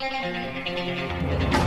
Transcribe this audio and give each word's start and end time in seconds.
thank 0.00 1.52
you 1.52 1.59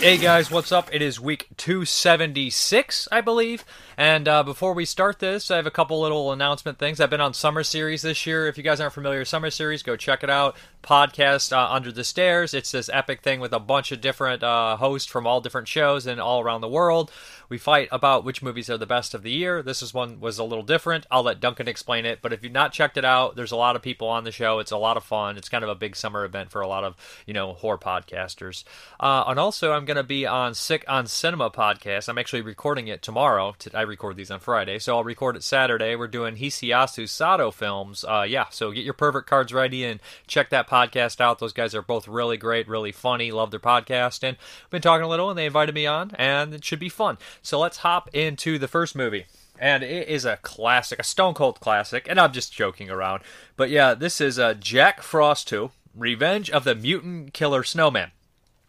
Hey 0.00 0.16
guys, 0.16 0.50
what's 0.50 0.72
up? 0.72 0.88
It 0.94 1.02
is 1.02 1.20
week 1.20 1.48
276, 1.58 3.06
I 3.12 3.20
believe. 3.20 3.66
And 3.98 4.26
uh, 4.26 4.42
before 4.42 4.72
we 4.72 4.86
start 4.86 5.18
this, 5.18 5.50
I 5.50 5.56
have 5.56 5.66
a 5.66 5.70
couple 5.70 6.00
little 6.00 6.32
announcement 6.32 6.78
things. 6.78 7.00
I've 7.00 7.10
been 7.10 7.20
on 7.20 7.34
Summer 7.34 7.62
Series 7.62 8.00
this 8.00 8.24
year. 8.24 8.48
If 8.48 8.56
you 8.56 8.64
guys 8.64 8.80
aren't 8.80 8.94
familiar 8.94 9.18
with 9.18 9.28
Summer 9.28 9.50
Series, 9.50 9.82
go 9.82 9.96
check 9.96 10.24
it 10.24 10.30
out. 10.30 10.56
Podcast 10.82 11.52
uh, 11.52 11.70
Under 11.70 11.92
the 11.92 12.02
Stairs. 12.02 12.54
It's 12.54 12.72
this 12.72 12.88
epic 12.90 13.20
thing 13.20 13.40
with 13.40 13.52
a 13.52 13.58
bunch 13.58 13.92
of 13.92 14.00
different 14.00 14.42
uh, 14.42 14.78
hosts 14.78 15.06
from 15.06 15.26
all 15.26 15.42
different 15.42 15.68
shows 15.68 16.06
and 16.06 16.18
all 16.18 16.40
around 16.40 16.62
the 16.62 16.68
world. 16.68 17.12
We 17.50 17.58
fight 17.58 17.88
about 17.92 18.24
which 18.24 18.42
movies 18.42 18.70
are 18.70 18.78
the 18.78 18.86
best 18.86 19.12
of 19.12 19.22
the 19.22 19.30
year. 19.30 19.62
This 19.62 19.82
is 19.82 19.92
one 19.92 20.20
was 20.20 20.38
a 20.38 20.44
little 20.44 20.64
different. 20.64 21.04
I'll 21.10 21.24
let 21.24 21.40
Duncan 21.40 21.68
explain 21.68 22.06
it. 22.06 22.20
But 22.22 22.32
if 22.32 22.42
you've 22.42 22.52
not 22.52 22.72
checked 22.72 22.96
it 22.96 23.04
out, 23.04 23.36
there's 23.36 23.52
a 23.52 23.56
lot 23.56 23.76
of 23.76 23.82
people 23.82 24.08
on 24.08 24.24
the 24.24 24.32
show. 24.32 24.60
It's 24.60 24.70
a 24.70 24.78
lot 24.78 24.96
of 24.96 25.04
fun. 25.04 25.36
It's 25.36 25.48
kind 25.50 25.64
of 25.64 25.68
a 25.68 25.74
big 25.74 25.94
summer 25.94 26.24
event 26.24 26.50
for 26.50 26.62
a 26.62 26.68
lot 26.68 26.84
of 26.84 26.96
you 27.26 27.34
know 27.34 27.52
horror 27.52 27.76
podcasters. 27.76 28.64
Uh, 28.98 29.24
and 29.26 29.38
also, 29.38 29.72
I'm 29.72 29.84
going 29.90 29.96
to 29.96 30.02
be 30.04 30.24
on 30.24 30.54
Sick 30.54 30.84
on 30.86 31.08
Cinema 31.08 31.50
podcast. 31.50 32.08
I'm 32.08 32.16
actually 32.16 32.42
recording 32.42 32.86
it 32.86 33.02
tomorrow. 33.02 33.56
I 33.74 33.80
record 33.80 34.14
these 34.14 34.30
on 34.30 34.38
Friday, 34.38 34.78
so 34.78 34.96
I'll 34.96 35.02
record 35.02 35.34
it 35.34 35.42
Saturday. 35.42 35.96
We're 35.96 36.06
doing 36.06 36.36
Hisayasu 36.36 37.08
Sato 37.08 37.50
films. 37.50 38.04
Uh, 38.04 38.22
yeah, 38.22 38.44
so 38.50 38.70
get 38.70 38.84
your 38.84 38.94
perfect 38.94 39.26
cards 39.26 39.52
ready 39.52 39.84
and 39.84 39.98
check 40.28 40.48
that 40.50 40.68
podcast 40.68 41.20
out. 41.20 41.40
Those 41.40 41.52
guys 41.52 41.74
are 41.74 41.82
both 41.82 42.06
really 42.06 42.36
great, 42.36 42.68
really 42.68 42.92
funny. 42.92 43.32
Love 43.32 43.50
their 43.50 43.58
podcast, 43.58 44.22
and 44.22 44.36
I've 44.62 44.70
been 44.70 44.80
talking 44.80 45.02
a 45.02 45.08
little, 45.08 45.28
and 45.28 45.36
they 45.36 45.46
invited 45.46 45.74
me 45.74 45.86
on, 45.86 46.12
and 46.14 46.54
it 46.54 46.64
should 46.64 46.78
be 46.78 46.88
fun. 46.88 47.18
So 47.42 47.58
let's 47.58 47.78
hop 47.78 48.08
into 48.12 48.60
the 48.60 48.68
first 48.68 48.94
movie. 48.94 49.26
And 49.58 49.82
it 49.82 50.06
is 50.06 50.24
a 50.24 50.36
classic, 50.36 51.00
a 51.00 51.02
stone 51.02 51.34
cold 51.34 51.58
classic, 51.58 52.06
and 52.08 52.20
I'm 52.20 52.32
just 52.32 52.52
joking 52.52 52.90
around. 52.90 53.24
But 53.56 53.70
yeah, 53.70 53.94
this 53.94 54.20
is 54.20 54.38
uh, 54.38 54.54
Jack 54.54 55.02
Frost 55.02 55.48
2 55.48 55.72
Revenge 55.96 56.48
of 56.48 56.62
the 56.62 56.76
Mutant 56.76 57.34
Killer 57.34 57.64
Snowman. 57.64 58.12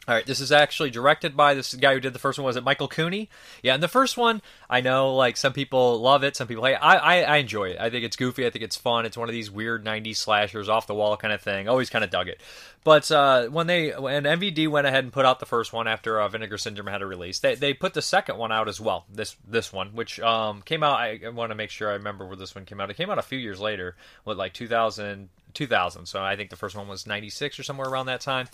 All 0.07 0.15
right, 0.15 0.25
this 0.25 0.39
is 0.39 0.51
actually 0.51 0.89
directed 0.89 1.37
by 1.37 1.53
this 1.53 1.75
guy 1.75 1.93
who 1.93 1.99
did 1.99 2.13
the 2.13 2.19
first 2.19 2.39
one. 2.39 2.45
Was 2.45 2.55
it 2.55 2.63
Michael 2.63 2.87
Cooney? 2.87 3.29
Yeah, 3.61 3.75
and 3.75 3.83
the 3.83 3.87
first 3.87 4.17
one, 4.17 4.41
I 4.67 4.81
know 4.81 5.15
like 5.15 5.37
some 5.37 5.53
people 5.53 6.01
love 6.01 6.23
it, 6.23 6.35
some 6.35 6.47
people 6.47 6.65
hate. 6.65 6.73
It. 6.73 6.79
I, 6.81 6.97
I 6.97 7.21
I 7.21 7.37
enjoy 7.37 7.65
it. 7.65 7.77
I 7.79 7.91
think 7.91 8.03
it's 8.03 8.15
goofy. 8.15 8.47
I 8.47 8.49
think 8.49 8.63
it's 8.63 8.75
fun. 8.75 9.05
It's 9.05 9.15
one 9.15 9.29
of 9.29 9.33
these 9.33 9.51
weird 9.51 9.85
'90s 9.85 10.17
slashers, 10.17 10.69
off 10.69 10.87
the 10.87 10.95
wall 10.95 11.17
kind 11.17 11.31
of 11.31 11.41
thing. 11.41 11.69
Always 11.69 11.91
kind 11.91 12.03
of 12.03 12.09
dug 12.09 12.29
it. 12.29 12.41
But 12.83 13.11
uh, 13.11 13.47
when 13.49 13.67
they 13.67 13.91
when 13.91 14.23
MVD 14.23 14.67
went 14.69 14.87
ahead 14.87 15.03
and 15.03 15.13
put 15.13 15.25
out 15.25 15.39
the 15.39 15.45
first 15.45 15.71
one 15.71 15.87
after 15.87 16.19
uh, 16.19 16.27
Vinegar 16.29 16.57
Syndrome 16.57 16.87
had 16.87 17.03
a 17.03 17.05
release, 17.05 17.37
they 17.37 17.53
they 17.53 17.75
put 17.75 17.93
the 17.93 18.01
second 18.01 18.37
one 18.37 18.51
out 18.51 18.67
as 18.67 18.81
well. 18.81 19.05
This 19.07 19.35
this 19.47 19.71
one, 19.71 19.89
which 19.89 20.19
um, 20.19 20.63
came 20.63 20.81
out. 20.81 20.99
I, 20.99 21.29
want 21.29 21.51
to 21.51 21.55
make 21.55 21.69
sure 21.69 21.89
I 21.89 21.93
remember 21.93 22.25
where 22.25 22.35
this 22.35 22.55
one 22.55 22.65
came 22.65 22.81
out. 22.81 22.89
It 22.89 22.97
came 22.97 23.11
out 23.11 23.19
a 23.19 23.23
few 23.23 23.37
years 23.37 23.59
later, 23.59 23.95
what 24.23 24.35
like 24.35 24.53
2000 24.53 25.29
2000. 25.51 26.05
So 26.05 26.21
I 26.21 26.35
think 26.35 26.49
the 26.49 26.55
first 26.55 26.75
one 26.75 26.87
was 26.87 27.07
96 27.07 27.59
or 27.59 27.63
somewhere 27.63 27.87
around 27.87 28.07
that 28.07 28.21
time, 28.21 28.47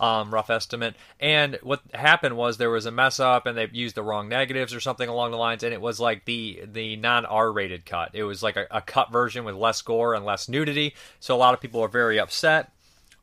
um, 0.00 0.32
rough 0.32 0.50
estimate. 0.50 0.94
And 1.20 1.58
what 1.62 1.80
happened 1.94 2.36
was 2.36 2.56
there 2.56 2.70
was 2.70 2.86
a 2.86 2.90
mess 2.90 3.20
up, 3.20 3.46
and 3.46 3.56
they 3.56 3.68
used 3.72 3.94
the 3.94 4.02
wrong 4.02 4.28
negatives 4.28 4.74
or 4.74 4.80
something 4.80 5.08
along 5.08 5.30
the 5.30 5.36
lines, 5.36 5.62
and 5.62 5.72
it 5.72 5.80
was 5.80 6.00
like 6.00 6.24
the 6.24 6.62
the 6.70 6.96
non 6.96 7.26
R 7.26 7.52
rated 7.52 7.86
cut. 7.86 8.10
It 8.12 8.24
was 8.24 8.42
like 8.42 8.56
a, 8.56 8.66
a, 8.70 8.80
cut 8.80 9.10
version 9.12 9.44
with 9.44 9.54
less 9.54 9.80
gore 9.82 10.14
and 10.14 10.24
less 10.24 10.48
nudity. 10.48 10.94
So 11.20 11.34
a 11.34 11.38
lot 11.38 11.54
of 11.54 11.60
people 11.60 11.80
were 11.80 11.88
very 11.88 12.18
upset. 12.18 12.72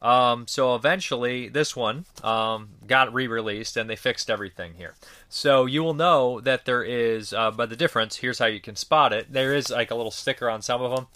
Um, 0.02 0.47
so 0.47 0.75
eventually, 0.75 1.49
this 1.49 1.75
one 1.75 2.05
um, 2.23 2.69
got 2.88 3.14
re-released, 3.14 3.75
and 3.75 3.89
they 3.89 3.97
fixed 3.97 4.30
everything 4.30 4.75
here. 4.75 4.95
So 5.27 5.66
you 5.66 5.83
will 5.83 5.93
know 5.93 6.39
that 6.41 6.66
there 6.66 6.83
is, 6.83 7.33
uh, 7.33 7.52
by 7.52 7.66
the 7.66 7.75
difference. 7.75 8.17
Here's 8.17 8.39
how 8.39 8.45
you 8.45 8.61
can 8.61 8.77
spot 8.77 9.11
it. 9.11 9.33
There 9.33 9.53
is 9.53 9.69
like 9.69 9.91
a 9.91 9.95
little 9.95 10.11
sticker 10.11 10.49
on 10.49 10.61
some 10.61 10.81
of 10.81 10.95
them 10.95 11.08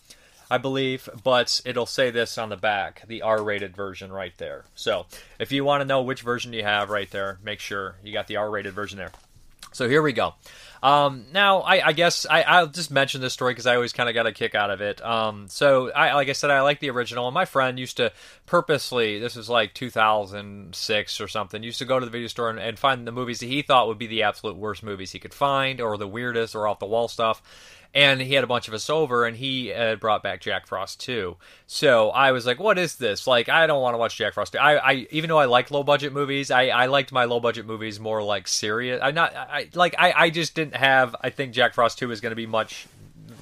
I 0.54 0.60
believe, 0.60 1.10
but 1.24 1.62
it'll 1.66 1.88
say 1.88 2.12
this 2.12 2.38
on 2.38 2.50
the 2.50 2.56
back, 2.56 3.08
the 3.08 3.24
R-rated 3.24 3.76
version 3.76 4.12
right 4.12 4.38
there. 4.38 4.66
So 4.76 5.08
if 5.40 5.52
you 5.52 5.66
want 5.66 5.82
to 5.82 5.86
know 5.86 6.04
which 6.04 6.22
version 6.22 6.54
you 6.54 6.62
have 6.62 6.92
right 6.92 7.10
there, 7.10 7.40
make 7.44 7.60
sure 7.60 7.96
you 8.04 8.14
got 8.14 8.28
the 8.28 8.36
R-rated 8.36 8.72
version 8.72 9.00
there. 9.00 9.10
So 9.72 9.90
here 9.90 10.04
we 10.04 10.14
go. 10.14 10.36
Um, 10.84 11.26
now, 11.34 11.62
I, 11.62 11.88
I 11.88 11.94
guess 11.94 12.28
I, 12.30 12.62
will 12.62 12.68
just 12.68 12.92
mention 12.92 13.20
this 13.20 13.34
story 13.34 13.54
because 13.54 13.66
I 13.66 13.74
always 13.74 13.94
kind 13.94 14.10
of 14.10 14.14
got 14.14 14.28
a 14.28 14.32
kick 14.32 14.54
out 14.54 14.70
of 14.70 14.80
it. 14.82 15.04
Um, 15.04 15.48
so, 15.50 15.92
I, 15.92 16.14
like 16.14 16.30
I 16.30 16.34
said, 16.34 16.52
I 16.52 16.62
like 16.62 16.80
the 16.80 16.92
original, 16.92 17.28
and 17.28 17.34
my 17.34 17.46
friend 17.46 17.80
used 17.80 17.98
to 17.98 18.12
purposely, 18.46 19.18
this 19.18 19.36
was 19.36 19.50
like 19.50 19.74
2006 19.74 21.20
or 21.20 21.28
something, 21.28 21.64
used 21.64 21.80
to 21.80 21.86
go 21.86 22.00
to 22.00 22.06
the 22.06 22.12
video 22.12 22.28
store 22.28 22.52
and, 22.52 22.60
and 22.60 22.78
find 22.78 23.08
the 23.08 23.12
movies 23.12 23.40
that 23.40 23.48
he 23.48 23.64
thought 23.64 23.88
would 23.88 23.98
be 23.98 24.06
the 24.06 24.22
absolute 24.22 24.56
worst 24.56 24.84
movies 24.84 25.14
he 25.14 25.20
could 25.20 25.34
find, 25.34 25.82
or 25.82 25.98
the 25.98 26.08
weirdest, 26.08 26.54
or 26.54 26.68
off 26.68 26.78
the 26.78 26.86
wall 26.86 27.08
stuff 27.08 27.42
and 27.94 28.22
he 28.22 28.34
had 28.34 28.44
a 28.44 28.48
bunch 28.48 28.68
of 28.68 28.74
us 28.74 28.90
over 28.90 29.26
and 29.26 29.38
he 29.38 29.68
had 29.68 30.00
brought 30.00 30.24
back 30.24 30.42
jack 30.42 30.68
frost 30.68 31.00
2. 31.02 31.36
so 31.68 32.10
i 32.12 32.32
was 32.32 32.46
like 32.46 32.60
what 32.60 32.78
is 32.78 32.96
this 32.96 33.28
like 33.28 33.50
i 33.50 33.68
don't 33.68 33.82
want 33.82 33.94
to 33.94 33.98
watch 33.98 34.18
jack 34.18 34.34
frost 34.34 34.54
2 34.54 34.60
I, 34.60 34.92
I 34.92 35.08
even 35.12 35.28
though 35.28 35.38
i 35.38 35.46
like 35.46 35.72
low 35.72 35.84
budget 35.84 36.14
movies 36.14 36.52
i 36.52 36.68
i 36.68 36.86
liked 36.88 37.12
my 37.12 37.26
low 37.26 37.40
budget 37.40 37.66
movies 37.66 38.00
more 38.00 38.24
like 38.24 38.48
serious 38.48 39.00
I'm 39.02 39.16
not 39.16 39.36
i 39.36 39.70
like 39.74 39.96
i 39.98 40.14
i 40.16 40.30
just 40.30 40.56
didn't 40.56 40.76
have 40.76 41.16
i 41.22 41.30
think 41.30 41.54
jack 41.54 41.74
frost 41.74 42.00
2 42.00 42.12
is 42.12 42.22
going 42.22 42.32
to 42.32 42.36
be 42.36 42.48
much 42.48 42.88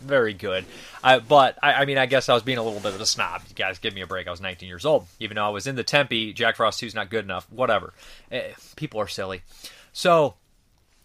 very 0.01 0.33
good. 0.33 0.65
Uh, 1.03 1.19
but 1.19 1.57
I, 1.61 1.73
I, 1.73 1.85
mean, 1.85 1.97
I 1.97 2.05
guess 2.05 2.27
I 2.27 2.33
was 2.33 2.43
being 2.43 2.57
a 2.57 2.63
little 2.63 2.79
bit 2.79 2.93
of 2.93 3.01
a 3.01 3.05
snob. 3.05 3.43
You 3.47 3.55
guys, 3.55 3.79
give 3.79 3.93
me 3.93 4.01
a 4.01 4.07
break. 4.07 4.27
I 4.27 4.31
was 4.31 4.41
19 4.41 4.67
years 4.67 4.85
old, 4.85 5.07
even 5.19 5.35
though 5.35 5.45
I 5.45 5.49
was 5.49 5.67
in 5.67 5.75
the 5.75 5.83
Tempe. 5.83 6.33
Jack 6.33 6.57
Frost 6.57 6.79
2 6.79 6.87
is 6.87 6.95
not 6.95 7.09
good 7.09 7.23
enough. 7.23 7.47
Whatever. 7.51 7.93
Eh, 8.31 8.51
people 8.75 8.99
are 8.99 9.07
silly. 9.07 9.41
So 9.93 10.35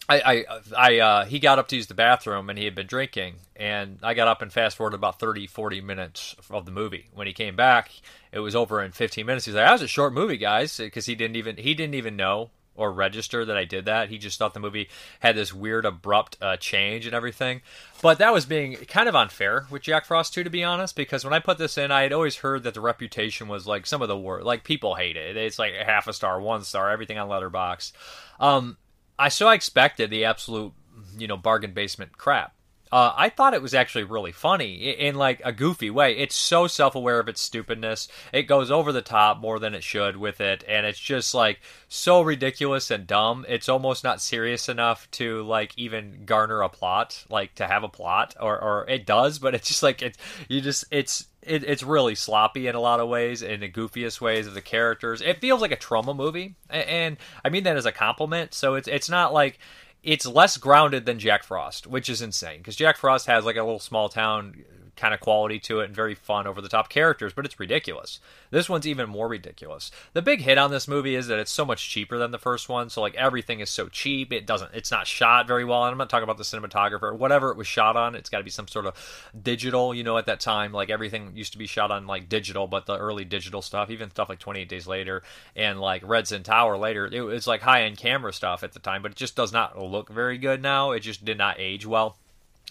I, 0.08 0.20
I, 0.20 0.44
I 0.76 0.98
uh, 0.98 1.24
he 1.24 1.38
got 1.38 1.58
up 1.58 1.68
to 1.68 1.76
use 1.76 1.88
the 1.88 1.94
bathroom 1.94 2.48
and 2.48 2.58
he 2.58 2.64
had 2.64 2.74
been 2.74 2.86
drinking, 2.86 3.36
and 3.56 3.98
I 4.02 4.14
got 4.14 4.28
up 4.28 4.42
and 4.42 4.52
fast 4.52 4.76
forwarded 4.76 4.98
about 4.98 5.18
30, 5.18 5.46
40 5.46 5.80
minutes 5.80 6.36
of 6.50 6.64
the 6.64 6.70
movie. 6.70 7.08
When 7.12 7.26
he 7.26 7.32
came 7.32 7.56
back, 7.56 7.90
it 8.30 8.38
was 8.38 8.54
over 8.54 8.82
in 8.82 8.92
15 8.92 9.26
minutes. 9.26 9.46
He's 9.46 9.54
like, 9.54 9.66
"That 9.66 9.72
was 9.72 9.82
a 9.82 9.88
short 9.88 10.12
movie, 10.12 10.36
guys," 10.36 10.76
because 10.76 11.06
he 11.06 11.14
didn't 11.14 11.36
even 11.36 11.56
he 11.56 11.74
didn't 11.74 11.94
even 11.94 12.16
know 12.16 12.50
or 12.76 12.92
register 12.92 13.44
that 13.44 13.56
I 13.56 13.64
did 13.64 13.86
that. 13.86 14.08
He 14.08 14.18
just 14.18 14.38
thought 14.38 14.54
the 14.54 14.60
movie 14.60 14.88
had 15.20 15.36
this 15.36 15.52
weird, 15.52 15.84
abrupt 15.84 16.36
uh, 16.40 16.56
change 16.56 17.06
and 17.06 17.14
everything. 17.14 17.62
But 18.02 18.18
that 18.18 18.32
was 18.32 18.46
being 18.46 18.76
kind 18.86 19.08
of 19.08 19.16
unfair 19.16 19.66
with 19.70 19.82
Jack 19.82 20.04
Frost 20.04 20.34
2, 20.34 20.44
to 20.44 20.50
be 20.50 20.62
honest, 20.62 20.94
because 20.94 21.24
when 21.24 21.32
I 21.32 21.38
put 21.38 21.58
this 21.58 21.78
in, 21.78 21.90
I 21.90 22.02
had 22.02 22.12
always 22.12 22.36
heard 22.36 22.62
that 22.64 22.74
the 22.74 22.80
reputation 22.80 23.48
was 23.48 23.66
like 23.66 23.86
some 23.86 24.02
of 24.02 24.08
the 24.08 24.18
worst. 24.18 24.44
Like 24.44 24.64
people 24.64 24.94
hate 24.94 25.16
it. 25.16 25.36
It's 25.36 25.58
like 25.58 25.74
half 25.74 26.06
a 26.06 26.12
star, 26.12 26.40
one 26.40 26.62
star, 26.64 26.90
everything 26.90 27.18
on 27.18 27.28
Letterboxd. 27.28 27.92
Um, 28.38 28.76
I 29.18 29.28
so 29.28 29.48
I 29.48 29.54
expected 29.54 30.10
the 30.10 30.24
absolute, 30.24 30.72
you 31.18 31.26
know, 31.26 31.36
bargain 31.36 31.72
basement 31.72 32.16
crap. 32.18 32.52
Uh, 32.92 33.12
I 33.16 33.30
thought 33.30 33.52
it 33.52 33.62
was 33.62 33.74
actually 33.74 34.04
really 34.04 34.30
funny 34.30 34.90
in, 34.90 35.16
like 35.16 35.40
a 35.44 35.52
goofy 35.52 35.90
way. 35.90 36.16
It's 36.16 36.36
so 36.36 36.68
self-aware 36.68 37.18
of 37.18 37.28
its 37.28 37.40
stupidness. 37.40 38.06
It 38.32 38.44
goes 38.44 38.70
over 38.70 38.92
the 38.92 39.02
top 39.02 39.40
more 39.40 39.58
than 39.58 39.74
it 39.74 39.82
should 39.82 40.16
with 40.16 40.40
it, 40.40 40.62
and 40.68 40.86
it's 40.86 40.98
just 40.98 41.34
like 41.34 41.60
so 41.88 42.20
ridiculous 42.20 42.90
and 42.92 43.04
dumb. 43.04 43.44
It's 43.48 43.68
almost 43.68 44.04
not 44.04 44.22
serious 44.22 44.68
enough 44.68 45.10
to 45.12 45.42
like 45.42 45.76
even 45.76 46.22
garner 46.26 46.62
a 46.62 46.68
plot, 46.68 47.24
like 47.28 47.56
to 47.56 47.66
have 47.66 47.82
a 47.82 47.88
plot, 47.88 48.36
or 48.40 48.56
or 48.58 48.88
it 48.88 49.04
does, 49.04 49.40
but 49.40 49.54
it's 49.54 49.66
just 49.66 49.82
like 49.82 50.00
it. 50.00 50.16
You 50.48 50.60
just 50.60 50.84
it's 50.92 51.26
it, 51.46 51.64
it's 51.64 51.82
really 51.82 52.14
sloppy 52.14 52.66
in 52.66 52.74
a 52.74 52.80
lot 52.80 53.00
of 53.00 53.08
ways, 53.08 53.42
in 53.42 53.60
the 53.60 53.70
goofiest 53.70 54.20
ways 54.20 54.46
of 54.46 54.54
the 54.54 54.60
characters. 54.60 55.20
It 55.20 55.40
feels 55.40 55.60
like 55.60 55.72
a 55.72 55.76
Troma 55.76 56.14
movie, 56.14 56.56
and, 56.68 56.88
and 56.88 57.16
I 57.44 57.50
mean 57.50 57.64
that 57.64 57.76
as 57.76 57.86
a 57.86 57.92
compliment. 57.92 58.54
So 58.54 58.74
it's 58.74 58.88
it's 58.88 59.08
not 59.08 59.32
like 59.32 59.58
it's 60.02 60.26
less 60.26 60.56
grounded 60.56 61.06
than 61.06 61.18
Jack 61.18 61.42
Frost, 61.42 61.86
which 61.86 62.08
is 62.08 62.22
insane 62.22 62.58
because 62.58 62.76
Jack 62.76 62.96
Frost 62.96 63.26
has 63.26 63.44
like 63.44 63.56
a 63.56 63.62
little 63.62 63.80
small 63.80 64.08
town 64.08 64.64
kind 64.96 65.14
of 65.14 65.20
quality 65.20 65.58
to 65.60 65.80
it 65.80 65.86
and 65.86 65.94
very 65.94 66.14
fun 66.14 66.46
over 66.46 66.60
the 66.60 66.68
top 66.68 66.88
characters, 66.88 67.32
but 67.32 67.44
it's 67.44 67.60
ridiculous. 67.60 68.20
This 68.50 68.68
one's 68.68 68.86
even 68.86 69.08
more 69.08 69.28
ridiculous. 69.28 69.90
The 70.12 70.22
big 70.22 70.40
hit 70.40 70.58
on 70.58 70.70
this 70.70 70.88
movie 70.88 71.14
is 71.14 71.26
that 71.26 71.38
it's 71.38 71.50
so 71.50 71.64
much 71.64 71.88
cheaper 71.88 72.18
than 72.18 72.30
the 72.30 72.38
first 72.38 72.68
one, 72.68 72.88
so 72.90 73.00
like 73.00 73.14
everything 73.14 73.60
is 73.60 73.70
so 73.70 73.88
cheap. 73.88 74.32
It 74.32 74.46
doesn't 74.46 74.74
it's 74.74 74.90
not 74.90 75.06
shot 75.06 75.46
very 75.46 75.64
well. 75.64 75.84
And 75.84 75.92
I'm 75.92 75.98
not 75.98 76.10
talking 76.10 76.24
about 76.24 76.38
the 76.38 76.44
cinematographer. 76.44 77.16
Whatever 77.16 77.50
it 77.50 77.56
was 77.56 77.66
shot 77.66 77.96
on, 77.96 78.14
it's 78.14 78.30
got 78.30 78.38
to 78.38 78.44
be 78.44 78.50
some 78.50 78.68
sort 78.68 78.86
of 78.86 78.94
digital, 79.40 79.94
you 79.94 80.02
know, 80.02 80.18
at 80.18 80.26
that 80.26 80.40
time 80.40 80.72
like 80.72 80.90
everything 80.90 81.32
used 81.34 81.52
to 81.52 81.58
be 81.58 81.66
shot 81.66 81.90
on 81.90 82.06
like 82.06 82.28
digital, 82.28 82.66
but 82.66 82.86
the 82.86 82.96
early 82.96 83.24
digital 83.24 83.62
stuff, 83.62 83.90
even 83.90 84.10
stuff 84.10 84.28
like 84.28 84.38
28 84.38 84.68
Days 84.68 84.86
Later 84.86 85.22
and 85.54 85.80
like 85.80 86.02
Redson 86.02 86.42
Tower 86.42 86.76
later, 86.76 87.06
it 87.06 87.20
was 87.20 87.46
like 87.46 87.62
high-end 87.62 87.98
camera 87.98 88.32
stuff 88.32 88.62
at 88.62 88.72
the 88.72 88.78
time, 88.78 89.02
but 89.02 89.12
it 89.12 89.16
just 89.16 89.36
does 89.36 89.52
not 89.52 89.78
look 89.78 90.08
very 90.08 90.38
good 90.38 90.62
now. 90.62 90.92
It 90.92 91.00
just 91.00 91.24
did 91.24 91.38
not 91.38 91.56
age 91.58 91.84
well 91.86 92.16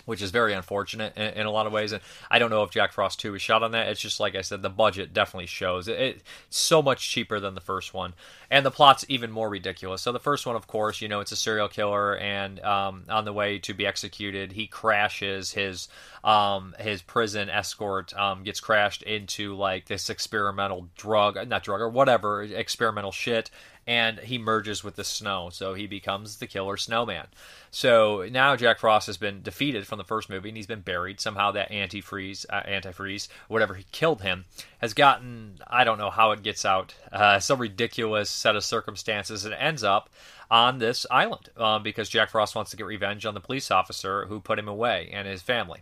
which 0.05 0.21
is 0.21 0.31
very 0.31 0.53
unfortunate 0.53 1.15
in, 1.17 1.33
in, 1.33 1.45
a 1.45 1.51
lot 1.51 1.67
of 1.67 1.73
ways. 1.73 1.91
And 1.91 2.01
I 2.29 2.39
don't 2.39 2.49
know 2.49 2.63
if 2.63 2.71
Jack 2.71 2.93
Frost 2.93 3.19
2 3.19 3.33
was 3.33 3.41
shot 3.41 3.63
on 3.63 3.71
that. 3.71 3.87
It's 3.89 3.99
just 3.99 4.19
like 4.19 4.35
I 4.35 4.41
said, 4.41 4.61
the 4.61 4.69
budget 4.69 5.13
definitely 5.13 5.47
shows. 5.47 5.87
It, 5.87 5.99
it's 5.99 6.23
so 6.49 6.81
much 6.81 7.09
cheaper 7.09 7.39
than 7.39 7.55
the 7.55 7.61
first 7.61 7.93
one. 7.93 8.13
And 8.49 8.65
the 8.65 8.71
plot's 8.71 9.05
even 9.09 9.31
more 9.31 9.49
ridiculous. 9.49 10.01
So 10.01 10.11
the 10.11 10.19
first 10.19 10.45
one, 10.45 10.55
of 10.55 10.67
course, 10.67 11.01
you 11.01 11.07
know, 11.07 11.19
it's 11.19 11.31
a 11.31 11.35
serial 11.35 11.67
killer, 11.67 12.15
and 12.17 12.59
um, 12.61 13.03
on 13.09 13.25
the 13.25 13.33
way 13.33 13.57
to 13.59 13.73
be 13.73 13.85
executed, 13.85 14.51
he 14.51 14.67
crashes 14.67 15.51
his 15.51 15.87
um, 16.23 16.75
his 16.79 17.01
prison 17.01 17.49
escort 17.49 18.13
um, 18.15 18.43
gets 18.43 18.59
crashed 18.59 19.03
into 19.03 19.55
like 19.55 19.85
this 19.85 20.09
experimental 20.09 20.87
drug, 20.95 21.47
not 21.47 21.63
drug 21.63 21.81
or 21.81 21.89
whatever, 21.89 22.43
experimental 22.43 23.11
shit 23.11 23.49
and 23.87 24.19
he 24.19 24.37
merges 24.37 24.83
with 24.83 24.95
the 24.95 25.03
snow, 25.03 25.49
so 25.51 25.73
he 25.73 25.85
becomes 25.85 26.37
the 26.37 26.47
killer 26.47 26.77
snowman. 26.77 27.27
So 27.69 28.27
now 28.31 28.55
Jack 28.55 28.79
Frost 28.79 29.07
has 29.07 29.17
been 29.17 29.41
defeated 29.43 29.85
from 29.85 29.97
the 29.97 30.03
first 30.03 30.29
movie, 30.29 30.49
and 30.49 30.57
he's 30.57 30.65
been 30.65 30.81
buried. 30.81 31.19
Somehow 31.19 31.51
that 31.51 31.71
antifreeze, 31.71 32.45
uh, 32.49 32.63
antifreeze, 32.63 33.27
whatever 33.47 33.75
he 33.75 33.85
killed 33.91 34.21
him, 34.21 34.45
has 34.79 34.93
gotten 34.93 35.59
I 35.67 35.83
don't 35.83 35.97
know 35.97 36.09
how 36.09 36.31
it 36.31 36.43
gets 36.43 36.65
out. 36.65 36.95
Uh, 37.11 37.39
some 37.39 37.59
ridiculous 37.59 38.29
set 38.29 38.55
of 38.55 38.63
circumstances, 38.63 39.45
and 39.45 39.53
ends 39.53 39.83
up 39.83 40.09
on 40.49 40.79
this 40.79 41.05
island 41.09 41.49
um, 41.57 41.83
because 41.83 42.09
Jack 42.09 42.29
Frost 42.29 42.55
wants 42.55 42.71
to 42.71 42.77
get 42.77 42.85
revenge 42.85 43.25
on 43.25 43.33
the 43.33 43.39
police 43.39 43.71
officer 43.71 44.25
who 44.25 44.39
put 44.39 44.59
him 44.59 44.67
away 44.67 45.09
and 45.11 45.27
his 45.27 45.41
family. 45.41 45.81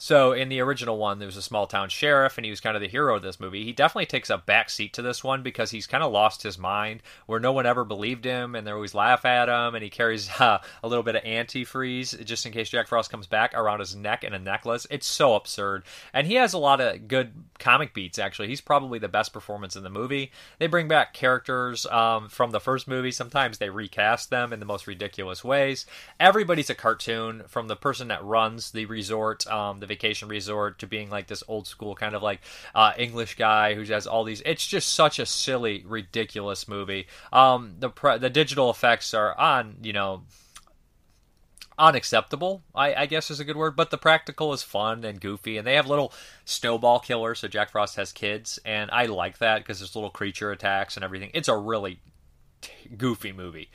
So 0.00 0.30
in 0.30 0.48
the 0.48 0.60
original 0.60 0.96
one, 0.96 1.18
there 1.18 1.26
was 1.26 1.36
a 1.36 1.42
small 1.42 1.66
town 1.66 1.88
sheriff, 1.88 2.38
and 2.38 2.44
he 2.44 2.50
was 2.50 2.60
kind 2.60 2.76
of 2.76 2.80
the 2.80 2.88
hero 2.88 3.16
of 3.16 3.22
this 3.22 3.40
movie. 3.40 3.64
He 3.64 3.72
definitely 3.72 4.06
takes 4.06 4.30
a 4.30 4.38
back 4.38 4.70
seat 4.70 4.92
to 4.92 5.02
this 5.02 5.24
one 5.24 5.42
because 5.42 5.72
he's 5.72 5.88
kind 5.88 6.04
of 6.04 6.12
lost 6.12 6.44
his 6.44 6.56
mind, 6.56 7.02
where 7.26 7.40
no 7.40 7.50
one 7.50 7.66
ever 7.66 7.84
believed 7.84 8.24
him, 8.24 8.54
and 8.54 8.64
they 8.64 8.70
always 8.70 8.94
laugh 8.94 9.24
at 9.24 9.48
him. 9.48 9.74
And 9.74 9.82
he 9.82 9.90
carries 9.90 10.30
uh, 10.40 10.60
a 10.84 10.88
little 10.88 11.02
bit 11.02 11.16
of 11.16 11.24
antifreeze 11.24 12.24
just 12.24 12.46
in 12.46 12.52
case 12.52 12.68
Jack 12.68 12.86
Frost 12.86 13.10
comes 13.10 13.26
back 13.26 13.54
around 13.54 13.80
his 13.80 13.96
neck 13.96 14.22
in 14.22 14.32
a 14.32 14.38
necklace. 14.38 14.86
It's 14.88 15.06
so 15.06 15.34
absurd, 15.34 15.82
and 16.12 16.28
he 16.28 16.34
has 16.34 16.52
a 16.52 16.58
lot 16.58 16.80
of 16.80 17.08
good 17.08 17.32
comic 17.58 17.92
beats. 17.92 18.20
Actually, 18.20 18.46
he's 18.46 18.60
probably 18.60 19.00
the 19.00 19.08
best 19.08 19.32
performance 19.32 19.74
in 19.74 19.82
the 19.82 19.90
movie. 19.90 20.30
They 20.60 20.68
bring 20.68 20.86
back 20.86 21.12
characters 21.12 21.86
um, 21.86 22.28
from 22.28 22.52
the 22.52 22.60
first 22.60 22.86
movie. 22.86 23.10
Sometimes 23.10 23.58
they 23.58 23.68
recast 23.68 24.30
them 24.30 24.52
in 24.52 24.60
the 24.60 24.66
most 24.66 24.86
ridiculous 24.86 25.42
ways. 25.42 25.86
Everybody's 26.20 26.70
a 26.70 26.76
cartoon, 26.76 27.42
from 27.48 27.66
the 27.66 27.74
person 27.74 28.06
that 28.08 28.22
runs 28.22 28.70
the 28.70 28.86
resort, 28.86 29.44
um, 29.48 29.80
the 29.80 29.87
vacation 29.88 30.28
resort 30.28 30.78
to 30.78 30.86
being 30.86 31.10
like 31.10 31.26
this 31.26 31.42
old 31.48 31.66
school 31.66 31.94
kind 31.94 32.14
of 32.14 32.22
like 32.22 32.40
uh, 32.74 32.92
English 32.96 33.36
guy 33.36 33.74
who 33.74 33.82
has 33.84 34.06
all 34.06 34.24
these. 34.24 34.42
It's 34.46 34.66
just 34.66 34.94
such 34.94 35.18
a 35.18 35.26
silly, 35.26 35.84
ridiculous 35.86 36.68
movie. 36.68 37.06
Um, 37.32 37.76
the 37.78 37.90
pre- 37.90 38.18
the 38.18 38.30
digital 38.30 38.70
effects 38.70 39.14
are 39.14 39.36
on, 39.38 39.76
you 39.82 39.92
know 39.92 40.22
unacceptable, 41.78 42.62
I, 42.74 42.94
I, 42.94 43.06
guess 43.06 43.30
is 43.30 43.40
a 43.40 43.44
good 43.44 43.56
word. 43.56 43.76
But 43.76 43.90
the 43.90 43.98
practical 43.98 44.52
is 44.52 44.62
fun 44.62 45.04
and 45.04 45.20
goofy, 45.20 45.56
and 45.56 45.66
they 45.66 45.74
have 45.74 45.86
little 45.86 46.12
snowball 46.44 46.98
killers. 46.98 47.38
So 47.38 47.48
Jack 47.48 47.70
Frost 47.70 47.96
has 47.96 48.12
kids, 48.12 48.58
and 48.64 48.90
I 48.90 49.06
like 49.06 49.38
that 49.38 49.58
because 49.58 49.78
there's 49.78 49.94
little 49.94 50.10
creature 50.10 50.50
attacks 50.50 50.96
and 50.96 51.04
everything. 51.04 51.30
It's 51.34 51.48
a 51.48 51.56
really 51.56 52.00
t- 52.60 52.72
goofy 52.96 53.32
movie. 53.32 53.70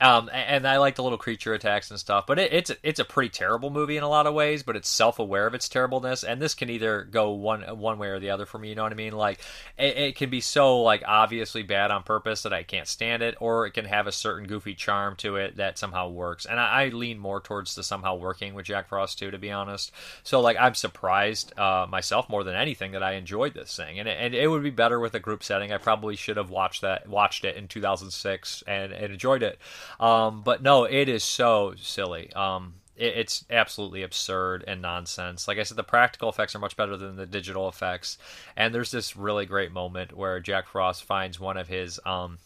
Um, 0.00 0.28
and 0.32 0.66
I 0.66 0.76
like 0.76 0.96
the 0.96 1.02
little 1.02 1.18
creature 1.18 1.54
attacks 1.54 1.90
and 1.90 1.98
stuff, 1.98 2.26
but 2.26 2.38
it, 2.38 2.52
it's 2.52 2.70
it's 2.82 3.00
a 3.00 3.04
pretty 3.04 3.30
terrible 3.30 3.70
movie 3.70 3.96
in 3.96 4.02
a 4.02 4.08
lot 4.08 4.26
of 4.26 4.34
ways. 4.34 4.62
But 4.62 4.76
it's 4.76 4.88
self 4.88 5.18
aware 5.18 5.46
of 5.46 5.54
its 5.54 5.68
terribleness, 5.68 6.22
and 6.22 6.40
this 6.40 6.54
can 6.54 6.68
either 6.68 7.04
go 7.04 7.30
one 7.30 7.62
one 7.78 7.98
way 7.98 8.08
or 8.08 8.18
the 8.18 8.30
other 8.30 8.44
for 8.44 8.58
me. 8.58 8.68
You 8.68 8.74
know 8.74 8.82
what 8.82 8.92
I 8.92 8.96
mean? 8.96 9.14
Like 9.14 9.40
it, 9.78 9.96
it 9.96 10.16
can 10.16 10.28
be 10.28 10.40
so 10.40 10.82
like 10.82 11.02
obviously 11.06 11.62
bad 11.62 11.90
on 11.90 12.02
purpose 12.02 12.42
that 12.42 12.52
I 12.52 12.62
can't 12.62 12.86
stand 12.86 13.22
it, 13.22 13.36
or 13.40 13.66
it 13.66 13.72
can 13.72 13.86
have 13.86 14.06
a 14.06 14.12
certain 14.12 14.46
goofy 14.46 14.74
charm 14.74 15.16
to 15.16 15.36
it 15.36 15.56
that 15.56 15.78
somehow 15.78 16.10
works. 16.10 16.44
And 16.44 16.60
I, 16.60 16.84
I 16.84 16.88
lean 16.88 17.18
more 17.18 17.40
towards 17.40 17.74
the 17.74 17.82
somehow 17.82 18.16
working 18.16 18.54
with 18.54 18.66
Jack 18.66 18.88
Frost 18.88 19.18
2, 19.18 19.30
to 19.30 19.38
be 19.38 19.50
honest. 19.50 19.92
So 20.22 20.40
like 20.40 20.58
I'm 20.60 20.74
surprised 20.74 21.58
uh, 21.58 21.86
myself 21.88 22.28
more 22.28 22.44
than 22.44 22.54
anything 22.54 22.92
that 22.92 23.02
I 23.02 23.12
enjoyed 23.12 23.54
this 23.54 23.74
thing, 23.74 23.98
and 23.98 24.08
it, 24.08 24.18
and 24.20 24.34
it 24.34 24.48
would 24.48 24.62
be 24.62 24.70
better 24.70 25.00
with 25.00 25.14
a 25.14 25.20
group 25.20 25.42
setting. 25.42 25.72
I 25.72 25.78
probably 25.78 26.16
should 26.16 26.36
have 26.36 26.50
watched 26.50 26.82
that 26.82 27.08
watched 27.08 27.44
it 27.44 27.56
in 27.56 27.66
2006 27.66 28.62
and, 28.66 28.92
and 28.92 29.12
enjoyed 29.12 29.42
it. 29.42 29.58
Um, 30.00 30.42
but 30.42 30.62
no, 30.62 30.84
it 30.84 31.08
is 31.08 31.24
so 31.24 31.74
silly. 31.80 32.32
Um, 32.32 32.74
it, 32.96 33.16
it's 33.16 33.44
absolutely 33.50 34.02
absurd 34.02 34.64
and 34.66 34.82
nonsense. 34.82 35.46
Like 35.46 35.58
I 35.58 35.62
said, 35.62 35.76
the 35.76 35.84
practical 35.84 36.28
effects 36.28 36.54
are 36.54 36.60
much 36.60 36.76
better 36.76 36.96
than 36.96 37.16
the 37.16 37.26
digital 37.26 37.68
effects. 37.68 38.18
And 38.56 38.74
there's 38.74 38.90
this 38.90 39.16
really 39.16 39.46
great 39.46 39.72
moment 39.72 40.16
where 40.16 40.40
Jack 40.40 40.68
Frost 40.68 41.04
finds 41.04 41.40
one 41.40 41.56
of 41.56 41.68
his 41.68 42.00
um, 42.04 42.38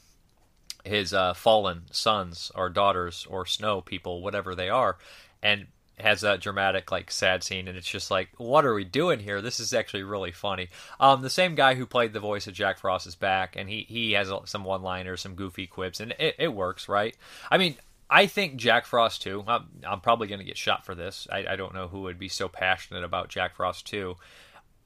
his 0.84 1.12
uh, 1.12 1.34
fallen 1.34 1.82
sons 1.90 2.50
or 2.54 2.70
daughters 2.70 3.26
or 3.28 3.44
snow 3.44 3.80
people, 3.80 4.22
whatever 4.22 4.54
they 4.54 4.68
are, 4.70 4.96
and 5.42 5.66
has 6.02 6.20
that 6.20 6.40
dramatic 6.40 6.90
like 6.90 7.10
sad 7.10 7.42
scene 7.42 7.68
and 7.68 7.76
it's 7.76 7.88
just 7.88 8.10
like 8.10 8.28
what 8.36 8.64
are 8.64 8.74
we 8.74 8.84
doing 8.84 9.20
here 9.20 9.40
this 9.40 9.60
is 9.60 9.72
actually 9.72 10.02
really 10.02 10.32
funny 10.32 10.68
um 10.98 11.22
the 11.22 11.30
same 11.30 11.54
guy 11.54 11.74
who 11.74 11.86
played 11.86 12.12
the 12.12 12.20
voice 12.20 12.46
of 12.46 12.54
jack 12.54 12.78
frost 12.78 13.06
is 13.06 13.14
back 13.14 13.56
and 13.56 13.68
he 13.68 13.86
he 13.88 14.12
has 14.12 14.30
some 14.44 14.64
one 14.64 14.82
liners 14.82 15.20
some 15.20 15.34
goofy 15.34 15.66
quips 15.66 16.00
and 16.00 16.12
it, 16.18 16.34
it 16.38 16.54
works 16.54 16.88
right 16.88 17.16
i 17.50 17.58
mean 17.58 17.76
I 18.12 18.26
think 18.26 18.56
Jack 18.56 18.86
Frost 18.86 19.22
2. 19.22 19.44
I'm, 19.46 19.68
I'm 19.86 20.00
probably 20.00 20.26
going 20.26 20.40
to 20.40 20.44
get 20.44 20.58
shot 20.58 20.84
for 20.84 20.96
this. 20.96 21.28
I, 21.30 21.46
I, 21.50 21.54
don't 21.54 21.74
know 21.74 21.86
who 21.86 22.02
would 22.02 22.18
be 22.18 22.28
so 22.28 22.48
passionate 22.48 23.04
about 23.04 23.28
Jack 23.28 23.54
Frost 23.54 23.86
2 23.86 24.16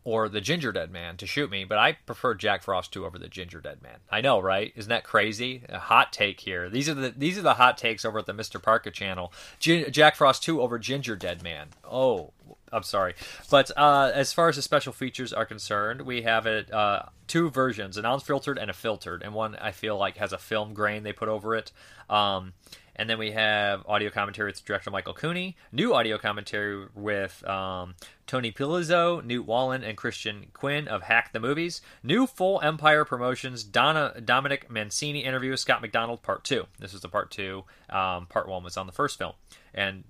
or 0.05 0.29
the 0.29 0.41
Ginger 0.41 0.71
Dead 0.71 0.91
Man 0.91 1.17
to 1.17 1.27
shoot 1.27 1.51
me, 1.51 1.65
but 1.65 1.79
I 1.79 1.93
prefer 1.93 2.35
Jack 2.35 2.63
Frost 2.63 2.93
2 2.93 3.07
over 3.07 3.19
the 3.19 3.29
Ginger 3.29 3.61
Dead 3.61 3.83
Man. 3.83 3.99
I 4.11 4.21
know, 4.21 4.39
right? 4.39 4.73
Isn't 4.77 4.91
that 4.91 5.05
crazy? 5.05 5.63
A 5.71 5.79
hot 5.79 6.13
take 6.13 6.41
here. 6.41 6.69
These 6.69 6.89
are 6.91 6.95
the 6.95 7.15
these 7.17 7.39
are 7.39 7.43
the 7.43 7.55
hot 7.55 7.79
takes 7.79 8.05
over 8.05 8.19
at 8.19 8.27
the 8.27 8.35
Mr. 8.35 8.63
Parka 8.63 8.91
channel. 8.91 9.33
G- 9.59 9.89
Jack 9.91 10.17
Frost 10.17 10.43
2 10.45 10.61
over 10.61 10.79
Ginger 10.79 11.17
Dead 11.17 11.43
Man. 11.43 11.69
Oh, 11.91 12.33
I'm 12.71 12.83
sorry. 12.83 13.15
But 13.51 13.71
uh, 13.77 14.11
as 14.13 14.33
far 14.33 14.49
as 14.49 14.57
the 14.57 14.63
special 14.63 14.93
features 14.93 15.33
are 15.33 15.47
concerned, 15.47 16.03
we 16.03 16.23
have 16.23 16.45
it 16.47 16.73
uh, 16.73 17.05
two 17.27 17.49
versions, 17.49 17.97
an 17.97 18.05
unfiltered 18.05 18.59
and 18.59 18.69
a 18.69 18.75
filtered, 18.75 19.23
and 19.23 19.33
one 19.33 19.57
I 19.57 19.71
feel 19.71 19.97
like 19.97 20.19
has 20.19 20.33
a 20.33 20.39
film 20.39 20.75
grain 20.75 21.03
they 21.03 21.13
put 21.13 21.29
over 21.29 21.55
it. 21.55 21.73
Um, 22.11 22.53
and 22.97 23.09
then 23.11 23.19
we 23.19 23.33
have 23.33 23.85
audio 23.87 24.11
commentary 24.11 24.51
with 24.51 24.65
director 24.65 24.91
Michael 24.91 25.15
Cooney, 25.15 25.57
new 25.73 25.95
audio 25.95 26.19
commentary 26.19 26.87
with 26.95 27.47
um, 27.49 27.95
Tony 28.27 28.53
Pizzola, 28.53 29.25
Newt 29.25 29.47
Wallen, 29.47 29.83
and 29.83 29.97
Christian 29.97 30.47
Quinn 30.53 30.89
of 30.89 31.03
Hack 31.03 31.33
the 31.33 31.41
Movies. 31.41 31.83
New 32.03 32.27
full 32.27 32.61
Empire 32.63 33.05
Promotions 33.05 33.65
Donna, 33.65 34.21
Dominic 34.25 34.71
Mancini 34.71 35.25
interview 35.25 35.51
with 35.51 35.61
Scott 35.61 35.83
McDonald, 35.83 36.23
part 36.23 36.45
two. 36.45 36.67
This 36.79 36.95
is 36.95 37.01
the 37.01 37.09
part 37.09 37.31
two. 37.31 37.65
Um, 37.91 38.27
part 38.27 38.49
one 38.49 38.63
was 38.63 38.77
on 38.77 38.87
the 38.87 38.93
first 38.93 39.19
film. 39.19 39.33
And 39.75 40.05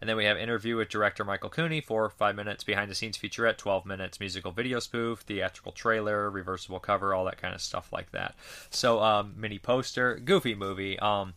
and 0.00 0.08
then 0.08 0.16
we 0.16 0.24
have 0.24 0.38
interview 0.38 0.76
with 0.76 0.88
director 0.88 1.24
Michael 1.24 1.50
Cooney, 1.50 1.82
four 1.82 2.04
or 2.04 2.10
five 2.10 2.34
minutes 2.34 2.64
behind 2.64 2.90
the 2.90 2.94
scenes 2.94 3.18
featurette, 3.18 3.58
12 3.58 3.84
minutes 3.84 4.18
musical 4.18 4.50
video 4.50 4.78
spoof, 4.80 5.20
theatrical 5.20 5.72
trailer, 5.72 6.30
reversible 6.30 6.80
cover, 6.80 7.12
all 7.12 7.26
that 7.26 7.36
kind 7.36 7.54
of 7.54 7.60
stuff 7.60 7.92
like 7.92 8.10
that. 8.12 8.34
So, 8.70 9.00
um, 9.02 9.34
mini 9.36 9.58
poster, 9.58 10.16
goofy 10.16 10.54
movie. 10.54 10.98
Um, 11.00 11.34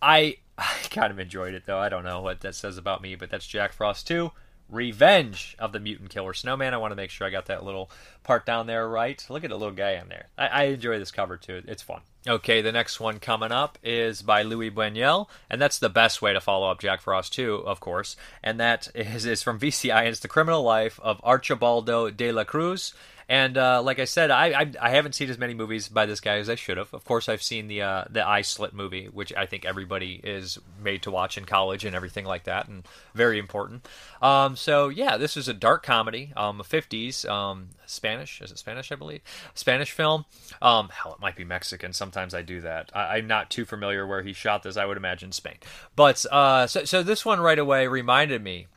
I 0.00 0.36
I 0.56 0.76
kind 0.90 1.10
of 1.10 1.18
enjoyed 1.18 1.54
it 1.54 1.64
though. 1.66 1.78
I 1.78 1.88
don't 1.88 2.04
know 2.04 2.20
what 2.20 2.40
that 2.40 2.54
says 2.54 2.78
about 2.78 3.02
me, 3.02 3.14
but 3.14 3.30
that's 3.30 3.46
Jack 3.46 3.72
Frost 3.72 4.06
2. 4.08 4.30
Revenge 4.68 5.56
of 5.58 5.72
the 5.72 5.80
Mutant 5.80 6.10
Killer 6.10 6.34
Snowman. 6.34 6.74
I 6.74 6.76
want 6.76 6.90
to 6.92 6.96
make 6.96 7.08
sure 7.08 7.26
I 7.26 7.30
got 7.30 7.46
that 7.46 7.64
little 7.64 7.90
part 8.22 8.44
down 8.44 8.66
there 8.66 8.86
right. 8.86 9.24
Look 9.30 9.42
at 9.42 9.50
the 9.50 9.56
little 9.56 9.74
guy 9.74 9.92
in 9.92 10.08
there. 10.08 10.26
I, 10.36 10.46
I 10.46 10.62
enjoy 10.64 10.98
this 10.98 11.10
cover 11.10 11.38
too. 11.38 11.62
It's 11.66 11.82
fun. 11.82 12.02
Okay, 12.26 12.60
the 12.60 12.72
next 12.72 13.00
one 13.00 13.18
coming 13.18 13.52
up 13.52 13.78
is 13.82 14.20
by 14.20 14.42
Louis 14.42 14.70
Buñuel, 14.70 15.28
and 15.48 15.62
that's 15.62 15.78
the 15.78 15.88
best 15.88 16.20
way 16.20 16.34
to 16.34 16.40
follow 16.40 16.70
up 16.70 16.80
Jack 16.80 17.00
Frost 17.00 17.32
2, 17.32 17.54
of 17.54 17.80
course. 17.80 18.16
And 18.42 18.60
that 18.60 18.88
is, 18.94 19.24
is 19.24 19.42
from 19.42 19.58
VCI, 19.58 20.00
and 20.00 20.08
it's 20.08 20.20
The 20.20 20.28
Criminal 20.28 20.62
Life 20.62 21.00
of 21.02 21.22
Archibaldo 21.24 22.10
de 22.10 22.30
la 22.30 22.44
Cruz. 22.44 22.92
And 23.28 23.58
uh, 23.58 23.82
like 23.82 23.98
I 23.98 24.06
said, 24.06 24.30
I, 24.30 24.60
I, 24.60 24.72
I 24.80 24.90
haven't 24.90 25.14
seen 25.14 25.28
as 25.28 25.36
many 25.36 25.52
movies 25.52 25.88
by 25.88 26.06
this 26.06 26.20
guy 26.20 26.38
as 26.38 26.48
I 26.48 26.54
should 26.54 26.78
have. 26.78 26.94
Of 26.94 27.04
course, 27.04 27.28
I've 27.28 27.42
seen 27.42 27.68
the 27.68 27.82
uh, 27.82 28.04
the 28.08 28.26
Eye 28.26 28.40
Slit 28.40 28.72
movie, 28.72 29.06
which 29.06 29.34
I 29.34 29.44
think 29.44 29.66
everybody 29.66 30.18
is 30.24 30.58
made 30.82 31.02
to 31.02 31.10
watch 31.10 31.36
in 31.36 31.44
college 31.44 31.84
and 31.84 31.94
everything 31.94 32.24
like 32.24 32.44
that, 32.44 32.68
and 32.68 32.88
very 33.14 33.38
important. 33.38 33.86
Um, 34.22 34.56
so 34.56 34.88
yeah, 34.88 35.18
this 35.18 35.36
is 35.36 35.46
a 35.46 35.52
dark 35.52 35.82
comedy, 35.82 36.32
um, 36.36 36.58
50s 36.60 37.28
um, 37.28 37.68
Spanish. 37.84 38.40
Is 38.40 38.50
it 38.50 38.58
Spanish? 38.58 38.90
I 38.90 38.94
believe 38.94 39.20
Spanish 39.52 39.90
film. 39.90 40.24
Um, 40.62 40.88
hell, 40.88 41.12
it 41.12 41.20
might 41.20 41.36
be 41.36 41.44
Mexican. 41.44 41.92
Sometimes 41.92 42.32
I 42.32 42.40
do 42.40 42.62
that. 42.62 42.90
I, 42.94 43.18
am 43.18 43.26
not 43.26 43.50
too 43.50 43.66
familiar 43.66 44.06
where 44.06 44.22
he 44.22 44.32
shot 44.32 44.62
this. 44.62 44.78
I 44.78 44.86
would 44.86 44.96
imagine 44.96 45.32
Spain. 45.32 45.56
But 45.94 46.24
uh, 46.32 46.66
so 46.66 46.84
so 46.84 47.02
this 47.02 47.26
one 47.26 47.40
right 47.40 47.58
away 47.58 47.88
reminded 47.88 48.42
me 48.42 48.68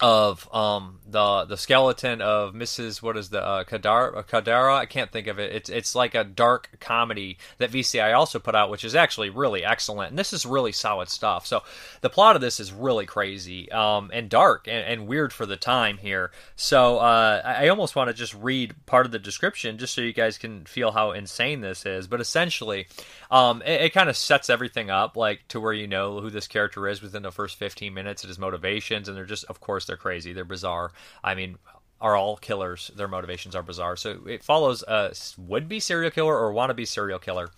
of 0.00 0.52
um, 0.54 1.00
the 1.06 1.44
the 1.44 1.56
skeleton 1.56 2.22
of 2.22 2.54
Mrs. 2.54 3.02
What 3.02 3.16
is 3.16 3.28
the 3.28 3.44
uh, 3.44 3.64
Kadara? 3.64 4.24
Kadara? 4.26 4.74
I 4.74 4.86
can't 4.86 5.12
think 5.12 5.26
of 5.26 5.38
it. 5.38 5.54
It's 5.54 5.68
it's 5.68 5.94
like 5.94 6.14
a 6.14 6.24
dark 6.24 6.70
comedy 6.80 7.38
that 7.58 7.70
VCI 7.70 8.16
also 8.16 8.38
put 8.38 8.54
out, 8.54 8.70
which 8.70 8.84
is 8.84 8.94
actually 8.94 9.30
really 9.30 9.64
excellent. 9.64 10.10
And 10.10 10.18
this 10.18 10.32
is 10.32 10.46
really 10.46 10.72
solid 10.72 11.08
stuff. 11.08 11.46
So 11.46 11.62
the 12.00 12.10
plot 12.10 12.36
of 12.36 12.42
this 12.42 12.60
is 12.60 12.72
really 12.72 13.06
crazy 13.06 13.70
um, 13.72 14.10
and 14.12 14.28
dark 14.28 14.66
and, 14.66 14.84
and, 14.84 15.06
weird 15.06 15.32
for 15.32 15.46
the 15.46 15.56
time 15.56 15.98
here. 15.98 16.30
So 16.56 16.98
uh, 16.98 17.42
I 17.44 17.68
almost 17.68 17.96
want 17.96 18.08
to 18.08 18.14
just 18.14 18.34
read 18.34 18.74
part 18.86 19.06
of 19.06 19.12
the 19.12 19.18
description 19.18 19.78
just 19.78 19.94
so 19.94 20.00
you 20.00 20.12
guys 20.12 20.38
can 20.38 20.64
feel 20.66 20.92
how 20.92 21.12
insane 21.12 21.60
this 21.60 21.84
is. 21.84 22.06
But 22.06 22.20
essentially, 22.20 22.86
um, 23.30 23.62
it, 23.62 23.80
it 23.82 23.92
kind 23.92 24.08
of 24.08 24.16
sets 24.16 24.48
everything 24.48 24.90
up 24.90 25.16
like 25.16 25.46
to 25.48 25.60
where 25.60 25.72
you 25.72 25.86
know 25.86 26.20
who 26.20 26.30
this 26.30 26.46
character 26.46 26.86
is 26.86 27.02
within 27.02 27.22
the 27.22 27.32
first 27.32 27.58
15 27.58 27.92
minutes 27.92 28.22
and 28.22 28.28
his 28.28 28.38
motivations, 28.38 29.08
and 29.08 29.16
they're 29.16 29.24
just, 29.24 29.44
of 29.46 29.60
course, 29.60 29.89
they're 29.90 29.96
crazy, 29.96 30.32
they're 30.32 30.44
bizarre. 30.44 30.92
I 31.22 31.34
mean, 31.34 31.58
are 32.00 32.16
all 32.16 32.36
killers. 32.36 32.90
Their 32.96 33.08
motivations 33.08 33.54
are 33.54 33.62
bizarre. 33.62 33.96
So 33.96 34.20
it 34.26 34.42
follows 34.42 34.82
a 34.88 35.12
would 35.36 35.68
be 35.68 35.80
serial 35.80 36.10
killer 36.10 36.38
or 36.38 36.52
wannabe 36.52 36.86
serial 36.86 37.18
killer. 37.18 37.50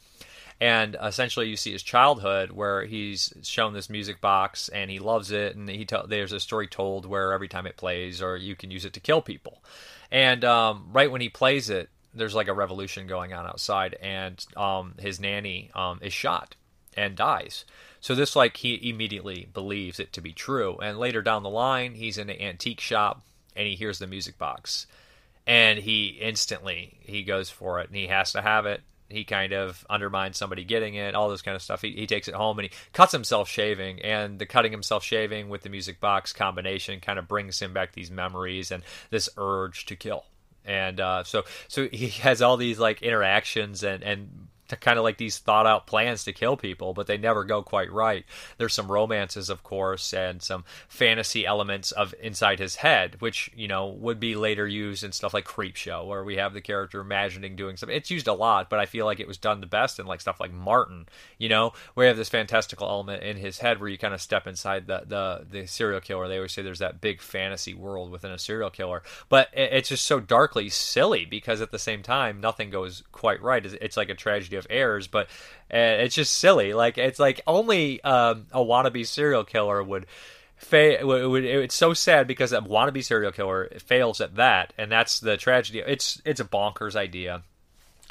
And 0.60 0.96
essentially, 1.02 1.48
you 1.48 1.56
see 1.56 1.72
his 1.72 1.82
childhood 1.82 2.52
where 2.52 2.84
he's 2.84 3.32
shown 3.42 3.72
this 3.72 3.90
music 3.90 4.20
box 4.20 4.68
and 4.68 4.90
he 4.90 4.98
loves 4.98 5.30
it. 5.30 5.56
And 5.56 5.68
he 5.68 5.84
t- 5.84 5.96
there's 6.06 6.32
a 6.32 6.40
story 6.40 6.66
told 6.66 7.06
where 7.06 7.32
every 7.32 7.48
time 7.48 7.66
it 7.66 7.76
plays, 7.76 8.22
or 8.22 8.36
you 8.36 8.54
can 8.54 8.70
use 8.70 8.84
it 8.84 8.92
to 8.94 9.00
kill 9.00 9.22
people. 9.22 9.62
And 10.10 10.44
um, 10.44 10.88
right 10.92 11.10
when 11.10 11.20
he 11.20 11.28
plays 11.28 11.68
it, 11.70 11.88
there's 12.14 12.34
like 12.34 12.48
a 12.48 12.54
revolution 12.54 13.06
going 13.06 13.32
on 13.32 13.46
outside, 13.46 13.96
and 14.00 14.44
um, 14.56 14.94
his 14.98 15.18
nanny 15.18 15.70
um, 15.74 15.98
is 16.02 16.12
shot 16.12 16.54
and 16.96 17.16
dies. 17.16 17.64
So 18.02 18.16
this 18.16 18.34
like 18.34 18.58
he 18.58 18.90
immediately 18.90 19.48
believes 19.54 20.00
it 20.00 20.12
to 20.14 20.20
be 20.20 20.32
true. 20.32 20.76
And 20.82 20.98
later 20.98 21.22
down 21.22 21.44
the 21.44 21.48
line, 21.48 21.94
he's 21.94 22.18
in 22.18 22.28
an 22.28 22.40
antique 22.40 22.80
shop 22.80 23.22
and 23.54 23.68
he 23.68 23.76
hears 23.76 24.00
the 24.00 24.08
music 24.08 24.38
box, 24.38 24.86
and 25.46 25.78
he 25.78 26.18
instantly 26.20 26.98
he 27.00 27.22
goes 27.22 27.48
for 27.48 27.80
it 27.80 27.88
and 27.88 27.96
he 27.96 28.08
has 28.08 28.32
to 28.32 28.42
have 28.42 28.66
it. 28.66 28.82
He 29.08 29.24
kind 29.24 29.52
of 29.52 29.86
undermines 29.88 30.36
somebody 30.36 30.64
getting 30.64 30.94
it, 30.94 31.14
all 31.14 31.28
this 31.28 31.42
kind 31.42 31.54
of 31.54 31.62
stuff. 31.62 31.82
He, 31.82 31.92
he 31.92 32.06
takes 32.06 32.28
it 32.28 32.34
home 32.34 32.58
and 32.58 32.68
he 32.68 32.76
cuts 32.92 33.12
himself 33.12 33.48
shaving, 33.48 34.00
and 34.00 34.38
the 34.38 34.46
cutting 34.46 34.72
himself 34.72 35.04
shaving 35.04 35.48
with 35.48 35.62
the 35.62 35.68
music 35.68 36.00
box 36.00 36.32
combination 36.32 36.98
kind 36.98 37.20
of 37.20 37.28
brings 37.28 37.60
him 37.60 37.72
back 37.72 37.92
these 37.92 38.10
memories 38.10 38.72
and 38.72 38.82
this 39.10 39.28
urge 39.36 39.86
to 39.86 39.94
kill 39.94 40.24
and 40.64 41.00
uh, 41.00 41.24
so 41.24 41.44
so 41.68 41.88
he 41.88 42.08
has 42.22 42.42
all 42.42 42.56
these 42.56 42.78
like 42.78 43.02
interactions 43.02 43.82
and 43.82 44.02
and 44.02 44.48
kind 44.80 44.98
of 44.98 45.04
like 45.04 45.18
these 45.18 45.38
thought 45.38 45.66
out 45.66 45.86
plans 45.86 46.24
to 46.24 46.32
kill 46.32 46.56
people, 46.56 46.94
but 46.94 47.06
they 47.06 47.18
never 47.18 47.44
go 47.44 47.62
quite 47.62 47.92
right. 47.92 48.24
There's 48.58 48.74
some 48.74 48.90
romances, 48.90 49.50
of 49.50 49.62
course, 49.62 50.12
and 50.12 50.42
some 50.42 50.64
fantasy 50.88 51.46
elements 51.46 51.92
of 51.92 52.14
inside 52.20 52.58
his 52.58 52.76
head, 52.76 53.16
which 53.20 53.50
you 53.54 53.68
know 53.68 53.86
would 53.86 54.20
be 54.20 54.34
later 54.34 54.66
used 54.66 55.04
in 55.04 55.12
stuff 55.12 55.34
like 55.34 55.44
Creepshow, 55.44 56.06
where 56.06 56.24
we 56.24 56.36
have 56.36 56.54
the 56.54 56.60
character 56.60 57.00
imagining 57.00 57.56
doing 57.56 57.76
something. 57.76 57.96
It's 57.96 58.10
used 58.10 58.28
a 58.28 58.32
lot, 58.32 58.70
but 58.70 58.78
I 58.78 58.86
feel 58.86 59.06
like 59.06 59.20
it 59.20 59.28
was 59.28 59.38
done 59.38 59.60
the 59.60 59.66
best 59.66 59.98
in 59.98 60.06
like 60.06 60.20
stuff 60.20 60.40
like 60.40 60.52
Martin, 60.52 61.06
you 61.38 61.48
know, 61.48 61.72
where 61.94 62.06
you 62.06 62.08
have 62.08 62.16
this 62.16 62.28
fantastical 62.28 62.88
element 62.88 63.22
in 63.22 63.36
his 63.36 63.58
head 63.58 63.80
where 63.80 63.88
you 63.88 63.98
kind 63.98 64.14
of 64.14 64.20
step 64.20 64.46
inside 64.46 64.86
the 64.86 65.02
the 65.06 65.46
the 65.50 65.66
serial 65.66 66.00
killer. 66.00 66.28
They 66.28 66.36
always 66.36 66.52
say 66.52 66.62
there's 66.62 66.78
that 66.78 67.00
big 67.00 67.20
fantasy 67.20 67.74
world 67.74 68.10
within 68.10 68.30
a 68.30 68.38
serial 68.38 68.70
killer, 68.70 69.02
but 69.28 69.48
it's 69.52 69.88
just 69.88 70.04
so 70.04 70.20
darkly 70.20 70.68
silly 70.68 71.24
because 71.24 71.60
at 71.60 71.70
the 71.70 71.78
same 71.78 72.02
time 72.02 72.40
nothing 72.40 72.70
goes 72.70 73.02
quite 73.12 73.42
right. 73.42 73.64
It's 73.64 73.96
like 73.96 74.08
a 74.08 74.14
tragedy 74.14 74.56
of 74.64 74.70
errors, 74.70 75.06
but 75.06 75.26
uh, 75.72 76.02
it's 76.04 76.14
just 76.14 76.34
silly. 76.34 76.74
Like 76.74 76.98
it's 76.98 77.18
like 77.18 77.40
only 77.46 78.02
um, 78.04 78.46
a 78.52 78.60
wannabe 78.60 79.06
serial 79.06 79.44
killer 79.44 79.82
would. 79.82 80.06
It's 80.70 81.74
so 81.74 81.92
sad 81.92 82.26
because 82.28 82.52
a 82.52 82.60
wannabe 82.60 83.04
serial 83.04 83.32
killer 83.32 83.68
fails 83.78 84.20
at 84.20 84.36
that, 84.36 84.72
and 84.78 84.90
that's 84.92 85.20
the 85.20 85.36
tragedy. 85.36 85.80
It's 85.80 86.22
it's 86.24 86.40
a 86.40 86.44
bonkers 86.44 86.94
idea. 86.94 87.42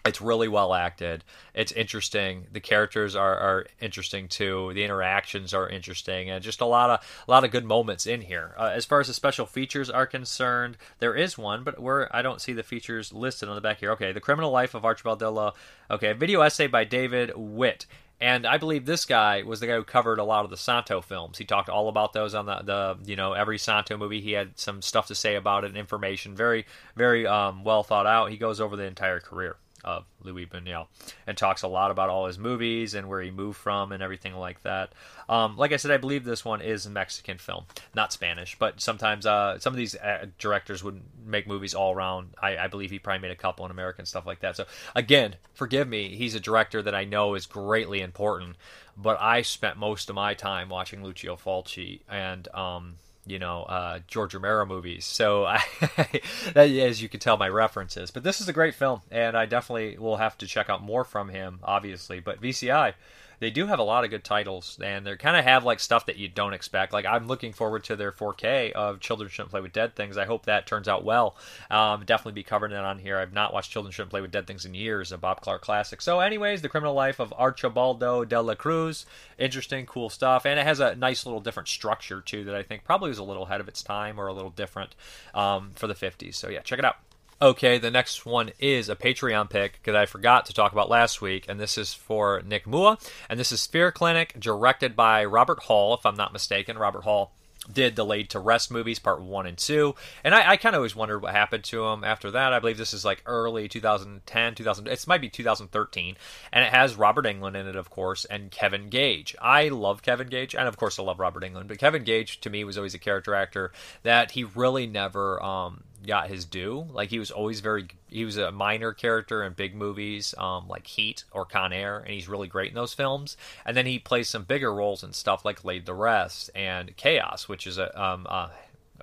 It's 0.04 0.20
really 0.20 0.48
well 0.48 0.74
acted. 0.74 1.24
It's 1.54 1.72
interesting. 1.72 2.48
The 2.52 2.60
characters 2.60 3.16
are, 3.16 3.38
are 3.38 3.68
interesting 3.80 4.28
too. 4.28 4.72
The 4.74 4.84
interactions 4.84 5.54
are 5.54 5.70
interesting, 5.70 6.30
and 6.30 6.44
just 6.44 6.60
a 6.60 6.66
lot 6.66 6.90
of 6.90 7.06
a 7.28 7.32
lot 7.32 7.44
of 7.44 7.52
good 7.52 7.66
moments 7.66 8.08
in 8.08 8.22
here. 8.22 8.56
Uh, 8.58 8.72
as 8.74 8.86
far 8.86 9.00
as 9.00 9.08
the 9.08 9.14
special 9.14 9.46
features 9.46 9.92
are 9.92 10.08
concerned, 10.08 10.78
there 11.00 11.16
is 11.16 11.38
one, 11.38 11.64
but 11.64 11.80
where 11.80 12.14
I 12.16 12.24
don't 12.24 12.42
see 12.42 12.54
the 12.54 12.64
features 12.64 13.14
listed 13.14 13.48
on 13.48 13.54
the 13.54 13.62
back 13.62 13.80
here. 13.80 13.92
Okay, 13.92 14.12
the 14.12 14.20
criminal 14.20 14.50
life 14.50 14.74
of 14.74 14.86
Archibald 14.86 15.20
Della. 15.20 15.54
Okay, 15.92 16.10
a 16.10 16.16
video 16.16 16.42
essay 16.42 16.68
by 16.68 16.84
David 16.84 17.34
Witt. 17.36 17.86
And 18.20 18.46
I 18.46 18.60
believe 18.60 18.86
this 18.86 19.06
guy 19.06 19.42
was 19.42 19.60
the 19.60 19.68
guy 19.68 19.76
who 19.76 19.84
covered 19.84 20.20
a 20.20 20.24
lot 20.24 20.46
of 20.46 20.52
the 20.52 20.58
Santo 20.58 21.02
films. 21.02 21.40
He 21.40 21.46
talked 21.46 21.70
all 21.70 21.90
about 21.90 22.14
those 22.14 22.36
on 22.36 22.46
the, 22.46 22.58
the 22.58 22.98
you 23.06 23.16
know 23.16 23.34
every 23.34 23.60
Santo 23.60 23.98
movie. 23.98 24.22
He 24.22 24.32
had 24.32 24.58
some 24.58 24.82
stuff 24.82 25.08
to 25.08 25.16
say 25.16 25.36
about 25.36 25.64
it, 25.64 25.68
and 25.68 25.78
information, 25.78 26.36
very 26.36 26.66
very 26.96 27.28
um, 27.28 27.64
well 27.64 27.84
thought 27.84 28.08
out. 28.08 28.32
He 28.32 28.38
goes 28.38 28.60
over 28.60 28.76
the 28.76 28.84
entire 28.84 29.20
career 29.20 29.58
of 29.84 30.06
Louis 30.22 30.46
Buñuel 30.46 30.88
and 31.28 31.38
talks 31.38 31.62
a 31.62 31.68
lot 31.68 31.92
about 31.92 32.10
all 32.10 32.28
his 32.28 32.38
movies 32.38 32.94
and 32.94 33.08
where 33.08 33.22
he 33.22 33.32
moved 33.32 33.58
from 33.58 33.92
and 33.92 34.02
everything 34.02 34.36
like 34.36 34.62
that. 34.64 34.94
Um, 35.30 35.58
like 35.58 35.72
I 35.72 35.78
said, 35.78 35.92
I 35.92 35.98
believe 35.98 36.24
this 36.24 36.44
one 36.44 36.62
is 36.62 36.86
a 36.86 36.90
Mexican 36.90 37.38
film, 37.38 37.66
not 37.94 38.14
Spanish, 38.14 38.58
but 38.58 38.82
sometimes 38.82 39.26
uh, 39.26 39.60
some 39.60 39.74
of 39.74 39.78
these 39.78 39.96
uh, 39.96 40.26
directors 40.38 40.84
would 40.84 41.02
make 41.26 41.48
movies 41.48 41.74
all 41.74 41.94
around. 41.94 42.34
I, 42.42 42.58
I, 42.58 42.68
believe 42.68 42.92
he 42.92 43.00
probably 43.00 43.22
made 43.22 43.32
a 43.32 43.36
couple 43.36 43.66
in 43.66 43.72
American 43.72 44.06
stuff 44.06 44.26
like 44.26 44.42
that. 44.42 44.56
So 44.58 44.66
again, 44.96 45.36
forgive 45.54 45.88
me, 45.88 46.16
he's 46.16 46.36
a 46.36 46.40
director 46.40 46.82
that 46.82 46.96
I 46.96 47.06
know 47.06 47.36
is 47.36 47.46
greatly 47.46 48.02
important, 48.02 48.58
but 48.98 49.20
I 49.22 49.42
spent 49.42 49.78
most 49.78 50.10
of 50.10 50.16
my 50.16 50.34
time 50.34 50.70
watching 50.70 51.04
Lucio 51.04 51.36
Fulci 51.36 52.02
and. 52.10 52.48
Um, 52.54 52.96
you 53.26 53.40
know 53.40 53.64
uh, 53.64 54.00
George 54.08 54.34
Romero 54.34 54.66
movies. 54.66 55.06
So 55.06 55.46
I, 55.46 55.62
as 56.56 57.02
you 57.02 57.10
can 57.10 57.20
tell, 57.20 57.38
my 57.38 57.50
references. 57.50 58.12
But 58.12 58.24
this 58.24 58.42
is 58.42 58.48
a 58.48 58.54
great 58.54 58.76
film, 58.76 59.02
and 59.12 59.38
I 59.38 59.46
definitely 59.46 59.98
will 59.98 60.18
have 60.18 60.38
to 60.40 60.48
check 60.48 60.70
out 60.70 60.82
more 60.82 61.04
from 61.04 61.30
him, 61.30 61.60
obviously. 61.64 62.20
But 62.20 62.42
VCI, 62.42 62.94
they 63.42 63.50
do 63.50 63.66
have 63.66 63.80
a 63.80 63.84
lot 63.84 64.04
of 64.04 64.12
good 64.12 64.24
titles, 64.24 64.78
and 64.84 65.06
they 65.06 65.16
kind 65.16 65.36
of 65.36 65.44
have 65.44 65.66
like 65.66 65.80
stuff 65.80 66.06
that 66.06 66.18
you 66.18 66.28
don't 66.28 66.54
expect. 66.54 66.94
Like 66.94 67.08
I'm 67.08 67.26
looking 67.26 67.54
forward 67.54 67.84
to 67.86 67.96
their 67.96 68.12
4K 68.12 68.72
of 68.74 69.00
Children 69.00 69.32
Shouldn't 69.32 69.50
Play 69.50 69.62
with 69.62 69.74
Dead 69.74 69.96
Things. 69.96 70.16
I 70.16 70.26
hope 70.26 70.46
that 70.46 70.68
turns 70.68 70.88
out 70.88 71.04
well. 71.04 71.36
Um, 71.72 72.06
definitely 72.06 72.34
be 72.34 72.44
covering 72.44 72.72
it 72.72 72.78
on 72.78 73.00
here. 73.00 73.18
I've 73.18 73.34
not 73.34 73.52
watched 73.52 73.72
Children 73.72 73.92
Shouldn't 73.92 74.12
Play 74.12 74.22
with 74.22 74.30
Dead 74.30 74.46
Things 74.46 74.64
in 74.64 74.76
years, 74.76 75.12
a 75.12 75.18
Bob 75.18 75.42
Clark 75.42 75.64
classic. 75.64 76.04
So, 76.04 76.20
anyways, 76.20 76.62
the 76.62 76.70
criminal 76.70 76.94
life 76.94 77.20
of 77.20 77.34
Archibaldo 77.34 78.24
de 78.26 78.40
la 78.40 78.54
Cruz, 78.54 79.08
interesting, 79.40 79.88
cool 79.88 80.12
stuff, 80.12 80.46
and 80.46 80.60
it 80.60 80.64
has 80.68 80.80
a 80.80 80.96
nice 80.96 81.26
little 81.26 81.42
different 81.42 81.68
structure 81.68 82.22
too 82.22 82.44
that 82.44 82.54
I 82.54 82.62
think 82.62 82.84
probably 82.84 83.10
was 83.10 83.18
a 83.18 83.24
little 83.24 83.46
ahead 83.46 83.60
of 83.60 83.68
its 83.68 83.82
time 83.82 84.20
or 84.20 84.28
a 84.28 84.34
little 84.34 84.52
different 84.52 84.94
um, 85.34 85.72
for 85.74 85.88
the 85.88 85.96
50s. 85.96 86.36
So 86.36 86.48
yeah, 86.48 86.62
check 86.62 86.78
it 86.78 86.86
out. 86.86 86.98
Okay, 87.42 87.80
the 87.80 87.90
next 87.90 88.24
one 88.24 88.52
is 88.60 88.88
a 88.88 88.96
Patreon 88.96 89.50
pick 89.50 89.74
because 89.74 89.96
I 89.96 90.06
forgot 90.06 90.46
to 90.46 90.54
talk 90.54 90.74
about 90.74 90.92
last 90.92 91.24
week, 91.24 91.46
and 91.50 91.60
this 91.60 91.76
is 91.76 91.92
for 91.92 92.44
Nick 92.46 92.68
Mua, 92.68 93.00
and 93.28 93.40
this 93.40 93.52
is 93.52 93.66
Fear 93.66 93.92
Clinic, 93.94 94.40
directed 94.40 94.96
by 94.96 95.26
Robert 95.26 95.64
Hall, 95.64 95.96
if 95.96 96.06
I'm 96.06 96.14
not 96.14 96.34
mistaken. 96.34 96.78
Robert 96.78 97.04
Hall 97.04 97.32
did 97.72 97.96
the 97.96 98.06
Laid 98.06 98.30
to 98.30 98.40
Rest 98.40 98.70
movies, 98.70 99.00
part 99.00 99.24
one 99.24 99.48
and 99.48 99.58
two, 99.58 99.96
and 100.24 100.36
I, 100.36 100.52
I 100.52 100.58
kind 100.58 100.76
of 100.76 100.82
always 100.82 100.96
wondered 100.96 101.24
what 101.24 101.34
happened 101.34 101.64
to 101.64 101.84
him 101.88 102.04
after 102.04 102.30
that. 102.30 102.54
I 102.54 102.60
believe 102.60 102.78
this 102.78 102.94
is 102.94 103.04
like 103.04 103.24
early 103.26 103.68
2010, 103.68 104.54
2000. 104.54 104.88
It 104.88 105.08
might 105.08 105.22
be 105.22 105.30
2013, 105.30 106.18
and 106.54 106.64
it 106.64 106.72
has 106.72 106.94
Robert 106.94 107.26
Englund 107.26 107.56
in 107.56 107.66
it, 107.66 107.76
of 107.76 107.90
course, 107.90 108.24
and 108.26 108.52
Kevin 108.52 108.90
Gage. 108.90 109.36
I 109.42 109.70
love 109.70 110.04
Kevin 110.04 110.28
Gage, 110.28 110.54
and 110.54 110.68
of 110.68 110.78
course 110.78 111.00
I 111.00 111.04
love 111.04 111.20
Robert 111.20 111.44
Englund, 111.44 111.68
but 111.68 111.80
Kevin 111.80 112.04
Gage 112.04 112.40
to 112.42 112.52
me 112.52 112.64
was 112.64 112.78
always 112.78 112.94
a 112.94 113.00
character 113.00 113.34
actor 113.34 113.72
that 114.04 114.30
he 114.30 114.44
really 114.44 114.86
never. 114.86 115.42
Um, 115.42 115.86
got 116.06 116.30
his 116.30 116.46
due. 116.46 116.88
Like 116.92 117.10
he 117.10 117.20
was 117.20 117.32
always 117.32 117.60
very 117.60 117.88
he 118.08 118.26
was 118.26 118.38
a 118.38 118.52
minor 118.52 118.94
character 118.94 119.44
in 119.44 119.54
big 119.54 119.76
movies 119.76 120.34
um, 120.38 120.68
like 120.68 120.88
Heat 120.88 121.24
or 121.32 121.46
Con 121.46 121.74
Air, 121.74 122.00
and 122.00 122.14
he's 122.14 122.28
really 122.28 122.48
great 122.48 122.70
in 122.70 122.76
those 122.76 122.94
films. 122.94 123.38
And 123.66 123.76
then 123.76 123.86
he 123.86 124.00
plays 124.00 124.30
some 124.30 124.44
bigger 124.44 124.74
roles 124.74 125.04
in 125.04 125.14
stuff 125.14 125.46
like 125.46 125.64
Laid 125.64 125.86
to 125.86 125.94
Rest 125.94 126.50
and 126.56 126.96
Chaos, 126.98 127.48
which 127.48 127.68
is 127.68 127.78
a, 127.78 128.02
um, 128.02 128.26
a 128.26 128.52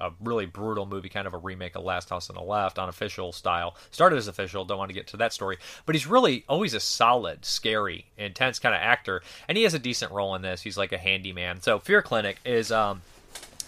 a 0.00 0.12
really 0.20 0.46
brutal 0.46 0.86
movie, 0.86 1.08
kind 1.08 1.26
of 1.26 1.34
a 1.34 1.38
remake 1.38 1.74
of 1.74 1.84
Last 1.84 2.08
House 2.08 2.30
on 2.30 2.36
the 2.36 2.42
Left, 2.42 2.78
unofficial 2.78 3.32
style. 3.32 3.76
Started 3.90 4.16
as 4.16 4.28
official, 4.28 4.64
don't 4.64 4.78
want 4.78 4.90
to 4.90 4.94
get 4.94 5.08
to 5.08 5.16
that 5.18 5.32
story, 5.32 5.58
but 5.86 5.94
he's 5.94 6.06
really 6.06 6.44
always 6.48 6.74
a 6.74 6.80
solid, 6.80 7.44
scary, 7.44 8.06
intense 8.16 8.58
kind 8.58 8.74
of 8.74 8.80
actor, 8.80 9.22
and 9.48 9.58
he 9.58 9.64
has 9.64 9.74
a 9.74 9.78
decent 9.78 10.12
role 10.12 10.34
in 10.34 10.42
this. 10.42 10.62
He's 10.62 10.78
like 10.78 10.92
a 10.92 10.98
handyman. 10.98 11.60
So 11.60 11.78
Fear 11.78 12.02
Clinic 12.02 12.38
is 12.44 12.72
um, 12.72 13.02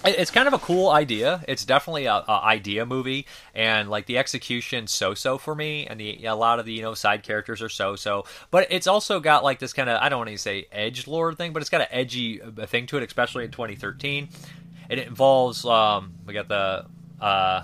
it's 0.05 0.31
kind 0.31 0.49
of 0.49 0.55
a 0.55 0.59
cool 0.59 0.91
idea. 0.91 1.45
It's 1.47 1.65
definitely 1.65 2.07
a, 2.07 2.15
a, 2.15 2.41
idea 2.43 2.87
movie, 2.87 3.27
and 3.55 3.91
like 3.91 4.07
the 4.07 4.19
execution 4.19 4.87
so-so 4.87 5.39
for 5.39 5.55
me, 5.55 5.87
and 5.87 6.01
the 6.01 6.25
a 6.25 6.35
lot 6.35 6.59
of 6.59 6.67
the 6.67 6.73
you 6.73 6.83
know 6.83 6.95
side 6.95 7.23
characters 7.23 7.61
are 7.63 7.69
so-so. 7.69 8.25
But 8.51 8.69
it's 8.71 8.87
also 8.87 9.21
got 9.21 9.45
like 9.45 9.59
this 9.59 9.73
kind 9.73 9.91
of 9.91 10.01
I 10.01 10.09
don't 10.09 10.19
want 10.19 10.31
to 10.31 10.39
say 10.39 10.67
edge 10.73 11.07
lord 11.07 11.37
thing, 11.37 11.53
but 11.53 11.63
it's 11.63 11.71
got 11.71 11.83
an 11.83 11.89
edgy 11.91 12.41
uh, 12.41 12.67
thing 12.67 12.87
to 12.87 12.97
it, 12.97 13.03
especially 13.03 13.45
in 13.45 13.51
2013. 13.51 14.29
And 14.89 14.99
it 14.99 15.07
involves 15.07 15.65
um, 15.65 16.15
we 16.27 16.35
got 16.35 16.49
the 16.49 16.87
uh, 17.21 17.63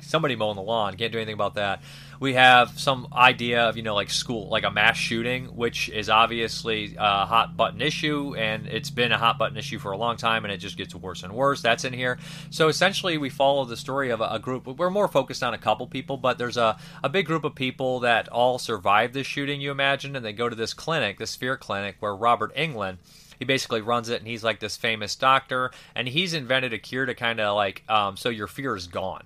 somebody 0.00 0.36
mowing 0.36 0.56
the 0.56 0.62
lawn. 0.62 0.96
Can't 0.96 1.12
do 1.12 1.18
anything 1.18 1.34
about 1.34 1.54
that 1.54 1.82
we 2.22 2.34
have 2.34 2.78
some 2.78 3.08
idea 3.12 3.62
of 3.68 3.76
you 3.76 3.82
know 3.82 3.96
like 3.96 4.08
school 4.08 4.48
like 4.48 4.62
a 4.62 4.70
mass 4.70 4.96
shooting 4.96 5.46
which 5.56 5.88
is 5.88 6.08
obviously 6.08 6.94
a 6.96 7.26
hot 7.26 7.56
button 7.56 7.82
issue 7.82 8.36
and 8.36 8.68
it's 8.68 8.90
been 8.90 9.10
a 9.10 9.18
hot 9.18 9.38
button 9.38 9.56
issue 9.56 9.76
for 9.76 9.90
a 9.90 9.96
long 9.96 10.16
time 10.16 10.44
and 10.44 10.54
it 10.54 10.58
just 10.58 10.76
gets 10.76 10.94
worse 10.94 11.24
and 11.24 11.32
worse. 11.32 11.60
That's 11.62 11.84
in 11.84 11.92
here. 11.92 12.20
So 12.50 12.68
essentially 12.68 13.18
we 13.18 13.28
follow 13.28 13.64
the 13.64 13.76
story 13.76 14.10
of 14.10 14.20
a, 14.20 14.38
group. 14.38 14.68
We're 14.68 14.88
more 14.88 15.08
focused 15.08 15.42
on 15.42 15.52
a 15.52 15.58
couple 15.58 15.84
people 15.88 16.16
but 16.16 16.38
there's 16.38 16.56
a, 16.56 16.78
a 17.02 17.08
big 17.08 17.26
group 17.26 17.42
of 17.42 17.56
people 17.56 17.98
that 18.00 18.28
all 18.28 18.60
survived 18.60 19.14
this 19.14 19.26
shooting 19.26 19.60
you 19.60 19.72
imagine 19.72 20.14
and 20.14 20.24
they 20.24 20.32
go 20.32 20.48
to 20.48 20.54
this 20.54 20.74
clinic 20.74 21.18
this 21.18 21.34
fear 21.34 21.56
clinic 21.56 21.96
where 21.98 22.14
robert 22.14 22.54
englund 22.54 22.98
he 23.38 23.44
basically 23.44 23.80
runs 23.80 24.08
it 24.08 24.20
and 24.20 24.28
he's 24.28 24.44
like 24.44 24.60
this 24.60 24.76
famous 24.76 25.16
doctor 25.16 25.72
and 25.96 26.06
he's 26.06 26.34
invented 26.34 26.72
a 26.72 26.78
cure 26.78 27.04
to 27.04 27.14
kind 27.14 27.40
of 27.40 27.56
like 27.56 27.82
um, 27.88 28.16
so 28.16 28.28
your 28.28 28.46
fear 28.46 28.76
is 28.76 28.86
gone 28.86 29.24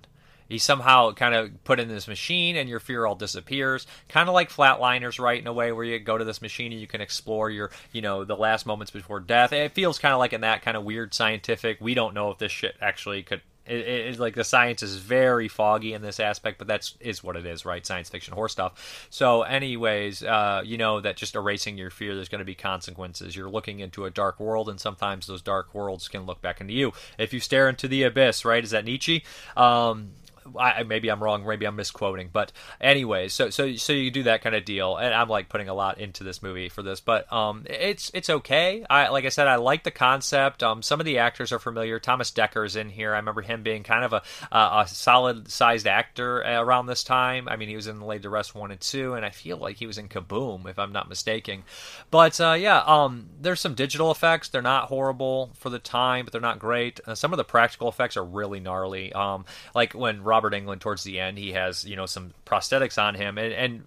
he 0.48 0.58
somehow 0.58 1.12
kind 1.12 1.34
of 1.34 1.64
put 1.64 1.80
in 1.80 1.88
this 1.88 2.08
machine 2.08 2.56
and 2.56 2.68
your 2.68 2.80
fear 2.80 3.06
all 3.06 3.14
disappears 3.14 3.86
kind 4.08 4.28
of 4.28 4.34
like 4.34 4.50
flatliners 4.50 5.18
right 5.18 5.40
in 5.40 5.46
a 5.46 5.52
way 5.52 5.72
where 5.72 5.84
you 5.84 5.98
go 5.98 6.18
to 6.18 6.24
this 6.24 6.42
machine 6.42 6.72
and 6.72 6.80
you 6.80 6.86
can 6.86 7.00
explore 7.00 7.50
your 7.50 7.70
you 7.92 8.02
know 8.02 8.24
the 8.24 8.36
last 8.36 8.66
moments 8.66 8.90
before 8.90 9.20
death 9.20 9.52
it 9.52 9.72
feels 9.72 9.98
kind 9.98 10.12
of 10.12 10.18
like 10.18 10.32
in 10.32 10.40
that 10.42 10.62
kind 10.62 10.76
of 10.76 10.84
weird 10.84 11.14
scientific 11.14 11.78
we 11.80 11.94
don't 11.94 12.14
know 12.14 12.30
if 12.30 12.38
this 12.38 12.52
shit 12.52 12.76
actually 12.80 13.22
could 13.22 13.40
it, 13.66 13.88
it, 13.88 14.18
like 14.18 14.34
the 14.34 14.44
science 14.44 14.82
is 14.82 14.96
very 14.96 15.48
foggy 15.48 15.92
in 15.92 16.02
this 16.02 16.20
aspect, 16.20 16.58
but 16.58 16.68
that's 16.68 16.94
is 17.00 17.22
what 17.22 17.36
it 17.36 17.46
is, 17.46 17.64
right? 17.64 17.84
Science 17.84 18.08
fiction 18.08 18.34
horror 18.34 18.48
stuff. 18.48 19.06
So, 19.10 19.42
anyways, 19.42 20.22
uh, 20.22 20.62
you 20.64 20.78
know 20.78 21.00
that 21.00 21.16
just 21.16 21.34
erasing 21.34 21.76
your 21.76 21.90
fear, 21.90 22.14
there's 22.14 22.28
going 22.28 22.40
to 22.40 22.44
be 22.44 22.54
consequences. 22.54 23.34
You're 23.34 23.50
looking 23.50 23.80
into 23.80 24.04
a 24.04 24.10
dark 24.10 24.38
world, 24.38 24.68
and 24.68 24.80
sometimes 24.80 25.26
those 25.26 25.42
dark 25.42 25.74
worlds 25.74 26.08
can 26.08 26.26
look 26.26 26.40
back 26.40 26.60
into 26.60 26.72
you. 26.72 26.92
If 27.18 27.32
you 27.32 27.40
stare 27.40 27.68
into 27.68 27.88
the 27.88 28.04
abyss, 28.04 28.44
right? 28.44 28.62
Is 28.62 28.70
that 28.70 28.84
Nietzsche? 28.84 29.24
Um, 29.56 30.10
I, 30.58 30.82
maybe 30.82 31.08
I'm 31.08 31.22
wrong, 31.22 31.46
maybe 31.46 31.66
I'm 31.66 31.76
misquoting, 31.76 32.30
but 32.32 32.52
anyways, 32.80 33.32
so 33.32 33.50
so 33.50 33.74
so 33.76 33.92
you 33.92 34.10
do 34.10 34.24
that 34.24 34.42
kind 34.42 34.54
of 34.54 34.64
deal, 34.64 34.96
and 34.96 35.14
I'm 35.14 35.28
like 35.28 35.48
putting 35.48 35.68
a 35.68 35.74
lot 35.74 35.98
into 35.98 36.24
this 36.24 36.42
movie 36.42 36.68
for 36.68 36.82
this, 36.82 37.00
but 37.00 37.30
um, 37.32 37.64
it's 37.68 38.10
it's 38.14 38.30
okay. 38.30 38.84
I 38.88 39.08
like 39.08 39.24
I 39.24 39.30
said, 39.30 39.46
I 39.46 39.56
like 39.56 39.84
the 39.84 39.90
concept. 39.90 40.62
Um, 40.62 40.82
some 40.82 41.00
of 41.00 41.06
the 41.06 41.18
actors 41.18 41.52
are 41.52 41.58
familiar. 41.58 41.98
Thomas 41.98 42.30
Dekker's 42.30 42.76
in 42.76 42.90
here. 42.90 43.14
I 43.14 43.18
remember 43.18 43.42
him 43.42 43.62
being 43.62 43.82
kind 43.82 44.04
of 44.04 44.12
a 44.12 44.22
a 44.52 44.86
solid 44.88 45.50
sized 45.50 45.86
actor 45.86 46.38
around 46.38 46.86
this 46.86 47.04
time. 47.04 47.48
I 47.48 47.56
mean, 47.56 47.68
he 47.68 47.76
was 47.76 47.86
in 47.86 48.00
Laid 48.00 48.22
to 48.22 48.30
Rest 48.30 48.54
one 48.54 48.70
and 48.70 48.80
two, 48.80 49.14
and 49.14 49.24
I 49.24 49.30
feel 49.30 49.56
like 49.56 49.76
he 49.76 49.86
was 49.86 49.98
in 49.98 50.08
Kaboom, 50.08 50.68
if 50.68 50.78
I'm 50.78 50.92
not 50.92 51.08
mistaken. 51.08 51.64
But 52.10 52.40
uh, 52.40 52.52
yeah, 52.52 52.82
um, 52.86 53.28
there's 53.40 53.60
some 53.60 53.74
digital 53.74 54.10
effects. 54.10 54.48
They're 54.48 54.62
not 54.62 54.88
horrible 54.88 55.50
for 55.54 55.70
the 55.70 55.78
time, 55.78 56.24
but 56.24 56.32
they're 56.32 56.40
not 56.40 56.58
great. 56.58 57.00
Uh, 57.06 57.14
some 57.14 57.32
of 57.32 57.36
the 57.36 57.44
practical 57.44 57.88
effects 57.88 58.16
are 58.16 58.24
really 58.24 58.60
gnarly. 58.60 59.12
Um, 59.12 59.44
like 59.74 59.92
when 59.94 60.22
Robert 60.36 60.52
Englund 60.52 60.80
towards 60.80 61.02
the 61.02 61.18
end, 61.18 61.38
he 61.38 61.52
has 61.52 61.86
you 61.86 61.96
know 61.96 62.04
some 62.04 62.34
prosthetics 62.44 63.02
on 63.02 63.14
him, 63.14 63.38
and, 63.38 63.54
and 63.54 63.84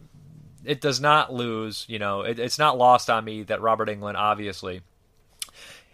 it 0.66 0.82
does 0.82 1.00
not 1.00 1.32
lose. 1.32 1.86
You 1.88 2.00
know, 2.00 2.22
it, 2.22 2.40
it's 2.40 2.58
not 2.58 2.76
lost 2.76 3.08
on 3.08 3.24
me 3.24 3.44
that 3.44 3.62
Robert 3.62 3.88
Englund 3.88 4.16
obviously 4.16 4.82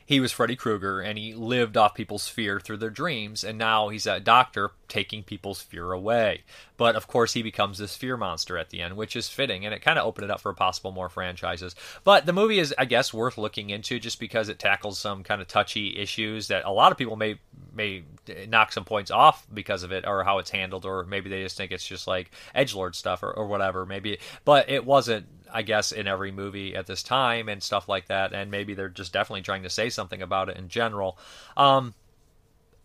he 0.06 0.20
was 0.20 0.32
Freddy 0.32 0.56
Krueger 0.56 1.02
and 1.02 1.18
he 1.18 1.34
lived 1.34 1.76
off 1.76 1.96
people's 1.96 2.28
fear 2.28 2.60
through 2.60 2.78
their 2.78 2.92
dreams, 2.92 3.44
and 3.44 3.58
now 3.58 3.90
he's 3.90 4.06
a 4.06 4.20
doctor 4.20 4.72
taking 4.88 5.24
people's 5.24 5.62
fear 5.62 5.92
away. 5.92 6.44
But 6.78 6.96
of 6.96 7.08
course, 7.08 7.34
he 7.34 7.42
becomes 7.42 7.80
this 7.80 7.96
fear 7.96 8.16
monster 8.16 8.58
at 8.58 8.70
the 8.70 8.82
end, 8.82 8.96
which 8.96 9.16
is 9.16 9.30
fitting, 9.30 9.66
and 9.66 9.74
it 9.74 9.82
kind 9.82 9.98
of 9.98 10.06
opened 10.06 10.26
it 10.26 10.32
up 10.32 10.42
for 10.42 10.54
possible 10.54 10.92
more 10.92 11.10
franchises. 11.10 11.76
But 12.04 12.28
the 12.28 12.34
movie 12.34 12.60
is, 12.60 12.74
I 12.78 12.86
guess, 12.86 13.14
worth 13.14 13.38
looking 13.38 13.72
into 13.72 14.00
just 14.00 14.20
because 14.20 14.48
it 14.48 14.60
tackles 14.60 15.00
some 15.00 15.24
kind 15.24 15.42
of 15.42 15.48
touchy 15.48 15.98
issues 15.98 16.50
that 16.50 16.66
a 16.66 16.72
lot 16.72 16.92
of 16.92 16.98
people 16.98 17.16
may 17.16 17.40
may 17.74 18.04
knock 18.48 18.72
some 18.72 18.86
points 18.86 19.12
off 19.12 19.46
because 19.54 19.84
of 19.84 19.92
it 19.92 20.06
or 20.08 20.24
how 20.24 20.38
it's 20.38 20.52
handled, 20.52 20.86
or 20.86 21.04
maybe 21.06 21.30
they 21.30 21.42
just 21.42 21.58
think 21.58 21.72
it's 21.72 21.88
just 21.88 22.08
like 22.08 22.32
edge 22.54 22.76
lord 22.76 22.96
stuff 22.96 23.24
or, 23.24 23.32
or 23.32 23.48
whatever. 23.48 23.86
Maybe, 23.86 24.20
but 24.44 24.70
it 24.70 24.86
wasn't 24.86 25.26
I 25.52 25.62
guess, 25.62 25.92
in 25.92 26.08
every 26.08 26.32
movie 26.32 26.76
at 26.76 26.88
this 26.88 27.04
time 27.04 27.50
and 27.50 27.62
stuff 27.62 27.88
like 27.88 28.08
that. 28.08 28.34
And 28.34 28.52
maybe 28.52 28.74
they're 28.74 28.90
just 28.90 29.14
definitely 29.14 29.42
trying 29.42 29.64
to 29.64 29.70
say 29.70 29.90
something 29.90 30.22
about 30.22 30.50
it 30.50 30.58
in 30.58 30.70
general. 30.70 31.18
Um, 31.58 31.94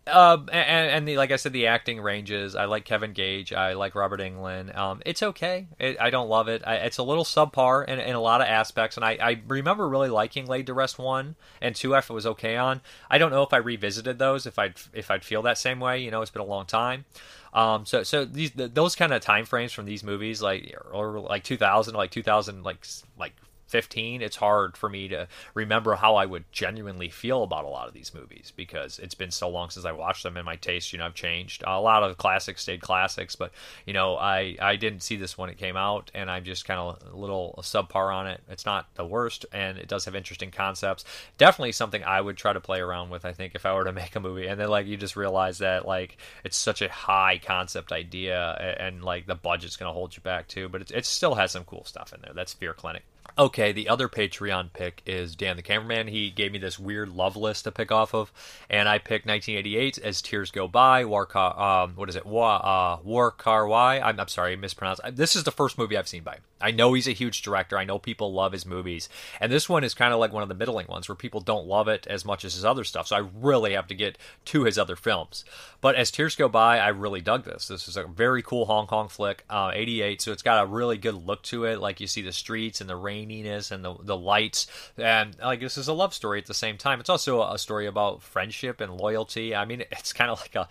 uh, 0.06 0.38
and, 0.50 0.90
and 0.90 1.08
the, 1.08 1.16
like 1.18 1.30
I 1.30 1.36
said, 1.36 1.52
the 1.52 1.66
acting 1.66 2.00
ranges. 2.00 2.56
I 2.56 2.64
like 2.64 2.84
Kevin 2.84 3.12
Gage. 3.12 3.52
I 3.52 3.74
like 3.74 3.94
Robert 3.94 4.20
Englund. 4.20 4.76
Um, 4.76 5.02
it's 5.04 5.22
okay. 5.22 5.68
It, 5.78 5.98
I 6.00 6.10
don't 6.10 6.28
love 6.28 6.48
it. 6.48 6.62
I, 6.66 6.76
it's 6.76 6.98
a 6.98 7.02
little 7.02 7.24
subpar 7.24 7.86
in, 7.86 8.00
in 8.00 8.14
a 8.14 8.20
lot 8.20 8.40
of 8.40 8.48
aspects. 8.48 8.96
And 8.96 9.04
I, 9.04 9.18
I 9.20 9.42
remember 9.46 9.88
really 9.88 10.08
liking 10.08 10.46
Laid 10.46 10.66
to 10.66 10.74
Rest 10.74 10.98
one 10.98 11.36
and 11.60 11.76
two. 11.76 11.94
If 11.94 12.10
it 12.10 12.14
was 12.14 12.26
okay 12.26 12.56
on. 12.56 12.80
I 13.10 13.18
don't 13.18 13.30
know 13.30 13.42
if 13.42 13.52
I 13.52 13.58
revisited 13.58 14.18
those. 14.18 14.46
If 14.46 14.58
I'd 14.58 14.74
if 14.92 15.10
I'd 15.10 15.24
feel 15.24 15.42
that 15.42 15.58
same 15.58 15.80
way. 15.80 16.00
You 16.00 16.10
know, 16.10 16.22
it's 16.22 16.30
been 16.30 16.42
a 16.42 16.46
long 16.46 16.66
time. 16.66 17.04
Um, 17.52 17.84
so 17.84 18.02
so 18.02 18.24
these 18.24 18.52
those 18.54 18.94
kind 18.94 19.12
of 19.12 19.22
time 19.22 19.44
frames 19.44 19.72
from 19.72 19.84
these 19.84 20.04
movies, 20.04 20.40
like 20.40 20.74
or 20.92 21.20
like 21.20 21.44
2000, 21.44 21.94
like 21.94 22.10
2000, 22.10 22.62
like 22.62 22.86
like 23.18 23.32
15, 23.70 24.22
it's 24.22 24.36
hard 24.36 24.76
for 24.76 24.88
me 24.88 25.08
to 25.08 25.28
remember 25.54 25.94
how 25.94 26.16
I 26.16 26.26
would 26.26 26.44
genuinely 26.52 27.08
feel 27.08 27.42
about 27.42 27.64
a 27.64 27.68
lot 27.68 27.88
of 27.88 27.94
these 27.94 28.12
movies 28.12 28.52
because 28.54 28.98
it's 28.98 29.14
been 29.14 29.30
so 29.30 29.48
long 29.48 29.70
since 29.70 29.86
I 29.86 29.92
watched 29.92 30.22
them 30.22 30.36
and 30.36 30.44
my 30.44 30.56
taste, 30.56 30.92
you 30.92 30.98
know, 30.98 31.06
I've 31.06 31.14
changed. 31.14 31.62
A 31.66 31.80
lot 31.80 32.02
of 32.02 32.18
classics 32.18 32.62
stayed 32.62 32.80
classics, 32.80 33.36
but 33.36 33.52
you 33.86 33.92
know, 33.92 34.16
I 34.16 34.56
I 34.60 34.76
didn't 34.76 35.02
see 35.02 35.16
this 35.16 35.38
when 35.38 35.50
it 35.50 35.58
came 35.58 35.76
out, 35.76 36.10
and 36.14 36.30
I'm 36.30 36.44
just 36.44 36.64
kind 36.64 36.80
of 36.80 36.98
a 37.12 37.16
little 37.16 37.54
subpar 37.62 38.14
on 38.14 38.26
it. 38.26 38.40
It's 38.50 38.66
not 38.66 38.92
the 38.94 39.04
worst, 39.04 39.46
and 39.52 39.78
it 39.78 39.88
does 39.88 40.04
have 40.04 40.14
interesting 40.14 40.50
concepts. 40.50 41.04
Definitely 41.38 41.72
something 41.72 42.02
I 42.04 42.20
would 42.20 42.36
try 42.36 42.52
to 42.52 42.60
play 42.60 42.80
around 42.80 43.10
with. 43.10 43.24
I 43.24 43.32
think 43.32 43.54
if 43.54 43.64
I 43.64 43.74
were 43.74 43.84
to 43.84 43.92
make 44.00 44.16
a 44.16 44.20
movie, 44.20 44.46
and 44.46 44.60
then 44.60 44.68
like 44.68 44.86
you 44.86 44.96
just 44.96 45.16
realize 45.16 45.58
that 45.58 45.86
like 45.86 46.16
it's 46.44 46.56
such 46.56 46.82
a 46.82 46.88
high 46.88 47.40
concept 47.42 47.92
idea, 47.92 48.56
and, 48.60 48.94
and 48.96 49.04
like 49.04 49.26
the 49.26 49.34
budget's 49.34 49.76
gonna 49.76 49.92
hold 49.92 50.16
you 50.16 50.22
back 50.22 50.48
too, 50.48 50.68
but 50.68 50.82
it, 50.82 50.90
it 50.90 51.06
still 51.06 51.34
has 51.34 51.52
some 51.52 51.64
cool 51.64 51.84
stuff 51.84 52.12
in 52.12 52.20
there. 52.20 52.32
That's 52.34 52.52
Fear 52.52 52.74
Clinic. 52.74 53.04
Okay, 53.38 53.72
the 53.72 53.88
other 53.88 54.08
Patreon 54.08 54.72
pick 54.72 55.02
is 55.06 55.36
Dan 55.36 55.56
the 55.56 55.62
Cameraman. 55.62 56.08
He 56.08 56.30
gave 56.30 56.52
me 56.52 56.58
this 56.58 56.78
weird 56.78 57.08
love 57.08 57.36
list 57.36 57.64
to 57.64 57.72
pick 57.72 57.90
off 57.92 58.14
of, 58.14 58.32
and 58.68 58.88
I 58.88 58.98
picked 58.98 59.26
1988 59.26 59.98
as 59.98 60.20
Tears 60.20 60.50
Go 60.50 60.68
By. 60.68 61.04
War 61.04 61.26
Car, 61.26 61.58
um, 61.58 61.92
what 61.96 62.08
is 62.08 62.16
it? 62.16 62.26
War, 62.26 62.60
uh, 62.64 62.98
War 63.02 63.30
Car 63.30 63.66
Y. 63.66 64.00
I'm, 64.00 64.18
I'm 64.18 64.28
sorry, 64.28 64.52
I 64.52 64.56
mispronounced. 64.56 65.02
This 65.12 65.36
is 65.36 65.44
the 65.44 65.52
first 65.52 65.78
movie 65.78 65.96
I've 65.96 66.08
seen 66.08 66.22
by. 66.22 66.38
I 66.60 66.70
know 66.70 66.92
he's 66.92 67.08
a 67.08 67.12
huge 67.12 67.42
director. 67.42 67.78
I 67.78 67.84
know 67.84 67.98
people 67.98 68.32
love 68.32 68.52
his 68.52 68.66
movies, 68.66 69.08
and 69.40 69.50
this 69.50 69.68
one 69.68 69.84
is 69.84 69.94
kind 69.94 70.12
of 70.12 70.20
like 70.20 70.32
one 70.32 70.42
of 70.42 70.48
the 70.48 70.54
middling 70.54 70.86
ones 70.86 71.08
where 71.08 71.16
people 71.16 71.40
don't 71.40 71.66
love 71.66 71.88
it 71.88 72.06
as 72.06 72.24
much 72.24 72.44
as 72.44 72.54
his 72.54 72.64
other 72.64 72.84
stuff. 72.84 73.08
So 73.08 73.16
I 73.16 73.26
really 73.40 73.72
have 73.72 73.86
to 73.88 73.94
get 73.94 74.18
to 74.46 74.64
his 74.64 74.78
other 74.78 74.96
films. 74.96 75.44
But 75.80 75.94
as 75.94 76.10
Tears 76.10 76.36
Go 76.36 76.48
By, 76.48 76.78
I 76.78 76.88
really 76.88 77.20
dug 77.20 77.44
this. 77.44 77.68
This 77.68 77.88
is 77.88 77.96
a 77.96 78.04
very 78.04 78.42
cool 78.42 78.66
Hong 78.66 78.86
Kong 78.86 79.08
flick, 79.08 79.44
uh, 79.48 79.70
88. 79.74 80.20
So 80.20 80.32
it's 80.32 80.42
got 80.42 80.62
a 80.62 80.66
really 80.66 80.98
good 80.98 81.14
look 81.14 81.42
to 81.44 81.64
it. 81.64 81.80
Like 81.80 82.00
you 82.00 82.06
see 82.06 82.22
the 82.22 82.32
streets 82.32 82.80
and 82.80 82.90
the 82.90 82.98
raininess 82.98 83.70
and 83.70 83.84
the 83.84 83.94
the 84.02 84.16
lights, 84.16 84.66
and 84.96 85.36
like 85.40 85.60
this 85.60 85.78
is 85.78 85.88
a 85.88 85.92
love 85.92 86.14
story 86.14 86.38
at 86.38 86.46
the 86.46 86.54
same 86.54 86.76
time. 86.76 87.00
It's 87.00 87.10
also 87.10 87.42
a 87.42 87.58
story 87.58 87.86
about 87.86 88.22
friendship 88.22 88.80
and 88.80 88.96
loyalty. 88.96 89.54
I 89.54 89.64
mean, 89.64 89.80
it's 89.92 90.12
kind 90.12 90.30
of 90.30 90.40
like 90.40 90.54
a 90.54 90.68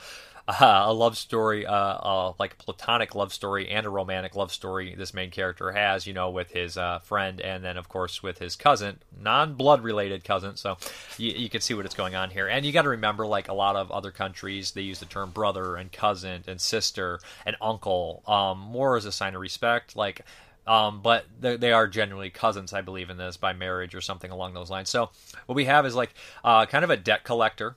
uh, 0.50 0.84
a 0.88 0.94
love 0.94 1.18
story, 1.18 1.66
uh, 1.66 1.74
uh, 1.74 2.34
like 2.40 2.54
a 2.54 2.64
platonic 2.64 3.14
love 3.16 3.32
story 3.32 3.70
and 3.70 3.86
a 3.86 3.90
romantic 3.90 4.36
love 4.36 4.52
story. 4.52 4.96
This 4.96 5.14
main 5.14 5.30
character 5.30 5.72
has, 5.72 6.08
you 6.08 6.14
know, 6.14 6.30
with 6.30 6.52
his 6.52 6.78
uh, 6.78 7.00
friend, 7.00 7.40
and 7.40 7.64
then 7.64 7.78
of 7.78 7.88
course 7.88 8.24
with 8.24 8.40
his 8.40 8.56
cousin, 8.56 9.00
non-blood 9.22 9.84
related 9.84 10.24
cousin. 10.24 10.56
So 10.56 10.78
you, 11.18 11.32
you 11.32 11.50
can 11.50 11.62
see 11.62 11.74
what 11.74 11.86
it's 11.86 11.96
going 11.96 12.16
on 12.16 12.32
here. 12.32 12.48
And 12.48 12.66
you 12.66 12.72
got 12.72 12.84
to 12.84 12.90
remember, 12.90 13.28
like 13.28 13.48
a 13.48 13.54
lot 13.54 13.76
of 13.76 13.92
other 13.92 14.12
countries, 14.12 14.72
they 14.72 14.82
use 14.82 15.00
the 15.00 15.06
term 15.06 15.32
brother 15.32 15.76
and 15.76 15.92
cousin 15.92 16.44
and 16.48 16.60
sister 16.60 17.20
and 17.46 17.56
uncle 17.62 18.24
um, 18.28 18.60
more 18.60 18.98
as 18.98 19.06
a 19.06 19.12
sign 19.12 19.36
of 19.36 19.42
respect. 19.42 19.96
Like 19.96 20.26
um, 20.68 21.02
but 21.02 21.26
they, 21.40 21.72
are 21.72 21.88
generally 21.88 22.30
cousins, 22.30 22.74
I 22.74 22.82
believe, 22.82 23.10
in 23.10 23.18
this 23.18 23.38
by 23.38 23.54
marriage 23.54 23.96
or 23.96 24.02
something 24.02 24.30
along 24.30 24.54
those 24.54 24.70
lines. 24.70 24.88
So 24.88 25.10
what 25.48 25.56
we 25.56 25.66
have 25.66 25.84
is 25.88 25.96
like 25.96 26.14
uh, 26.44 26.68
kind 26.68 26.84
of 26.84 26.92
a 26.92 26.98
debt 26.98 27.24
collector 27.24 27.76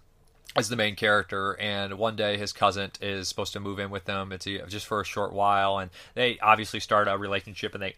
as 0.55 0.69
the 0.69 0.77
main 0.77 0.97
character, 0.97 1.59
and 1.59 1.99
one 1.99 2.17
day 2.17 2.37
his 2.37 2.53
cousin 2.53 2.91
is 3.01 3.29
supposed 3.29 3.53
to 3.55 3.61
move 3.61 3.79
in 3.79 3.91
with 3.91 4.05
them. 4.05 4.33
It's 4.33 4.45
just 4.45 4.87
for 4.87 5.01
a 5.01 5.05
short 5.05 5.33
while, 5.33 5.79
and 5.79 5.91
they 6.15 6.39
obviously 6.41 6.81
start 6.81 7.09
a 7.09 7.17
relationship, 7.17 7.75
and 7.75 7.83
they 7.83 7.97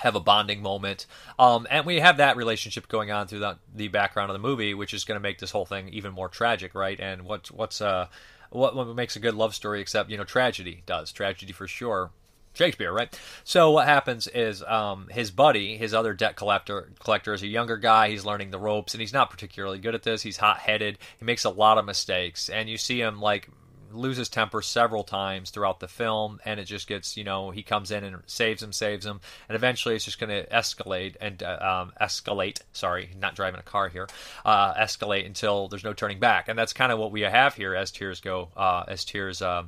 have 0.00 0.14
a 0.14 0.20
bonding 0.20 0.62
moment. 0.62 1.06
Um, 1.38 1.66
and 1.70 1.84
we 1.86 2.00
have 2.00 2.18
that 2.18 2.36
relationship 2.36 2.88
going 2.88 3.10
on 3.10 3.26
through 3.26 3.44
the, 3.74 3.88
background 3.88 4.30
of 4.30 4.34
the 4.34 4.46
movie, 4.46 4.74
which 4.74 4.94
is 4.94 5.04
going 5.04 5.16
to 5.16 5.22
make 5.22 5.38
this 5.38 5.50
whole 5.50 5.66
thing 5.66 5.88
even 5.88 6.12
more 6.12 6.28
tragic, 6.28 6.74
right? 6.74 6.98
And 7.00 7.22
what's 7.22 7.50
what's 7.50 7.80
uh 7.80 8.08
what 8.50 8.96
makes 8.96 9.16
a 9.16 9.20
good 9.20 9.34
love 9.34 9.54
story 9.54 9.80
except 9.80 10.08
you 10.08 10.16
know 10.16 10.24
tragedy 10.24 10.82
does 10.86 11.12
tragedy 11.12 11.52
for 11.52 11.66
sure 11.66 12.10
Shakespeare, 12.58 12.92
right? 12.92 13.16
So 13.44 13.70
what 13.70 13.86
happens 13.86 14.26
is 14.26 14.64
um, 14.64 15.06
his 15.10 15.30
buddy, 15.30 15.76
his 15.76 15.94
other 15.94 16.12
debt 16.12 16.34
collector, 16.34 16.90
collector 16.98 17.32
is 17.32 17.42
a 17.42 17.46
younger 17.46 17.76
guy. 17.76 18.10
He's 18.10 18.24
learning 18.24 18.50
the 18.50 18.58
ropes, 18.58 18.94
and 18.94 19.00
he's 19.00 19.12
not 19.12 19.30
particularly 19.30 19.78
good 19.78 19.94
at 19.94 20.02
this. 20.02 20.22
He's 20.22 20.38
hot-headed. 20.38 20.98
He 21.18 21.24
makes 21.24 21.44
a 21.44 21.50
lot 21.50 21.78
of 21.78 21.84
mistakes, 21.84 22.48
and 22.48 22.68
you 22.68 22.76
see 22.76 23.00
him 23.00 23.20
like 23.20 23.48
lose 23.92 24.16
his 24.16 24.28
temper 24.28 24.60
several 24.60 25.04
times 25.04 25.50
throughout 25.50 25.80
the 25.80 25.88
film, 25.88 26.40
and 26.44 26.58
it 26.60 26.64
just 26.64 26.86
gets, 26.88 27.16
you 27.16 27.24
know, 27.24 27.50
he 27.50 27.62
comes 27.62 27.90
in 27.90 28.04
and 28.04 28.16
saves 28.26 28.62
him, 28.62 28.72
saves 28.72 29.06
him, 29.06 29.20
and 29.48 29.56
eventually 29.56 29.94
it's 29.94 30.04
just 30.04 30.18
going 30.18 30.28
to 30.28 30.46
escalate 30.50 31.14
and 31.20 31.42
uh, 31.42 31.58
um, 31.60 31.92
escalate. 32.00 32.60
Sorry, 32.72 33.10
not 33.18 33.34
driving 33.34 33.60
a 33.60 33.62
car 33.62 33.88
here. 33.88 34.08
Uh, 34.44 34.74
escalate 34.74 35.26
until 35.26 35.68
there's 35.68 35.84
no 35.84 35.92
turning 35.92 36.18
back, 36.18 36.48
and 36.48 36.58
that's 36.58 36.72
kind 36.72 36.92
of 36.92 36.98
what 36.98 37.12
we 37.12 37.20
have 37.22 37.54
here 37.54 37.74
as 37.74 37.90
tears 37.90 38.20
go, 38.20 38.48
uh, 38.56 38.84
as 38.88 39.04
tears 39.04 39.40
uh, 39.40 39.62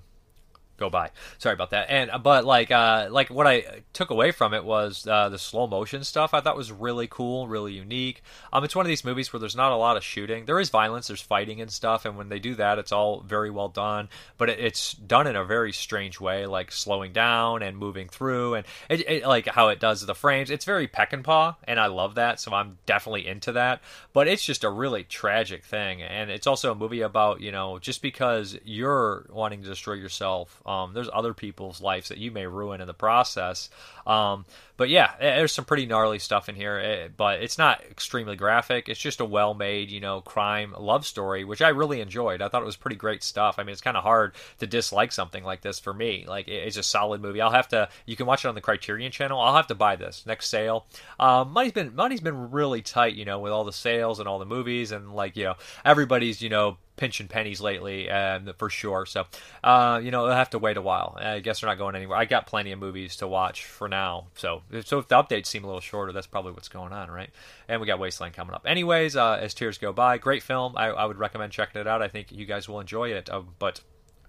go 0.80 0.90
by. 0.90 1.10
Sorry 1.38 1.52
about 1.52 1.70
that. 1.70 1.86
And 1.88 2.10
but 2.22 2.44
like 2.44 2.72
uh, 2.72 3.08
like 3.10 3.30
what 3.30 3.46
I 3.46 3.82
took 3.92 4.10
away 4.10 4.32
from 4.32 4.52
it 4.54 4.64
was 4.64 5.06
uh, 5.06 5.28
the 5.28 5.38
slow 5.38 5.68
motion 5.68 6.02
stuff. 6.02 6.34
I 6.34 6.40
thought 6.40 6.56
was 6.56 6.72
really 6.72 7.06
cool, 7.06 7.46
really 7.46 7.72
unique. 7.72 8.22
Um, 8.52 8.64
it's 8.64 8.74
one 8.74 8.86
of 8.86 8.88
these 8.88 9.04
movies 9.04 9.32
where 9.32 9.38
there's 9.38 9.54
not 9.54 9.70
a 9.70 9.76
lot 9.76 9.96
of 9.96 10.02
shooting. 10.02 10.46
There 10.46 10.58
is 10.58 10.70
violence, 10.70 11.06
there's 11.06 11.20
fighting 11.20 11.60
and 11.60 11.70
stuff, 11.70 12.04
and 12.04 12.16
when 12.16 12.30
they 12.30 12.40
do 12.40 12.54
that, 12.56 12.78
it's 12.78 12.92
all 12.92 13.20
very 13.20 13.50
well 13.50 13.68
done. 13.68 14.08
But 14.38 14.50
it, 14.50 14.58
it's 14.58 14.94
done 14.94 15.26
in 15.26 15.36
a 15.36 15.44
very 15.44 15.72
strange 15.72 16.18
way, 16.18 16.46
like 16.46 16.72
slowing 16.72 17.12
down 17.12 17.62
and 17.62 17.76
moving 17.76 18.08
through, 18.08 18.54
and 18.54 18.66
it, 18.88 19.08
it, 19.08 19.26
like 19.26 19.46
how 19.46 19.68
it 19.68 19.78
does 19.78 20.04
the 20.04 20.14
frames. 20.14 20.50
It's 20.50 20.64
very 20.64 20.88
peck 20.88 21.12
and 21.12 21.22
paw. 21.22 21.56
And 21.64 21.78
I 21.78 21.86
love 21.86 22.14
that. 22.14 22.40
So 22.40 22.52
I'm 22.52 22.78
definitely 22.86 23.26
into 23.26 23.52
that. 23.52 23.82
But 24.12 24.26
it's 24.26 24.44
just 24.44 24.64
a 24.64 24.70
really 24.70 25.04
tragic 25.04 25.64
thing, 25.64 26.02
and 26.02 26.30
it's 26.30 26.46
also 26.46 26.72
a 26.72 26.74
movie 26.74 27.02
about 27.02 27.40
you 27.40 27.52
know 27.52 27.78
just 27.78 28.02
because 28.02 28.58
you're 28.64 29.26
wanting 29.30 29.62
to 29.62 29.68
destroy 29.68 29.94
yourself 29.94 30.62
um, 30.70 30.94
there's 30.94 31.10
other 31.12 31.34
people's 31.34 31.80
lives 31.80 32.08
that 32.08 32.18
you 32.18 32.30
may 32.30 32.46
ruin 32.46 32.80
in 32.80 32.86
the 32.86 32.94
process. 32.94 33.70
Um, 34.06 34.44
but 34.80 34.88
yeah, 34.88 35.12
there's 35.20 35.52
some 35.52 35.66
pretty 35.66 35.84
gnarly 35.84 36.18
stuff 36.18 36.48
in 36.48 36.54
here. 36.54 36.78
Eh, 36.78 37.08
but 37.14 37.42
it's 37.42 37.58
not 37.58 37.82
extremely 37.90 38.34
graphic. 38.34 38.88
It's 38.88 38.98
just 38.98 39.20
a 39.20 39.26
well-made, 39.26 39.90
you 39.90 40.00
know, 40.00 40.22
crime 40.22 40.74
love 40.78 41.04
story, 41.04 41.44
which 41.44 41.60
I 41.60 41.68
really 41.68 42.00
enjoyed. 42.00 42.40
I 42.40 42.48
thought 42.48 42.62
it 42.62 42.64
was 42.64 42.76
pretty 42.76 42.96
great 42.96 43.22
stuff. 43.22 43.56
I 43.58 43.62
mean, 43.62 43.74
it's 43.74 43.82
kind 43.82 43.98
of 43.98 44.04
hard 44.04 44.32
to 44.58 44.66
dislike 44.66 45.12
something 45.12 45.44
like 45.44 45.60
this 45.60 45.78
for 45.78 45.92
me. 45.92 46.24
Like 46.26 46.48
it's 46.48 46.78
a 46.78 46.82
solid 46.82 47.20
movie. 47.20 47.42
I'll 47.42 47.50
have 47.50 47.68
to. 47.68 47.90
You 48.06 48.16
can 48.16 48.24
watch 48.24 48.46
it 48.46 48.48
on 48.48 48.54
the 48.54 48.62
Criterion 48.62 49.12
Channel. 49.12 49.38
I'll 49.38 49.54
have 49.54 49.66
to 49.66 49.74
buy 49.74 49.96
this 49.96 50.24
next 50.24 50.48
sale. 50.48 50.86
Um, 51.18 51.50
money's 51.50 51.72
been 51.72 51.94
money's 51.94 52.22
been 52.22 52.50
really 52.50 52.80
tight, 52.80 53.16
you 53.16 53.26
know, 53.26 53.38
with 53.38 53.52
all 53.52 53.64
the 53.64 53.74
sales 53.74 54.18
and 54.18 54.26
all 54.26 54.38
the 54.38 54.46
movies 54.46 54.92
and 54.92 55.14
like 55.14 55.36
you 55.36 55.44
know 55.44 55.56
everybody's 55.84 56.40
you 56.40 56.48
know 56.48 56.78
pinching 57.00 57.28
pennies 57.28 57.60
lately, 57.60 58.08
and 58.08 58.52
for 58.58 58.70
sure. 58.70 59.06
So, 59.06 59.24
uh, 59.64 60.00
you 60.04 60.10
know, 60.12 60.26
they'll 60.26 60.36
have 60.36 60.50
to 60.50 60.58
wait 60.58 60.76
a 60.76 60.82
while. 60.82 61.16
I 61.18 61.40
guess 61.40 61.60
they're 61.60 61.70
not 61.70 61.78
going 61.78 61.96
anywhere. 61.96 62.18
I 62.18 62.26
got 62.26 62.46
plenty 62.46 62.70
of 62.72 62.78
movies 62.78 63.16
to 63.16 63.26
watch 63.26 63.64
for 63.64 63.88
now. 63.88 64.26
So, 64.36 64.62
so 64.84 64.98
if 64.98 65.08
the 65.08 65.16
updates 65.16 65.46
seem 65.46 65.64
a 65.64 65.66
little 65.66 65.80
shorter, 65.80 66.12
that's 66.12 66.26
probably 66.26 66.52
what's 66.52 66.68
going 66.68 66.92
on, 66.92 67.10
right? 67.10 67.30
And 67.68 67.80
we 67.80 67.86
got 67.86 67.98
Wasteland 67.98 68.34
coming 68.34 68.54
up. 68.54 68.64
Anyways, 68.66 69.16
uh, 69.16 69.38
as 69.40 69.54
tears 69.54 69.78
go 69.78 69.92
by, 69.92 70.18
great 70.18 70.42
film. 70.42 70.74
I, 70.76 70.86
I, 70.86 71.04
would 71.04 71.18
recommend 71.18 71.52
checking 71.52 71.80
it 71.80 71.86
out. 71.86 72.02
I 72.02 72.08
think 72.08 72.30
you 72.30 72.46
guys 72.46 72.68
will 72.68 72.80
enjoy 72.80 73.10
it. 73.10 73.28
Uh, 73.28 73.42
but 73.58 73.80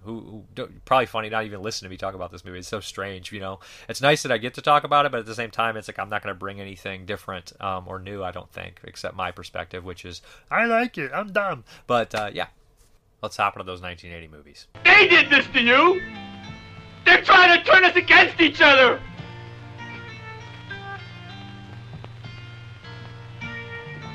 who, 0.04 0.44
who 0.56 0.68
probably 0.86 1.06
funny 1.06 1.30
not 1.30 1.46
even 1.46 1.62
listen 1.62 1.86
to 1.86 1.90
me 1.90 1.98
talk 1.98 2.16
about 2.16 2.32
this 2.32 2.44
movie. 2.44 2.60
It's 2.60 2.68
so 2.68 2.80
strange, 2.80 3.32
you 3.32 3.40
know. 3.40 3.60
It's 3.88 4.02
nice 4.02 4.24
that 4.24 4.32
I 4.32 4.38
get 4.38 4.56
to 4.56 4.62
talk 4.62 4.84
about 4.84 5.06
it, 5.06 5.12
but 5.12 5.20
at 5.20 5.26
the 5.26 5.36
same 5.36 5.52
time, 5.52 5.78
it's 5.78 5.88
like 5.88 6.00
I'm 6.00 6.10
not 6.10 6.24
going 6.24 6.34
to 6.34 6.40
bring 6.40 6.60
anything 6.60 7.06
different 7.06 7.54
um, 7.62 7.86
or 7.88 8.00
new. 8.00 8.24
I 8.24 8.32
don't 8.32 8.52
think, 8.52 8.80
except 8.84 9.16
my 9.16 9.32
perspective, 9.32 9.84
which 9.84 10.06
is 10.06 10.22
I 10.50 10.66
like 10.66 10.98
it. 10.98 11.12
I'm 11.14 11.32
dumb, 11.32 11.64
but 11.88 12.16
uh, 12.16 12.32
yeah. 12.34 12.48
Let's 13.22 13.38
hop 13.38 13.56
into 13.56 13.66
those 13.66 13.84
1980 13.84 14.36
movies. 14.36 14.68
They 14.84 15.08
did 15.08 15.30
this 15.30 15.46
to 15.54 15.62
you. 15.62 16.02
They're 17.06 17.22
trying 17.22 17.60
to 17.60 17.64
turn 17.64 17.86
us 17.86 17.96
against 17.96 18.42
each 18.42 18.62
other. 18.62 19.00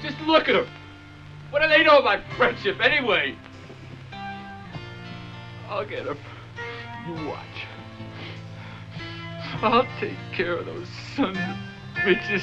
Just 0.06 0.20
look 0.20 0.48
at 0.48 0.52
them. 0.52 0.68
What 1.50 1.62
do 1.62 1.68
they 1.68 1.82
know 1.82 1.98
about 1.98 2.20
friendship 2.36 2.80
anyway? 2.80 3.34
I'll 5.68 5.84
get 5.84 6.04
them. 6.04 6.16
You 7.08 7.26
watch. 7.26 7.66
I'll 9.62 9.86
take 9.98 10.16
care 10.32 10.58
of 10.58 10.66
those 10.66 10.86
sons 11.16 11.36
of 11.36 11.56
bitches. 12.04 12.42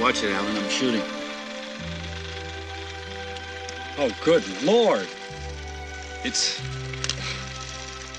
Watch 0.00 0.22
it, 0.22 0.30
Alan. 0.30 0.56
I'm 0.56 0.68
shooting. 0.68 1.02
Oh, 3.98 4.14
good 4.24 4.44
lord. 4.62 5.08
It's. 6.22 6.62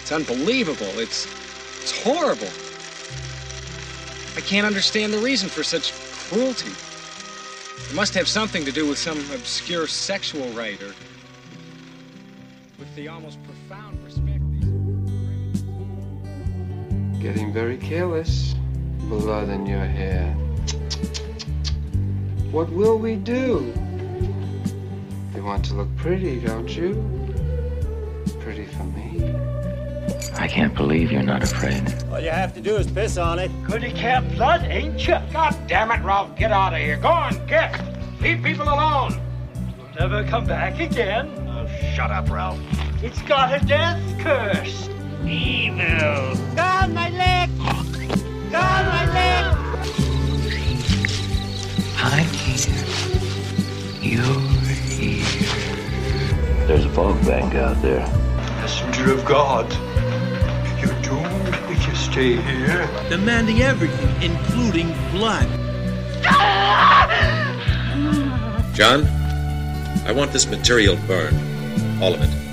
It's 0.01 0.11
unbelievable. 0.11 0.99
It's. 0.99 1.29
It's 1.81 2.03
horrible. 2.03 2.49
I 4.35 4.41
can't 4.41 4.67
understand 4.67 5.13
the 5.13 5.19
reason 5.19 5.47
for 5.47 5.63
such 5.63 5.93
cruelty. 6.29 6.71
It 7.89 7.95
must 7.95 8.13
have 8.15 8.27
something 8.27 8.65
to 8.65 8.71
do 8.71 8.87
with 8.87 8.97
some 8.97 9.17
obscure 9.31 9.87
sexual 9.87 10.47
rite 10.49 10.81
or 10.81 10.93
with 12.77 12.93
the 12.95 13.07
almost 13.07 13.39
profound 13.43 14.03
respect 14.03 14.41
Getting 17.21 17.51
very 17.51 17.77
careless. 17.77 18.53
Blood 19.09 19.49
in 19.49 19.65
your 19.65 19.85
hair. 19.85 20.31
What 22.51 22.69
will 22.69 22.99
we 22.99 23.15
do? 23.15 23.73
You 25.35 25.43
want 25.43 25.65
to 25.65 25.73
look 25.73 25.95
pretty, 25.95 26.39
don't 26.39 26.69
you? 26.69 26.93
Pretty 28.41 28.65
for 28.65 28.83
me. 28.83 29.54
I 30.37 30.47
can't 30.47 30.75
believe 30.75 31.11
you're 31.11 31.23
not 31.23 31.43
afraid. 31.43 31.81
All 32.11 32.19
you 32.19 32.29
have 32.29 32.53
to 32.55 32.61
do 32.61 32.75
is 32.75 32.87
piss 32.91 33.17
on 33.17 33.39
it. 33.39 33.49
Goody 33.63 33.91
cat 33.91 34.29
blood, 34.35 34.63
ain't 34.63 35.07
you? 35.07 35.17
God 35.31 35.55
damn 35.67 35.91
it, 35.91 36.03
Ralph, 36.03 36.35
get 36.35 36.51
out 36.51 36.73
of 36.73 36.79
here. 36.79 36.97
Go 36.97 37.07
on, 37.07 37.45
get. 37.47 37.81
Leave 38.21 38.43
people 38.43 38.65
alone. 38.65 39.19
You'll 39.77 40.09
never 40.09 40.23
come 40.25 40.45
back 40.45 40.79
again. 40.79 41.27
Oh, 41.47 41.67
shut 41.93 42.11
up, 42.11 42.29
Ralph. 42.29 42.59
It's 43.01 43.21
got 43.23 43.61
a 43.61 43.65
death 43.65 44.01
curse. 44.19 44.89
Evil. 45.25 46.35
God, 46.55 46.93
my 46.93 47.09
leg! 47.09 47.49
God, 48.51 48.85
my 48.85 49.05
leg! 49.13 49.55
I'm 51.97 52.25
here. 52.25 52.85
You're 54.01 54.39
here. 54.85 56.67
There's 56.67 56.85
a 56.85 56.89
fog 56.89 57.19
bank 57.25 57.55
out 57.55 57.81
there. 57.81 58.05
Messenger 58.61 59.13
of 59.13 59.25
God. 59.25 59.84
You're 62.15 62.37
doomed 62.37 62.39
if 62.39 62.59
you 62.59 62.65
stay 62.65 62.87
here. 62.95 63.09
Demanding 63.09 63.61
everything, 63.61 64.21
including 64.21 64.93
blood. 65.11 65.47
John, 68.73 69.05
I 70.05 70.11
want 70.13 70.31
this 70.31 70.47
material 70.47 70.97
burned. 71.07 71.37
All 72.01 72.13
of 72.13 72.21
it. 72.21 72.44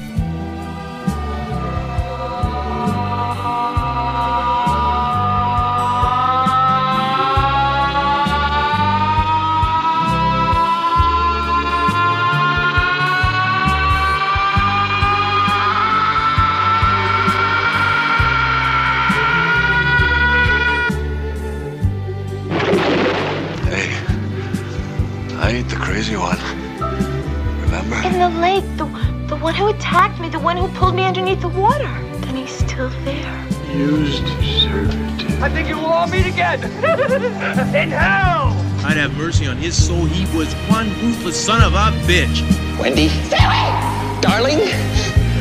Attacked 29.92 30.18
me, 30.20 30.30
the 30.30 30.38
one 30.38 30.56
who 30.56 30.68
pulled 30.68 30.94
me 30.94 31.04
underneath 31.04 31.42
the 31.42 31.48
water. 31.48 31.92
Then 32.22 32.34
he's 32.34 32.50
still 32.50 32.88
there. 33.04 33.46
Used 33.74 34.26
servitude. 34.62 35.32
I 35.42 35.50
think 35.50 35.68
you 35.68 35.76
will 35.76 35.92
all 35.92 36.06
meet 36.06 36.24
again. 36.24 36.62
In 37.74 37.90
hell! 37.90 38.56
I'd 38.86 38.96
have 38.96 39.14
mercy 39.18 39.46
on 39.46 39.58
his 39.58 39.76
soul. 39.76 40.06
He 40.06 40.24
was 40.34 40.50
one 40.72 40.88
ruthless 41.02 41.38
son 41.38 41.60
of 41.62 41.74
a 41.74 41.92
bitch. 42.08 42.40
Wendy. 42.80 43.10
Stay 43.28 43.44
away! 43.44 44.20
Darling, 44.22 44.60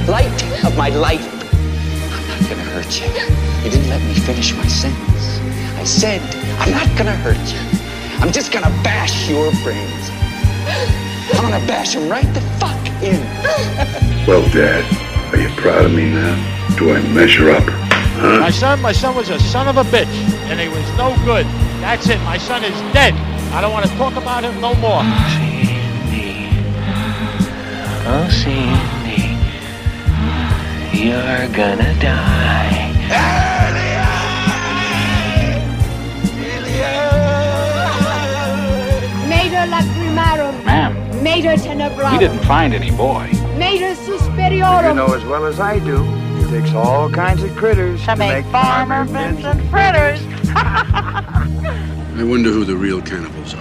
light 0.08 0.66
of 0.66 0.76
my 0.76 0.90
life. 0.90 1.26
I'm 2.12 2.28
not 2.28 2.50
gonna 2.50 2.68
hurt 2.76 2.92
you. 3.00 3.08
You 3.64 3.70
didn't 3.72 3.90
let 3.90 4.02
me 4.02 4.16
finish 4.16 4.54
my 4.54 4.68
sentence. 4.68 5.40
I 5.80 5.86
said, 5.86 6.22
I'm 6.60 6.72
not 6.72 6.90
gonna 6.98 7.16
hurt 7.16 7.40
you. 7.54 8.20
I'm 8.20 8.34
just 8.34 8.52
gonna 8.52 8.76
bash 8.84 9.30
your 9.30 9.50
brains. 9.64 10.10
I'm 11.36 11.50
gonna 11.50 11.66
bash 11.68 11.94
them 11.94 12.10
right 12.10 12.28
the 12.34 12.42
fuck 12.60 12.86
in. 13.02 14.11
Well, 14.28 14.48
Dad, 14.50 14.86
are 15.34 15.40
you 15.40 15.50
proud 15.62 15.86
of 15.86 15.92
me 15.94 16.10
now? 16.10 16.76
Do 16.78 16.94
I 16.94 17.02
measure 17.14 17.50
up? 17.50 17.64
Huh? 17.66 18.40
My 18.40 18.52
son, 18.52 18.80
my 18.82 18.92
son 18.92 19.16
was 19.16 19.30
a 19.30 19.40
son 19.40 19.68
of 19.68 19.78
a 19.78 19.84
bitch, 19.84 20.06
and 20.50 20.60
he 20.60 20.68
was 20.68 20.86
no 20.98 21.16
good. 21.26 21.46
That's 21.82 22.08
it. 22.08 22.20
My 22.22 22.38
son 22.38 22.64
is 22.64 22.78
dead. 22.94 23.14
I 23.52 23.62
don't 23.62 23.74
want 23.74 23.86
to 23.88 23.92
talk 23.98 24.16
about 24.16 24.44
him 24.44 24.62
no 24.62 24.76
more. 24.76 25.02
Oh, 28.14 28.28
Cindy, 28.30 29.38
you're 31.04 31.48
gonna 31.56 31.94
die. 32.00 33.92
Mater 39.30 39.66
lacrimarum. 39.72 40.64
Ma'am, 40.66 41.24
Mater 41.24 41.56
tenebrarum. 41.58 42.12
we 42.14 42.18
didn't 42.20 42.44
find 42.46 42.74
any 42.74 42.92
boy. 42.92 43.28
Mater 43.58 43.96
suspiriorum. 43.96 44.90
You 44.90 44.96
know 44.96 45.14
as 45.14 45.24
well 45.26 45.46
as 45.46 45.60
I 45.60 45.80
do, 45.80 46.04
it 46.40 46.50
takes 46.50 46.74
all 46.74 47.10
kinds 47.10 47.44
of 47.44 47.56
critters 47.56 48.04
to, 48.06 48.16
make, 48.16 48.46
Farmer 48.46 49.06
Vincent 49.06 49.62
fritters. 49.70 50.20
I 50.56 52.24
wonder 52.24 52.50
who 52.50 52.66
the 52.66 52.76
real 52.76 53.02
cannibals 53.02 53.54
are. 53.54 53.61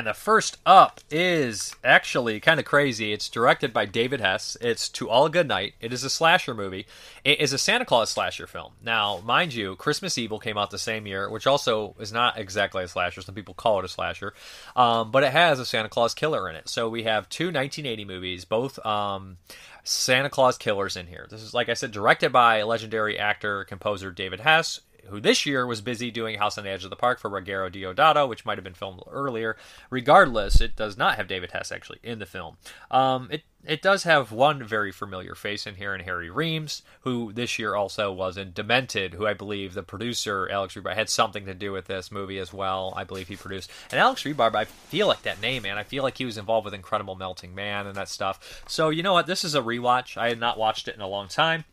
And 0.00 0.06
the 0.06 0.14
first 0.14 0.56
up 0.64 1.02
is 1.10 1.76
actually 1.84 2.40
kind 2.40 2.58
of 2.58 2.64
crazy. 2.64 3.12
It's 3.12 3.28
directed 3.28 3.74
by 3.74 3.84
David 3.84 4.22
Hess. 4.22 4.56
It's 4.62 4.88
To 4.88 5.10
All 5.10 5.26
a 5.26 5.30
Good 5.30 5.46
Night. 5.46 5.74
It 5.78 5.92
is 5.92 6.02
a 6.04 6.08
slasher 6.08 6.54
movie. 6.54 6.86
It 7.22 7.38
is 7.38 7.52
a 7.52 7.58
Santa 7.58 7.84
Claus 7.84 8.08
slasher 8.08 8.46
film. 8.46 8.72
Now, 8.82 9.20
mind 9.26 9.52
you, 9.52 9.76
Christmas 9.76 10.16
Evil 10.16 10.38
came 10.38 10.56
out 10.56 10.70
the 10.70 10.78
same 10.78 11.06
year, 11.06 11.28
which 11.28 11.46
also 11.46 11.96
is 12.00 12.14
not 12.14 12.38
exactly 12.38 12.82
a 12.82 12.88
slasher. 12.88 13.20
Some 13.20 13.34
people 13.34 13.52
call 13.52 13.78
it 13.78 13.84
a 13.84 13.88
slasher. 13.88 14.32
Um, 14.74 15.10
but 15.10 15.22
it 15.22 15.32
has 15.32 15.58
a 15.58 15.66
Santa 15.66 15.90
Claus 15.90 16.14
killer 16.14 16.48
in 16.48 16.56
it. 16.56 16.70
So 16.70 16.88
we 16.88 17.02
have 17.02 17.28
two 17.28 17.48
1980 17.48 18.06
movies, 18.06 18.46
both 18.46 18.78
um, 18.86 19.36
Santa 19.84 20.30
Claus 20.30 20.56
killers 20.56 20.96
in 20.96 21.08
here. 21.08 21.26
This 21.28 21.42
is, 21.42 21.52
like 21.52 21.68
I 21.68 21.74
said, 21.74 21.90
directed 21.90 22.32
by 22.32 22.62
legendary 22.62 23.18
actor 23.18 23.64
composer 23.64 24.10
David 24.10 24.40
Hess. 24.40 24.80
Who 25.08 25.20
this 25.20 25.46
year 25.46 25.66
was 25.66 25.80
busy 25.80 26.10
doing 26.10 26.38
House 26.38 26.58
on 26.58 26.64
the 26.64 26.70
Edge 26.70 26.84
of 26.84 26.90
the 26.90 26.96
Park 26.96 27.18
for 27.18 27.30
Ruggero 27.30 27.70
Deodato, 27.70 28.28
which 28.28 28.44
might 28.44 28.58
have 28.58 28.64
been 28.64 28.74
filmed 28.74 29.02
earlier. 29.10 29.56
Regardless, 29.90 30.60
it 30.60 30.76
does 30.76 30.96
not 30.96 31.16
have 31.16 31.28
David 31.28 31.52
Hess 31.52 31.72
actually 31.72 31.98
in 32.02 32.18
the 32.18 32.26
film. 32.26 32.56
Um, 32.90 33.28
it 33.30 33.42
it 33.64 33.82
does 33.82 34.04
have 34.04 34.32
one 34.32 34.64
very 34.64 34.90
familiar 34.90 35.34
face 35.34 35.66
in 35.66 35.74
here 35.74 35.94
in 35.94 36.00
Harry 36.02 36.30
Reams, 36.30 36.82
who 37.02 37.30
this 37.32 37.58
year 37.58 37.74
also 37.74 38.10
was 38.10 38.38
in 38.38 38.52
Demented, 38.52 39.12
who 39.12 39.26
I 39.26 39.34
believe 39.34 39.74
the 39.74 39.82
producer 39.82 40.48
Alex 40.50 40.74
Rebar 40.74 40.94
had 40.94 41.10
something 41.10 41.44
to 41.44 41.52
do 41.52 41.70
with 41.70 41.86
this 41.86 42.10
movie 42.10 42.38
as 42.38 42.54
well. 42.54 42.94
I 42.96 43.04
believe 43.04 43.28
he 43.28 43.36
produced. 43.36 43.70
And 43.90 44.00
Alex 44.00 44.22
Rebar, 44.22 44.54
I 44.54 44.64
feel 44.64 45.06
like 45.06 45.22
that 45.22 45.42
name, 45.42 45.64
man. 45.64 45.76
I 45.76 45.82
feel 45.82 46.02
like 46.02 46.16
he 46.16 46.24
was 46.24 46.38
involved 46.38 46.64
with 46.64 46.74
Incredible 46.74 47.16
Melting 47.16 47.54
Man 47.54 47.86
and 47.86 47.96
that 47.96 48.08
stuff. 48.08 48.62
So 48.66 48.88
you 48.88 49.02
know 49.02 49.12
what? 49.12 49.26
This 49.26 49.44
is 49.44 49.54
a 49.54 49.60
rewatch. 49.60 50.16
I 50.16 50.30
had 50.30 50.40
not 50.40 50.58
watched 50.58 50.88
it 50.88 50.94
in 50.94 51.02
a 51.02 51.08
long 51.08 51.28
time 51.28 51.64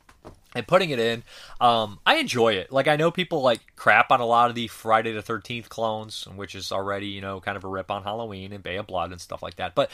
and 0.56 0.68
putting 0.68 0.90
it 0.90 1.00
in 1.00 1.24
um, 1.60 2.00
i 2.06 2.16
enjoy 2.18 2.54
it. 2.54 2.72
Like 2.72 2.88
i 2.88 2.96
know 2.96 3.12
people 3.12 3.42
like 3.42 3.76
crap 3.76 4.12
on 4.12 4.20
a 4.20 4.26
lot 4.26 4.50
of 4.50 4.56
the 4.56 4.68
friday 4.68 5.12
the 5.12 5.24
13th 5.24 5.70
clones 5.70 6.28
which 6.36 6.56
is 6.56 6.72
already 6.72 7.08
you 7.08 7.22
know 7.22 7.40
kind 7.40 7.58
of 7.58 7.64
a 7.64 7.68
rip 7.68 7.92
on 7.92 8.04
halloween 8.04 8.52
and 8.54 8.64
bay 8.64 8.78
of 8.78 8.88
blood 8.88 9.12
and 9.12 9.22
stuff 9.22 9.44
like 9.44 9.56
that 9.58 9.76
but 9.76 9.92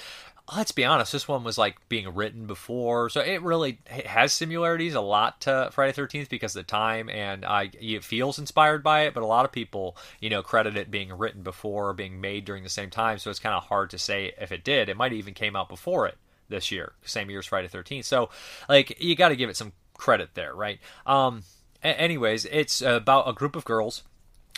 let's 0.56 0.74
be 0.74 0.84
honest 0.84 1.14
this 1.14 1.28
one 1.28 1.44
was 1.44 1.58
like 1.58 1.78
being 1.88 2.14
written 2.14 2.46
before 2.46 3.10
so 3.10 3.22
it 3.22 3.42
really 3.42 3.80
it 3.86 4.06
has 4.06 4.34
similarities 4.34 4.94
a 4.94 5.02
lot 5.02 5.40
to 5.40 5.70
friday 5.72 5.94
the 5.94 6.02
13th 6.02 6.28
because 6.28 6.56
of 6.56 6.66
the 6.66 6.70
time 6.70 7.10
and 7.10 7.46
i 7.46 7.72
it 7.80 8.04
feels 8.04 8.38
inspired 8.38 8.84
by 8.84 9.04
it 9.04 9.14
but 9.14 9.24
a 9.24 9.26
lot 9.26 9.46
of 9.46 9.54
people 9.54 9.96
you 10.20 10.30
know 10.30 10.44
credit 10.44 10.76
it 10.76 10.92
being 10.92 11.14
written 11.18 11.44
before 11.44 11.90
or 11.90 11.94
being 11.94 12.20
made 12.20 12.44
during 12.44 12.64
the 12.64 12.70
same 12.70 12.90
time 12.90 13.18
so 13.18 13.30
it's 13.30 13.40
kind 13.40 13.56
of 13.56 13.64
hard 13.64 13.90
to 13.90 13.98
say 13.98 14.34
if 14.40 14.52
it 14.52 14.64
did. 14.64 14.90
It 14.90 14.98
might 14.98 15.14
even 15.14 15.34
came 15.34 15.56
out 15.56 15.70
before 15.70 16.08
it 16.08 16.18
this 16.50 16.72
year 16.72 16.92
same 17.04 17.30
year 17.30 17.40
as 17.40 17.46
friday 17.46 17.68
13th 17.68 18.04
so 18.04 18.30
like 18.68 19.02
you 19.02 19.16
got 19.16 19.30
to 19.30 19.36
give 19.36 19.50
it 19.50 19.56
some 19.56 19.72
credit 20.04 20.32
there, 20.34 20.54
right? 20.54 20.80
Um, 21.06 21.44
anyways, 21.82 22.44
it's 22.44 22.82
about 22.82 23.30
a 23.30 23.32
group 23.32 23.56
of 23.56 23.64
girls 23.64 24.04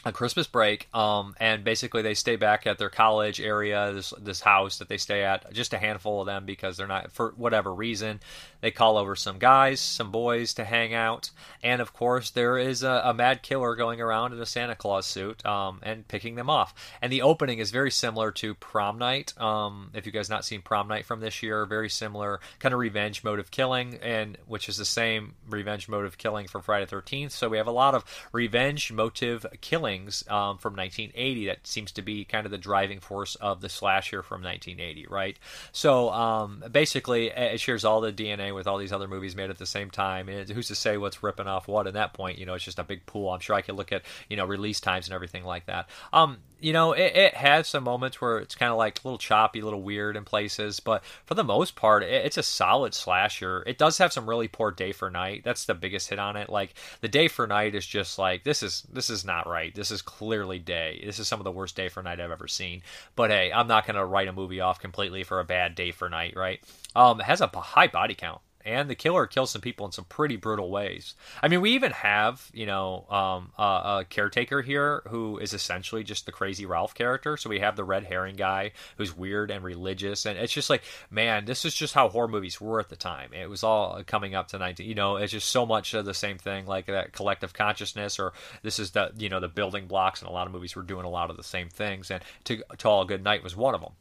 a 0.05 0.11
Christmas 0.11 0.45
break, 0.45 0.87
um, 0.93 1.33
and 1.39 1.63
basically 1.63 2.03
they 2.03 2.13
stay 2.13 2.35
back 2.35 2.67
at 2.67 2.77
their 2.77 2.91
college 2.91 3.41
area, 3.41 3.91
this 3.91 4.13
this 4.21 4.39
house 4.39 4.77
that 4.77 4.87
they 4.87 4.97
stay 4.97 5.23
at, 5.23 5.51
just 5.51 5.73
a 5.73 5.79
handful 5.79 6.21
of 6.21 6.27
them 6.27 6.45
because 6.45 6.77
they're 6.77 6.85
not 6.85 7.11
for 7.11 7.33
whatever 7.35 7.73
reason. 7.73 8.19
They 8.61 8.69
call 8.71 8.97
over 8.97 9.15
some 9.15 9.39
guys, 9.39 9.79
some 9.79 10.11
boys 10.11 10.53
to 10.55 10.63
hang 10.63 10.93
out, 10.93 11.31
and 11.63 11.81
of 11.81 11.91
course 11.91 12.29
there 12.29 12.57
is 12.57 12.83
a, 12.83 13.01
a 13.05 13.13
mad 13.13 13.41
killer 13.41 13.75
going 13.75 13.99
around 13.99 14.33
in 14.33 14.39
a 14.39 14.45
Santa 14.45 14.75
Claus 14.75 15.07
suit 15.07 15.43
um, 15.45 15.79
and 15.81 16.07
picking 16.07 16.35
them 16.35 16.49
off. 16.49 16.73
And 17.01 17.11
the 17.11 17.23
opening 17.23 17.57
is 17.57 17.71
very 17.71 17.91
similar 17.91 18.31
to 18.33 18.53
Prom 18.53 18.99
Night. 18.99 19.33
Um, 19.39 19.89
if 19.95 20.05
you 20.05 20.11
guys 20.11 20.29
not 20.29 20.45
seen 20.45 20.61
Prom 20.61 20.87
Night 20.87 21.05
from 21.05 21.19
this 21.19 21.41
year, 21.41 21.65
very 21.65 21.89
similar 21.89 22.39
kind 22.59 22.73
of 22.73 22.79
revenge 22.79 23.23
mode 23.23 23.39
of 23.39 23.49
killing, 23.49 23.97
and 24.03 24.37
which 24.45 24.69
is 24.69 24.77
the 24.77 24.85
same 24.85 25.33
revenge 25.49 25.89
mode 25.89 26.05
of 26.05 26.19
killing 26.19 26.47
from 26.47 26.61
Friday 26.61 26.85
Thirteenth. 26.85 27.31
So 27.31 27.49
we 27.49 27.57
have 27.57 27.67
a 27.67 27.71
lot 27.71 27.95
of 27.95 28.05
revenge 28.31 28.91
motive 28.91 29.45
killing 29.61 29.94
um, 30.27 30.57
from 30.57 30.75
1980 30.75 31.47
that 31.47 31.65
seems 31.65 31.91
to 31.93 32.01
be 32.01 32.25
kind 32.25 32.45
of 32.45 32.51
the 32.51 32.57
driving 32.57 32.99
force 32.99 33.35
of 33.35 33.61
the 33.61 33.69
slasher 33.69 34.21
from 34.21 34.41
1980, 34.41 35.07
right? 35.07 35.37
So 35.71 36.09
um, 36.11 36.63
basically, 36.71 37.27
it 37.27 37.59
shares 37.59 37.85
all 37.85 38.01
the 38.01 38.13
DNA 38.13 38.53
with 38.53 38.67
all 38.67 38.77
these 38.77 38.93
other 38.93 39.07
movies 39.07 39.35
made 39.35 39.49
at 39.49 39.57
the 39.57 39.65
same 39.65 39.89
time. 39.89 40.29
And 40.29 40.49
who's 40.49 40.67
to 40.67 40.75
say 40.75 40.97
what's 40.97 41.23
ripping 41.23 41.47
off 41.47 41.67
what? 41.67 41.87
At 41.87 41.93
that 41.93 42.13
point, 42.13 42.37
you 42.37 42.45
know, 42.45 42.53
it's 42.53 42.65
just 42.65 42.79
a 42.79 42.83
big 42.83 43.05
pool. 43.05 43.29
I'm 43.29 43.39
sure 43.39 43.55
I 43.55 43.61
could 43.61 43.75
look 43.75 43.91
at 43.91 44.03
you 44.29 44.37
know 44.37 44.45
release 44.45 44.79
times 44.79 45.07
and 45.07 45.13
everything 45.13 45.43
like 45.43 45.65
that. 45.65 45.89
Um, 46.13 46.37
you 46.65 46.73
know, 46.73 46.93
it, 46.93 47.15
it 47.15 47.33
has 47.35 47.67
some 47.67 47.83
moments 47.83 48.19
where 48.19 48.39
it's 48.39 48.55
kind 48.55 48.71
of 48.71 48.77
like 48.79 48.97
a 48.97 49.07
little 49.07 49.19
choppy, 49.19 49.59
a 49.59 49.63
little 49.63 49.83
weird 49.83 50.17
in 50.17 50.25
places, 50.25 50.79
but 50.79 51.05
for 51.23 51.35
the 51.35 51.43
most 51.43 51.75
part, 51.75 52.01
it, 52.01 52.25
it's 52.25 52.39
a 52.39 52.43
solid 52.43 52.95
slasher. 52.95 53.63
It 53.67 53.77
does 53.77 53.99
have 53.99 54.11
some 54.11 54.27
really 54.27 54.47
poor 54.47 54.71
day 54.71 54.91
for 54.91 55.11
night. 55.11 55.43
That's 55.43 55.65
the 55.65 55.75
biggest 55.75 56.09
hit 56.09 56.17
on 56.17 56.35
it. 56.35 56.49
Like 56.49 56.73
the 57.01 57.07
day 57.07 57.27
for 57.27 57.45
night 57.45 57.75
is 57.75 57.85
just 57.85 58.17
like 58.17 58.43
this 58.43 58.63
is 58.63 58.81
this 58.91 59.11
is 59.11 59.23
not 59.23 59.47
right. 59.47 59.75
This 59.75 59.91
is 59.91 60.01
clearly 60.01 60.57
day. 60.57 61.03
This 61.05 61.19
is 61.19 61.27
some 61.27 61.39
of 61.39 61.43
the 61.43 61.51
worst 61.51 61.75
day 61.75 61.87
for 61.87 62.01
night 62.01 62.19
I've 62.19 62.31
ever 62.31 62.47
seen. 62.47 62.81
But 63.15 63.29
hey, 63.29 63.51
I'm 63.53 63.67
not 63.67 63.85
gonna 63.85 64.03
write 64.03 64.27
a 64.27 64.33
movie 64.33 64.61
off 64.61 64.79
completely 64.79 65.23
for 65.23 65.39
a 65.39 65.45
bad 65.45 65.75
day 65.75 65.91
for 65.91 66.09
night, 66.09 66.35
right? 66.35 66.61
Um, 66.95 67.19
it 67.19 67.25
has 67.25 67.41
a 67.41 67.47
high 67.47 67.87
body 67.87 68.15
count 68.15 68.41
and 68.65 68.89
the 68.89 68.95
killer 68.95 69.27
kills 69.27 69.51
some 69.51 69.61
people 69.61 69.85
in 69.85 69.91
some 69.91 70.05
pretty 70.05 70.35
brutal 70.35 70.69
ways. 70.71 71.13
I 71.41 71.47
mean, 71.47 71.61
we 71.61 71.71
even 71.71 71.91
have 71.91 72.49
you 72.53 72.65
know 72.65 73.05
um, 73.09 73.51
a, 73.57 74.05
caretaker 74.09 74.61
here 74.61 75.03
who 75.09 75.37
is 75.37 75.53
essentially 75.53 76.03
just 76.03 76.25
the 76.25 76.31
crazy 76.31 76.65
Ralph 76.65 76.95
character. 76.95 77.37
So 77.37 77.49
we 77.49 77.59
have 77.59 77.75
the 77.75 77.83
red 77.83 78.03
herring 78.03 78.35
guy 78.35 78.71
who's 78.97 79.15
weird 79.15 79.51
and 79.51 79.63
religious, 79.63 80.25
and 80.25 80.37
it's 80.37 80.53
just 80.53 80.69
like, 80.69 80.83
man, 81.09 81.45
this 81.45 81.65
is 81.65 81.73
just 81.73 81.93
how 81.93 82.09
horror 82.09 82.27
movies 82.27 82.59
were 82.59 82.79
at 82.79 82.89
the 82.89 82.95
time. 82.95 83.31
It 83.33 83.49
was 83.49 83.63
all 83.63 84.01
coming 84.05 84.35
up 84.35 84.49
to 84.49 84.57
nineteen. 84.57 84.89
You 84.89 84.95
know, 84.95 85.17
it's 85.17 85.31
just 85.31 85.49
so 85.49 85.65
much 85.65 85.93
of 85.93 86.05
the 86.05 86.13
same 86.13 86.37
thing, 86.37 86.65
like 86.65 86.87
that 86.87 87.13
collective 87.13 87.53
consciousness, 87.53 88.19
or 88.19 88.33
this 88.63 88.79
is 88.79 88.91
the 88.91 89.11
you 89.17 89.29
know 89.29 89.39
the 89.39 89.47
building 89.47 89.87
blocks, 89.87 90.21
and 90.21 90.29
a 90.29 90.33
lot 90.33 90.47
of 90.47 90.53
movies 90.53 90.75
were 90.75 90.81
doing 90.81 91.05
a 91.05 91.09
lot 91.09 91.29
of 91.29 91.37
the 91.37 91.43
same 91.43 91.69
things. 91.69 92.09
And 92.09 92.23
to 92.45 92.63
to 92.79 92.89
all 92.89 93.05
good 93.05 93.23
night 93.23 93.43
was 93.43 93.55
one 93.55 93.75
of 93.75 93.81
them 93.81 93.93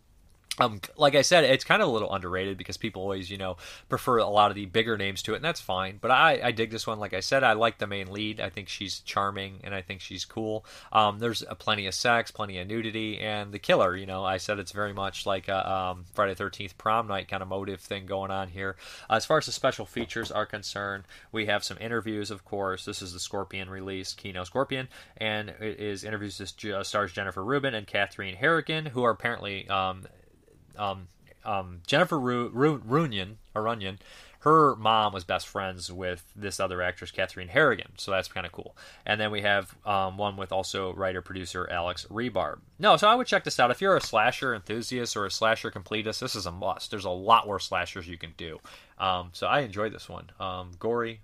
um, 0.61 0.81
like 0.97 1.15
I 1.15 1.23
said, 1.23 1.45
it's 1.45 1.65
kind 1.65 1.83
of 1.83 1.89
a 1.89 1.91
little 1.91 2.13
underrated 2.13 2.57
because 2.57 2.77
people 2.77 3.03
always, 3.03 3.31
you 3.31 3.39
know, 3.39 3.57
prefer 3.89 4.19
a 4.19 4.27
lot 4.27 4.51
of 4.51 4.55
the 4.55 4.67
bigger 4.67 4.97
names 4.97 5.23
to 5.23 5.33
it, 5.33 5.37
and 5.37 5.45
that's 5.45 5.61
fine. 5.61 5.99
But 6.01 6.11
I, 6.11 6.41
I 6.45 6.53
dig 6.53 6.71
this 6.71 6.87
one. 6.87 7.01
Like 7.01 7.13
I 7.13 7.21
said, 7.21 7.43
I 7.43 7.55
like 7.55 7.79
the 7.79 7.87
main 7.87 8.13
lead. 8.13 8.41
I 8.41 8.51
think 8.51 8.69
she's 8.69 9.01
charming, 9.01 9.61
and 9.65 9.75
I 9.75 9.83
think 9.83 10.01
she's 10.01 10.25
cool. 10.25 10.65
Um, 10.93 11.19
there's 11.19 11.43
plenty 11.59 11.87
of 11.87 11.95
sex, 11.95 12.31
plenty 12.31 12.59
of 12.59 12.69
nudity, 12.69 13.19
and 13.19 13.53
the 13.53 13.59
killer. 13.59 13.97
You 13.97 14.07
know, 14.07 14.25
I 14.25 14.37
said 14.37 14.59
it's 14.59 14.73
very 14.73 14.93
much 14.93 15.27
like 15.27 15.49
a 15.49 15.71
um, 15.71 16.05
Friday 16.15 16.35
Thirteenth 16.35 16.79
prom 16.79 17.09
night 17.09 17.29
kind 17.29 17.43
of 17.43 17.49
motive 17.49 17.81
thing 17.81 18.07
going 18.07 18.31
on 18.31 18.49
here. 18.49 18.77
As 19.11 19.25
far 19.25 19.39
as 19.39 19.47
the 19.47 19.53
special 19.53 19.87
features 19.87 20.31
are 20.31 20.47
concerned, 20.47 21.05
we 21.33 21.47
have 21.47 21.65
some 21.65 21.79
interviews. 21.81 22.31
Of 22.31 22.45
course, 22.45 22.85
this 22.85 23.03
is 23.03 23.13
the 23.13 23.21
Scorpion 23.21 23.69
release, 23.69 24.13
Kino 24.13 24.45
Scorpion, 24.45 24.89
and 25.17 25.49
it 25.49 25.81
is 25.81 26.05
interviews 26.05 26.41
uh, 26.41 26.83
stars 26.85 27.13
Jennifer 27.13 27.43
Rubin 27.43 27.75
and 27.75 27.87
Catherine 27.87 28.37
Harrigan, 28.37 28.87
who 28.87 29.03
are 29.03 29.11
apparently 29.11 29.69
um, 30.77 31.09
um, 31.45 31.81
Jennifer 31.87 32.19
Ru- 32.19 32.51
Ru- 32.53 32.83
Runyon, 32.85 33.39
her 34.45 34.77
mom 34.77 35.15
was 35.15 35.25
best 35.25 35.49
friends 35.49 35.91
with 35.91 36.23
this 36.37 36.61
other 36.61 36.83
actress, 36.83 37.11
Catherine 37.11 37.49
Harrigan. 37.49 37.93
So 37.97 38.11
that's 38.11 38.29
kind 38.29 38.45
of 38.45 38.53
cool. 38.53 38.77
And 39.07 39.19
then 39.19 39.31
we 39.31 39.41
have 39.41 39.75
um, 39.87 40.19
one 40.19 40.37
with 40.37 40.53
also 40.53 40.93
writer 40.93 41.23
producer 41.23 41.67
Alex 41.71 42.07
Rebar. 42.11 42.59
No, 42.79 42.99
so 42.99 43.09
I 43.09 43.15
would 43.15 43.27
check 43.27 43.45
this 43.45 43.59
out. 43.59 43.71
If 43.71 43.81
you're 43.81 43.97
a 43.97 44.03
slasher 44.03 44.55
enthusiast 44.55 45.17
or 45.17 45.25
a 45.25 45.31
slasher 45.31 45.71
completist, 45.71 46.19
this 46.19 46.37
is 46.37 46.45
a 46.45 46.53
must. 46.53 46.91
There's 46.91 47.07
a 47.07 47.11
lot 47.11 47.47
more 47.47 47.59
slashers 47.59 48.07
you 48.07 48.19
can 48.19 48.35
do. 48.37 48.59
Um, 48.99 49.31
so 49.33 49.47
I 49.47 49.61
enjoyed 49.61 49.95
this 49.95 50.11
one. 50.11 50.31
Um, 50.39 50.73
gory, 50.79 51.21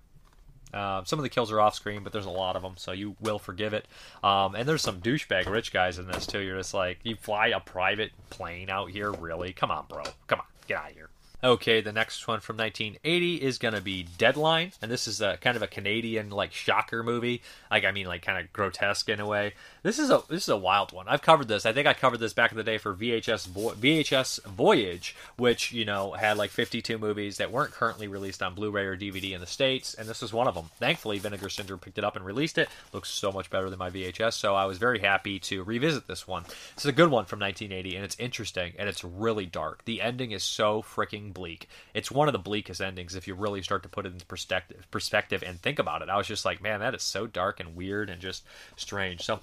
uh, 0.72 1.04
some 1.04 1.18
of 1.18 1.22
the 1.22 1.28
kills 1.28 1.52
are 1.52 1.60
off 1.60 1.74
screen, 1.74 2.02
but 2.02 2.12
there's 2.12 2.26
a 2.26 2.30
lot 2.30 2.56
of 2.56 2.62
them, 2.62 2.74
so 2.76 2.92
you 2.92 3.16
will 3.20 3.38
forgive 3.38 3.74
it. 3.74 3.86
Um, 4.24 4.54
and 4.54 4.68
there's 4.68 4.82
some 4.82 5.00
douchebag 5.00 5.46
rich 5.46 5.72
guys 5.72 5.98
in 5.98 6.06
this 6.06 6.26
too. 6.26 6.40
You're 6.40 6.58
just 6.58 6.74
like, 6.74 6.98
you 7.02 7.16
fly 7.16 7.48
a 7.48 7.60
private 7.60 8.12
plane 8.30 8.70
out 8.70 8.90
here, 8.90 9.12
really? 9.12 9.52
Come 9.52 9.70
on, 9.70 9.86
bro. 9.88 10.02
Come 10.26 10.40
on, 10.40 10.46
get 10.66 10.78
out 10.78 10.90
of 10.90 10.96
here. 10.96 11.09
Okay, 11.42 11.80
the 11.80 11.92
next 11.92 12.28
one 12.28 12.40
from 12.40 12.58
1980 12.58 13.36
is 13.36 13.56
going 13.56 13.72
to 13.72 13.80
be 13.80 14.06
Deadline, 14.18 14.72
and 14.82 14.90
this 14.90 15.08
is 15.08 15.22
a 15.22 15.38
kind 15.38 15.56
of 15.56 15.62
a 15.62 15.66
Canadian 15.66 16.28
like 16.28 16.52
shocker 16.52 17.02
movie. 17.02 17.40
Like 17.70 17.86
I 17.86 17.92
mean, 17.92 18.06
like 18.06 18.20
kind 18.20 18.38
of 18.38 18.52
grotesque 18.52 19.08
in 19.08 19.20
a 19.20 19.26
way. 19.26 19.54
This 19.82 19.98
is 19.98 20.10
a 20.10 20.22
this 20.28 20.42
is 20.42 20.48
a 20.50 20.56
wild 20.58 20.92
one. 20.92 21.08
I've 21.08 21.22
covered 21.22 21.48
this. 21.48 21.64
I 21.64 21.72
think 21.72 21.86
I 21.86 21.94
covered 21.94 22.20
this 22.20 22.34
back 22.34 22.50
in 22.50 22.58
the 22.58 22.62
day 22.62 22.76
for 22.76 22.94
VHS 22.94 23.46
Vo- 23.46 23.70
VHS 23.70 24.44
Voyage, 24.44 25.16
which 25.36 25.72
you 25.72 25.86
know 25.86 26.12
had 26.12 26.36
like 26.36 26.50
52 26.50 26.98
movies 26.98 27.38
that 27.38 27.50
weren't 27.50 27.72
currently 27.72 28.06
released 28.06 28.42
on 28.42 28.54
Blu-ray 28.54 28.84
or 28.84 28.96
DVD 28.96 29.32
in 29.32 29.40
the 29.40 29.46
states, 29.46 29.94
and 29.94 30.06
this 30.06 30.20
was 30.20 30.34
one 30.34 30.46
of 30.46 30.54
them. 30.54 30.68
Thankfully, 30.78 31.18
Vinegar 31.18 31.48
Syndrome 31.48 31.80
picked 31.80 31.96
it 31.96 32.04
up 32.04 32.16
and 32.16 32.24
released 32.26 32.58
it. 32.58 32.68
Looks 32.92 33.08
so 33.08 33.32
much 33.32 33.48
better 33.48 33.70
than 33.70 33.78
my 33.78 33.88
VHS, 33.88 34.34
so 34.34 34.54
I 34.54 34.66
was 34.66 34.76
very 34.76 34.98
happy 34.98 35.38
to 35.38 35.64
revisit 35.64 36.06
this 36.06 36.28
one. 36.28 36.42
This 36.74 36.84
is 36.84 36.90
a 36.90 36.92
good 36.92 37.10
one 37.10 37.24
from 37.24 37.40
1980, 37.40 37.96
and 37.96 38.04
it's 38.04 38.16
interesting 38.18 38.74
and 38.78 38.90
it's 38.90 39.02
really 39.02 39.46
dark. 39.46 39.86
The 39.86 40.02
ending 40.02 40.32
is 40.32 40.42
so 40.42 40.82
freaking 40.82 41.29
bleak. 41.30 41.68
It's 41.94 42.10
one 42.10 42.28
of 42.28 42.32
the 42.32 42.38
bleakest 42.38 42.80
endings 42.80 43.14
if 43.14 43.26
you 43.26 43.34
really 43.34 43.62
start 43.62 43.82
to 43.82 43.88
put 43.88 44.06
it 44.06 44.12
into 44.12 44.26
perspective, 44.26 44.86
perspective 44.90 45.42
and 45.46 45.60
think 45.60 45.78
about 45.78 46.02
it. 46.02 46.08
I 46.08 46.16
was 46.16 46.26
just 46.26 46.44
like, 46.44 46.62
man, 46.62 46.80
that 46.80 46.94
is 46.94 47.02
so 47.02 47.26
dark 47.26 47.60
and 47.60 47.76
weird 47.76 48.10
and 48.10 48.20
just 48.20 48.44
strange. 48.76 49.22
So 49.22 49.40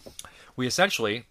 we 0.55 0.67
essentially 0.67 1.25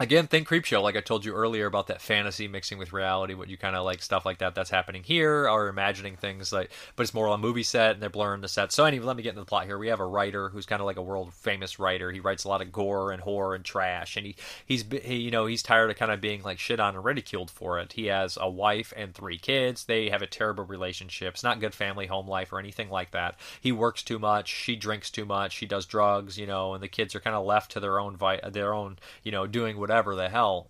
again 0.00 0.26
think 0.26 0.48
creepshow 0.48 0.82
like 0.82 0.96
i 0.96 1.00
told 1.00 1.24
you 1.24 1.34
earlier 1.34 1.66
about 1.66 1.86
that 1.86 2.00
fantasy 2.00 2.48
mixing 2.48 2.78
with 2.78 2.94
reality 2.94 3.34
what 3.34 3.48
you 3.48 3.58
kind 3.58 3.76
of 3.76 3.84
like 3.84 4.02
stuff 4.02 4.24
like 4.24 4.38
that 4.38 4.54
that's 4.54 4.70
happening 4.70 5.02
here 5.02 5.46
or 5.48 5.68
imagining 5.68 6.16
things 6.16 6.50
like 6.50 6.70
but 6.96 7.02
it's 7.02 7.12
more 7.12 7.28
on 7.28 7.34
a 7.34 7.42
movie 7.42 7.62
set 7.62 7.92
and 7.92 8.02
they're 8.02 8.08
blurring 8.08 8.40
the 8.40 8.48
set 8.48 8.72
so 8.72 8.84
anyway 8.86 9.02
let 9.04 9.16
me 9.16 9.22
get 9.22 9.30
into 9.30 9.40
the 9.40 9.46
plot 9.46 9.66
here. 9.66 9.78
We 9.78 9.88
have 9.88 10.00
a 10.00 10.06
writer 10.06 10.48
who's 10.48 10.66
kind 10.66 10.80
of 10.80 10.86
like 10.86 10.96
a 10.96 11.02
world 11.02 11.34
famous 11.34 11.78
writer. 11.78 12.10
He 12.10 12.20
writes 12.20 12.44
a 12.44 12.48
lot 12.48 12.62
of 12.62 12.72
gore 12.72 13.12
and 13.12 13.22
horror 13.22 13.54
and 13.54 13.64
trash 13.64 14.16
and 14.16 14.26
he 14.26 14.36
he's 14.64 14.84
he, 15.02 15.16
you 15.16 15.30
know 15.30 15.46
he's 15.46 15.62
tired 15.62 15.90
of 15.90 15.96
kind 15.96 16.12
of 16.12 16.20
being 16.20 16.42
like 16.42 16.58
shit 16.58 16.80
on 16.80 16.94
and 16.94 17.04
ridiculed 17.04 17.50
for 17.50 17.78
it. 17.78 17.92
He 17.92 18.06
has 18.06 18.38
a 18.40 18.48
wife 18.48 18.92
and 18.96 19.14
three 19.14 19.38
kids. 19.38 19.84
They 19.84 20.10
have 20.10 20.22
a 20.22 20.26
terrible 20.26 20.64
relationship. 20.64 21.34
It's 21.34 21.44
not 21.44 21.60
good 21.60 21.74
family 21.74 22.06
home 22.06 22.28
life 22.28 22.52
or 22.52 22.58
anything 22.58 22.90
like 22.90 23.10
that. 23.10 23.38
He 23.60 23.72
works 23.72 24.02
too 24.02 24.18
much. 24.18 24.48
She 24.48 24.76
drinks 24.76 25.10
too 25.10 25.24
much. 25.24 25.52
She 25.52 25.66
does 25.66 25.86
drugs 25.86 26.38
you 26.38 26.46
know 26.46 26.74
and 26.74 26.82
the 26.82 26.88
kids 26.88 27.14
are 27.14 27.20
kind 27.20 27.36
of 27.36 27.44
left 27.44 27.72
to 27.72 27.80
their 27.80 27.98
own 27.98 28.16
vi- 28.16 28.40
their 28.50 28.72
own 28.72 28.98
you 29.22 29.32
know 29.32 29.46
doing 29.46 29.76
whatever 29.82 30.14
the 30.14 30.30
hell 30.30 30.68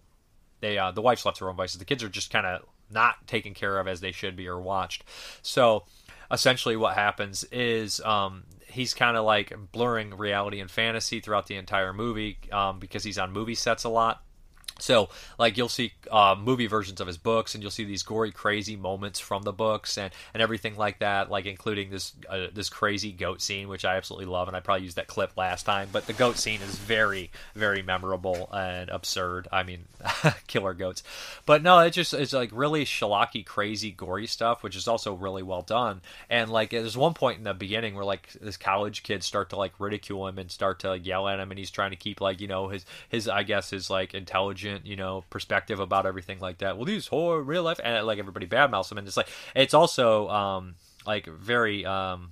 they 0.60 0.78
uh, 0.78 0.90
the 0.90 1.02
wife's 1.02 1.26
left 1.26 1.38
her 1.38 1.50
own 1.50 1.56
vices. 1.56 1.78
The 1.78 1.84
kids 1.84 2.02
are 2.02 2.08
just 2.08 2.32
kind 2.32 2.46
of 2.46 2.62
not 2.90 3.26
taken 3.26 3.52
care 3.52 3.78
of 3.78 3.86
as 3.86 4.00
they 4.00 4.12
should 4.12 4.34
be 4.34 4.48
or 4.48 4.60
watched. 4.60 5.04
So 5.42 5.84
essentially, 6.30 6.76
what 6.76 6.94
happens 6.94 7.44
is 7.52 8.00
um, 8.00 8.44
he's 8.66 8.94
kind 8.94 9.16
of 9.16 9.24
like 9.24 9.52
blurring 9.72 10.16
reality 10.16 10.60
and 10.60 10.70
fantasy 10.70 11.20
throughout 11.20 11.46
the 11.46 11.56
entire 11.56 11.92
movie 11.92 12.38
um, 12.50 12.78
because 12.78 13.04
he's 13.04 13.18
on 13.18 13.32
movie 13.32 13.54
sets 13.54 13.84
a 13.84 13.90
lot. 13.90 14.22
So, 14.78 15.08
like, 15.38 15.56
you'll 15.56 15.68
see 15.68 15.92
uh, 16.10 16.36
movie 16.38 16.66
versions 16.66 17.00
of 17.00 17.06
his 17.06 17.18
books, 17.18 17.54
and 17.54 17.62
you'll 17.62 17.70
see 17.70 17.84
these 17.84 18.02
gory, 18.02 18.32
crazy 18.32 18.76
moments 18.76 19.20
from 19.20 19.42
the 19.42 19.52
books, 19.52 19.98
and, 19.98 20.12
and 20.34 20.42
everything 20.42 20.76
like 20.76 20.98
that. 21.00 21.30
Like, 21.30 21.46
including 21.46 21.90
this 21.90 22.12
uh, 22.28 22.46
this 22.52 22.68
crazy 22.68 23.12
goat 23.12 23.40
scene, 23.40 23.68
which 23.68 23.84
I 23.84 23.96
absolutely 23.96 24.26
love, 24.26 24.48
and 24.48 24.56
I 24.56 24.60
probably 24.60 24.84
used 24.84 24.96
that 24.96 25.06
clip 25.06 25.36
last 25.36 25.64
time. 25.64 25.88
But 25.92 26.06
the 26.06 26.12
goat 26.12 26.38
scene 26.38 26.60
is 26.62 26.76
very, 26.76 27.30
very 27.54 27.82
memorable 27.82 28.48
and 28.52 28.90
absurd. 28.90 29.48
I 29.52 29.62
mean, 29.62 29.84
killer 30.46 30.74
goats. 30.74 31.02
But 31.46 31.62
no, 31.62 31.78
it 31.80 31.90
just 31.90 32.14
it's 32.14 32.32
like 32.32 32.50
really 32.52 32.84
shellacky, 32.84 33.44
crazy, 33.44 33.90
gory 33.90 34.26
stuff, 34.26 34.62
which 34.62 34.76
is 34.76 34.88
also 34.88 35.14
really 35.14 35.42
well 35.42 35.62
done. 35.62 36.00
And 36.30 36.50
like, 36.50 36.70
there's 36.70 36.96
one 36.96 37.14
point 37.14 37.38
in 37.38 37.44
the 37.44 37.54
beginning 37.54 37.94
where 37.94 38.04
like 38.04 38.32
this 38.40 38.56
college 38.56 39.02
kids 39.02 39.26
start 39.26 39.50
to 39.50 39.56
like 39.56 39.78
ridicule 39.78 40.26
him 40.26 40.38
and 40.38 40.50
start 40.50 40.80
to 40.80 40.90
like, 40.90 41.06
yell 41.06 41.28
at 41.28 41.40
him, 41.40 41.50
and 41.50 41.58
he's 41.58 41.70
trying 41.70 41.90
to 41.90 41.96
keep 41.96 42.20
like 42.20 42.40
you 42.40 42.48
know 42.48 42.68
his 42.68 42.84
his 43.08 43.28
I 43.28 43.42
guess 43.42 43.70
his 43.70 43.90
like 43.90 44.14
intelligent 44.62 44.86
you 44.86 44.96
know 44.96 45.24
perspective 45.30 45.80
about 45.80 46.06
everything 46.06 46.38
like 46.40 46.58
that. 46.58 46.76
Well, 46.76 46.84
these 46.84 47.06
horror 47.06 47.42
real 47.42 47.62
life 47.62 47.80
and 47.82 48.06
like 48.06 48.18
everybody 48.18 48.46
badmouths 48.46 48.90
him, 48.90 48.98
and 48.98 49.06
it's 49.06 49.16
like 49.16 49.28
it's 49.54 49.74
also 49.74 50.28
um 50.28 50.74
like 51.06 51.26
very 51.26 51.84
um 51.84 52.30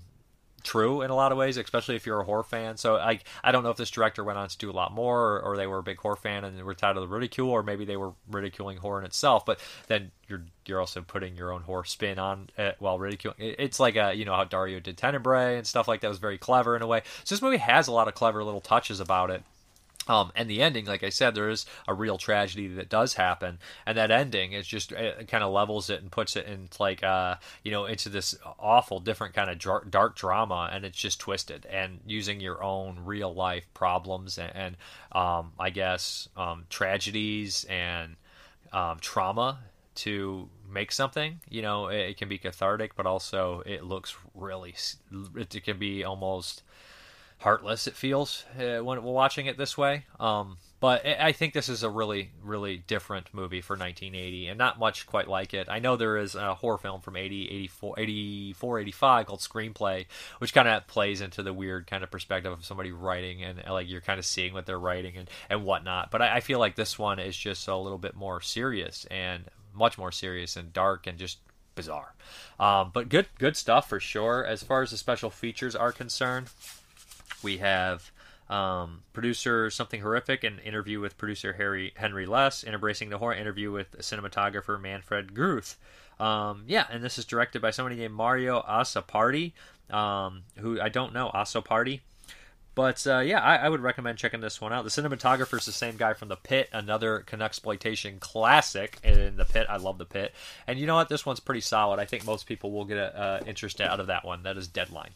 true 0.63 1.01
in 1.01 1.11
a 1.11 1.15
lot 1.15 1.33
of 1.33 1.39
ways, 1.39 1.57
especially 1.57 1.97
if 1.97 2.05
you're 2.05 2.21
a 2.21 2.25
horror 2.25 2.43
fan. 2.43 2.77
So 2.77 2.97
I 2.97 3.21
I 3.43 3.53
don't 3.53 3.63
know 3.63 3.71
if 3.71 3.77
this 3.77 3.91
director 3.91 4.23
went 4.23 4.39
on 4.39 4.49
to 4.49 4.59
do 4.59 4.71
a 4.71 4.73
lot 4.73 4.93
more, 4.93 5.37
or, 5.37 5.41
or 5.41 5.57
they 5.57 5.67
were 5.67 5.79
a 5.79 5.83
big 5.83 5.99
horror 5.99 6.17
fan 6.17 6.45
and 6.45 6.63
were 6.63 6.75
tired 6.75 6.97
of 6.97 7.03
the 7.03 7.15
ridicule, 7.15 7.51
or 7.51 7.63
maybe 7.63 7.85
they 7.85 7.97
were 7.97 8.13
ridiculing 8.31 8.79
horror 8.79 9.01
in 9.01 9.07
itself. 9.07 9.47
But 9.47 9.61
then 9.89 10.11
you're 10.29 10.43
you're 10.67 10.81
also 10.81 11.01
putting 11.01 11.37
your 11.37 11.53
own 11.53 11.63
horror 11.63 11.85
spin 11.85 12.19
on 12.19 12.51
it 12.59 12.77
while 12.79 12.99
ridiculing. 12.99 13.37
It's 13.39 13.81
like 13.81 13.97
a 13.97 14.13
you 14.15 14.25
know 14.25 14.35
how 14.35 14.45
Dario 14.45 14.81
did 14.81 14.99
Tenebrae 14.99 15.57
and 15.57 15.67
stuff 15.67 15.89
like 15.89 16.03
that 16.03 16.09
was 16.09 16.19
very 16.19 16.39
clever 16.39 16.77
in 16.77 16.83
a 16.83 16.87
way. 16.87 17.03
So 17.25 17.35
this 17.35 17.43
movie 17.43 17.59
has 17.59 17.89
a 17.89 17.93
lot 17.93 18.09
of 18.09 18.15
clever 18.15 18.45
little 18.45 18.61
touches 18.61 19.01
about 19.01 19.31
it. 19.31 19.43
Um, 20.09 20.33
and 20.35 20.49
the 20.49 20.63
ending, 20.63 20.87
like 20.87 21.03
I 21.03 21.11
said, 21.11 21.35
there 21.35 21.51
is 21.51 21.67
a 21.87 21.95
real 21.95 22.17
tragedy 22.17 22.69
that 22.69 22.89
does 22.89 23.15
happen, 23.15 23.59
and 23.87 23.99
that 23.99 24.11
ending 24.11 24.53
is 24.53 24.67
just 24.67 24.93
it 24.93 25.29
kind 25.29 25.45
of 25.45 25.53
levels 25.53 25.91
it 25.91 26.01
and 26.01 26.11
puts 26.11 26.37
it 26.37 26.47
in 26.47 26.69
like 26.79 27.05
uh, 27.05 27.37
you 27.63 27.71
know 27.71 27.85
into 27.85 28.09
this 28.09 28.35
awful 28.59 28.99
different 28.99 29.35
kind 29.35 29.51
of 29.51 29.91
dark 29.91 30.17
drama, 30.17 30.71
and 30.73 30.85
it's 30.85 30.99
just 30.99 31.21
twisted 31.21 31.67
and 31.67 32.01
using 32.07 32.41
your 32.41 32.63
own 32.63 33.01
real 33.05 33.33
life 33.33 33.67
problems 33.75 34.39
and, 34.39 34.53
and 34.57 34.77
um, 35.13 35.53
I 35.59 35.71
guess 35.71 36.29
um, 36.37 36.65
tragedies 36.71 37.65
and 37.69 38.17
um, 38.73 38.99
trauma 39.01 39.59
to 39.97 40.49
make 40.69 40.93
something. 40.93 41.41
You 41.49 41.63
know, 41.63 41.89
it, 41.89 42.11
it, 42.11 42.17
can 42.17 42.29
be 42.29 42.39
cathartic, 42.39 42.97
but 42.97 43.07
also 43.07 43.63
it 43.67 43.85
looks 43.85 44.17
really. 44.35 44.75
It 45.37 45.63
can 45.63 45.79
be 45.79 46.05
almost 46.05 46.63
heartless 47.41 47.87
it 47.87 47.95
feels 47.95 48.45
uh, 48.59 48.85
when 48.85 49.03
we're 49.03 49.13
watching 49.13 49.47
it 49.47 49.57
this 49.57 49.77
way. 49.77 50.05
Um, 50.19 50.59
but 50.79 51.05
I 51.07 51.33
think 51.33 51.53
this 51.53 51.69
is 51.69 51.83
a 51.83 51.91
really, 51.91 52.31
really 52.43 52.79
different 52.79 53.35
movie 53.35 53.61
for 53.61 53.75
1980 53.75 54.49
and 54.49 54.57
not 54.57 54.79
much 54.79 55.07
quite 55.07 55.29
like 55.29 55.53
it. 55.53 55.69
I 55.69 55.79
know 55.79 55.97
there 55.97 56.17
is 56.17 56.35
a 56.35 56.55
horror 56.55 56.79
film 56.79 57.03
from 57.03 57.17
80, 57.17 57.51
84, 57.51 58.01
84 58.01 58.79
85 58.81 59.27
called 59.27 59.41
Screenplay, 59.41 60.07
which 60.39 60.55
kind 60.55 60.69
of 60.69 60.87
plays 60.87 61.21
into 61.21 61.43
the 61.43 61.53
weird 61.53 61.87
kind 61.87 62.03
of 62.03 62.11
perspective 62.11 62.51
of 62.51 62.65
somebody 62.65 62.93
writing 62.93 63.43
and 63.43 63.63
like 63.69 63.91
you're 63.91 64.01
kind 64.01 64.19
of 64.19 64.25
seeing 64.25 64.55
what 64.55 64.65
they're 64.65 64.79
writing 64.79 65.19
and, 65.19 65.29
and 65.51 65.65
whatnot. 65.65 66.11
But 66.11 66.23
I, 66.23 66.37
I 66.37 66.41
feel 66.41 66.59
like 66.59 66.77
this 66.77 66.99
one 66.99 67.19
is 67.19 67.37
just 67.37 67.69
a 67.69 67.77
little 67.77 67.99
bit 67.99 68.17
more 68.17 68.41
serious 68.41 69.05
and 69.11 69.45
much 69.75 69.99
more 69.99 70.13
serious 70.13 70.57
and 70.57 70.73
dark 70.73 71.07
and 71.07 71.19
just 71.19 71.39
bizarre. 71.75 72.15
Um, 72.59 72.91
but 72.95 73.11
good, 73.11 73.27
good 73.39 73.57
stuff 73.57 73.87
for 73.87 74.01
sure. 74.01 74.47
As 74.47 74.63
far 74.63 74.81
as 74.81 74.93
the 74.93 74.97
special 74.97 75.29
features 75.29 75.77
are 75.77 75.93
concerned, 75.93 76.49
we 77.43 77.59
have 77.59 78.11
um, 78.51 79.03
producer 79.13 79.71
something 79.71 80.01
horrific, 80.01 80.45
an 80.45 80.59
interview 80.59 81.01
with 81.01 81.17
producer 81.17 81.53
Harry 81.53 81.93
Henry 81.97 82.27
Less, 82.27 82.65
and 82.65 82.75
embracing 82.75 83.09
the 83.09 83.19
horror 83.19 83.35
interview 83.35 83.71
with 83.71 83.99
cinematographer 83.99 84.81
Manfred 84.81 85.35
Guthe. 85.35 85.77
Um, 86.19 86.65
yeah, 86.67 86.87
and 86.91 87.03
this 87.03 87.17
is 87.17 87.25
directed 87.25 87.63
by 87.63 87.71
somebody 87.71 87.97
named 87.97 88.13
Mario 88.13 88.61
Azzopardi, 88.63 89.53
um, 89.89 90.43
who 90.59 90.81
I 90.81 90.89
don't 90.89 91.15
know 91.15 91.31
Azzopardi. 91.33 92.01
But 92.75 93.07
uh, 93.07 93.19
yeah, 93.19 93.41
I, 93.41 93.57
I, 93.57 93.69
would 93.69 93.81
recommend 93.81 94.19
checking 94.19 94.41
this 94.41 94.61
one 94.61 94.73
out. 94.73 94.85
The 94.85 94.91
cinematographer 94.91 95.59
is 95.59 95.67
the 95.67 95.73
same 95.73 95.97
guy 95.97 96.13
from 96.13 96.29
The 96.29 96.37
Pit, 96.37 96.69
another 96.73 97.25
exploitation 97.33 98.19
classic. 98.21 98.99
In 99.03 99.37
The 99.37 99.45
Pit, 99.45 99.67
I 99.69 99.77
love 99.77 99.99
The 99.99 100.07
Pit, 100.07 100.35
and 100.67 100.79
you 100.79 100.87
know 100.87 100.95
what? 100.95 101.09
This 101.09 101.27
one's 101.27 101.41
pretty 101.41 101.63
solid. 101.63 101.99
I 101.99 102.05
think 102.05 102.25
most 102.25 102.47
people 102.47 102.71
will 102.71 102.85
get 102.85 102.99
a 102.99 103.19
uh, 103.19 103.41
interest 103.47 103.81
out 103.81 103.99
of 103.99 104.07
that 104.07 104.25
one. 104.25 104.45
That 104.45 104.57
is 104.57 104.69
Deadline. 104.69 105.11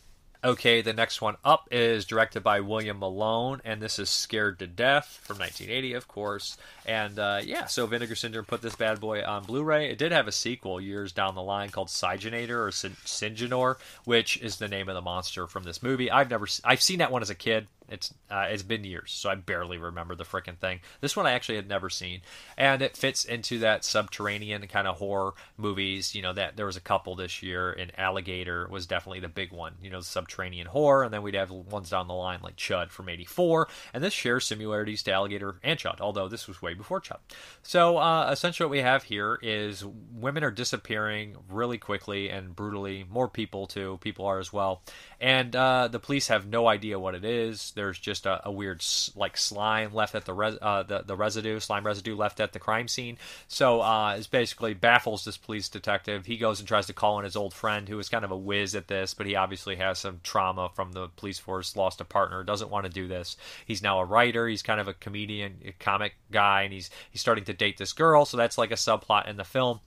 Okay, 0.45 0.83
the 0.83 0.93
next 0.93 1.23
one 1.23 1.37
up 1.43 1.69
is 1.71 2.05
directed 2.05 2.43
by 2.43 2.61
William 2.61 2.99
Malone, 2.99 3.63
and 3.65 3.81
this 3.81 3.99
is 3.99 4.11
Scared 4.11 4.59
to 4.59 4.67
Death 4.67 5.19
from 5.23 5.39
1980, 5.39 5.95
of 5.95 6.07
course. 6.07 6.59
And 6.85 7.19
uh, 7.19 7.41
yeah, 7.43 7.65
so 7.65 7.87
Vinegar 7.87 8.15
Syndrome 8.15 8.45
put 8.45 8.61
this 8.61 8.77
bad 8.77 9.01
boy 9.01 9.23
on 9.23 9.45
Blu-ray. 9.45 9.89
It 9.89 9.97
did 9.97 10.13
have 10.13 10.29
a 10.29 10.33
sequel 10.33 10.83
years 10.83 11.13
down 11.13 11.35
the 11.35 11.43
line 11.43 11.71
called 11.71 11.89
Siginator 11.89 12.51
or 12.51 12.69
Syngenor, 12.69 13.77
which 14.05 14.37
is 14.37 14.57
the 14.57 14.69
name 14.69 14.91
of 14.91 14.95
the 14.95 15.01
monster 15.01 15.47
from 15.47 15.63
this 15.63 15.83
movie. 15.83 16.11
I've 16.11 16.29
never, 16.29 16.47
I've 16.63 16.83
seen 16.83 16.99
that 16.99 17.11
one 17.11 17.23
as 17.23 17.31
a 17.31 17.35
kid. 17.35 17.67
It's 17.89 18.15
uh, 18.31 18.47
it's 18.49 18.63
been 18.63 18.85
years, 18.85 19.13
so 19.13 19.29
I 19.29 19.35
barely 19.35 19.77
remember 19.77 20.15
the 20.15 20.25
freaking 20.25 20.57
thing. 20.57 20.81
This 21.01 21.17
one 21.17 21.27
I 21.27 21.33
actually 21.33 21.57
had 21.57 21.69
never 21.69 21.91
seen, 21.91 22.23
and 22.57 22.81
it 22.81 22.97
fits 22.97 23.25
into 23.25 23.59
that 23.59 23.85
subterranean 23.85 24.67
kind 24.69 24.89
of 24.89 24.97
horror 24.97 25.35
movies. 25.59 26.15
You 26.15 26.23
know 26.23 26.33
that 26.33 26.57
there 26.57 26.65
was 26.65 26.77
a 26.77 26.81
couple 26.81 27.15
this 27.15 27.43
year, 27.43 27.73
and 27.73 27.93
Alligator 27.99 28.67
was 28.69 28.87
definitely 28.87 29.21
the 29.21 29.29
big 29.29 29.53
one. 29.53 29.75
You 29.83 29.91
know, 29.91 30.01
the 30.01 30.07
subterranean 30.07 30.69
horror, 30.69 31.05
and 31.05 31.13
then 31.13 31.23
we'd 31.23 31.35
have 31.35 31.51
ones 31.51 31.91
down 31.91 32.09
the 32.09 32.15
line 32.15 32.41
like 32.43 32.57
Chud 32.57 32.91
from 32.91 33.09
'84, 33.11 33.69
and 33.93 34.03
this 34.03 34.15
shares 34.15 34.47
similarities 34.47 35.03
to 35.03 35.13
Alligator 35.13 35.57
and 35.63 35.79
Chud, 35.79 36.01
although 36.01 36.29
this 36.29 36.49
was 36.49 36.63
way 36.63 36.73
before 36.73 37.03
Chud. 37.03 37.19
So 37.63 37.99
uh, 37.99 38.31
essentially, 38.33 38.67
what 38.67 38.73
we 38.73 38.79
have 38.81 39.03
here 39.05 39.39
is 39.43 39.85
women 39.85 40.43
are 40.43 40.51
disappearing 40.51 41.37
really 41.51 41.79
quickly 41.79 42.31
and 42.31 42.57
brutally. 42.57 43.05
More 43.11 43.29
people 43.29 43.67
too. 43.67 43.99
People 44.01 44.25
are 44.25 44.39
as 44.39 44.53
well, 44.53 44.83
and 45.21 45.55
uh, 45.55 45.89
the 45.89 46.01
police 46.01 46.29
have 46.29 46.47
no 46.47 46.67
idea 46.67 46.99
what 46.99 47.15
it 47.15 47.27
is. 47.27 47.74
There's 47.75 47.99
just 47.99 48.27
a, 48.27 48.47
a 48.47 48.53
weird 48.53 48.85
like 49.17 49.37
slime 49.37 49.93
left 49.95 50.15
at 50.15 50.25
the, 50.25 50.33
res- 50.33 50.59
uh, 50.61 50.83
the 50.83 51.03
the 51.03 51.17
residue, 51.17 51.61
slime 51.61 51.85
residue 51.85 52.17
left 52.17 52.41
at 52.41 52.53
the 52.53 52.59
crime 52.59 52.89
scene. 52.89 53.19
So 53.49 53.81
uh, 53.81 54.17
it 54.19 54.29
basically 54.31 54.75
baffles 54.75 55.25
this 55.25 55.37
police 55.37 55.69
detective. 55.69 56.27
He 56.27 56.37
goes 56.37 56.61
and 56.61 56.69
tries 56.69 56.87
to 56.87 56.93
call 56.93 57.19
in 57.19 57.25
his 57.25 57.37
old 57.37 57.55
friend, 57.55 57.89
who 57.89 57.99
is 57.99 58.09
kind 58.09 58.25
of 58.25 58.31
a 58.31 58.37
whiz 58.37 58.75
at 58.75 58.89
this, 58.89 59.15
but 59.15 59.27
he 59.27 59.37
obviously 59.37 59.77
has 59.77 59.99
some 59.99 60.21
trauma 60.23 60.71
from 60.75 60.93
the 60.93 61.09
police 61.09 61.39
force, 61.39 61.77
lost 61.77 62.01
a 62.01 62.05
partner, 62.05 62.43
doesn't 62.43 62.71
want 62.71 62.87
to 62.87 62.93
do 62.93 63.09
this. 63.09 63.37
He's 63.65 63.83
now 63.83 64.01
a 64.01 64.05
writer. 64.05 64.49
He's 64.49 64.63
kind 64.63 64.81
of 64.81 64.89
a 64.89 64.95
comedian, 64.95 65.59
a 65.65 65.73
comic 65.73 66.15
guy, 66.31 66.63
and 66.63 66.73
he's 66.73 66.91
he's 67.11 67.21
starting 67.21 67.45
to 67.45 67.53
date 67.53 67.79
this 67.79 67.93
girl. 67.93 68.25
So 68.25 68.37
that's 68.37 68.59
like 68.59 68.71
a 68.71 68.75
subplot 68.75 69.29
in 69.29 69.37
the 69.37 69.45
film. 69.45 69.81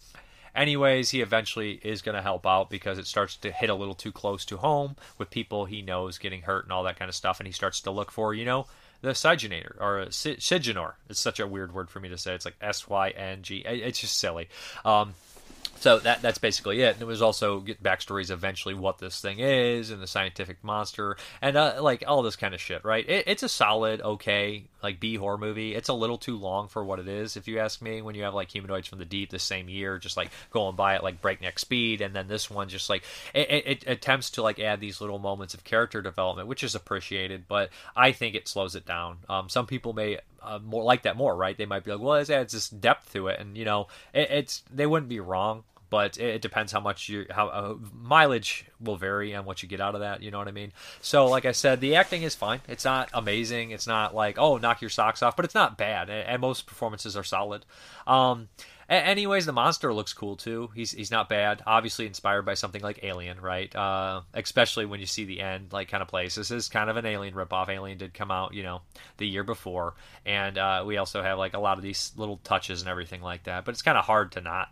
Anyways, 0.57 1.11
he 1.11 1.21
eventually 1.21 1.79
is 1.83 2.01
going 2.01 2.15
to 2.15 2.21
help 2.21 2.47
out 2.47 2.71
because 2.71 2.97
it 2.97 3.05
starts 3.05 3.37
to 3.37 3.51
hit 3.51 3.69
a 3.69 3.75
little 3.75 3.93
too 3.93 4.11
close 4.11 4.43
to 4.45 4.57
home 4.57 4.95
with 5.19 5.29
people 5.29 5.65
he 5.65 5.83
knows 5.83 6.17
getting 6.17 6.41
hurt 6.41 6.65
and 6.65 6.73
all 6.73 6.83
that 6.83 6.97
kind 6.97 7.07
of 7.07 7.15
stuff. 7.15 7.39
And 7.39 7.45
he 7.45 7.53
starts 7.53 7.79
to 7.81 7.91
look 7.91 8.11
for, 8.11 8.33
you 8.33 8.43
know, 8.43 8.65
the 9.01 9.09
Siginator 9.09 9.79
or 9.79 10.07
Syngenor. 10.09 10.93
It's 11.09 11.19
such 11.19 11.39
a 11.39 11.45
weird 11.45 11.75
word 11.75 11.91
for 11.91 11.99
me 11.99 12.09
to 12.09 12.17
say. 12.17 12.33
It's 12.33 12.45
like 12.45 12.55
S 12.59 12.89
Y 12.89 13.09
N 13.09 13.43
G. 13.43 13.57
It's 13.59 13.99
just 13.99 14.17
silly. 14.17 14.49
Um, 14.83 15.13
so 15.79 15.99
that 15.99 16.21
that's 16.21 16.37
basically 16.37 16.81
it. 16.81 16.93
And 16.93 17.01
it 17.01 17.05
was 17.05 17.21
also 17.21 17.59
get 17.59 17.81
backstories 17.81 18.31
eventually 18.31 18.73
what 18.73 18.97
this 18.99 19.21
thing 19.21 19.39
is 19.39 19.91
and 19.91 20.01
the 20.01 20.07
scientific 20.07 20.63
monster 20.63 21.17
and 21.41 21.57
uh, 21.57 21.77
like 21.81 22.03
all 22.07 22.21
this 22.21 22.35
kind 22.35 22.53
of 22.53 22.61
shit, 22.61 22.83
right? 22.83 23.07
It, 23.07 23.25
it's 23.27 23.43
a 23.43 23.49
solid, 23.49 24.01
okay, 24.01 24.65
like 24.83 24.99
B 24.99 25.15
horror 25.15 25.37
movie. 25.37 25.75
It's 25.75 25.89
a 25.89 25.93
little 25.93 26.17
too 26.17 26.37
long 26.37 26.67
for 26.67 26.83
what 26.83 26.99
it 26.99 27.07
is, 27.07 27.37
if 27.37 27.47
you 27.47 27.59
ask 27.59 27.81
me. 27.81 28.01
When 28.01 28.15
you 28.15 28.23
have 28.23 28.33
like 28.33 28.51
Humanoids 28.51 28.87
from 28.87 28.99
the 28.99 29.05
Deep 29.05 29.29
the 29.29 29.39
same 29.39 29.69
year, 29.69 29.97
just 29.97 30.17
like 30.17 30.29
going 30.51 30.75
by 30.75 30.95
at 30.95 31.03
like 31.03 31.21
breakneck 31.21 31.59
speed, 31.59 32.01
and 32.01 32.15
then 32.15 32.27
this 32.27 32.49
one 32.49 32.69
just 32.69 32.89
like 32.89 33.03
it, 33.33 33.49
it, 33.49 33.67
it 33.67 33.83
attempts 33.87 34.31
to 34.31 34.41
like 34.41 34.59
add 34.59 34.79
these 34.79 35.01
little 35.01 35.19
moments 35.19 35.53
of 35.53 35.63
character 35.63 36.01
development, 36.01 36.47
which 36.47 36.63
is 36.63 36.75
appreciated, 36.75 37.45
but 37.47 37.69
I 37.95 38.11
think 38.11 38.35
it 38.35 38.47
slows 38.47 38.75
it 38.75 38.85
down. 38.85 39.17
Um, 39.29 39.49
some 39.49 39.65
people 39.67 39.93
may 39.93 40.19
uh, 40.47 40.59
more 40.59 40.83
like 40.83 41.03
that 41.03 41.17
more, 41.17 41.35
right? 41.35 41.57
They 41.57 41.65
might 41.65 41.83
be 41.83 41.91
like, 41.91 42.01
well, 42.01 42.15
it 42.15 42.29
adds 42.29 42.53
this 42.53 42.69
depth 42.69 43.13
to 43.13 43.27
it, 43.27 43.39
and 43.39 43.57
you 43.57 43.65
know, 43.65 43.87
it, 44.13 44.29
it's 44.31 44.63
they 44.71 44.85
wouldn't 44.85 45.09
be 45.09 45.19
wrong, 45.19 45.63
but 45.89 46.17
it, 46.17 46.35
it 46.35 46.41
depends 46.41 46.71
how 46.71 46.79
much 46.79 47.09
you 47.09 47.25
how 47.29 47.47
uh, 47.47 47.75
mileage 47.93 48.65
will 48.79 48.97
vary 48.97 49.35
on 49.35 49.45
what 49.45 49.61
you 49.61 49.69
get 49.69 49.81
out 49.81 49.95
of 49.95 50.01
that. 50.01 50.21
You 50.21 50.31
know 50.31 50.37
what 50.37 50.47
I 50.47 50.51
mean? 50.51 50.71
So, 51.01 51.27
like 51.27 51.45
I 51.45 51.51
said, 51.51 51.81
the 51.81 51.95
acting 51.95 52.23
is 52.23 52.35
fine. 52.35 52.61
It's 52.67 52.85
not 52.85 53.09
amazing. 53.13 53.71
It's 53.71 53.87
not 53.87 54.15
like 54.15 54.37
oh, 54.37 54.57
knock 54.57 54.81
your 54.81 54.89
socks 54.89 55.21
off, 55.21 55.35
but 55.35 55.45
it's 55.45 55.55
not 55.55 55.77
bad, 55.77 56.09
and, 56.09 56.27
and 56.27 56.41
most 56.41 56.65
performances 56.65 57.17
are 57.17 57.23
solid. 57.23 57.65
Um, 58.05 58.49
anyways, 58.89 59.45
the 59.45 59.51
monster 59.51 59.93
looks 59.93 60.13
cool 60.13 60.35
too. 60.35 60.69
He's 60.73 60.91
he's 60.91 61.11
not 61.11 61.29
bad. 61.29 61.61
Obviously 61.65 62.05
inspired 62.05 62.43
by 62.43 62.53
something 62.53 62.81
like 62.81 63.03
Alien, 63.03 63.39
right? 63.41 63.73
Uh, 63.75 64.21
especially 64.33 64.85
when 64.85 64.99
you 64.99 65.05
see 65.05 65.25
the 65.25 65.41
end, 65.41 65.73
like 65.73 65.89
kind 65.89 66.01
of 66.01 66.07
place. 66.07 66.35
This 66.35 66.51
is 66.51 66.69
kind 66.69 66.89
of 66.89 66.97
an 66.97 67.05
Alien 67.05 67.33
ripoff. 67.33 67.69
Alien 67.69 67.97
did 67.97 68.13
come 68.13 68.31
out, 68.31 68.53
you 68.53 68.63
know, 68.63 68.81
the 69.17 69.27
year 69.27 69.43
before, 69.43 69.95
and 70.25 70.57
uh, 70.57 70.83
we 70.85 70.97
also 70.97 71.21
have 71.21 71.37
like 71.37 71.53
a 71.53 71.59
lot 71.59 71.77
of 71.77 71.83
these 71.83 72.11
little 72.15 72.37
touches 72.37 72.81
and 72.81 72.89
everything 72.89 73.21
like 73.21 73.43
that. 73.43 73.65
But 73.65 73.71
it's 73.71 73.81
kind 73.81 73.97
of 73.97 74.05
hard 74.05 74.31
to 74.33 74.41
not 74.41 74.69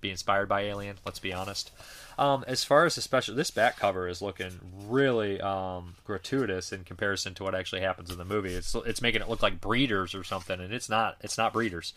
be 0.00 0.10
inspired 0.10 0.48
by 0.48 0.62
Alien. 0.62 0.96
Let's 1.04 1.18
be 1.18 1.32
honest. 1.32 1.70
Um, 2.18 2.44
as 2.46 2.64
far 2.64 2.86
as 2.86 2.94
the 2.94 3.02
special, 3.02 3.34
this 3.34 3.50
back 3.50 3.76
cover 3.78 4.08
is 4.08 4.22
looking 4.22 4.52
really 4.86 5.40
um, 5.40 5.96
gratuitous 6.04 6.72
in 6.72 6.82
comparison 6.84 7.34
to 7.34 7.44
what 7.44 7.54
actually 7.54 7.82
happens 7.82 8.10
in 8.10 8.18
the 8.18 8.24
movie. 8.24 8.54
It's 8.54 8.74
it's 8.74 9.02
making 9.02 9.20
it 9.20 9.28
look 9.28 9.42
like 9.42 9.60
Breeders 9.60 10.14
or 10.14 10.24
something, 10.24 10.58
and 10.58 10.72
it's 10.72 10.88
not. 10.88 11.16
It's 11.20 11.38
not 11.38 11.52
Breeders 11.52 11.92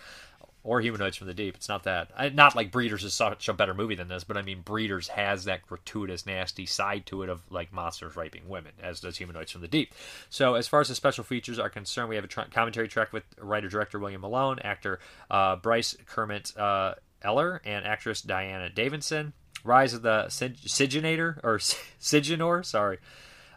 or 0.69 0.81
Humanoids 0.81 1.17
from 1.17 1.25
the 1.25 1.33
Deep. 1.33 1.55
It's 1.55 1.67
not 1.67 1.81
that. 1.85 2.11
I, 2.15 2.29
not 2.29 2.55
like 2.55 2.71
Breeders 2.71 3.03
is 3.03 3.15
such 3.15 3.49
a 3.49 3.53
better 3.53 3.73
movie 3.73 3.95
than 3.95 4.07
this, 4.07 4.23
but 4.23 4.37
I 4.37 4.43
mean 4.43 4.61
Breeders 4.61 5.07
has 5.07 5.45
that 5.45 5.65
gratuitous, 5.65 6.27
nasty 6.27 6.67
side 6.67 7.07
to 7.07 7.23
it 7.23 7.29
of 7.29 7.41
like 7.49 7.73
monsters 7.73 8.15
raping 8.15 8.47
women, 8.47 8.73
as 8.79 8.99
does 8.99 9.17
Humanoids 9.17 9.51
from 9.51 9.61
the 9.61 9.67
Deep. 9.67 9.95
So 10.29 10.53
as 10.53 10.67
far 10.67 10.81
as 10.81 10.87
the 10.87 10.93
special 10.93 11.23
features 11.23 11.57
are 11.57 11.69
concerned, 11.71 12.09
we 12.09 12.17
have 12.17 12.23
a 12.23 12.27
tra- 12.27 12.49
commentary 12.53 12.87
track 12.87 13.11
with 13.11 13.23
writer 13.39 13.67
director 13.67 13.97
William 13.97 14.21
Malone, 14.21 14.59
actor 14.59 14.99
uh, 15.31 15.55
Bryce 15.55 15.97
Kermit 16.05 16.55
uh, 16.55 16.93
Eller, 17.23 17.63
and 17.65 17.83
actress 17.83 18.21
Diana 18.21 18.69
Davidson. 18.69 19.33
Rise 19.63 19.95
of 19.95 20.03
the 20.03 20.25
Siginator 20.27 21.39
or 21.43 21.57
Siginor, 21.99 22.63
sorry. 22.63 22.99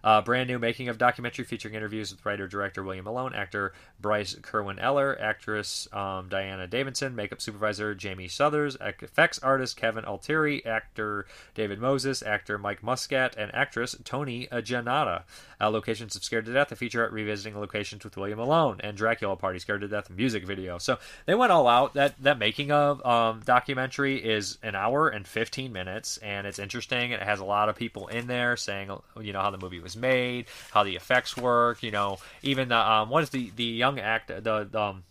Uh, 0.05 0.21
brand 0.21 0.49
new 0.49 0.59
making 0.59 0.89
of 0.89 0.99
documentary 0.99 1.45
featuring 1.45 1.75
interviews 1.75 2.11
with 2.11 2.25
writer 2.25 2.49
director 2.49 2.83
William 2.83 3.05
Malone, 3.05 3.35
actor 3.35 3.73
Bryce 4.01 4.35
Kerwin 4.43 4.79
Eller, 4.79 5.19
actress 5.21 5.89
um, 5.93 6.29
Diana 6.29 6.67
Davidson, 6.67 7.15
makeup 7.15 7.41
supervisor 7.41 7.95
Jamie 7.95 8.29
Southers, 8.29 8.77
effects 8.81 9.39
artist 9.41 9.77
Kevin 9.77 10.05
Altieri, 10.05 10.65
actor 10.67 11.27
David 11.55 11.79
Moses, 11.79 12.23
actor 12.23 12.59
Mike 12.59 12.83
Muscat, 12.83 13.37
and 13.37 13.55
actress 13.55 13.97
Tony 14.05 14.49
Giannotta. 14.51 15.23
Uh, 15.61 15.71
locations 15.71 16.17
of 16.17 16.25
Scared 16.25 16.45
to 16.47 16.53
Death, 16.53 16.73
a 16.73 16.77
featurette 16.77 17.13
revisiting 17.13 17.59
locations 17.59 18.03
with 18.03 18.17
William 18.17 18.39
Malone, 18.39 18.81
and 18.83 18.97
Dracula 18.97 19.37
Party 19.37 19.61
Scared 19.61 19.83
to 19.83 19.89
Death 19.89 20.11
music 20.11 20.45
video. 20.45 20.79
So 20.79 20.99
they 21.27 21.37
went 21.37 21.53
all 21.53 21.69
out. 21.69 21.95
That 21.95 22.21
that 22.23 22.39
making 22.39 22.73
of 22.73 23.05
um, 23.07 23.43
documentary 23.45 24.17
is 24.17 24.59
an 24.63 24.75
hour 24.75 25.09
and 25.09 25.27
15 25.27 25.73
minutes, 25.73 26.17
and 26.17 26.47
it's 26.47 26.59
interesting. 26.59 27.13
It 27.13 27.23
has 27.23 27.39
a 27.39 27.45
lot 27.45 27.69
of 27.69 27.77
people 27.77 28.09
in 28.09 28.27
there 28.27 28.57
saying, 28.57 28.91
you 29.21 29.33
know, 29.33 29.41
how 29.41 29.51
the 29.51 29.59
movie 29.59 29.79
was 29.79 29.92
made, 29.97 30.47
how 30.71 30.83
the 30.83 30.97
effects 30.97 31.37
work. 31.37 31.83
You 31.83 31.91
know, 31.91 32.19
even 32.43 32.69
the 32.69 32.79
um, 32.79 33.11
what 33.11 33.23
is 33.23 33.31
the 33.31 33.51
the 33.57 33.65
young 33.65 33.99
the, 34.29 34.69
the 34.71 34.81
um, 34.81 35.05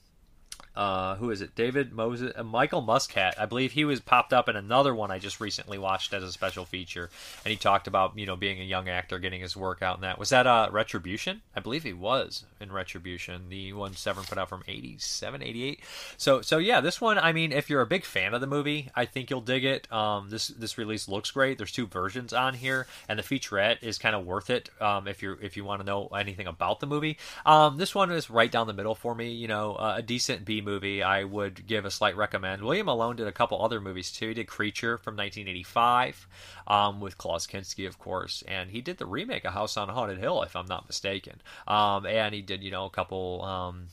uh, 0.76 1.16
who 1.16 1.32
is 1.32 1.42
it? 1.42 1.54
David 1.56 1.92
Moses, 1.92 2.32
uh, 2.36 2.44
Michael 2.44 2.82
Muscat. 2.82 3.36
I 3.38 3.46
believe 3.46 3.74
he 3.74 3.84
was 3.84 4.00
popped 4.00 4.32
up 4.32 4.48
in 4.48 4.56
another 4.56 4.96
one 4.96 5.12
I 5.12 5.20
just 5.20 5.42
recently 5.42 5.78
watched 5.78 6.14
as 6.14 6.24
a 6.24 6.32
special 6.32 6.64
feature, 6.64 7.10
and 7.44 7.52
he 7.52 7.58
talked 7.58 7.88
about 7.88 8.18
you 8.18 8.26
know 8.26 8.38
being 8.38 8.62
a 8.62 8.64
young 8.64 8.88
actor, 8.88 9.20
getting 9.20 9.42
his 9.42 9.58
work 9.58 9.82
out 9.82 9.96
and 9.96 10.04
that. 10.04 10.18
Was 10.18 10.30
that 10.30 10.48
uh, 10.48 10.70
Retribution? 10.72 11.42
I 11.56 11.60
believe 11.60 11.84
he 11.84 11.92
was 11.92 12.46
in 12.62 12.72
Retribution, 12.72 13.50
the 13.50 13.74
one 13.74 13.96
Severin 13.96 14.26
put 14.26 14.38
out 14.38 14.48
from 14.48 14.64
87, 14.66 15.44
88. 15.44 15.80
So 16.18 16.42
so 16.42 16.58
yeah, 16.58 16.80
this 16.80 17.02
one. 17.02 17.18
I 17.18 17.34
mean, 17.34 17.52
if 17.52 17.70
you're 17.70 17.82
a 17.82 17.88
big 17.88 18.06
fan 18.06 18.34
of 18.34 18.40
the 18.40 18.48
movie, 18.48 18.90
I 18.96 19.06
think 19.06 19.30
you'll 19.30 19.42
dig 19.42 19.66
it. 19.66 19.92
Um, 19.92 20.30
this 20.30 20.48
this 20.48 20.78
release 20.78 21.10
looks 21.10 21.32
great. 21.32 21.58
There's 21.58 21.74
two 21.74 21.88
versions 21.88 22.32
on 22.32 22.54
here, 22.54 22.88
and 23.10 23.20
the 23.20 23.24
featurette 23.24 23.84
is 23.84 23.98
kind 23.98 24.16
of 24.16 24.26
worth 24.26 24.50
it 24.50 24.70
um, 24.80 25.08
if 25.10 25.22
you're 25.22 25.40
if 25.42 25.58
you 25.58 25.66
want 25.66 25.82
to 25.82 25.86
know 25.86 26.08
anything 26.08 26.48
about 26.48 26.80
the 26.80 26.88
movie. 26.88 27.18
Um, 27.46 27.78
this 27.78 27.94
one 27.94 28.10
is 28.12 28.30
right 28.30 28.52
down 28.52 28.68
the 28.68 28.74
middle 28.74 28.96
for 28.96 29.14
me. 29.14 29.32
You 29.32 29.50
know, 29.50 29.76
uh, 29.76 29.96
a 29.98 30.02
decent 30.02 30.46
B 30.46 30.61
movie, 30.64 31.04
I 31.04 31.24
would 31.24 31.68
give 31.68 31.86
a 31.86 31.92
slight 31.92 32.16
recommend. 32.16 32.62
William 32.62 32.86
Malone 32.86 33.16
did 33.16 33.28
a 33.28 33.32
couple 33.32 33.64
other 33.64 33.82
movies 33.82 34.12
too. 34.12 34.30
He 34.30 34.34
did 34.34 34.48
Creature 34.48 34.98
from 34.98 35.16
1985 35.16 36.28
um, 36.68 37.00
with 37.00 37.18
Klaus 37.18 37.48
Kinski, 37.48 37.88
of 37.88 38.00
course, 38.00 38.44
and 38.48 38.70
he 38.70 38.82
did 38.82 38.98
the 38.98 39.06
remake 39.06 39.46
of 39.46 39.54
House 39.54 39.78
on 39.78 39.90
Haunted 39.90 40.20
Hill, 40.20 40.44
if 40.44 40.56
I'm 40.56 40.68
not 40.68 40.88
mistaken. 40.88 41.42
Um, 41.68 42.06
and 42.06 42.34
he 42.34 42.42
did, 42.42 42.64
you 42.64 42.72
know, 42.72 42.86
a 42.86 42.90
couple. 42.90 43.44
Um, 43.44 43.88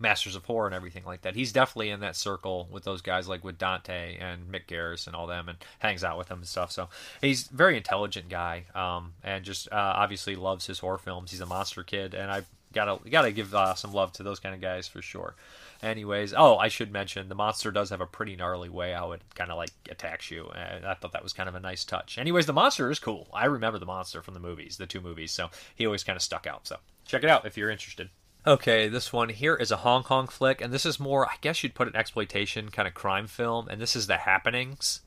Masters 0.00 0.34
of 0.34 0.46
Horror 0.46 0.66
and 0.66 0.74
everything 0.74 1.04
like 1.04 1.22
that. 1.22 1.36
He's 1.36 1.52
definitely 1.52 1.90
in 1.90 2.00
that 2.00 2.16
circle 2.16 2.66
with 2.70 2.84
those 2.84 3.02
guys, 3.02 3.28
like 3.28 3.44
with 3.44 3.58
Dante 3.58 4.16
and 4.18 4.50
Mick 4.50 4.66
Garris 4.66 5.06
and 5.06 5.14
all 5.14 5.26
them, 5.26 5.48
and 5.48 5.58
hangs 5.78 6.02
out 6.02 6.16
with 6.16 6.28
them 6.28 6.38
and 6.38 6.48
stuff. 6.48 6.72
So 6.72 6.88
he's 7.20 7.44
very 7.48 7.76
intelligent 7.76 8.30
guy, 8.30 8.64
um, 8.74 9.12
and 9.22 9.44
just 9.44 9.70
uh, 9.70 9.92
obviously 9.96 10.36
loves 10.36 10.66
his 10.66 10.78
horror 10.78 10.98
films. 10.98 11.30
He's 11.30 11.40
a 11.40 11.46
monster 11.46 11.82
kid, 11.82 12.14
and 12.14 12.30
I 12.30 12.44
gotta 12.72 12.98
gotta 13.10 13.32
give 13.32 13.54
uh, 13.54 13.74
some 13.74 13.92
love 13.92 14.12
to 14.12 14.22
those 14.22 14.40
kind 14.40 14.54
of 14.54 14.60
guys 14.60 14.88
for 14.88 15.02
sure. 15.02 15.34
Anyways, 15.82 16.34
oh, 16.36 16.58
I 16.58 16.68
should 16.68 16.92
mention 16.92 17.28
the 17.28 17.34
monster 17.34 17.70
does 17.70 17.90
have 17.90 18.02
a 18.02 18.06
pretty 18.06 18.36
gnarly 18.36 18.68
way 18.68 18.92
how 18.92 19.12
it 19.12 19.22
kind 19.34 19.50
of 19.50 19.56
like 19.56 19.70
attacks 19.90 20.30
you. 20.30 20.50
And 20.54 20.84
I 20.84 20.94
thought 20.94 21.12
that 21.12 21.22
was 21.22 21.32
kind 21.32 21.48
of 21.48 21.54
a 21.54 21.60
nice 21.60 21.84
touch. 21.84 22.18
Anyways, 22.18 22.46
the 22.46 22.52
monster 22.52 22.90
is 22.90 22.98
cool. 22.98 23.28
I 23.32 23.46
remember 23.46 23.78
the 23.78 23.86
monster 23.86 24.20
from 24.20 24.34
the 24.34 24.40
movies, 24.40 24.76
the 24.76 24.86
two 24.86 25.00
movies, 25.00 25.32
so 25.32 25.48
he 25.74 25.86
always 25.86 26.04
kind 26.04 26.16
of 26.16 26.22
stuck 26.22 26.46
out. 26.46 26.66
So 26.66 26.76
check 27.06 27.24
it 27.24 27.30
out 27.30 27.46
if 27.46 27.56
you're 27.56 27.70
interested. 27.70 28.10
Okay, 28.46 28.88
this 28.88 29.12
one 29.12 29.28
here 29.28 29.54
is 29.54 29.70
a 29.70 29.78
Hong 29.78 30.02
Kong 30.02 30.26
flick, 30.26 30.62
and 30.62 30.72
this 30.72 30.86
is 30.86 30.98
more, 30.98 31.26
I 31.26 31.34
guess 31.42 31.62
you'd 31.62 31.74
put 31.74 31.88
an 31.88 31.96
exploitation 31.96 32.70
kind 32.70 32.88
of 32.88 32.94
crime 32.94 33.26
film, 33.26 33.68
and 33.68 33.80
this 33.80 33.94
is 33.94 34.06
The 34.06 34.16
Happenings. 34.16 35.02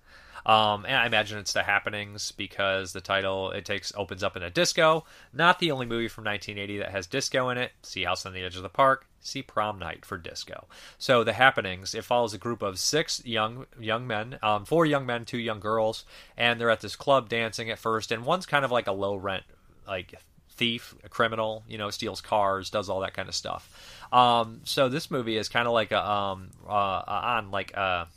Um, 0.46 0.86
and 0.86 0.96
I 0.96 1.06
imagine 1.06 1.40
it's 1.40 1.54
The 1.54 1.64
Happenings 1.64 2.32
because 2.32 2.94
the 2.94 3.02
title 3.02 3.52
it 3.52 3.66
takes 3.66 3.94
opens 3.96 4.24
up 4.24 4.36
in 4.36 4.44
a 4.44 4.50
disco. 4.50 5.06
Not 5.32 5.60
the 5.60 5.72
only 5.72 5.86
movie 5.86 6.08
from 6.08 6.26
1980 6.26 6.80
that 6.80 6.92
has 6.92 7.08
disco 7.08 7.50
in 7.50 7.58
it. 7.58 7.72
See 7.82 8.04
House 8.04 8.26
on 8.26 8.34
the 8.34 8.44
Edge 8.44 8.56
of 8.56 8.64
the 8.64 8.70
Park. 8.70 9.08
See 9.22 9.42
Prom 9.42 9.80
Night 9.80 10.06
for 10.06 10.18
disco. 10.18 10.68
So 10.98 11.24
The 11.24 11.34
Happenings 11.34 11.96
it 11.96 12.04
follows 12.04 12.34
a 12.34 12.38
group 12.38 12.62
of 12.62 12.78
six 12.78 13.24
young 13.26 13.66
young 13.80 14.06
men, 14.06 14.38
um, 14.44 14.66
four 14.66 14.86
young 14.86 15.06
men, 15.06 15.24
two 15.24 15.38
young 15.38 15.62
girls, 15.62 16.04
and 16.38 16.60
they're 16.60 16.70
at 16.70 16.82
this 16.82 16.98
club 16.98 17.30
dancing 17.30 17.70
at 17.70 17.80
first, 17.80 18.12
and 18.12 18.26
one's 18.26 18.46
kind 18.46 18.66
of 18.66 18.72
like 18.72 18.88
a 18.88 18.92
low 18.92 19.16
rent 19.16 19.44
like 19.88 20.16
thief, 20.50 20.96
a 21.04 21.10
criminal, 21.10 21.64
you 21.68 21.78
know, 21.78 21.90
steals 21.90 22.22
cars, 22.22 22.70
does 22.70 22.90
all 22.90 23.00
that 23.02 23.14
kind 23.14 23.28
of 23.28 23.36
stuff. 23.36 23.70
Um, 24.12 24.62
so 24.64 24.90
this 24.90 25.10
movie 25.10 25.38
is 25.38 25.50
kind 25.50 25.68
of 25.68 25.74
like 25.74 25.92
a 25.92 26.10
um, 26.10 26.50
uh, 26.68 27.04
on 27.08 27.52
like 27.52 27.74
a 27.74 28.08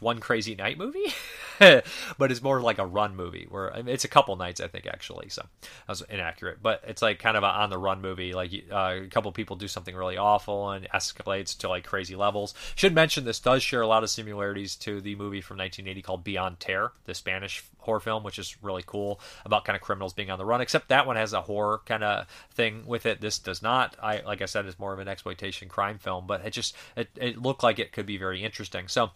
one 0.00 0.18
crazy 0.18 0.54
night 0.54 0.78
movie, 0.78 1.14
but 1.58 2.30
it's 2.30 2.42
more 2.42 2.60
like 2.60 2.78
a 2.78 2.86
run 2.86 3.16
movie 3.16 3.46
where 3.48 3.72
I 3.72 3.78
mean, 3.78 3.94
it's 3.94 4.04
a 4.04 4.08
couple 4.08 4.34
nights 4.36 4.60
I 4.60 4.68
think 4.68 4.86
actually. 4.86 5.28
So 5.28 5.42
that 5.62 5.88
was 5.88 6.02
inaccurate, 6.02 6.58
but 6.62 6.82
it's 6.86 7.02
like 7.02 7.18
kind 7.18 7.36
of 7.36 7.42
a 7.42 7.46
on 7.46 7.70
the 7.70 7.78
run 7.78 8.00
movie. 8.00 8.32
Like 8.32 8.52
uh, 8.70 9.00
a 9.02 9.08
couple 9.08 9.30
people 9.32 9.56
do 9.56 9.68
something 9.68 9.94
really 9.94 10.16
awful 10.16 10.70
and 10.70 10.88
escalates 10.90 11.56
to 11.58 11.68
like 11.68 11.84
crazy 11.84 12.16
levels. 12.16 12.54
Should 12.74 12.94
mention 12.94 13.24
this 13.24 13.40
does 13.40 13.62
share 13.62 13.82
a 13.82 13.86
lot 13.86 14.02
of 14.02 14.10
similarities 14.10 14.76
to 14.76 15.00
the 15.00 15.14
movie 15.16 15.40
from 15.40 15.58
1980 15.58 16.02
called 16.02 16.24
Beyond 16.24 16.60
Terror, 16.60 16.92
the 17.04 17.14
Spanish 17.14 17.64
horror 17.78 18.00
film, 18.00 18.24
which 18.24 18.38
is 18.38 18.56
really 18.62 18.82
cool 18.84 19.20
about 19.44 19.64
kind 19.64 19.76
of 19.76 19.82
criminals 19.82 20.12
being 20.12 20.30
on 20.30 20.38
the 20.38 20.44
run. 20.44 20.60
Except 20.60 20.88
that 20.88 21.06
one 21.06 21.16
has 21.16 21.32
a 21.32 21.42
horror 21.42 21.82
kind 21.86 22.02
of 22.02 22.26
thing 22.52 22.86
with 22.86 23.06
it. 23.06 23.20
This 23.20 23.38
does 23.38 23.62
not. 23.62 23.96
I 24.02 24.20
like 24.20 24.42
I 24.42 24.46
said, 24.46 24.66
it's 24.66 24.78
more 24.78 24.92
of 24.92 24.98
an 24.98 25.08
exploitation 25.08 25.68
crime 25.68 25.98
film, 25.98 26.26
but 26.26 26.44
it 26.44 26.50
just 26.50 26.76
it, 26.96 27.10
it 27.16 27.40
looked 27.40 27.62
like 27.62 27.78
it 27.78 27.92
could 27.92 28.06
be 28.06 28.16
very 28.16 28.42
interesting. 28.42 28.88
So 28.88 29.10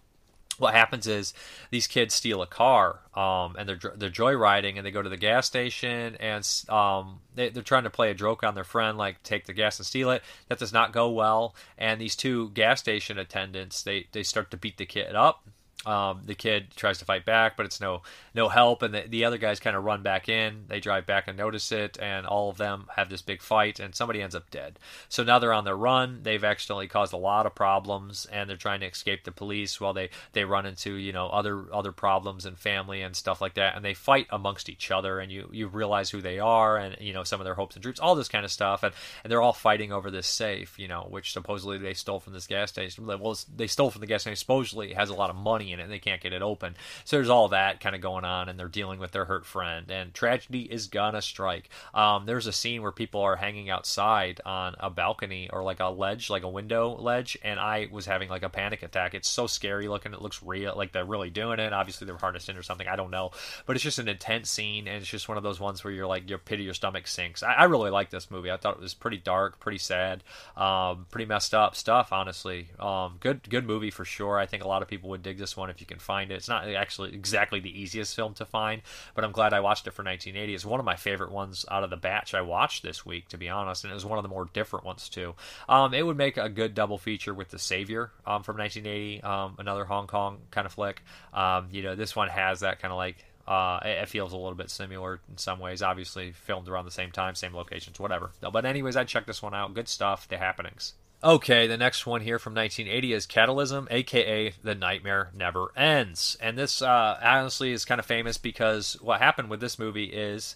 what 0.59 0.75
happens 0.75 1.07
is 1.07 1.33
these 1.71 1.87
kids 1.87 2.15
steal 2.15 2.43
a 2.43 2.47
car 2.47 3.01
um, 3.15 3.57
and 3.57 3.69
they're 3.69 3.93
they're 3.97 4.11
joyriding 4.11 4.77
and 4.77 4.85
they 4.85 4.91
go 4.91 5.03
to 5.03 5.09
the 5.09 5.17
gas 5.17 5.47
station 5.47 6.17
and 6.17 6.47
um, 6.69 7.21
they, 7.35 7.49
they're 7.49 7.63
trying 7.63 7.85
to 7.85 7.91
play 7.91 8.11
a 8.11 8.15
joke 8.15 8.43
on 8.43 8.55
their 8.55 8.65
friend 8.65 8.99
like 8.99 9.23
take 9.23 9.47
the 9.47 9.53
gas 9.53 9.79
and 9.79 9.87
steal 9.87 10.11
it. 10.11 10.23
That 10.49 10.59
does 10.59 10.73
not 10.73 10.93
go 10.93 11.11
well. 11.11 11.55
And 11.77 12.01
these 12.01 12.17
two 12.17 12.51
gas 12.51 12.81
station 12.81 13.19
attendants 13.19 13.83
they, 13.83 14.07
they 14.13 14.23
start 14.23 14.51
to 14.51 14.57
beat 14.57 14.79
the 14.79 14.87
kid 14.87 15.15
up 15.15 15.45
um, 15.87 16.23
the 16.25 16.35
kid 16.35 16.73
tries 16.75 16.99
to 16.99 17.05
fight 17.05 17.25
back, 17.25 17.57
but 17.57 17.65
it's 17.65 17.81
no 17.81 18.03
no 18.35 18.49
help, 18.49 18.83
and 18.83 18.93
the, 18.93 19.05
the 19.09 19.25
other 19.25 19.39
guys 19.39 19.61
kind 19.61 19.77
of 19.77 19.85
run 19.85 20.03
back 20.03 20.29
in. 20.29 20.65
They 20.67 20.81
drive 20.81 21.07
back 21.07 21.29
and 21.29 21.37
notice 21.37 21.71
it, 21.71 21.97
and 22.01 22.27
all 22.27 22.51
of 22.51 22.57
them 22.57 22.87
have 22.97 23.09
this 23.09 23.23
big 23.23 23.43
fight, 23.43 23.79
and 23.79 23.95
somebody 23.95 24.21
ends 24.21 24.35
up 24.35 24.51
dead. 24.51 24.79
So 25.09 25.23
now 25.23 25.39
they're 25.39 25.53
on 25.53 25.65
their 25.65 25.77
run. 25.77 26.21
They've 26.25 26.43
accidentally 26.43 26.89
caused 26.89 27.13
a 27.13 27.19
lot 27.19 27.47
of 27.47 27.55
problems, 27.55 28.27
and 28.27 28.51
they're 28.51 28.57
trying 28.57 28.81
to 28.81 28.87
escape 28.87 29.23
the 29.23 29.31
police 29.31 29.81
while 29.81 29.95
they 29.95 30.11
they 30.33 30.45
run 30.45 30.67
into 30.67 30.95
you 30.95 31.13
know 31.13 31.29
other 31.29 31.73
other 31.73 31.93
problems 31.93 32.45
and 32.45 32.59
family 32.59 33.01
and 33.01 33.15
stuff 33.15 33.41
like 33.41 33.55
that, 33.55 33.77
and 33.77 33.85
they 33.85 33.95
fight 33.95 34.27
amongst 34.31 34.69
each 34.69 34.91
other, 34.91 35.21
and 35.21 35.31
you 35.31 35.49
you 35.53 35.69
realize 35.69 36.11
who 36.11 36.21
they 36.21 36.41
are, 36.41 36.77
and 36.77 36.97
you 37.01 37.13
know 37.13 37.23
some 37.23 37.41
of 37.41 37.45
their 37.45 37.55
hopes 37.55 37.77
and 37.77 37.85
dreams, 37.85 38.01
all 38.01 38.17
this 38.17 38.29
kind 38.29 38.45
of 38.45 38.51
stuff, 38.51 38.83
and 38.83 38.93
and 39.23 39.31
they're 39.31 39.43
all 39.43 39.53
fighting 39.53 39.93
over 39.93 40.11
this 40.11 40.27
safe, 40.27 40.77
you 40.77 40.89
know, 40.89 41.07
which 41.09 41.33
supposedly 41.33 41.79
they 41.79 41.95
stole 41.95 42.19
from 42.19 42.33
this 42.33 42.49
gas 42.49 42.71
station. 42.71 43.07
Well, 43.07 43.39
they 43.55 43.69
stole 43.69 43.91
from 43.91 44.01
the 44.01 44.07
gas 44.07 44.23
station. 44.23 44.37
Supposedly 44.37 44.93
has 44.95 45.09
a 45.09 45.15
lot 45.15 45.31
of 45.31 45.37
money 45.37 45.68
it. 45.73 45.81
And 45.81 45.91
they 45.91 45.99
can't 45.99 46.21
get 46.21 46.33
it 46.33 46.43
open. 46.43 46.77
So 47.05 47.17
there's 47.17 47.29
all 47.29 47.49
that 47.49 47.81
kind 47.81 47.95
of 47.95 48.01
going 48.01 48.25
on, 48.25 48.49
and 48.49 48.59
they're 48.59 48.69
dealing 48.69 48.99
with 48.99 49.13
their 49.13 49.25
hurt 49.25 49.45
friend. 49.45 49.91
And 49.91 50.15
tragedy 50.15 50.63
is 50.63 50.87
gonna 50.87 51.23
strike. 51.23 51.69
Um, 51.95 52.27
there's 52.27 52.47
a 52.47 52.53
scene 52.53 52.83
where 52.83 52.93
people 52.93 53.21
are 53.21 53.37
hanging 53.37 53.71
outside 53.71 54.41
on 54.45 54.77
a 54.79 54.91
balcony 54.91 55.51
or 55.53 55.63
like 55.63 55.81
a 55.81 55.87
ledge, 55.87 56.31
like 56.31 56.45
a 56.45 56.49
window 56.49 56.97
ledge, 56.97 57.37
and 57.43 57.59
I 57.59 57.89
was 57.91 58.07
having 58.07 58.29
like 58.29 58.43
a 58.43 58.49
panic 58.49 58.83
attack. 58.83 59.15
It's 59.15 59.29
so 59.29 59.47
scary 59.47 59.89
looking. 59.89 60.13
It 60.13 60.23
looks 60.23 60.43
real, 60.43 60.75
like 60.77 60.93
they're 60.93 61.05
really 61.05 61.31
doing 61.31 61.59
it. 61.59 61.73
Obviously 61.73 62.07
they're 62.07 62.17
harnessed 62.17 62.49
in 62.49 62.57
or 62.57 62.63
something. 62.63 62.87
I 62.87 62.97
don't 62.97 63.11
know, 63.11 63.31
but 63.67 63.77
it's 63.77 63.83
just 63.83 63.99
an 63.99 64.09
intense 64.09 64.51
scene, 64.51 64.87
and 64.87 64.99
it's 64.99 65.11
just 65.11 65.29
one 65.29 65.37
of 65.37 65.43
those 65.43 65.61
ones 65.61 65.83
where 65.83 65.93
you're 65.93 66.07
like 66.07 66.29
your 66.29 66.39
pity 66.39 66.69
your 66.69 66.75
stomach 66.75 67.07
sinks. 67.07 67.43
I, 67.43 67.55
I 67.55 67.65
really 67.65 67.91
like 67.91 68.11
this 68.11 68.31
movie. 68.31 68.51
I 68.51 68.57
thought 68.57 68.77
it 68.77 68.83
was 68.83 68.95
pretty 68.95 69.19
dark, 69.19 69.59
pretty 69.59 69.79
sad, 69.79 70.23
um, 70.57 71.07
pretty 71.11 71.27
messed 71.27 71.55
up 71.55 71.75
stuff. 71.75 72.13
Honestly, 72.13 72.69
um, 72.79 73.17
good 73.21 73.49
good 73.49 73.67
movie 73.67 73.91
for 73.91 74.05
sure. 74.05 74.39
I 74.39 74.47
think 74.47 74.65
a 74.65 74.69
lot 74.69 74.83
of 74.83 74.89
people 74.89 75.11
would 75.11 75.23
dig 75.23 75.39
this 75.39 75.57
one 75.59 75.71
if 75.71 75.81
you 75.81 75.87
can 75.87 75.99
find 75.99 76.31
it. 76.31 76.37
It's 76.37 76.49
not 76.49 76.67
actually 76.69 77.13
exactly 77.15 77.61
the 77.61 77.81
easiest 77.81 78.17
film 78.17 78.35
to 78.35 78.45
find, 78.45 78.83
but 79.15 79.25
I'm 79.25 79.33
glad 79.33 79.53
I 79.53 79.61
watched 79.61 79.87
it 79.87 79.93
for 79.93 80.03
1980. 80.03 80.55
It's 80.55 80.65
one 80.65 80.81
of 80.81 80.87
my 80.87 80.97
favorite 80.97 81.31
ones 81.31 81.65
out 81.71 81.85
of 81.85 81.91
the 81.91 81.97
batch 81.97 82.35
I 82.35 82.41
watched 82.41 82.83
this 82.83 83.05
week, 83.05 83.29
to 83.29 83.37
be 83.37 83.49
honest, 83.49 83.85
and 83.85 83.91
it 83.91 83.95
was 83.95 84.07
one 84.07 84.19
of 84.19 84.23
the 84.23 84.29
more 84.29 84.49
different 84.53 84.87
ones 84.87 85.09
too. 85.09 85.35
Um, 85.69 85.93
it 85.93 86.07
would 86.07 86.17
make 86.17 86.37
a 86.37 86.49
good 86.49 86.75
double 86.75 86.99
feature 86.99 87.35
with 87.35 87.51
The 87.51 87.59
Savior 87.59 88.11
um, 88.27 88.43
from 88.43 88.57
1980, 88.57 89.23
um, 89.23 89.57
another 89.59 89.85
Hong 89.85 90.07
Kong 90.07 90.39
kind 90.51 90.67
of 90.67 90.73
flick. 90.73 91.03
Um, 91.35 91.69
you 91.71 91.83
know, 91.83 91.95
this 91.95 92.17
one 92.17 92.29
has 92.29 92.61
that 92.61 92.81
kind 92.81 92.93
of 92.93 92.97
like 92.97 93.25
uh, 93.49 93.81
it 93.83 94.09
feels 94.11 94.35
a 94.35 94.37
little 94.37 94.55
bit 94.55 94.71
similar 94.71 95.21
in 95.31 95.39
some 95.39 95.59
ways. 95.59 95.81
Obviously, 95.81 96.33
filmed 96.33 96.69
around 96.69 96.85
the 96.85 96.91
same 96.91 97.11
time, 97.11 97.35
same 97.35 97.55
locations, 97.55 97.99
whatever. 97.99 98.31
But 98.41 98.67
anyways, 98.67 98.95
I 98.95 99.05
checked 99.05 99.27
this 99.27 99.43
one 99.43 99.55
out. 99.55 99.73
Good 99.73 99.89
stuff. 99.89 100.29
The 100.29 100.37
happenings. 100.37 100.93
Okay, 101.23 101.67
the 101.67 101.77
next 101.77 102.07
one 102.07 102.21
here 102.21 102.39
from 102.39 102.55
1980 102.55 103.13
is 103.13 103.27
Cataclysm, 103.27 103.89
aka 103.91 104.55
The 104.63 104.77
Nightmare 104.77 105.31
Never 105.35 105.73
Ends. 105.77 106.37
And 106.41 106.57
this 106.57 106.81
uh, 106.81 107.19
honestly 107.21 107.73
is 107.73 107.85
kind 107.85 107.99
of 107.99 108.07
famous 108.07 108.39
because 108.39 108.97
what 109.01 109.21
happened 109.21 109.51
with 109.51 109.59
this 109.59 109.81
movie 109.81 110.05
is 110.05 110.55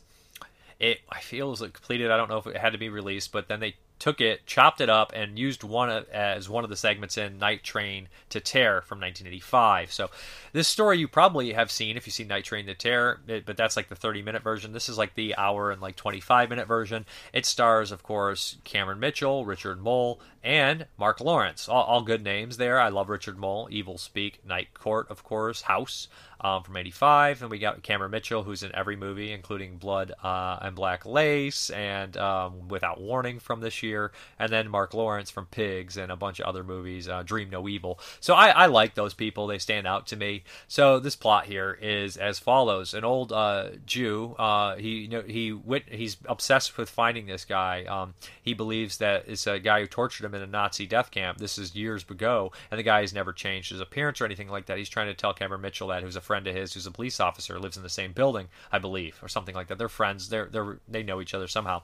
it, 0.79 1.01
I 1.11 1.21
feel, 1.21 1.51
was 1.51 1.61
completed. 1.61 2.13
I 2.13 2.17
don't 2.17 2.31
know 2.31 2.39
if 2.39 2.47
it 2.47 2.57
had 2.57 2.75
to 2.75 2.79
be 2.79 2.89
released, 2.91 3.33
but 3.33 3.49
then 3.49 3.59
they 3.59 3.75
took 3.99 4.21
it, 4.21 4.45
chopped 4.47 4.81
it 4.81 4.91
up, 4.91 5.13
and 5.15 5.39
used 5.39 5.63
one 5.63 5.89
of, 5.89 6.09
as 6.09 6.49
one 6.49 6.65
of 6.65 6.71
the 6.71 6.77
segments 6.77 7.17
in 7.17 7.39
Night 7.39 7.63
Train 7.63 8.09
to 8.31 8.41
Terror 8.41 8.81
from 8.83 8.99
1985. 8.99 9.93
So 9.93 10.11
this 10.53 10.67
story 10.67 10.99
you 10.99 11.07
probably 11.07 11.53
have 11.53 11.71
seen 11.71 11.97
if 11.97 12.05
you 12.05 12.11
see 12.11 12.25
Night 12.25 12.45
Train 12.45 12.67
to 12.67 12.75
Terror, 12.75 13.21
it, 13.29 13.47
but 13.47 13.57
that's 13.57 13.77
like 13.77 13.89
the 13.89 13.95
30 13.95 14.23
minute 14.23 14.43
version. 14.43 14.73
This 14.73 14.89
is 14.89 14.99
like 14.99 15.15
the 15.15 15.37
hour 15.37 15.71
and 15.71 15.81
like 15.81 15.95
25 15.95 16.51
minute 16.51 16.67
version. 16.67 17.07
It 17.33 17.47
stars, 17.47 17.93
of 17.93 18.03
course, 18.03 18.57
Cameron 18.65 18.99
Mitchell, 18.99 19.45
Richard 19.45 19.81
Moll, 19.81 20.21
and 20.43 20.87
Marc 20.97 21.21
Lawrence. 21.21 21.69
All, 21.69 21.85
all 21.85 22.03
good 22.03 22.25
names 22.25 22.57
there. 22.57 22.81
I 22.81 22.89
love 22.89 23.09
Richard 23.09 23.39
Moll. 23.39 23.69
Evil 23.71 23.99
Speak, 23.99 24.45
Night 24.45 24.75
Court, 24.75 25.07
of 25.11 25.23
course, 25.25 25.63
House. 25.63 26.09
Um, 26.45 26.65
from 26.65 26.77
85 26.77 27.43
and 27.43 27.51
we 27.53 27.61
got 27.61 27.85
cameron 27.85 28.11
mitchell 28.11 28.43
who's 28.43 28.65
in 28.65 28.75
every 28.75 28.97
movie 28.97 29.31
including 29.31 29.77
blood 29.77 30.11
uh, 30.25 30.59
and 30.61 30.75
black 30.75 31.07
lace 31.07 31.71
and 31.71 32.17
um, 32.17 32.67
without 32.67 33.01
warning 33.01 33.39
from 33.39 33.61
this 33.61 33.81
year 33.81 34.11
and 34.41 34.51
then 34.51 34.69
marc 34.69 34.93
lawrence 34.93 35.31
from 35.31 35.47
pigs 35.47 35.97
and 35.97 36.11
a 36.11 36.17
bunch 36.17 36.41
of 36.41 36.47
other 36.47 36.65
movies 36.65 37.09
uh, 37.09 37.23
dream 37.23 37.49
no 37.49 37.69
evil 37.69 38.01
so 38.19 38.35
I, 38.35 38.49
I, 38.49 38.67
like 38.67 38.97
those 38.97 39.15
people 39.15 39.47
they 39.47 39.61
stand 39.61 39.87
out 39.87 40.09
to 40.09 40.17
me 40.17 40.43
so 40.67 40.99
this 40.99 41.15
plot 41.15 41.47
here 41.47 41.79
is 41.81 42.17
as 42.17 42.41
follows 42.41 42.93
an 42.93 43.05
old 43.05 43.31
uh, 43.31 43.69
jew 43.87 44.35
uh, 44.37 44.75
he 44.75 45.03
you 45.03 45.09
know 45.09 45.23
he 45.23 45.53
wit- 45.53 45.93
he's 45.93 46.17
obsessed 46.27 46.77
with 46.77 46.91
finding 46.91 47.27
this 47.27 47.45
guy 47.45 47.85
um, 47.85 48.15
he 48.43 48.53
believes 48.53 48.99
that 48.99 49.29
it's 49.29 49.47
a 49.47 49.61
guy 49.61 49.79
who 49.79 49.87
tortured 49.87 50.25
him 50.25 50.32
in 50.35 50.43
a 50.43 50.47
nazi 50.47 50.87
death 50.87 51.11
camp 51.11 51.39
this 51.39 51.59
is 51.59 51.75
years 51.75 52.05
ago 52.09 52.53
and 52.71 52.79
the 52.79 52.83
guy 52.83 53.01
has 53.01 53.13
never 53.13 53.33
changed 53.33 53.71
his 53.71 53.81
appearance 53.81 54.21
or 54.21 54.25
anything 54.25 54.49
like 54.49 54.67
that 54.67 54.79
he's 54.79 54.89
trying 54.89 55.07
to 55.07 55.15
tell 55.15 55.33
cameron 55.33 55.61
mitchell 55.61 55.89
that 55.89 56.03
who's 56.03 56.17
a 56.17 56.21
friend 56.21 56.47
of 56.47 56.55
his 56.55 56.73
who's 56.75 56.87
a 56.87 56.91
police 56.91 57.21
officer 57.21 57.59
lives 57.59 57.77
in 57.77 57.83
the 57.83 57.89
same 57.89 58.13
building, 58.13 58.49
I 58.71 58.79
believe, 58.79 59.19
or 59.23 59.29
something 59.29 59.55
like 59.55 59.69
that. 59.69 59.79
They're 59.79 59.89
friends. 59.89 60.29
They're 60.29 60.47
they 60.47 60.61
they 60.89 61.03
know 61.03 61.21
each 61.21 61.35
other 61.35 61.49
somehow. 61.49 61.83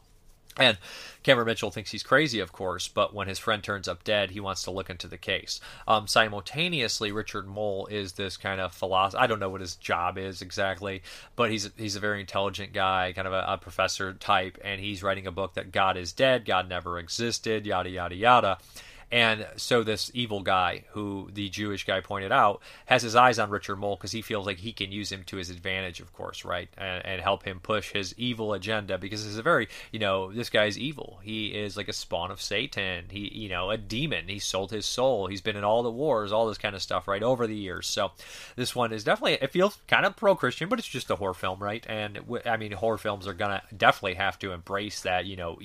And 0.58 0.76
Cameron 1.22 1.46
Mitchell 1.46 1.70
thinks 1.70 1.92
he's 1.92 2.02
crazy, 2.02 2.40
of 2.40 2.52
course, 2.52 2.88
but 2.88 3.14
when 3.14 3.28
his 3.28 3.38
friend 3.38 3.62
turns 3.62 3.86
up 3.86 4.02
dead, 4.02 4.32
he 4.32 4.40
wants 4.40 4.62
to 4.62 4.70
look 4.70 4.90
into 4.90 5.06
the 5.06 5.16
case. 5.16 5.60
Um, 5.86 6.06
simultaneously, 6.06 7.12
Richard 7.12 7.46
Moll 7.46 7.86
is 7.86 8.14
this 8.14 8.36
kind 8.36 8.60
of 8.60 8.72
philosopher. 8.72 9.22
I 9.22 9.26
don't 9.26 9.40
know 9.40 9.50
what 9.50 9.60
his 9.60 9.76
job 9.76 10.18
is 10.18 10.42
exactly, 10.42 11.02
but 11.36 11.50
he's 11.50 11.70
he's 11.76 11.96
a 11.96 12.00
very 12.00 12.20
intelligent 12.20 12.72
guy, 12.72 13.12
kind 13.14 13.28
of 13.28 13.34
a, 13.34 13.44
a 13.46 13.58
professor 13.58 14.12
type, 14.14 14.58
and 14.64 14.80
he's 14.80 15.02
writing 15.02 15.26
a 15.26 15.32
book 15.32 15.54
that 15.54 15.70
God 15.70 15.96
is 15.96 16.12
dead, 16.12 16.44
God 16.44 16.68
never 16.68 16.98
existed, 16.98 17.66
yada 17.66 17.90
yada 17.90 18.16
yada. 18.16 18.58
And 19.10 19.46
so 19.56 19.82
this 19.82 20.10
evil 20.12 20.42
guy, 20.42 20.84
who 20.90 21.30
the 21.32 21.48
Jewish 21.48 21.84
guy 21.84 22.00
pointed 22.00 22.30
out, 22.30 22.60
has 22.86 23.02
his 23.02 23.16
eyes 23.16 23.38
on 23.38 23.48
Richard 23.48 23.76
Moll 23.76 23.96
because 23.96 24.12
he 24.12 24.20
feels 24.20 24.46
like 24.46 24.58
he 24.58 24.72
can 24.72 24.92
use 24.92 25.10
him 25.10 25.24
to 25.24 25.36
his 25.36 25.48
advantage, 25.48 26.00
of 26.00 26.12
course, 26.12 26.44
right, 26.44 26.68
and, 26.76 27.04
and 27.06 27.22
help 27.22 27.44
him 27.44 27.58
push 27.60 27.92
his 27.92 28.14
evil 28.18 28.52
agenda 28.52 28.98
because 28.98 29.24
he's 29.24 29.38
a 29.38 29.42
very, 29.42 29.68
you 29.92 29.98
know, 29.98 30.30
this 30.30 30.50
guy's 30.50 30.78
evil. 30.78 31.20
He 31.22 31.48
is 31.48 31.76
like 31.76 31.88
a 31.88 31.92
spawn 31.94 32.30
of 32.30 32.42
Satan. 32.42 33.06
He, 33.10 33.28
you 33.32 33.48
know, 33.48 33.70
a 33.70 33.78
demon. 33.78 34.28
He 34.28 34.38
sold 34.38 34.70
his 34.70 34.84
soul. 34.84 35.26
He's 35.26 35.40
been 35.40 35.56
in 35.56 35.64
all 35.64 35.82
the 35.82 35.90
wars, 35.90 36.30
all 36.30 36.46
this 36.46 36.58
kind 36.58 36.76
of 36.76 36.82
stuff, 36.82 37.08
right, 37.08 37.22
over 37.22 37.46
the 37.46 37.56
years. 37.56 37.86
So 37.86 38.12
this 38.56 38.76
one 38.76 38.92
is 38.92 39.04
definitely, 39.04 39.38
it 39.40 39.52
feels 39.52 39.78
kind 39.86 40.04
of 40.04 40.16
pro-Christian, 40.16 40.68
but 40.68 40.78
it's 40.78 40.88
just 40.88 41.10
a 41.10 41.16
horror 41.16 41.34
film, 41.34 41.60
right? 41.60 41.84
And 41.88 42.20
I 42.44 42.58
mean, 42.58 42.72
horror 42.72 42.98
films 42.98 43.26
are 43.26 43.34
gonna 43.34 43.62
definitely 43.74 44.14
have 44.14 44.38
to 44.40 44.52
embrace 44.52 45.00
that, 45.00 45.24
you 45.24 45.36
know 45.36 45.58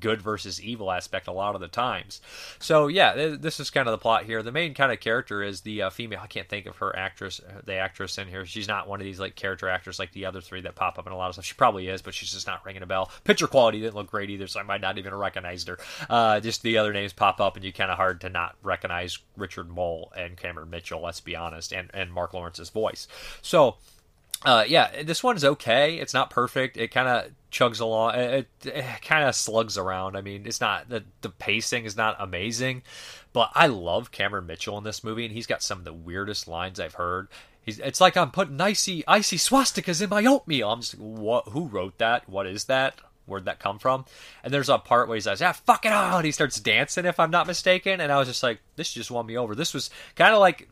good 0.00 0.22
versus 0.22 0.60
evil 0.62 0.90
aspect 0.90 1.28
a 1.28 1.32
lot 1.32 1.54
of 1.54 1.60
the 1.60 1.68
times. 1.68 2.20
So 2.58 2.88
yeah, 2.88 3.36
this 3.38 3.60
is 3.60 3.70
kind 3.70 3.88
of 3.88 3.92
the 3.92 3.98
plot 3.98 4.24
here. 4.24 4.42
The 4.42 4.52
main 4.52 4.74
kind 4.74 4.92
of 4.92 5.00
character 5.00 5.42
is 5.42 5.62
the 5.62 5.82
uh, 5.82 5.90
female. 5.90 6.20
I 6.22 6.26
can't 6.26 6.48
think 6.48 6.66
of 6.66 6.76
her 6.78 6.96
actress, 6.96 7.40
the 7.64 7.74
actress 7.74 8.18
in 8.18 8.28
here. 8.28 8.44
She's 8.46 8.68
not 8.68 8.88
one 8.88 9.00
of 9.00 9.04
these 9.04 9.20
like 9.20 9.34
character 9.34 9.68
actors 9.68 9.98
like 9.98 10.12
the 10.12 10.26
other 10.26 10.40
three 10.40 10.60
that 10.62 10.74
pop 10.74 10.98
up 10.98 11.06
in 11.06 11.12
a 11.12 11.16
lot 11.16 11.28
of 11.28 11.34
stuff. 11.34 11.44
She 11.44 11.54
probably 11.54 11.88
is, 11.88 12.02
but 12.02 12.14
she's 12.14 12.32
just 12.32 12.46
not 12.46 12.64
ringing 12.64 12.82
a 12.82 12.86
bell. 12.86 13.10
Picture 13.24 13.46
quality 13.46 13.80
didn't 13.80 13.94
look 13.94 14.10
great 14.10 14.30
either, 14.30 14.46
so 14.46 14.60
I 14.60 14.62
might 14.62 14.80
not 14.80 14.98
even 14.98 15.12
have 15.12 15.20
recognized 15.20 15.68
her. 15.68 15.78
Uh, 16.08 16.40
just 16.40 16.62
the 16.62 16.78
other 16.78 16.92
names 16.92 17.12
pop 17.12 17.40
up, 17.40 17.56
and 17.56 17.64
you 17.64 17.72
kind 17.72 17.90
of 17.90 17.96
hard 17.96 18.20
to 18.22 18.28
not 18.28 18.56
recognize 18.62 19.18
Richard 19.36 19.68
Moll 19.68 20.12
and 20.16 20.36
Cameron 20.36 20.70
Mitchell. 20.70 21.00
Let's 21.00 21.20
be 21.20 21.36
honest, 21.36 21.72
and 21.72 21.90
and 21.94 22.12
Marc 22.12 22.34
Lawrence's 22.34 22.70
voice. 22.70 23.08
So 23.42 23.76
uh, 24.44 24.64
yeah, 24.66 25.02
this 25.02 25.22
one's 25.22 25.44
okay. 25.44 25.96
It's 25.96 26.14
not 26.14 26.30
perfect. 26.30 26.76
It 26.76 26.88
kind 26.88 27.08
of 27.08 27.30
chugs 27.50 27.80
along. 27.80 28.14
It, 28.16 28.48
it, 28.64 28.84
kind 29.02 29.26
of 29.26 29.34
slugs 29.34 29.78
around. 29.78 30.16
I 30.16 30.20
mean, 30.20 30.46
it's 30.46 30.60
not 30.60 30.88
the 30.88 31.04
the 31.22 31.30
pacing 31.30 31.84
is 31.84 31.96
not 31.96 32.16
amazing, 32.18 32.82
but 33.32 33.50
I 33.54 33.66
love 33.66 34.10
Cameron 34.10 34.46
Mitchell 34.46 34.78
in 34.78 34.84
this 34.84 35.02
movie, 35.02 35.24
and 35.24 35.34
he's 35.34 35.46
got 35.46 35.62
some 35.62 35.78
of 35.78 35.84
the 35.84 35.92
weirdest 35.92 36.48
lines 36.48 36.78
I've 36.78 36.94
heard. 36.94 37.28
He's, 37.62 37.78
it's 37.78 38.00
like 38.00 38.16
I'm 38.16 38.30
putting 38.30 38.60
icy 38.60 39.04
icy 39.08 39.38
swastikas 39.38 40.02
in 40.02 40.10
my 40.10 40.24
oatmeal. 40.26 40.70
I'm 40.70 40.80
just 40.80 40.98
what? 40.98 41.48
Who 41.48 41.66
wrote 41.66 41.98
that? 41.98 42.28
What 42.28 42.46
is 42.46 42.64
that? 42.64 43.00
Where'd 43.24 43.46
that 43.46 43.58
come 43.58 43.80
from? 43.80 44.04
And 44.44 44.54
there's 44.54 44.68
a 44.68 44.78
part 44.78 45.08
where 45.08 45.16
he 45.16 45.20
says, 45.20 45.40
"Yeah, 45.40 45.50
fuck 45.52 45.84
it 45.84 45.90
out." 45.90 46.24
He 46.24 46.30
starts 46.30 46.60
dancing, 46.60 47.06
if 47.06 47.18
I'm 47.18 47.32
not 47.32 47.48
mistaken, 47.48 48.00
and 48.00 48.12
I 48.12 48.18
was 48.18 48.28
just 48.28 48.42
like, 48.42 48.60
"This 48.76 48.92
just 48.92 49.10
won 49.10 49.26
me 49.26 49.36
over." 49.36 49.56
This 49.56 49.74
was 49.74 49.90
kind 50.14 50.32
of 50.32 50.38
like 50.38 50.68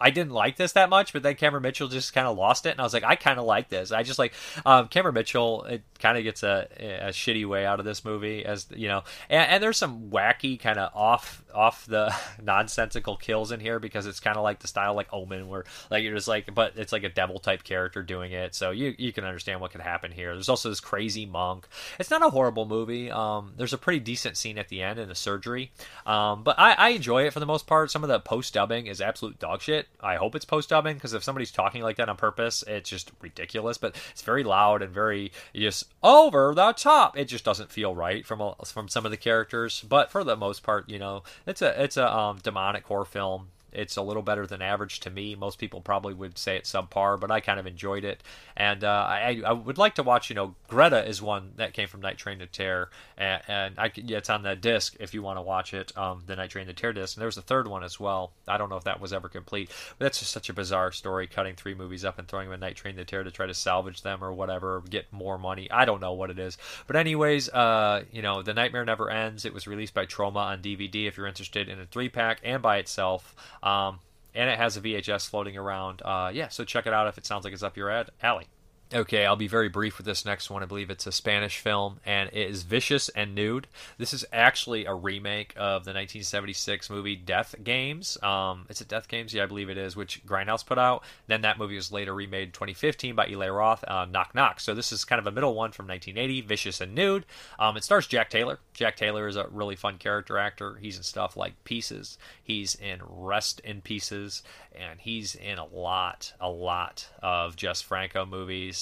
I 0.00 0.10
didn't 0.10 0.32
like 0.32 0.56
this 0.56 0.72
that 0.72 0.88
much, 0.88 1.12
but 1.12 1.22
then 1.22 1.34
Cameron 1.34 1.62
Mitchell 1.62 1.88
just 1.88 2.14
kind 2.14 2.26
of 2.26 2.36
lost 2.36 2.66
it, 2.66 2.70
and 2.70 2.80
I 2.80 2.82
was 2.82 2.94
like, 2.94 3.04
I 3.04 3.16
kind 3.16 3.38
of 3.38 3.44
like 3.44 3.68
this. 3.68 3.92
I 3.92 4.02
just 4.02 4.18
like 4.18 4.32
um, 4.64 4.88
Cameron 4.88 5.14
Mitchell. 5.14 5.64
It 5.64 5.82
kind 5.98 6.16
of 6.16 6.24
gets 6.24 6.42
a, 6.42 6.68
a 6.78 7.08
shitty 7.08 7.46
way 7.46 7.66
out 7.66 7.78
of 7.80 7.84
this 7.84 8.04
movie, 8.04 8.44
as 8.44 8.66
you 8.74 8.88
know, 8.88 9.02
and, 9.28 9.50
and 9.50 9.62
there's 9.62 9.76
some 9.76 10.10
wacky 10.10 10.58
kind 10.58 10.78
of 10.78 10.90
off 10.94 11.42
off 11.54 11.84
the 11.86 12.14
nonsensical 12.42 13.16
kills 13.16 13.52
in 13.52 13.60
here 13.60 13.78
because 13.78 14.06
it's 14.06 14.20
kind 14.20 14.36
of 14.36 14.42
like 14.42 14.60
the 14.60 14.68
style 14.68 14.94
like 14.94 15.12
Omen, 15.12 15.48
where 15.48 15.64
like 15.90 16.02
you're 16.02 16.14
just 16.14 16.28
like, 16.28 16.54
but 16.54 16.72
it's 16.76 16.92
like 16.92 17.04
a 17.04 17.08
devil 17.08 17.38
type 17.38 17.62
character 17.62 18.02
doing 18.02 18.32
it, 18.32 18.54
so 18.54 18.70
you 18.70 18.94
you 18.98 19.12
can 19.12 19.24
understand 19.24 19.60
what 19.60 19.70
could 19.70 19.82
happen 19.82 20.12
here. 20.12 20.32
There's 20.32 20.48
also 20.48 20.70
this 20.70 20.80
crazy 20.80 21.26
monk. 21.26 21.68
It's 21.98 22.10
not 22.10 22.24
a 22.24 22.30
horrible 22.30 22.64
movie. 22.64 23.10
Um, 23.10 23.52
there's 23.56 23.72
a 23.72 23.78
pretty 23.78 24.00
decent 24.00 24.36
scene 24.36 24.58
at 24.58 24.68
the 24.68 24.82
end 24.82 24.98
in 24.98 25.08
the 25.08 25.14
surgery, 25.14 25.72
um, 26.06 26.42
but 26.42 26.58
I, 26.58 26.72
I 26.72 26.88
enjoy 26.90 27.26
it 27.26 27.32
for 27.32 27.40
the 27.40 27.46
most 27.46 27.66
part. 27.66 27.90
Some 27.90 28.02
of 28.02 28.08
the 28.08 28.20
post 28.20 28.54
dubbing 28.54 28.86
is 28.86 29.00
absolute 29.00 29.38
dog 29.38 29.60
shit. 29.60 29.88
I 30.00 30.16
hope 30.16 30.34
it's 30.34 30.44
post 30.44 30.70
dubbing 30.70 30.94
because 30.94 31.12
if 31.12 31.22
somebody's 31.22 31.50
talking 31.50 31.82
like 31.82 31.96
that 31.96 32.08
on 32.08 32.16
purpose, 32.16 32.64
it's 32.66 32.88
just 32.88 33.12
ridiculous. 33.20 33.78
But 33.78 33.96
it's 34.10 34.22
very 34.22 34.44
loud 34.44 34.82
and 34.82 34.92
very 34.92 35.32
just 35.54 35.92
over 36.02 36.54
the 36.54 36.72
top. 36.72 37.18
It 37.18 37.26
just 37.26 37.44
doesn't 37.44 37.70
feel 37.70 37.94
right 37.94 38.24
from 38.24 38.40
a, 38.40 38.54
from 38.64 38.88
some 38.88 39.04
of 39.04 39.10
the 39.10 39.16
characters. 39.16 39.84
But 39.86 40.10
for 40.10 40.24
the 40.24 40.36
most 40.36 40.62
part, 40.62 40.88
you 40.88 40.98
know, 40.98 41.22
it's 41.46 41.62
a 41.62 41.82
it's 41.82 41.96
a 41.96 42.14
um, 42.14 42.38
demonic 42.42 42.84
horror 42.84 43.04
film 43.04 43.48
it's 43.72 43.96
a 43.96 44.02
little 44.02 44.22
better 44.22 44.46
than 44.46 44.62
average 44.62 45.00
to 45.00 45.10
me. 45.10 45.34
Most 45.34 45.58
people 45.58 45.80
probably 45.80 46.14
would 46.14 46.38
say 46.38 46.56
it's 46.56 46.72
subpar, 46.72 47.18
but 47.18 47.30
I 47.30 47.40
kind 47.40 47.60
of 47.60 47.66
enjoyed 47.66 48.04
it. 48.04 48.22
And 48.56 48.84
uh, 48.84 49.06
I, 49.08 49.42
I 49.44 49.52
would 49.52 49.78
like 49.78 49.94
to 49.96 50.02
watch, 50.02 50.28
you 50.28 50.36
know, 50.36 50.54
Greta 50.68 51.06
is 51.06 51.22
one 51.22 51.52
that 51.56 51.72
came 51.72 51.88
from 51.88 52.00
Night 52.00 52.18
Train 52.18 52.38
to 52.40 52.46
Terror, 52.46 52.90
and, 53.16 53.42
and 53.48 53.74
I 53.78 53.90
yeah, 53.94 54.18
it's 54.18 54.30
on 54.30 54.42
the 54.42 54.56
disc 54.56 54.96
if 55.00 55.14
you 55.14 55.22
want 55.22 55.38
to 55.38 55.42
watch 55.42 55.74
it, 55.74 55.96
um, 55.96 56.22
the 56.26 56.36
Night 56.36 56.50
Train 56.50 56.66
to 56.66 56.74
Terror 56.74 56.92
disc. 56.92 57.16
And 57.16 57.22
there's 57.22 57.38
a 57.38 57.42
third 57.42 57.66
one 57.66 57.84
as 57.84 57.98
well. 57.98 58.32
I 58.46 58.58
don't 58.58 58.68
know 58.68 58.76
if 58.76 58.84
that 58.84 59.00
was 59.00 59.12
ever 59.12 59.28
complete, 59.28 59.70
but 59.98 60.04
that's 60.06 60.18
just 60.18 60.32
such 60.32 60.48
a 60.48 60.52
bizarre 60.54 60.92
story, 60.92 61.26
cutting 61.26 61.54
three 61.54 61.74
movies 61.74 62.04
up 62.04 62.18
and 62.18 62.26
throwing 62.28 62.48
them 62.48 62.54
in 62.54 62.60
Night 62.60 62.76
Train 62.76 62.96
to 62.96 63.04
Terror 63.04 63.24
to 63.24 63.30
try 63.30 63.46
to 63.46 63.54
salvage 63.54 64.02
them 64.02 64.22
or 64.22 64.32
whatever, 64.32 64.76
or 64.76 64.80
get 64.82 65.12
more 65.12 65.38
money. 65.38 65.70
I 65.70 65.84
don't 65.84 66.00
know 66.00 66.12
what 66.12 66.30
it 66.30 66.38
is, 66.38 66.58
but 66.86 66.96
anyways, 66.96 67.48
uh, 67.50 68.04
you 68.12 68.22
know, 68.22 68.42
The 68.42 68.54
Nightmare 68.54 68.84
Never 68.84 69.10
Ends. 69.10 69.44
It 69.44 69.54
was 69.54 69.66
released 69.66 69.94
by 69.94 70.06
Troma 70.06 70.36
on 70.36 70.62
DVD 70.62 71.06
if 71.06 71.16
you're 71.16 71.26
interested 71.26 71.68
in 71.68 71.80
a 71.80 71.86
three 71.86 72.08
pack 72.08 72.40
and 72.44 72.62
by 72.62 72.78
itself. 72.78 73.34
Um, 73.62 74.00
and 74.34 74.48
it 74.48 74.58
has 74.58 74.76
a 74.76 74.80
VHS 74.80 75.28
floating 75.28 75.56
around. 75.56 76.02
Uh, 76.02 76.30
yeah, 76.32 76.48
so 76.48 76.64
check 76.64 76.86
it 76.86 76.92
out 76.92 77.08
if 77.08 77.18
it 77.18 77.26
sounds 77.26 77.44
like 77.44 77.52
it's 77.52 77.62
up 77.62 77.76
your 77.76 77.90
ad- 77.90 78.10
alley. 78.22 78.46
Okay, 78.92 79.24
I'll 79.24 79.36
be 79.36 79.46
very 79.46 79.68
brief 79.68 79.98
with 79.98 80.06
this 80.06 80.24
next 80.24 80.50
one. 80.50 80.64
I 80.64 80.66
believe 80.66 80.90
it's 80.90 81.06
a 81.06 81.12
Spanish 81.12 81.60
film, 81.60 82.00
and 82.04 82.28
it 82.32 82.50
is 82.50 82.64
Vicious 82.64 83.08
and 83.10 83.36
Nude. 83.36 83.68
This 83.98 84.12
is 84.12 84.24
actually 84.32 84.84
a 84.84 84.92
remake 84.92 85.52
of 85.54 85.84
the 85.84 85.92
1976 85.92 86.90
movie 86.90 87.14
Death 87.14 87.54
Games. 87.62 88.18
Um, 88.20 88.66
it's 88.68 88.80
a 88.80 88.84
Death 88.84 89.06
Games, 89.06 89.32
yeah, 89.32 89.44
I 89.44 89.46
believe 89.46 89.70
it 89.70 89.78
is, 89.78 89.94
which 89.94 90.26
Grindhouse 90.26 90.66
put 90.66 90.76
out. 90.76 91.04
Then 91.28 91.42
that 91.42 91.56
movie 91.56 91.76
was 91.76 91.92
later 91.92 92.12
remade 92.12 92.48
in 92.48 92.50
2015 92.50 93.14
by 93.14 93.28
Eli 93.28 93.48
Roth, 93.48 93.84
uh, 93.86 94.06
Knock 94.06 94.34
Knock. 94.34 94.58
So 94.58 94.74
this 94.74 94.90
is 94.90 95.04
kind 95.04 95.20
of 95.20 95.26
a 95.28 95.30
middle 95.30 95.54
one 95.54 95.70
from 95.70 95.86
1980, 95.86 96.40
Vicious 96.40 96.80
and 96.80 96.92
Nude. 96.92 97.26
Um, 97.60 97.76
it 97.76 97.84
stars 97.84 98.08
Jack 98.08 98.28
Taylor. 98.28 98.58
Jack 98.74 98.96
Taylor 98.96 99.28
is 99.28 99.36
a 99.36 99.46
really 99.52 99.76
fun 99.76 99.98
character 99.98 100.36
actor. 100.36 100.78
He's 100.80 100.96
in 100.96 101.04
stuff 101.04 101.36
like 101.36 101.62
Pieces. 101.62 102.18
He's 102.42 102.74
in 102.74 102.98
Rest 103.08 103.60
in 103.60 103.82
Pieces, 103.82 104.42
and 104.74 104.98
he's 104.98 105.36
in 105.36 105.58
a 105.58 105.66
lot, 105.66 106.32
a 106.40 106.50
lot 106.50 107.06
of 107.22 107.54
Jess 107.54 107.80
Franco 107.80 108.26
movies 108.26 108.79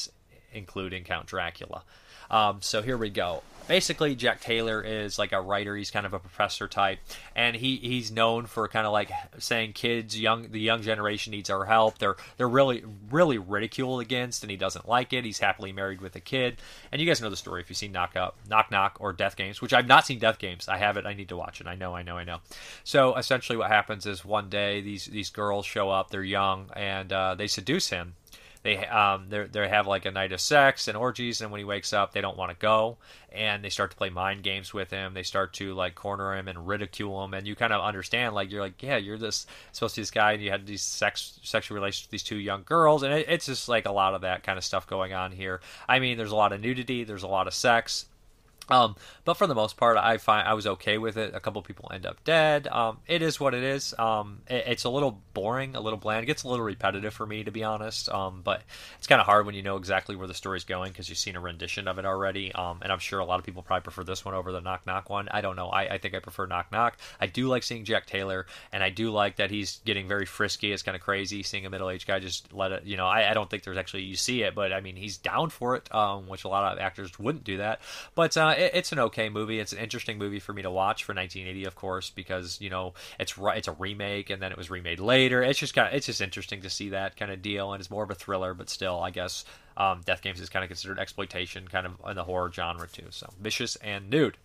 including 0.52 1.04
Count 1.04 1.26
Dracula. 1.26 1.82
Um, 2.30 2.58
so 2.60 2.82
here 2.82 2.96
we 2.96 3.10
go. 3.10 3.42
Basically, 3.66 4.14
Jack 4.14 4.40
Taylor 4.40 4.80
is 4.82 5.18
like 5.18 5.32
a 5.32 5.40
writer. 5.42 5.76
He's 5.76 5.90
kind 5.90 6.06
of 6.06 6.14
a 6.14 6.18
professor 6.18 6.66
type, 6.66 7.00
and 7.36 7.54
he, 7.54 7.76
he's 7.76 8.10
known 8.10 8.46
for 8.46 8.66
kind 8.66 8.86
of 8.86 8.94
like 8.94 9.10
saying 9.38 9.74
kids, 9.74 10.18
young 10.18 10.50
the 10.50 10.60
young 10.60 10.80
generation 10.80 11.32
needs 11.32 11.50
our 11.50 11.66
help. 11.66 11.98
They're 11.98 12.16
they're 12.38 12.48
really 12.48 12.82
really 13.10 13.36
ridiculed 13.36 14.00
against, 14.00 14.42
and 14.42 14.50
he 14.50 14.56
doesn't 14.56 14.88
like 14.88 15.12
it. 15.12 15.26
He's 15.26 15.38
happily 15.38 15.72
married 15.72 16.00
with 16.00 16.16
a 16.16 16.20
kid, 16.20 16.62
and 16.90 16.98
you 16.98 17.06
guys 17.06 17.20
know 17.20 17.28
the 17.28 17.36
story 17.36 17.60
if 17.60 17.68
you've 17.68 17.76
seen 17.76 17.92
Knock 17.92 18.16
Up, 18.16 18.38
Knock 18.48 18.70
Knock, 18.70 18.96
or 19.00 19.12
Death 19.12 19.36
Games, 19.36 19.60
which 19.60 19.74
I've 19.74 19.86
not 19.86 20.06
seen 20.06 20.18
Death 20.18 20.38
Games. 20.38 20.66
I 20.66 20.78
have 20.78 20.96
it. 20.96 21.04
I 21.04 21.12
need 21.12 21.28
to 21.28 21.36
watch 21.36 21.60
it. 21.60 21.66
I 21.66 21.74
know. 21.74 21.94
I 21.94 22.02
know. 22.02 22.16
I 22.16 22.24
know. 22.24 22.38
So 22.84 23.16
essentially, 23.16 23.58
what 23.58 23.68
happens 23.68 24.06
is 24.06 24.24
one 24.24 24.48
day 24.48 24.80
these 24.80 25.04
these 25.04 25.28
girls 25.28 25.66
show 25.66 25.90
up. 25.90 26.08
They're 26.08 26.22
young, 26.22 26.70
and 26.74 27.12
uh, 27.12 27.34
they 27.34 27.46
seduce 27.46 27.90
him 27.90 28.14
they 28.68 28.86
um 28.86 29.26
they 29.28 29.44
they 29.44 29.68
have 29.68 29.86
like 29.86 30.04
a 30.04 30.10
night 30.10 30.32
of 30.32 30.40
sex 30.40 30.88
and 30.88 30.96
orgies 30.96 31.40
and 31.40 31.50
when 31.50 31.58
he 31.58 31.64
wakes 31.64 31.92
up 31.92 32.12
they 32.12 32.20
don't 32.20 32.36
want 32.36 32.50
to 32.50 32.56
go. 32.56 32.98
And 33.30 33.62
they 33.62 33.68
start 33.68 33.90
to 33.90 33.96
play 33.96 34.08
mind 34.08 34.42
games 34.42 34.72
with 34.72 34.90
him. 34.90 35.12
They 35.12 35.22
start 35.22 35.52
to 35.54 35.74
like 35.74 35.94
corner 35.94 36.34
him 36.34 36.48
and 36.48 36.66
ridicule 36.66 37.22
him. 37.24 37.34
And 37.34 37.46
you 37.46 37.54
kind 37.54 37.72
of 37.72 37.82
understand 37.82 38.34
like 38.34 38.50
you're 38.50 38.60
like 38.60 38.82
yeah 38.82 38.96
you're 38.96 39.18
this 39.18 39.46
supposed 39.72 39.94
to 39.94 40.00
be 40.00 40.02
this 40.02 40.10
guy 40.10 40.32
and 40.32 40.42
you 40.42 40.50
had 40.50 40.66
these 40.66 40.82
sex 40.82 41.38
sexual 41.42 41.76
relations 41.76 42.06
with 42.06 42.10
these 42.10 42.22
two 42.22 42.36
young 42.36 42.62
girls. 42.64 43.02
And 43.02 43.12
it, 43.12 43.26
it's 43.28 43.46
just 43.46 43.68
like 43.68 43.86
a 43.86 43.92
lot 43.92 44.14
of 44.14 44.20
that 44.22 44.42
kind 44.42 44.58
of 44.58 44.64
stuff 44.64 44.86
going 44.86 45.12
on 45.12 45.32
here. 45.32 45.60
I 45.88 45.98
mean 45.98 46.18
there's 46.18 46.32
a 46.32 46.36
lot 46.36 46.52
of 46.52 46.60
nudity 46.60 47.04
there's 47.04 47.22
a 47.22 47.28
lot 47.28 47.46
of 47.46 47.54
sex 47.54 48.06
um, 48.70 48.96
but 49.24 49.34
for 49.34 49.46
the 49.46 49.54
most 49.54 49.76
part, 49.76 49.96
I 49.96 50.18
find 50.18 50.46
I 50.46 50.54
was 50.54 50.66
okay 50.66 50.98
with 50.98 51.16
it. 51.16 51.34
A 51.34 51.40
couple 51.40 51.60
people 51.62 51.90
end 51.92 52.06
up 52.06 52.22
dead. 52.24 52.68
Um, 52.68 52.98
it 53.06 53.22
is 53.22 53.40
what 53.40 53.54
it 53.54 53.62
is. 53.62 53.94
Um, 53.98 54.40
it, 54.48 54.64
it's 54.66 54.84
a 54.84 54.90
little 54.90 55.20
boring, 55.34 55.74
a 55.76 55.80
little 55.80 55.98
bland. 55.98 56.22
It 56.22 56.26
gets 56.26 56.42
a 56.42 56.48
little 56.48 56.64
repetitive 56.64 57.14
for 57.14 57.26
me, 57.26 57.44
to 57.44 57.50
be 57.50 57.64
honest. 57.64 58.08
Um, 58.08 58.42
but 58.42 58.62
it's 58.98 59.06
kind 59.06 59.20
of 59.20 59.26
hard 59.26 59.46
when 59.46 59.54
you 59.54 59.62
know 59.62 59.76
exactly 59.76 60.16
where 60.16 60.26
the 60.26 60.34
story's 60.34 60.64
going 60.64 60.92
because 60.92 61.08
you've 61.08 61.18
seen 61.18 61.36
a 61.36 61.40
rendition 61.40 61.88
of 61.88 61.98
it 61.98 62.04
already. 62.04 62.52
Um, 62.52 62.78
and 62.82 62.92
I'm 62.92 62.98
sure 62.98 63.20
a 63.20 63.24
lot 63.24 63.38
of 63.38 63.44
people 63.44 63.62
probably 63.62 63.82
prefer 63.82 64.04
this 64.04 64.24
one 64.24 64.34
over 64.34 64.52
the 64.52 64.60
Knock 64.60 64.86
Knock 64.86 65.10
one. 65.10 65.28
I 65.30 65.40
don't 65.40 65.56
know. 65.56 65.68
I, 65.68 65.94
I 65.94 65.98
think 65.98 66.14
I 66.14 66.20
prefer 66.20 66.46
Knock 66.46 66.72
Knock. 66.72 66.98
I 67.20 67.26
do 67.26 67.48
like 67.48 67.62
seeing 67.62 67.84
Jack 67.84 68.06
Taylor, 68.06 68.46
and 68.72 68.82
I 68.82 68.90
do 68.90 69.10
like 69.10 69.36
that 69.36 69.50
he's 69.50 69.80
getting 69.84 70.08
very 70.08 70.26
frisky. 70.26 70.72
It's 70.72 70.82
kind 70.82 70.96
of 70.96 71.02
crazy 71.02 71.42
seeing 71.42 71.66
a 71.66 71.70
middle 71.70 71.90
aged 71.90 72.06
guy 72.06 72.18
just 72.18 72.52
let 72.52 72.72
it. 72.72 72.84
You 72.84 72.96
know, 72.96 73.06
I, 73.06 73.30
I, 73.30 73.34
don't 73.34 73.48
think 73.48 73.62
there's 73.62 73.76
actually 73.76 74.02
you 74.02 74.16
see 74.16 74.42
it, 74.42 74.54
but 74.54 74.72
I 74.72 74.80
mean 74.80 74.96
he's 74.96 75.16
down 75.18 75.50
for 75.50 75.76
it, 75.76 75.92
um, 75.94 76.28
which 76.28 76.44
a 76.44 76.48
lot 76.48 76.72
of 76.72 76.78
actors 76.78 77.18
wouldn't 77.18 77.44
do 77.44 77.58
that. 77.58 77.80
But 78.14 78.36
uh, 78.36 78.54
it, 78.58 78.72
it's 78.74 78.92
an 78.92 78.98
okay 78.98 79.28
movie. 79.28 79.60
It's 79.60 79.72
an 79.72 79.78
interesting 79.78 80.18
movie 80.18 80.40
for 80.40 80.52
me 80.52 80.62
to 80.62 80.70
watch 80.70 81.04
for 81.04 81.14
1980, 81.14 81.64
of 81.64 81.74
course, 81.74 82.10
because 82.10 82.60
you 82.60 82.70
know 82.70 82.94
it's 83.18 83.34
it's 83.38 83.68
a 83.68 83.72
remake 83.72 84.30
and 84.30 84.42
then 84.42 84.52
it 84.52 84.58
was 84.58 84.70
remade 84.70 85.00
later. 85.00 85.42
It's 85.42 85.58
just 85.58 85.74
kind 85.74 85.88
of 85.88 85.94
it's 85.94 86.06
just 86.06 86.20
interesting 86.20 86.62
to 86.62 86.70
see 86.70 86.90
that 86.90 87.16
kind 87.16 87.30
of 87.30 87.42
deal, 87.42 87.72
and 87.72 87.80
it's 87.80 87.90
more 87.90 88.04
of 88.04 88.10
a 88.10 88.14
thriller, 88.14 88.54
but 88.54 88.68
still, 88.68 89.00
I 89.00 89.10
guess 89.10 89.44
um, 89.76 90.00
Death 90.04 90.22
Games 90.22 90.40
is 90.40 90.48
kind 90.48 90.64
of 90.64 90.68
considered 90.68 90.98
exploitation, 90.98 91.68
kind 91.68 91.86
of 91.86 91.92
in 92.08 92.16
the 92.16 92.24
horror 92.24 92.50
genre 92.52 92.88
too. 92.88 93.06
So 93.10 93.30
vicious 93.40 93.76
and 93.76 94.10
nude. 94.10 94.36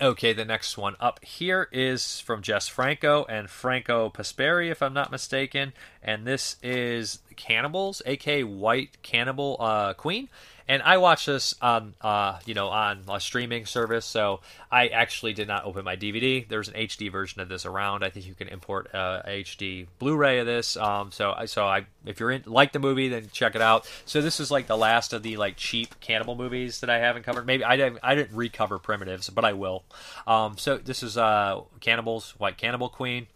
Okay, 0.00 0.32
the 0.32 0.44
next 0.44 0.76
one 0.76 0.96
up 0.98 1.24
here 1.24 1.68
is 1.70 2.18
from 2.18 2.42
Jess 2.42 2.66
Franco 2.66 3.24
and 3.28 3.48
Franco 3.48 4.10
Pasperi, 4.10 4.68
if 4.68 4.82
I'm 4.82 4.94
not 4.94 5.12
mistaken, 5.12 5.72
and 6.02 6.26
this 6.26 6.56
is 6.60 7.20
Cannibals, 7.36 8.02
aka 8.04 8.42
White 8.42 9.00
Cannibal 9.02 9.56
uh, 9.60 9.94
Queen 9.94 10.28
and 10.72 10.82
I 10.82 10.96
watched 10.96 11.26
this 11.26 11.54
on 11.60 11.92
uh, 12.00 12.38
you 12.46 12.54
know 12.54 12.68
on 12.68 13.02
a 13.06 13.20
streaming 13.20 13.66
service, 13.66 14.06
so 14.06 14.40
I 14.70 14.88
actually 14.88 15.34
did 15.34 15.46
not 15.46 15.66
open 15.66 15.84
my 15.84 15.96
DVD. 15.96 16.48
There's 16.48 16.68
an 16.68 16.74
HD 16.74 17.12
version 17.12 17.42
of 17.42 17.50
this 17.50 17.66
around. 17.66 18.02
I 18.02 18.08
think 18.08 18.26
you 18.26 18.32
can 18.32 18.48
import 18.48 18.88
a 18.94 19.22
HD 19.26 19.86
Blu-ray 19.98 20.38
of 20.38 20.46
this. 20.46 20.78
Um, 20.78 21.12
so 21.12 21.34
I 21.36 21.44
so 21.44 21.66
I 21.66 21.84
if 22.06 22.20
you're 22.20 22.30
in 22.30 22.44
like 22.46 22.72
the 22.72 22.78
movie, 22.78 23.10
then 23.10 23.28
check 23.34 23.54
it 23.54 23.60
out. 23.60 23.86
So 24.06 24.22
this 24.22 24.40
is 24.40 24.50
like 24.50 24.66
the 24.66 24.78
last 24.78 25.12
of 25.12 25.22
the 25.22 25.36
like 25.36 25.58
cheap 25.58 26.00
cannibal 26.00 26.36
movies 26.36 26.80
that 26.80 26.88
I 26.88 27.00
haven't 27.00 27.24
covered. 27.24 27.44
Maybe 27.44 27.64
I 27.64 27.76
didn't 27.76 27.98
I 28.02 28.14
didn't 28.14 28.34
recover 28.34 28.78
Primitives, 28.78 29.28
but 29.28 29.44
I 29.44 29.52
will. 29.52 29.84
Um, 30.26 30.56
so 30.56 30.78
this 30.78 31.02
is 31.02 31.18
uh, 31.18 31.60
Cannibals, 31.80 32.30
White 32.38 32.56
Cannibal 32.56 32.88
Queen. 32.88 33.26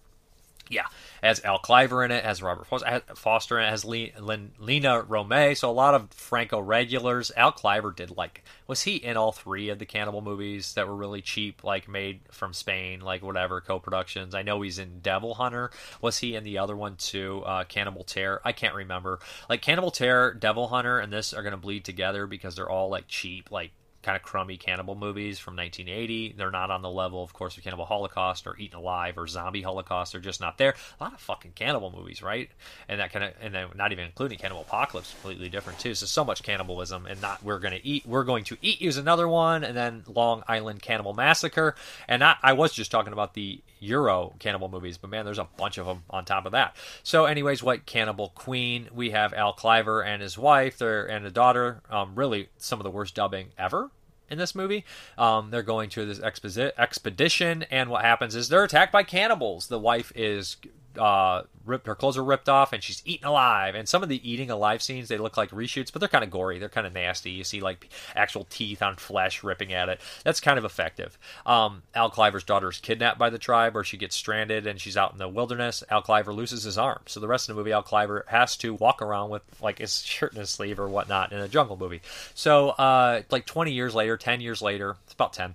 Yeah, 0.70 0.86
has 1.26 1.44
Al 1.44 1.58
Cliver 1.58 2.04
in 2.04 2.10
it, 2.10 2.24
has 2.24 2.42
Robert 2.42 2.66
Foster 2.66 3.58
in 3.58 3.66
it, 3.66 3.70
has 3.70 3.84
Lina 3.84 5.02
Romay, 5.02 5.56
so 5.56 5.70
a 5.70 5.72
lot 5.72 5.94
of 5.94 6.10
Franco 6.10 6.60
regulars. 6.60 7.30
Al 7.36 7.52
Cliver 7.52 7.92
did 7.92 8.16
like, 8.16 8.44
was 8.66 8.82
he 8.82 8.96
in 8.96 9.16
all 9.16 9.32
three 9.32 9.68
of 9.68 9.78
the 9.78 9.86
Cannibal 9.86 10.20
movies 10.20 10.74
that 10.74 10.88
were 10.88 10.96
really 10.96 11.22
cheap, 11.22 11.64
like 11.64 11.88
made 11.88 12.20
from 12.30 12.52
Spain, 12.52 13.00
like 13.00 13.22
whatever 13.22 13.60
co 13.60 13.78
productions? 13.78 14.34
I 14.34 14.42
know 14.42 14.62
he's 14.62 14.78
in 14.78 15.00
Devil 15.00 15.34
Hunter. 15.34 15.70
Was 16.00 16.18
he 16.18 16.34
in 16.34 16.44
the 16.44 16.58
other 16.58 16.76
one 16.76 16.96
too? 16.96 17.42
Uh, 17.44 17.64
Cannibal 17.64 18.04
Terror? 18.04 18.40
I 18.44 18.52
can't 18.52 18.74
remember. 18.74 19.20
Like 19.48 19.62
Cannibal 19.62 19.90
Terror, 19.90 20.34
Devil 20.34 20.68
Hunter, 20.68 20.98
and 20.98 21.12
this 21.12 21.32
are 21.32 21.42
going 21.42 21.52
to 21.52 21.58
bleed 21.58 21.84
together 21.84 22.26
because 22.26 22.56
they're 22.56 22.70
all 22.70 22.88
like 22.88 23.08
cheap, 23.08 23.50
like 23.50 23.72
kind 24.06 24.16
of 24.16 24.22
crummy 24.22 24.56
cannibal 24.56 24.94
movies 24.94 25.40
from 25.40 25.56
1980. 25.56 26.36
They're 26.38 26.52
not 26.52 26.70
on 26.70 26.80
the 26.80 26.88
level, 26.88 27.24
of 27.24 27.32
course, 27.32 27.56
of 27.56 27.64
Cannibal 27.64 27.86
Holocaust 27.86 28.46
or 28.46 28.56
Eaten 28.56 28.78
Alive 28.78 29.18
or 29.18 29.26
Zombie 29.26 29.62
Holocaust. 29.62 30.12
They're 30.12 30.20
just 30.20 30.40
not 30.40 30.58
there. 30.58 30.76
A 31.00 31.02
lot 31.02 31.12
of 31.12 31.18
fucking 31.18 31.54
cannibal 31.56 31.90
movies, 31.90 32.22
right? 32.22 32.48
And 32.88 33.00
that 33.00 33.12
kind 33.12 33.24
of, 33.24 33.32
and 33.40 33.52
then 33.52 33.66
not 33.74 33.90
even 33.90 34.04
including 34.04 34.38
Cannibal 34.38 34.62
Apocalypse, 34.62 35.10
completely 35.10 35.48
different 35.48 35.80
too. 35.80 35.96
So 35.96 36.06
so 36.06 36.24
much 36.24 36.44
cannibalism, 36.44 37.06
and 37.06 37.20
not 37.20 37.42
we're 37.42 37.58
gonna 37.58 37.80
eat, 37.82 38.06
we're 38.06 38.22
going 38.22 38.44
to 38.44 38.56
eat 38.62 38.80
use 38.80 38.96
another 38.96 39.26
one, 39.26 39.64
and 39.64 39.76
then 39.76 40.04
Long 40.06 40.44
Island 40.46 40.82
Cannibal 40.82 41.12
Massacre. 41.12 41.74
And 42.06 42.22
I, 42.22 42.36
I 42.44 42.52
was 42.52 42.72
just 42.72 42.92
talking 42.92 43.12
about 43.12 43.34
the 43.34 43.60
Euro 43.80 44.34
cannibal 44.38 44.68
movies, 44.68 44.98
but 44.98 45.10
man, 45.10 45.24
there's 45.24 45.38
a 45.38 45.48
bunch 45.56 45.78
of 45.78 45.86
them 45.86 46.04
on 46.10 46.24
top 46.24 46.46
of 46.46 46.52
that. 46.52 46.76
So, 47.02 47.26
anyways, 47.26 47.62
White 47.62 47.86
Cannibal 47.86 48.30
Queen. 48.30 48.88
We 48.92 49.10
have 49.10 49.34
Al 49.34 49.52
Cliver 49.52 50.02
and 50.02 50.22
his 50.22 50.38
wife, 50.38 50.78
their 50.78 51.04
and 51.04 51.26
a 51.26 51.30
daughter. 51.30 51.82
Um, 51.90 52.14
really, 52.14 52.48
some 52.56 52.80
of 52.80 52.84
the 52.84 52.90
worst 52.90 53.14
dubbing 53.14 53.48
ever 53.58 53.90
in 54.28 54.38
this 54.38 54.54
movie. 54.54 54.84
Um, 55.16 55.50
they're 55.50 55.62
going 55.62 55.90
to 55.90 56.04
this 56.04 56.18
exposi- 56.18 56.72
expedition, 56.76 57.64
and 57.70 57.90
what 57.90 58.04
happens 58.04 58.34
is 58.34 58.48
they're 58.48 58.64
attacked 58.64 58.92
by 58.92 59.02
cannibals. 59.02 59.68
The 59.68 59.78
wife 59.78 60.12
is 60.14 60.56
uh, 60.98 61.42
ripped, 61.64 61.86
her 61.86 61.94
clothes 61.94 62.16
are 62.16 62.24
ripped 62.24 62.48
off, 62.48 62.72
and 62.72 62.82
she's 62.82 63.02
eaten 63.04 63.26
alive. 63.26 63.74
And 63.74 63.88
some 63.88 64.02
of 64.02 64.08
the 64.08 64.28
eating 64.28 64.50
alive 64.50 64.82
scenes 64.82 65.08
they 65.08 65.18
look 65.18 65.36
like 65.36 65.50
reshoots, 65.50 65.92
but 65.92 66.00
they're 66.00 66.08
kind 66.08 66.24
of 66.24 66.30
gory. 66.30 66.58
They're 66.58 66.68
kind 66.68 66.86
of 66.86 66.92
nasty. 66.92 67.30
You 67.30 67.44
see 67.44 67.60
like 67.60 67.90
actual 68.14 68.46
teeth 68.48 68.82
on 68.82 68.96
flesh 68.96 69.42
ripping 69.42 69.72
at 69.72 69.88
it. 69.88 70.00
That's 70.24 70.40
kind 70.40 70.58
of 70.58 70.64
effective. 70.64 71.18
Um, 71.44 71.82
Al 71.94 72.10
Cliver's 72.10 72.44
daughter 72.44 72.70
is 72.70 72.78
kidnapped 72.78 73.18
by 73.18 73.30
the 73.30 73.38
tribe, 73.38 73.76
or 73.76 73.84
she 73.84 73.96
gets 73.96 74.16
stranded 74.16 74.66
and 74.66 74.80
she's 74.80 74.96
out 74.96 75.12
in 75.12 75.18
the 75.18 75.28
wilderness. 75.28 75.82
Al 75.90 76.02
Cliver 76.02 76.32
loses 76.32 76.62
his 76.62 76.78
arm, 76.78 77.00
so 77.06 77.20
the 77.20 77.28
rest 77.28 77.48
of 77.48 77.54
the 77.54 77.60
movie, 77.60 77.72
Al 77.72 77.82
Cliver 77.82 78.24
has 78.28 78.56
to 78.58 78.74
walk 78.74 79.02
around 79.02 79.30
with 79.30 79.42
like 79.60 79.78
his 79.78 80.02
shirt 80.02 80.32
in 80.32 80.40
his 80.40 80.50
sleeve 80.50 80.78
or 80.78 80.88
whatnot 80.88 81.32
in 81.32 81.40
a 81.40 81.48
jungle 81.48 81.76
movie. 81.76 82.02
So 82.34 82.70
uh, 82.70 83.22
like 83.30 83.46
20 83.46 83.72
years 83.72 83.94
later, 83.94 84.16
10 84.16 84.40
years 84.40 84.62
later, 84.62 84.96
it's 85.04 85.14
about 85.14 85.32
10 85.32 85.54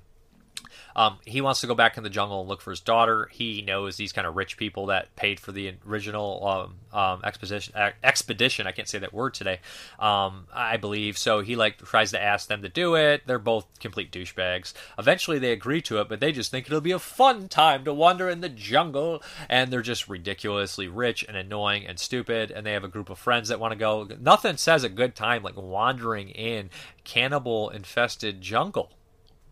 um, 0.95 1.17
he 1.25 1.41
wants 1.41 1.61
to 1.61 1.67
go 1.67 1.75
back 1.75 1.97
in 1.97 2.03
the 2.03 2.09
jungle 2.09 2.41
and 2.41 2.49
look 2.49 2.61
for 2.61 2.71
his 2.71 2.79
daughter. 2.79 3.29
He 3.31 3.61
knows 3.61 3.97
these 3.97 4.11
kind 4.11 4.27
of 4.27 4.35
rich 4.35 4.57
people 4.57 4.87
that 4.87 5.15
paid 5.15 5.39
for 5.39 5.51
the 5.51 5.73
original 5.87 6.47
um, 6.93 6.99
um, 6.99 7.21
expedition. 7.23 7.73
expedition. 8.03 8.67
I 8.67 8.71
can't 8.71 8.87
say 8.87 8.99
that 8.99 9.13
word 9.13 9.33
today. 9.33 9.59
Um, 9.99 10.47
I 10.53 10.77
believe 10.77 11.17
so. 11.17 11.41
He 11.41 11.55
like 11.55 11.77
tries 11.77 12.11
to 12.11 12.21
ask 12.21 12.47
them 12.47 12.61
to 12.61 12.69
do 12.69 12.95
it. 12.95 13.23
They're 13.25 13.39
both 13.39 13.67
complete 13.79 14.11
douchebags. 14.11 14.73
Eventually, 14.97 15.39
they 15.39 15.51
agree 15.51 15.81
to 15.83 15.99
it, 15.99 16.09
but 16.09 16.19
they 16.19 16.31
just 16.31 16.51
think 16.51 16.67
it'll 16.67 16.81
be 16.81 16.91
a 16.91 16.99
fun 16.99 17.47
time 17.47 17.85
to 17.85 17.93
wander 17.93 18.29
in 18.29 18.41
the 18.41 18.49
jungle. 18.49 19.23
And 19.49 19.71
they're 19.71 19.81
just 19.81 20.09
ridiculously 20.09 20.87
rich 20.87 21.23
and 21.27 21.37
annoying 21.37 21.85
and 21.85 21.99
stupid. 21.99 22.51
And 22.51 22.65
they 22.65 22.73
have 22.73 22.83
a 22.83 22.89
group 22.89 23.09
of 23.09 23.17
friends 23.17 23.49
that 23.49 23.59
want 23.59 23.71
to 23.71 23.77
go. 23.77 24.07
Nothing 24.19 24.57
says 24.57 24.83
a 24.83 24.89
good 24.89 25.15
time 25.15 25.43
like 25.43 25.57
wandering 25.57 26.29
in 26.29 26.69
cannibal 27.03 27.69
infested 27.69 28.41
jungle 28.41 28.91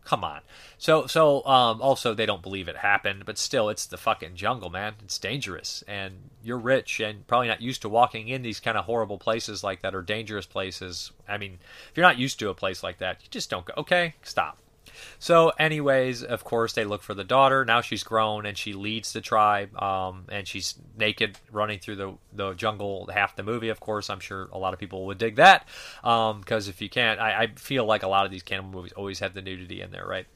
come 0.09 0.23
on. 0.23 0.41
So 0.79 1.05
so 1.05 1.45
um, 1.45 1.81
also 1.83 2.15
they 2.15 2.25
don't 2.25 2.41
believe 2.41 2.67
it 2.67 2.77
happened, 2.77 3.25
but 3.25 3.37
still 3.37 3.69
it's 3.69 3.85
the 3.85 3.97
fucking 3.97 4.35
jungle, 4.35 4.71
man. 4.71 4.95
It's 5.03 5.19
dangerous, 5.19 5.83
and 5.87 6.31
you're 6.43 6.57
rich 6.57 6.99
and 6.99 7.27
probably 7.27 7.47
not 7.47 7.61
used 7.61 7.83
to 7.83 7.89
walking 7.89 8.27
in 8.27 8.41
these 8.41 8.59
kind 8.59 8.75
of 8.75 8.85
horrible 8.85 9.19
places 9.19 9.63
like 9.63 9.81
that 9.83 9.93
or 9.93 10.01
dangerous 10.01 10.47
places. 10.47 11.11
I 11.27 11.37
mean, 11.37 11.59
if 11.91 11.95
you're 11.95 12.05
not 12.05 12.17
used 12.17 12.39
to 12.39 12.49
a 12.49 12.55
place 12.55 12.81
like 12.81 12.97
that, 12.97 13.19
you 13.21 13.27
just 13.29 13.51
don't 13.51 13.65
go. 13.65 13.73
Okay, 13.77 14.15
stop. 14.23 14.57
So, 15.19 15.49
anyways, 15.59 16.23
of 16.23 16.43
course, 16.43 16.73
they 16.73 16.85
look 16.85 17.03
for 17.03 17.13
the 17.13 17.23
daughter. 17.23 17.65
Now 17.65 17.81
she's 17.81 18.03
grown 18.03 18.45
and 18.45 18.57
she 18.57 18.73
leads 18.73 19.13
the 19.13 19.21
tribe, 19.21 19.75
um, 19.81 20.25
and 20.29 20.47
she's 20.47 20.75
naked 20.97 21.37
running 21.51 21.79
through 21.79 21.95
the, 21.97 22.13
the 22.33 22.53
jungle 22.53 23.09
half 23.13 23.35
the 23.35 23.43
movie, 23.43 23.69
of 23.69 23.79
course. 23.79 24.09
I'm 24.09 24.19
sure 24.19 24.49
a 24.51 24.57
lot 24.57 24.73
of 24.73 24.79
people 24.79 25.05
would 25.07 25.17
dig 25.17 25.35
that. 25.35 25.67
Because 26.01 26.67
if 26.67 26.81
you 26.81 26.89
can't, 26.89 27.19
I, 27.19 27.43
I 27.43 27.47
feel 27.55 27.85
like 27.85 28.03
a 28.03 28.07
lot 28.07 28.25
of 28.25 28.31
these 28.31 28.43
cannibal 28.43 28.71
movies 28.71 28.93
always 28.93 29.19
have 29.19 29.33
the 29.33 29.41
nudity 29.41 29.81
in 29.81 29.91
there, 29.91 30.05
right? 30.05 30.27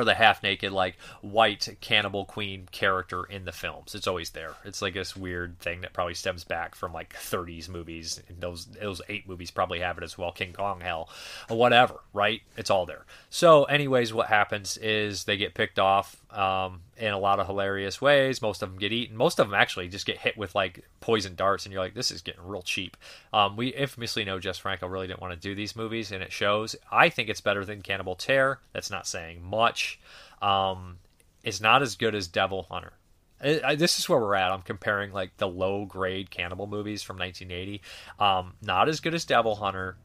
Or 0.00 0.04
the 0.04 0.14
half 0.14 0.42
naked 0.42 0.72
like 0.72 0.96
white 1.20 1.68
cannibal 1.80 2.24
queen 2.24 2.66
character 2.72 3.24
in 3.24 3.44
the 3.44 3.52
films. 3.52 3.94
It's 3.94 4.06
always 4.06 4.30
there. 4.30 4.54
It's 4.64 4.80
like 4.80 4.94
this 4.94 5.14
weird 5.14 5.58
thing 5.60 5.82
that 5.82 5.92
probably 5.92 6.14
stems 6.14 6.42
back 6.42 6.74
from 6.74 6.92
like 6.92 7.14
30s 7.14 7.68
movies. 7.68 8.22
Those 8.38 8.66
those 8.66 9.02
eight 9.08 9.28
movies 9.28 9.50
probably 9.50 9.80
have 9.80 9.98
it 9.98 10.04
as 10.04 10.16
well. 10.16 10.32
King 10.32 10.52
Kong, 10.52 10.80
hell, 10.80 11.08
whatever. 11.48 12.00
Right? 12.12 12.40
It's 12.56 12.70
all 12.70 12.86
there. 12.86 13.04
So, 13.28 13.64
anyways, 13.64 14.12
what 14.14 14.28
happens 14.28 14.76
is 14.78 15.24
they 15.24 15.36
get 15.36 15.54
picked 15.54 15.78
off 15.78 16.16
um, 16.32 16.80
in 17.00 17.12
a 17.12 17.18
lot 17.18 17.40
of 17.40 17.46
hilarious 17.46 18.00
ways. 18.00 18.42
Most 18.42 18.62
of 18.62 18.70
them 18.70 18.78
get 18.78 18.92
eaten. 18.92 19.16
Most 19.16 19.38
of 19.38 19.48
them 19.48 19.54
actually 19.54 19.88
just 19.88 20.06
get 20.06 20.18
hit 20.18 20.36
with 20.36 20.54
like 20.54 20.84
poison 21.00 21.34
darts, 21.34 21.64
and 21.64 21.72
you're 21.72 21.82
like, 21.82 21.94
this 21.94 22.10
is 22.10 22.22
getting 22.22 22.46
real 22.46 22.62
cheap. 22.62 22.96
Um, 23.32 23.56
we 23.56 23.68
infamously 23.68 24.24
know 24.24 24.38
Jess 24.38 24.58
Franco 24.58 24.86
really 24.86 25.06
didn't 25.06 25.22
want 25.22 25.32
to 25.32 25.40
do 25.40 25.54
these 25.54 25.74
movies, 25.74 26.12
and 26.12 26.22
it 26.22 26.32
shows. 26.32 26.76
I 26.92 27.08
think 27.08 27.28
it's 27.28 27.40
better 27.40 27.64
than 27.64 27.82
Cannibal 27.82 28.14
Terror. 28.14 28.60
That's 28.72 28.90
not 28.90 29.06
saying 29.06 29.42
much. 29.42 29.98
Um, 30.42 30.98
it's 31.42 31.60
not 31.60 31.82
as 31.82 31.96
good 31.96 32.14
as 32.14 32.28
Devil 32.28 32.66
Hunter. 32.70 32.92
I, 33.42 33.74
this 33.74 33.98
is 33.98 34.06
where 34.06 34.20
we're 34.20 34.34
at. 34.34 34.52
I'm 34.52 34.60
comparing 34.60 35.12
like 35.12 35.36
the 35.38 35.48
low 35.48 35.86
grade 35.86 36.30
cannibal 36.30 36.66
movies 36.66 37.02
from 37.02 37.16
1980. 37.16 37.80
Um, 38.18 38.54
not 38.60 38.88
as 38.88 39.00
good 39.00 39.14
as 39.14 39.24
Devil 39.24 39.56
Hunter, 39.56 39.96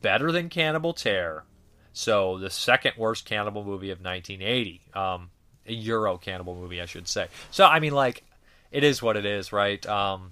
better 0.00 0.30
than 0.30 0.48
Cannibal 0.48 0.94
Terror. 0.94 1.44
So 1.92 2.38
the 2.38 2.50
second 2.50 2.94
worst 2.96 3.24
cannibal 3.24 3.64
movie 3.64 3.90
of 3.90 3.98
1980. 3.98 4.82
Um, 4.94 5.30
a 5.66 5.72
Euro 5.72 6.18
cannibal 6.18 6.54
movie, 6.54 6.80
I 6.80 6.86
should 6.86 7.08
say. 7.08 7.28
So 7.50 7.64
I 7.64 7.80
mean, 7.80 7.92
like, 7.92 8.24
it 8.70 8.84
is 8.84 9.02
what 9.02 9.16
it 9.16 9.24
is, 9.24 9.52
right? 9.52 9.84
Um, 9.86 10.30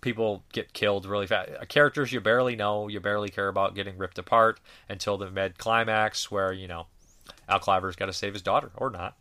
people 0.00 0.44
get 0.52 0.72
killed 0.72 1.06
really 1.06 1.26
fast. 1.26 1.50
Characters 1.68 2.12
you 2.12 2.20
barely 2.20 2.56
know, 2.56 2.88
you 2.88 3.00
barely 3.00 3.30
care 3.30 3.48
about 3.48 3.74
getting 3.74 3.98
ripped 3.98 4.18
apart 4.18 4.60
until 4.88 5.16
the 5.16 5.30
mid 5.30 5.58
climax, 5.58 6.30
where 6.30 6.52
you 6.52 6.68
know 6.68 6.86
Al 7.48 7.58
Cliver's 7.58 7.96
got 7.96 8.06
to 8.06 8.12
save 8.12 8.32
his 8.34 8.42
daughter 8.42 8.70
or 8.76 8.90
not. 8.90 9.16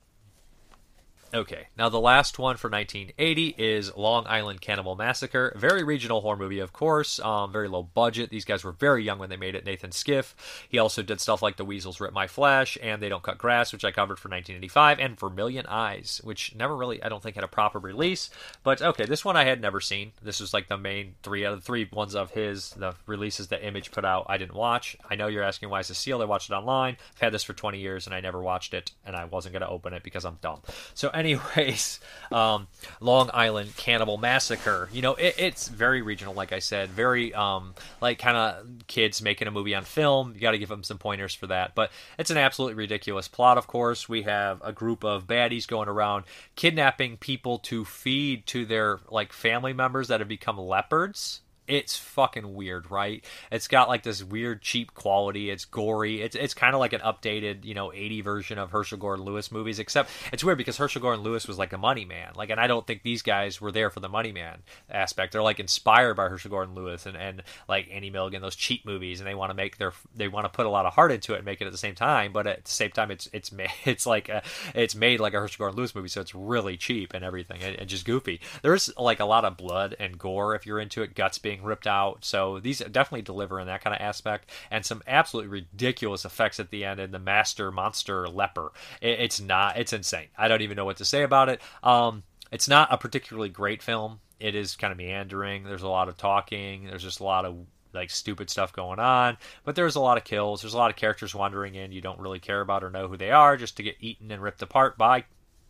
Okay, 1.33 1.65
now 1.75 1.89
the 1.89 1.99
last 1.99 2.37
one 2.37 2.57
for 2.57 2.69
1980 2.69 3.55
is 3.57 3.97
Long 3.97 4.23
Island 4.27 4.61
Cannibal 4.61 4.95
Massacre. 4.95 5.51
Very 5.55 5.83
regional 5.83 6.21
horror 6.21 6.37
movie, 6.37 6.59
of 6.59 6.73
course. 6.73 7.19
Um, 7.19 7.51
very 7.51 7.67
low 7.67 7.81
budget. 7.81 8.29
These 8.29 8.45
guys 8.45 8.63
were 8.63 8.71
very 8.71 9.03
young 9.03 9.17
when 9.17 9.31
they 9.31 9.35
made 9.35 9.55
it. 9.55 9.65
Nathan 9.65 9.91
Skiff. 9.91 10.35
He 10.69 10.77
also 10.77 11.01
did 11.01 11.19
stuff 11.19 11.41
like 11.41 11.57
The 11.57 11.65
Weasels 11.65 11.99
Rip 11.99 12.13
My 12.13 12.27
Flesh 12.27 12.77
and 12.83 13.01
They 13.01 13.09
Don't 13.09 13.23
Cut 13.23 13.39
Grass, 13.39 13.73
which 13.73 13.83
I 13.83 13.89
covered 13.89 14.19
for 14.19 14.29
1985, 14.29 14.99
and 14.99 15.19
Vermilion 15.19 15.65
Eyes, 15.65 16.21
which 16.23 16.53
never 16.53 16.77
really, 16.77 17.01
I 17.01 17.09
don't 17.09 17.23
think, 17.23 17.33
had 17.33 17.43
a 17.43 17.47
proper 17.47 17.79
release. 17.79 18.29
But 18.61 18.83
okay, 18.83 19.05
this 19.05 19.25
one 19.25 19.35
I 19.35 19.45
had 19.45 19.59
never 19.59 19.81
seen. 19.81 20.11
This 20.21 20.39
was 20.39 20.53
like 20.53 20.67
the 20.67 20.77
main 20.77 21.15
three 21.23 21.47
out 21.47 21.53
of 21.53 21.61
the 21.61 21.65
three 21.65 21.89
ones 21.91 22.13
of 22.13 22.29
his, 22.29 22.69
the 22.71 22.93
releases 23.07 23.47
that 23.47 23.65
Image 23.65 23.89
put 23.89 24.05
out. 24.05 24.27
I 24.29 24.37
didn't 24.37 24.53
watch. 24.53 24.97
I 25.09 25.15
know 25.15 25.25
you're 25.25 25.41
asking 25.41 25.71
why 25.71 25.79
is 25.79 25.89
a 25.89 25.95
seal. 25.95 26.21
I 26.21 26.25
watched 26.25 26.51
it 26.51 26.53
online. 26.53 26.97
I've 27.15 27.21
had 27.21 27.33
this 27.33 27.43
for 27.43 27.53
20 27.53 27.79
years 27.79 28.05
and 28.05 28.13
I 28.13 28.21
never 28.21 28.39
watched 28.39 28.75
it, 28.75 28.91
and 29.03 29.15
I 29.15 29.25
wasn't 29.25 29.53
going 29.53 29.61
to 29.61 29.69
open 29.69 29.93
it 29.95 30.03
because 30.03 30.25
I'm 30.25 30.37
dumb. 30.39 30.61
So 30.93 31.09
anyways, 31.23 31.99
um, 32.31 32.67
Long 32.99 33.29
Island 33.33 33.75
Cannibal 33.75 34.17
Massacre. 34.17 34.89
You 34.91 35.01
know, 35.01 35.15
it, 35.15 35.35
it's 35.37 35.67
very 35.67 36.01
regional, 36.01 36.33
like 36.33 36.51
I 36.51 36.59
said, 36.59 36.89
very 36.89 37.33
um, 37.33 37.73
like 38.01 38.19
kind 38.19 38.37
of 38.37 38.87
kids 38.87 39.21
making 39.21 39.47
a 39.47 39.51
movie 39.51 39.75
on 39.75 39.83
film. 39.83 40.33
You 40.33 40.41
got 40.41 40.51
to 40.51 40.57
give 40.57 40.69
them 40.69 40.83
some 40.83 40.97
pointers 40.97 41.33
for 41.33 41.47
that. 41.47 41.75
But 41.75 41.91
it's 42.17 42.31
an 42.31 42.37
absolutely 42.37 42.75
ridiculous 42.75 43.27
plot. 43.27 43.57
Of 43.57 43.67
course, 43.67 44.07
we 44.09 44.23
have 44.23 44.61
a 44.63 44.71
group 44.71 45.03
of 45.03 45.27
baddies 45.27 45.67
going 45.67 45.89
around 45.89 46.25
kidnapping 46.55 47.17
people 47.17 47.59
to 47.59 47.85
feed 47.85 48.45
to 48.47 48.65
their 48.65 48.99
like 49.09 49.33
family 49.33 49.73
members 49.73 50.09
that 50.09 50.19
have 50.19 50.29
become 50.29 50.57
leopards 50.57 51.41
it's 51.67 51.97
fucking 51.97 52.53
weird, 52.53 52.91
right? 52.91 53.23
It's 53.51 53.67
got 53.67 53.87
like 53.87 54.03
this 54.03 54.23
weird 54.23 54.61
cheap 54.61 54.93
quality. 54.93 55.49
It's 55.49 55.65
gory. 55.65 56.21
It's 56.21 56.35
it's 56.35 56.53
kind 56.53 56.73
of 56.73 56.79
like 56.79 56.93
an 56.93 57.01
updated, 57.01 57.63
you 57.63 57.73
know, 57.73 57.93
80 57.93 58.21
version 58.21 58.57
of 58.57 58.71
Herschell 58.71 58.97
Gordon 58.97 59.25
Lewis 59.25 59.51
movies. 59.51 59.79
Except 59.79 60.09
it's 60.31 60.43
weird 60.43 60.57
because 60.57 60.77
Herschell 60.77 61.01
Gordon 61.01 61.23
Lewis 61.23 61.47
was 61.47 61.57
like 61.57 61.73
a 61.73 61.77
money 61.77 62.05
man. 62.05 62.33
Like, 62.35 62.49
and 62.49 62.59
I 62.59 62.67
don't 62.67 62.85
think 62.85 63.03
these 63.03 63.21
guys 63.21 63.61
were 63.61 63.71
there 63.71 63.89
for 63.89 63.99
the 63.99 64.09
money 64.09 64.31
man 64.31 64.59
aspect. 64.89 65.31
They're 65.31 65.41
like 65.41 65.59
inspired 65.59 66.15
by 66.15 66.27
Herschell 66.27 66.51
Gordon 66.51 66.75
Lewis 66.75 67.05
and 67.05 67.15
and 67.15 67.43
like 67.69 67.89
Andy 67.91 68.09
Milligan, 68.09 68.41
those 68.41 68.55
cheap 68.55 68.85
movies, 68.85 69.19
and 69.19 69.27
they 69.27 69.35
want 69.35 69.49
to 69.49 69.55
make 69.55 69.77
their 69.77 69.93
they 70.15 70.27
want 70.27 70.45
to 70.45 70.49
put 70.49 70.65
a 70.65 70.69
lot 70.69 70.85
of 70.85 70.93
heart 70.93 71.11
into 71.11 71.33
it 71.33 71.37
and 71.37 71.45
make 71.45 71.61
it 71.61 71.65
at 71.65 71.71
the 71.71 71.77
same 71.77 71.95
time. 71.95 72.33
But 72.33 72.47
at 72.47 72.65
the 72.65 72.71
same 72.71 72.91
time, 72.91 73.11
it's 73.11 73.29
it's 73.31 73.51
made 73.51 73.69
it's 73.85 74.05
like 74.05 74.29
a, 74.29 74.43
it's 74.75 74.95
made 74.95 75.19
like 75.19 75.33
a 75.33 75.39
Herschell 75.39 75.63
Gordon 75.63 75.77
Lewis 75.77 75.95
movie, 75.95 76.09
so 76.09 76.21
it's 76.21 76.35
really 76.35 76.77
cheap 76.77 77.13
and 77.13 77.23
everything 77.23 77.61
and, 77.61 77.77
and 77.77 77.89
just 77.89 78.05
goofy. 78.05 78.41
There's 78.61 78.95
like 78.97 79.19
a 79.19 79.25
lot 79.25 79.45
of 79.45 79.57
blood 79.57 79.95
and 79.99 80.17
gore 80.17 80.55
if 80.55 80.65
you're 80.65 80.79
into 80.79 81.01
it, 81.01 81.15
guts 81.15 81.37
being 81.37 81.52
being 81.53 81.63
ripped 81.65 81.87
out. 81.87 82.25
So 82.25 82.59
these 82.59 82.79
definitely 82.79 83.21
deliver 83.21 83.59
in 83.59 83.67
that 83.67 83.83
kind 83.83 83.95
of 83.95 84.01
aspect, 84.01 84.49
and 84.71 84.85
some 84.85 85.03
absolutely 85.07 85.49
ridiculous 85.49 86.25
effects 86.25 86.59
at 86.59 86.69
the 86.69 86.85
end. 86.85 86.99
And 86.99 87.13
the 87.13 87.19
master 87.19 87.71
monster 87.71 88.27
leper, 88.27 88.71
it, 89.01 89.19
it's 89.19 89.39
not, 89.39 89.77
it's 89.77 89.93
insane. 89.93 90.27
I 90.37 90.47
don't 90.47 90.61
even 90.61 90.75
know 90.75 90.85
what 90.85 90.97
to 90.97 91.05
say 91.05 91.23
about 91.23 91.49
it. 91.49 91.61
Um, 91.83 92.23
it's 92.51 92.67
not 92.67 92.91
a 92.91 92.97
particularly 92.97 93.49
great 93.49 93.81
film. 93.81 94.19
It 94.39 94.55
is 94.55 94.75
kind 94.75 94.91
of 94.91 94.97
meandering. 94.97 95.63
There's 95.63 95.83
a 95.83 95.87
lot 95.87 96.09
of 96.09 96.17
talking. 96.17 96.85
There's 96.85 97.03
just 97.03 97.19
a 97.19 97.23
lot 97.23 97.45
of 97.45 97.55
like 97.93 98.09
stupid 98.09 98.49
stuff 98.49 98.73
going 98.73 98.99
on. 98.99 99.37
But 99.63 99.75
there's 99.75 99.95
a 99.95 100.01
lot 100.01 100.17
of 100.17 100.23
kills. 100.23 100.61
There's 100.61 100.73
a 100.73 100.77
lot 100.77 100.89
of 100.89 100.97
characters 100.97 101.35
wandering 101.35 101.75
in 101.75 101.91
you 101.91 102.01
don't 102.01 102.19
really 102.19 102.39
care 102.39 102.61
about 102.61 102.83
or 102.83 102.89
know 102.89 103.07
who 103.07 103.17
they 103.17 103.31
are, 103.31 103.55
just 103.57 103.77
to 103.77 103.83
get 103.83 103.95
eaten 103.99 104.31
and 104.31 104.41
ripped 104.41 104.61
apart 104.61 104.97
by, 104.97 105.25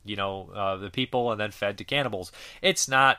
you 0.06 0.16
know, 0.16 0.50
uh, 0.56 0.78
the 0.78 0.90
people 0.90 1.32
and 1.32 1.40
then 1.40 1.52
fed 1.52 1.78
to 1.78 1.84
cannibals. 1.84 2.32
It's 2.62 2.88
not 2.88 3.18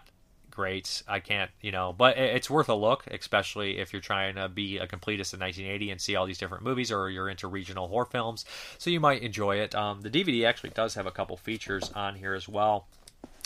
great. 0.54 1.02
I 1.08 1.20
can't, 1.20 1.50
you 1.60 1.72
know, 1.72 1.92
but 1.92 2.16
it's 2.16 2.48
worth 2.48 2.68
a 2.68 2.74
look, 2.74 3.06
especially 3.08 3.78
if 3.78 3.92
you're 3.92 4.02
trying 4.02 4.36
to 4.36 4.48
be 4.48 4.78
a 4.78 4.86
completist 4.86 5.34
in 5.34 5.40
1980 5.40 5.90
and 5.90 6.00
see 6.00 6.16
all 6.16 6.26
these 6.26 6.38
different 6.38 6.64
movies, 6.64 6.90
or 6.92 7.10
you're 7.10 7.28
into 7.28 7.48
regional 7.48 7.88
horror 7.88 8.06
films. 8.06 8.44
So 8.78 8.90
you 8.90 9.00
might 9.00 9.22
enjoy 9.22 9.56
it. 9.56 9.74
Um, 9.74 10.00
the 10.00 10.10
DVD 10.10 10.46
actually 10.46 10.70
does 10.70 10.94
have 10.94 11.06
a 11.06 11.10
couple 11.10 11.36
features 11.36 11.90
on 11.94 12.14
here 12.14 12.34
as 12.34 12.48
well. 12.48 12.86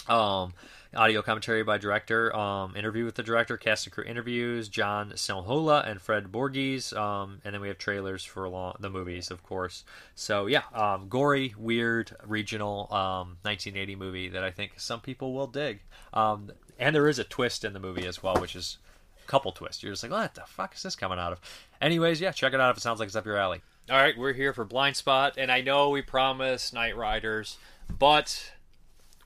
Um, 0.08 0.54
audio 0.94 1.20
commentary 1.20 1.62
by 1.62 1.76
director, 1.76 2.34
um, 2.34 2.74
interview 2.76 3.04
with 3.04 3.14
the 3.14 3.22
director, 3.22 3.58
cast 3.58 3.86
and 3.86 3.92
crew 3.92 4.04
interviews, 4.04 4.68
John 4.68 5.12
Selhula 5.12 5.86
and 5.86 6.00
Fred 6.00 6.32
Borges, 6.32 6.94
um, 6.94 7.40
and 7.44 7.52
then 7.52 7.60
we 7.60 7.68
have 7.68 7.76
trailers 7.76 8.24
for 8.24 8.48
long, 8.48 8.76
the 8.80 8.88
movies, 8.88 9.30
of 9.30 9.42
course. 9.42 9.84
So 10.14 10.46
yeah, 10.46 10.62
um, 10.72 11.08
gory, 11.08 11.54
weird, 11.58 12.16
regional 12.26 12.88
1980 13.42 13.92
um, 13.92 13.98
movie 13.98 14.28
that 14.30 14.42
I 14.42 14.50
think 14.50 14.72
some 14.78 15.00
people 15.00 15.34
will 15.34 15.46
dig. 15.46 15.80
And 16.78 16.94
there 16.94 17.08
is 17.08 17.18
a 17.18 17.24
twist 17.24 17.64
in 17.64 17.72
the 17.72 17.80
movie 17.80 18.06
as 18.06 18.22
well, 18.22 18.36
which 18.36 18.54
is 18.54 18.78
a 19.22 19.26
couple 19.26 19.50
twists. 19.52 19.82
You're 19.82 19.92
just 19.92 20.02
like, 20.02 20.12
what 20.12 20.34
the 20.34 20.42
fuck 20.46 20.74
is 20.74 20.82
this 20.82 20.96
coming 20.96 21.18
out 21.18 21.32
of? 21.32 21.40
Anyways, 21.80 22.20
yeah, 22.20 22.32
check 22.32 22.54
it 22.54 22.60
out 22.60 22.70
if 22.70 22.76
it 22.76 22.80
sounds 22.80 23.00
like 23.00 23.08
it's 23.08 23.16
up 23.16 23.26
your 23.26 23.36
alley. 23.36 23.60
All 23.90 23.96
right, 23.96 24.16
we're 24.16 24.34
here 24.34 24.52
for 24.52 24.64
Blind 24.64 24.96
Spot, 24.96 25.34
and 25.38 25.50
I 25.50 25.62
know 25.62 25.88
we 25.88 26.02
promised 26.02 26.74
Night 26.74 26.96
Riders, 26.96 27.56
but 27.98 28.52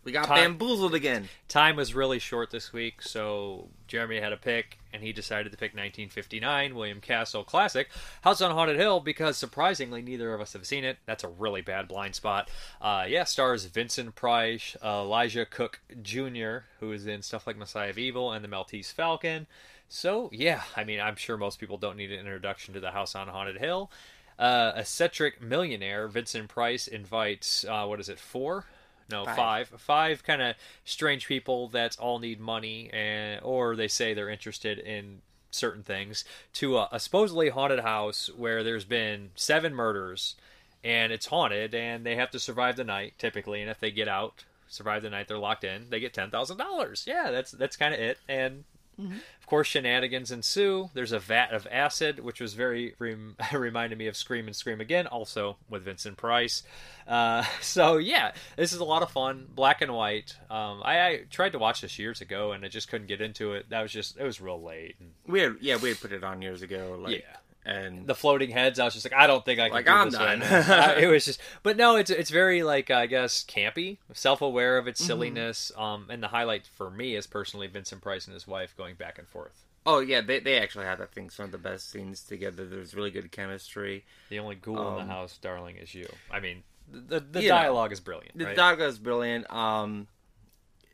we 0.05 0.13
got 0.13 0.27
time, 0.27 0.57
bamboozled 0.57 0.95
again. 0.95 1.29
Time 1.49 1.77
was 1.77 1.95
really 1.95 2.19
short 2.19 2.51
this 2.51 2.73
week, 2.73 3.03
so 3.03 3.69
Jeremy 3.87 4.21
had 4.21 4.33
a 4.33 4.37
pick, 4.37 4.79
and 4.93 5.03
he 5.03 5.13
decided 5.13 5.53
to 5.53 5.59
pick 5.59 5.73
1959 5.73 6.75
William 6.75 7.01
Castle 7.01 7.45
classic 7.45 7.89
House 8.23 8.41
on 8.41 8.51
Haunted 8.51 8.77
Hill 8.77 9.01
because 9.01 9.37
surprisingly 9.37 10.03
neither 10.03 10.35
of 10.35 10.41
us 10.41 10.55
have 10.55 10.67
seen 10.67 10.85
it. 10.85 10.99
That's 11.07 11.25
a 11.25 11.29
really 11.29 11.61
bad 11.61 11.87
blind 11.87 12.15
spot. 12.15 12.51
Uh, 12.81 13.05
yeah, 13.07 13.25
stars 13.25 13.65
Vincent 13.67 14.15
Price, 14.15 14.77
uh, 14.83 15.03
Elisha 15.03 15.47
Cook 15.47 15.81
Jr., 16.03 16.65
who 16.81 16.91
is 16.93 17.07
in 17.07 17.23
stuff 17.23 17.47
like 17.47 17.57
Messiah 17.57 17.91
of 17.91 17.99
Evil 17.99 18.33
and 18.33 18.45
The 18.45 18.49
Maltese 18.49 18.91
Falcon. 18.91 19.47
So 19.89 20.31
yeah, 20.33 20.63
I 20.77 20.85
mean, 20.85 21.01
I'm 21.01 21.17
sure 21.17 21.37
most 21.37 21.61
people 21.61 21.79
don't 21.79 21.97
need 21.97 22.11
an 22.11 22.19
introduction 22.19 22.75
to 22.75 22.81
the 22.81 22.91
House 22.91 23.15
on 23.15 23.29
Haunted 23.29 23.59
Hill. 23.59 23.91
Uh, 24.39 24.73
eccentric 24.75 25.41
millionaire 25.41 26.09
Vincent 26.09 26.49
Price 26.49 26.89
invites 26.89 27.65
uh, 27.69 27.85
what 27.85 28.01
is 28.01 28.09
it 28.09 28.19
four? 28.19 28.65
No, 29.11 29.25
five. 29.25 29.69
Five, 29.69 29.81
five 29.81 30.25
kind 30.25 30.43
of 30.43 30.57
strange 30.85 31.27
people 31.27 31.69
that 31.69 31.97
all 31.99 32.19
need 32.19 32.41
money, 32.41 32.91
and 32.93 33.41
or 33.43 33.77
they 33.77 33.89
say 33.89 34.15
they're 34.15 34.29
interested 34.29 34.79
in 34.79 35.23
certain 35.51 35.83
things 35.83 36.25
to 36.55 36.79
a, 36.79 36.89
a 36.93 36.99
supposedly 36.99 37.51
haunted 37.51 37.81
house 37.81 38.31
where 38.37 38.63
there's 38.63 38.85
been 38.85 39.31
seven 39.35 39.75
murders, 39.75 40.35
and 40.83 41.13
it's 41.13 41.27
haunted, 41.27 41.75
and 41.75 42.05
they 42.05 42.17
have 42.17 42.31
to 42.31 42.39
survive 42.39 42.77
the 42.77 42.85
night 42.85 43.15
typically, 43.19 43.61
and 43.61 43.71
if 43.71 43.79
they 43.79 43.91
get 43.91 44.09
out, 44.09 44.45
survive 44.69 45.03
the 45.03 45.11
night, 45.11 45.29
they're 45.29 45.39
locked 45.39 45.65
in. 45.65 45.87
They 45.91 46.01
get 46.01 46.15
ten 46.15 46.31
thousand 46.31 46.57
dollars. 46.57 47.05
Yeah, 47.07 47.31
that's 47.31 47.53
that's 47.53 47.77
kind 47.77 47.95
of 47.95 48.01
it, 48.01 48.19
and 48.29 48.65
Mm-hmm. 49.03 49.17
Of 49.41 49.47
course, 49.47 49.69
shenanigans 49.69 50.31
ensue. 50.31 50.89
There's 50.95 51.13
a 51.13 51.19
vat 51.19 51.53
of 51.53 51.67
acid, 51.71 52.21
which 52.21 52.41
was 52.41 52.55
very 52.55 52.95
rem- 52.99 53.37
reminded 53.53 53.99
me 53.99 54.07
of 54.07 54.17
Scream 54.17 54.47
and 54.47 54.57
Scream 54.57 54.81
Again, 54.81 55.07
also 55.07 55.57
with 55.69 55.83
Vincent 55.83 56.17
Price. 56.17 56.63
Uh, 57.07 57.45
so 57.61 57.99
yeah, 57.99 58.33
this 58.57 58.73
is 58.73 58.79
a 58.79 58.85
lot 58.85 59.03
of 59.03 59.11
fun. 59.11 59.47
Black 59.55 59.83
and 59.83 59.93
white. 59.93 60.37
Um, 60.51 60.81
I, 60.85 61.07
I, 61.07 61.21
tried 61.31 61.53
to 61.53 61.59
watch 61.59 61.83
this 61.83 61.99
years 61.99 62.21
ago, 62.21 62.53
and 62.53 62.65
I 62.65 62.69
just 62.69 62.89
couldn't 62.89 63.09
get 63.09 63.21
into 63.21 63.53
it. 63.53 63.69
That 63.71 63.83
was 63.83 63.93
just 63.93 64.17
it 64.17 64.25
was 64.25 64.41
real 64.41 64.63
late. 64.63 64.97
And... 65.01 65.11
We 65.27 65.41
had 65.41 65.57
yeah 65.61 65.77
we 65.77 65.91
had 65.91 66.01
put 66.01 66.13
it 66.13 66.25
on 66.25 66.41
years 66.41 66.63
ago. 66.63 66.99
Like, 67.01 67.17
yeah. 67.19 67.37
And 67.65 68.07
the 68.07 68.15
floating 68.15 68.51
heads. 68.51 68.79
I 68.79 68.85
was 68.85 68.95
just 68.95 69.07
like, 69.07 69.15
I 69.19 69.27
don't 69.27 69.45
think 69.45 69.61
I 69.61 69.69
can 69.69 69.73
Like, 69.75 69.89
I'm 69.89 70.11
done. 70.11 70.43
it 70.99 71.07
was 71.09 71.25
just, 71.25 71.41
but 71.63 71.77
no, 71.77 71.97
it's 71.97 72.11
it's 72.11 72.31
very 72.31 72.63
like 72.63 72.91
I 72.91 73.07
guess 73.07 73.45
campy, 73.45 73.99
self 74.13 74.41
aware 74.43 74.79
of 74.79 74.89
its 74.89 75.01
Mhm. 75.03 75.07
silliness. 75.07 75.73
Um, 75.77 76.07
and 76.11 76.23
the 76.23 76.29
highlight 76.29 76.67
for 76.67 76.91
me 76.91 77.15
is 77.15 77.27
personally 77.27 77.67
Vincent 77.69 78.03
Price 78.03 78.27
and 78.27 78.35
his 78.35 78.47
wife 78.47 78.77
going 78.77 78.95
back 78.97 79.19
and 79.19 79.29
forth. 79.29 79.65
Oh 79.85 79.99
yeah, 80.01 80.21
they 80.21 80.39
they 80.41 80.59
actually 80.61 80.85
have 80.87 81.01
I 81.01 81.07
think 81.07 81.33
some 81.33 81.47
of 81.47 81.53
the 81.53 81.59
best 81.59 81.91
scenes 81.91 82.23
together. 82.23 82.65
There's 82.67 82.95
really 82.95 83.11
good 83.11 83.31
chemistry. 83.33 84.05
The 84.29 84.39
only 84.39 84.55
ghoul 84.55 84.79
in 84.79 84.87
Um, 85.03 85.09
the 85.09 85.13
house, 85.13 85.39
darling, 85.39 85.77
is 85.77 85.95
you. 85.95 86.09
I 86.31 86.39
mean, 86.41 86.63
the 86.91 87.19
the 87.21 87.43
know, 87.43 87.49
dialogue 87.49 87.93
is 87.93 88.01
brilliant. 88.01 88.39
The 88.39 88.45
right? 88.47 88.57
dialogue 88.57 88.81
is 88.89 88.99
brilliant. 88.99 89.51
Um, 89.53 90.07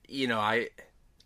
you 0.07 0.27
know, 0.27 0.39
I 0.39 0.69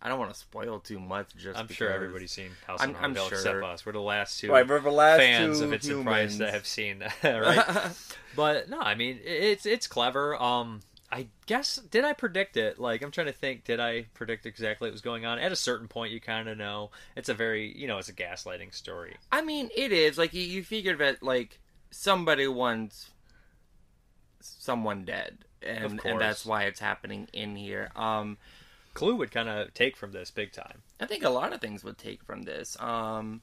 I 0.03 0.09
don't 0.09 0.19
want 0.19 0.33
to 0.33 0.39
spoil 0.39 0.79
too 0.81 0.99
much. 0.99 1.33
Just 1.37 1.57
I'm 1.57 1.69
sure 1.69 1.89
everybody's 1.89 2.31
seen 2.31 2.49
House 2.67 2.81
on 2.81 2.93
I'm 2.99 3.15
Hill 3.15 3.29
sure. 3.29 3.37
except 3.37 3.63
us. 3.63 3.85
We're 3.85 3.93
the 3.93 4.01
last 4.01 4.37
two 4.37 4.51
Right, 4.51 4.67
we're 4.67 4.81
the 4.81 4.91
last 4.91 5.19
fans 5.19 5.59
two 5.59 5.63
of 5.63 5.69
Vincent 5.69 6.03
Price 6.03 6.37
that 6.39 6.53
have 6.53 6.67
seen 6.67 6.99
that, 6.99 7.15
right? 7.23 7.91
but 8.35 8.69
no, 8.69 8.81
I 8.81 8.95
mean 8.95 9.19
it's 9.23 9.65
it's 9.65 9.87
clever. 9.87 10.35
Um, 10.35 10.81
I 11.09 11.27
guess 11.45 11.77
did 11.77 12.03
I 12.03 12.11
predict 12.11 12.57
it? 12.57 12.79
Like 12.79 13.01
I'm 13.01 13.11
trying 13.11 13.27
to 13.27 13.33
think. 13.33 13.63
Did 13.63 13.79
I 13.79 14.07
predict 14.13 14.45
exactly 14.45 14.87
what 14.89 14.91
was 14.91 15.01
going 15.01 15.25
on? 15.25 15.39
At 15.39 15.53
a 15.53 15.55
certain 15.55 15.87
point, 15.87 16.11
you 16.11 16.19
kind 16.19 16.49
of 16.49 16.57
know. 16.57 16.91
It's 17.15 17.29
a 17.29 17.33
very 17.33 17.71
you 17.77 17.87
know 17.87 17.97
it's 17.97 18.09
a 18.09 18.13
gaslighting 18.13 18.73
story. 18.73 19.15
I 19.31 19.41
mean, 19.41 19.69
it 19.73 19.93
is 19.93 20.17
like 20.17 20.33
you, 20.33 20.41
you 20.41 20.63
figured 20.63 20.97
that 20.97 21.23
like 21.23 21.59
somebody 21.91 22.45
wants 22.47 23.09
someone 24.41 25.05
dead, 25.05 25.45
and 25.61 26.01
and 26.03 26.19
that's 26.19 26.45
why 26.45 26.63
it's 26.63 26.81
happening 26.81 27.29
in 27.31 27.55
here. 27.55 27.89
Um, 27.95 28.37
Clue 28.93 29.15
would 29.15 29.31
kind 29.31 29.49
of 29.49 29.73
take 29.73 29.95
from 29.97 30.11
this 30.11 30.29
big 30.31 30.51
time. 30.51 30.83
I 30.99 31.05
think 31.05 31.23
a 31.23 31.29
lot 31.29 31.53
of 31.53 31.61
things 31.61 31.83
would 31.83 31.97
take 31.97 32.23
from 32.23 32.43
this. 32.43 32.79
Um, 32.79 33.41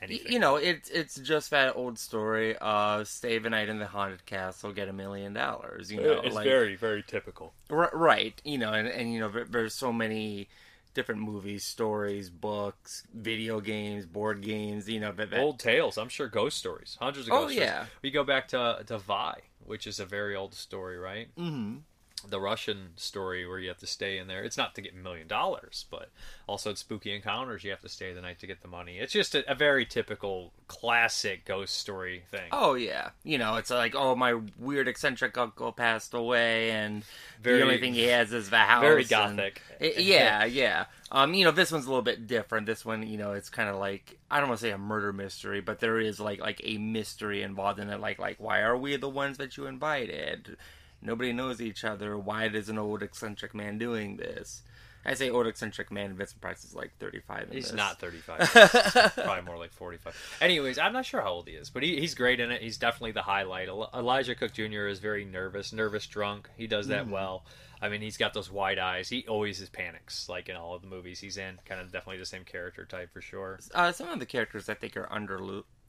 Anything. 0.00 0.30
you 0.32 0.38
know, 0.38 0.54
it's 0.54 0.88
it's 0.90 1.16
just 1.16 1.50
that 1.50 1.74
old 1.74 1.98
story 1.98 2.56
of 2.58 3.08
stay 3.08 3.38
the 3.38 3.50
night 3.50 3.68
in 3.68 3.80
the 3.80 3.86
haunted 3.86 4.24
castle, 4.26 4.72
get 4.72 4.86
a 4.88 4.92
million 4.92 5.32
dollars. 5.32 5.90
You 5.90 6.00
know, 6.00 6.20
it's 6.20 6.36
like, 6.36 6.44
very 6.44 6.76
very 6.76 7.02
typical. 7.02 7.52
R- 7.68 7.90
right. 7.92 8.40
You 8.44 8.58
know, 8.58 8.72
and, 8.72 8.86
and 8.86 9.12
you 9.12 9.18
know, 9.18 9.28
there's 9.48 9.74
so 9.74 9.92
many 9.92 10.48
different 10.94 11.20
movies, 11.22 11.64
stories, 11.64 12.30
books, 12.30 13.02
video 13.12 13.60
games, 13.60 14.06
board 14.06 14.40
games. 14.40 14.88
You 14.88 15.00
know, 15.00 15.10
that, 15.12 15.30
that 15.30 15.40
Old 15.40 15.58
tales. 15.58 15.98
I'm 15.98 16.08
sure 16.08 16.28
ghost 16.28 16.58
stories. 16.58 16.96
Hundreds 17.00 17.26
of 17.26 17.32
Oh, 17.34 17.40
ghost 17.42 17.54
stories. 17.54 17.68
yeah. 17.68 17.86
We 18.02 18.12
go 18.12 18.22
back 18.22 18.46
to 18.48 18.84
to 18.86 18.98
Viy, 18.98 19.34
which 19.64 19.88
is 19.88 19.98
a 19.98 20.06
very 20.06 20.36
old 20.36 20.54
story, 20.54 20.96
right? 20.96 21.34
Mhm. 21.36 21.80
The 22.26 22.40
Russian 22.40 22.90
story 22.96 23.46
where 23.46 23.58
you 23.58 23.68
have 23.68 23.78
to 23.78 23.86
stay 23.86 24.18
in 24.18 24.26
there. 24.26 24.42
It's 24.42 24.56
not 24.56 24.74
to 24.74 24.80
get 24.80 24.92
a 24.94 24.96
million 24.96 25.28
dollars, 25.28 25.86
but 25.90 26.10
also 26.46 26.70
it's 26.70 26.80
spooky 26.80 27.14
encounters. 27.14 27.64
You 27.64 27.70
have 27.70 27.80
to 27.82 27.88
stay 27.88 28.12
the 28.12 28.20
night 28.20 28.38
to 28.40 28.46
get 28.46 28.62
the 28.62 28.68
money. 28.68 28.98
It's 28.98 29.12
just 29.12 29.34
a, 29.34 29.50
a 29.50 29.54
very 29.54 29.84
typical 29.86 30.52
classic 30.66 31.44
ghost 31.44 31.76
story 31.76 32.22
thing. 32.30 32.48
Oh 32.52 32.74
yeah, 32.74 33.10
you 33.24 33.38
know 33.38 33.56
it's 33.56 33.70
like 33.70 33.94
oh 33.94 34.14
my 34.16 34.38
weird 34.58 34.88
eccentric 34.88 35.36
uncle 35.38 35.72
passed 35.72 36.14
away, 36.14 36.70
and 36.70 37.04
Very- 37.42 37.58
the 37.58 37.64
only 37.64 37.78
thing 37.78 37.94
he 37.94 38.04
has 38.04 38.32
is 38.32 38.50
the 38.50 38.58
house. 38.58 38.80
very 38.82 39.02
and- 39.02 39.10
gothic. 39.10 39.62
Yeah, 39.80 40.44
yeah. 40.44 40.86
Um, 41.10 41.32
you 41.34 41.44
know 41.44 41.50
this 41.52 41.72
one's 41.72 41.86
a 41.86 41.88
little 41.88 42.02
bit 42.02 42.26
different. 42.26 42.66
This 42.66 42.84
one, 42.84 43.06
you 43.06 43.16
know, 43.16 43.32
it's 43.32 43.48
kind 43.48 43.68
of 43.68 43.76
like 43.76 44.18
I 44.30 44.40
don't 44.40 44.48
want 44.48 44.60
to 44.60 44.66
say 44.66 44.72
a 44.72 44.78
murder 44.78 45.12
mystery, 45.12 45.60
but 45.60 45.80
there 45.80 45.98
is 45.98 46.20
like 46.20 46.40
like 46.40 46.60
a 46.64 46.78
mystery 46.78 47.42
involved 47.42 47.78
in 47.78 47.88
it. 47.90 48.00
Like 48.00 48.18
like 48.18 48.36
why 48.38 48.60
are 48.60 48.76
we 48.76 48.96
the 48.96 49.08
ones 49.08 49.38
that 49.38 49.56
you 49.56 49.66
invited? 49.66 50.56
Nobody 51.00 51.32
knows 51.32 51.60
each 51.60 51.84
other. 51.84 52.16
Why 52.18 52.46
is 52.46 52.68
an 52.68 52.78
old 52.78 53.02
eccentric 53.02 53.54
man 53.54 53.78
doing 53.78 54.16
this? 54.16 54.62
I 55.04 55.14
say 55.14 55.30
old 55.30 55.46
eccentric 55.46 55.90
man. 55.92 56.14
Vincent 56.16 56.40
Price 56.40 56.64
is 56.64 56.74
like 56.74 56.90
thirty-five. 56.98 57.48
He's 57.52 57.66
this. 57.66 57.72
not 57.72 57.98
35. 58.00 58.50
Probably 59.14 59.42
more 59.44 59.56
like 59.56 59.72
45. 59.72 60.38
Anyways, 60.40 60.76
I'm 60.76 60.92
not 60.92 61.06
sure 61.06 61.20
how 61.22 61.30
old 61.30 61.48
he 61.48 61.54
is, 61.54 61.70
but 61.70 61.82
he, 61.82 61.98
he's 62.00 62.14
great 62.14 62.40
in 62.40 62.50
it. 62.50 62.60
He's 62.60 62.76
definitely 62.76 63.12
the 63.12 63.22
highlight. 63.22 63.68
Elisha 63.68 64.34
Cook 64.34 64.52
Jr. 64.52 64.86
is 64.88 64.98
very 64.98 65.24
nervous, 65.24 65.72
nervous 65.72 66.06
drunk. 66.06 66.50
He 66.56 66.66
does 66.66 66.88
that 66.88 67.06
Mhm. 67.06 67.10
well. 67.10 67.44
I 67.80 67.88
mean, 67.88 68.02
he's 68.02 68.16
got 68.16 68.34
those 68.34 68.50
wide 68.50 68.80
eyes. 68.80 69.08
He 69.08 69.24
always 69.28 69.60
is 69.60 69.68
panics, 69.70 70.28
like 70.28 70.48
in 70.48 70.56
all 70.56 70.74
of 70.74 70.82
the 70.82 70.88
movies 70.88 71.20
he's 71.20 71.36
in. 71.38 71.58
Kind 71.64 71.80
of 71.80 71.92
definitely 71.92 72.18
the 72.18 72.26
same 72.26 72.44
character 72.44 72.84
type 72.84 73.12
for 73.12 73.20
sure. 73.22 73.60
uh, 73.74 73.92
some 73.92 74.08
of 74.08 74.18
the 74.18 74.26
characters 74.26 74.68
I 74.68 74.74
think 74.74 74.96
are 74.96 75.10
under 75.12 75.38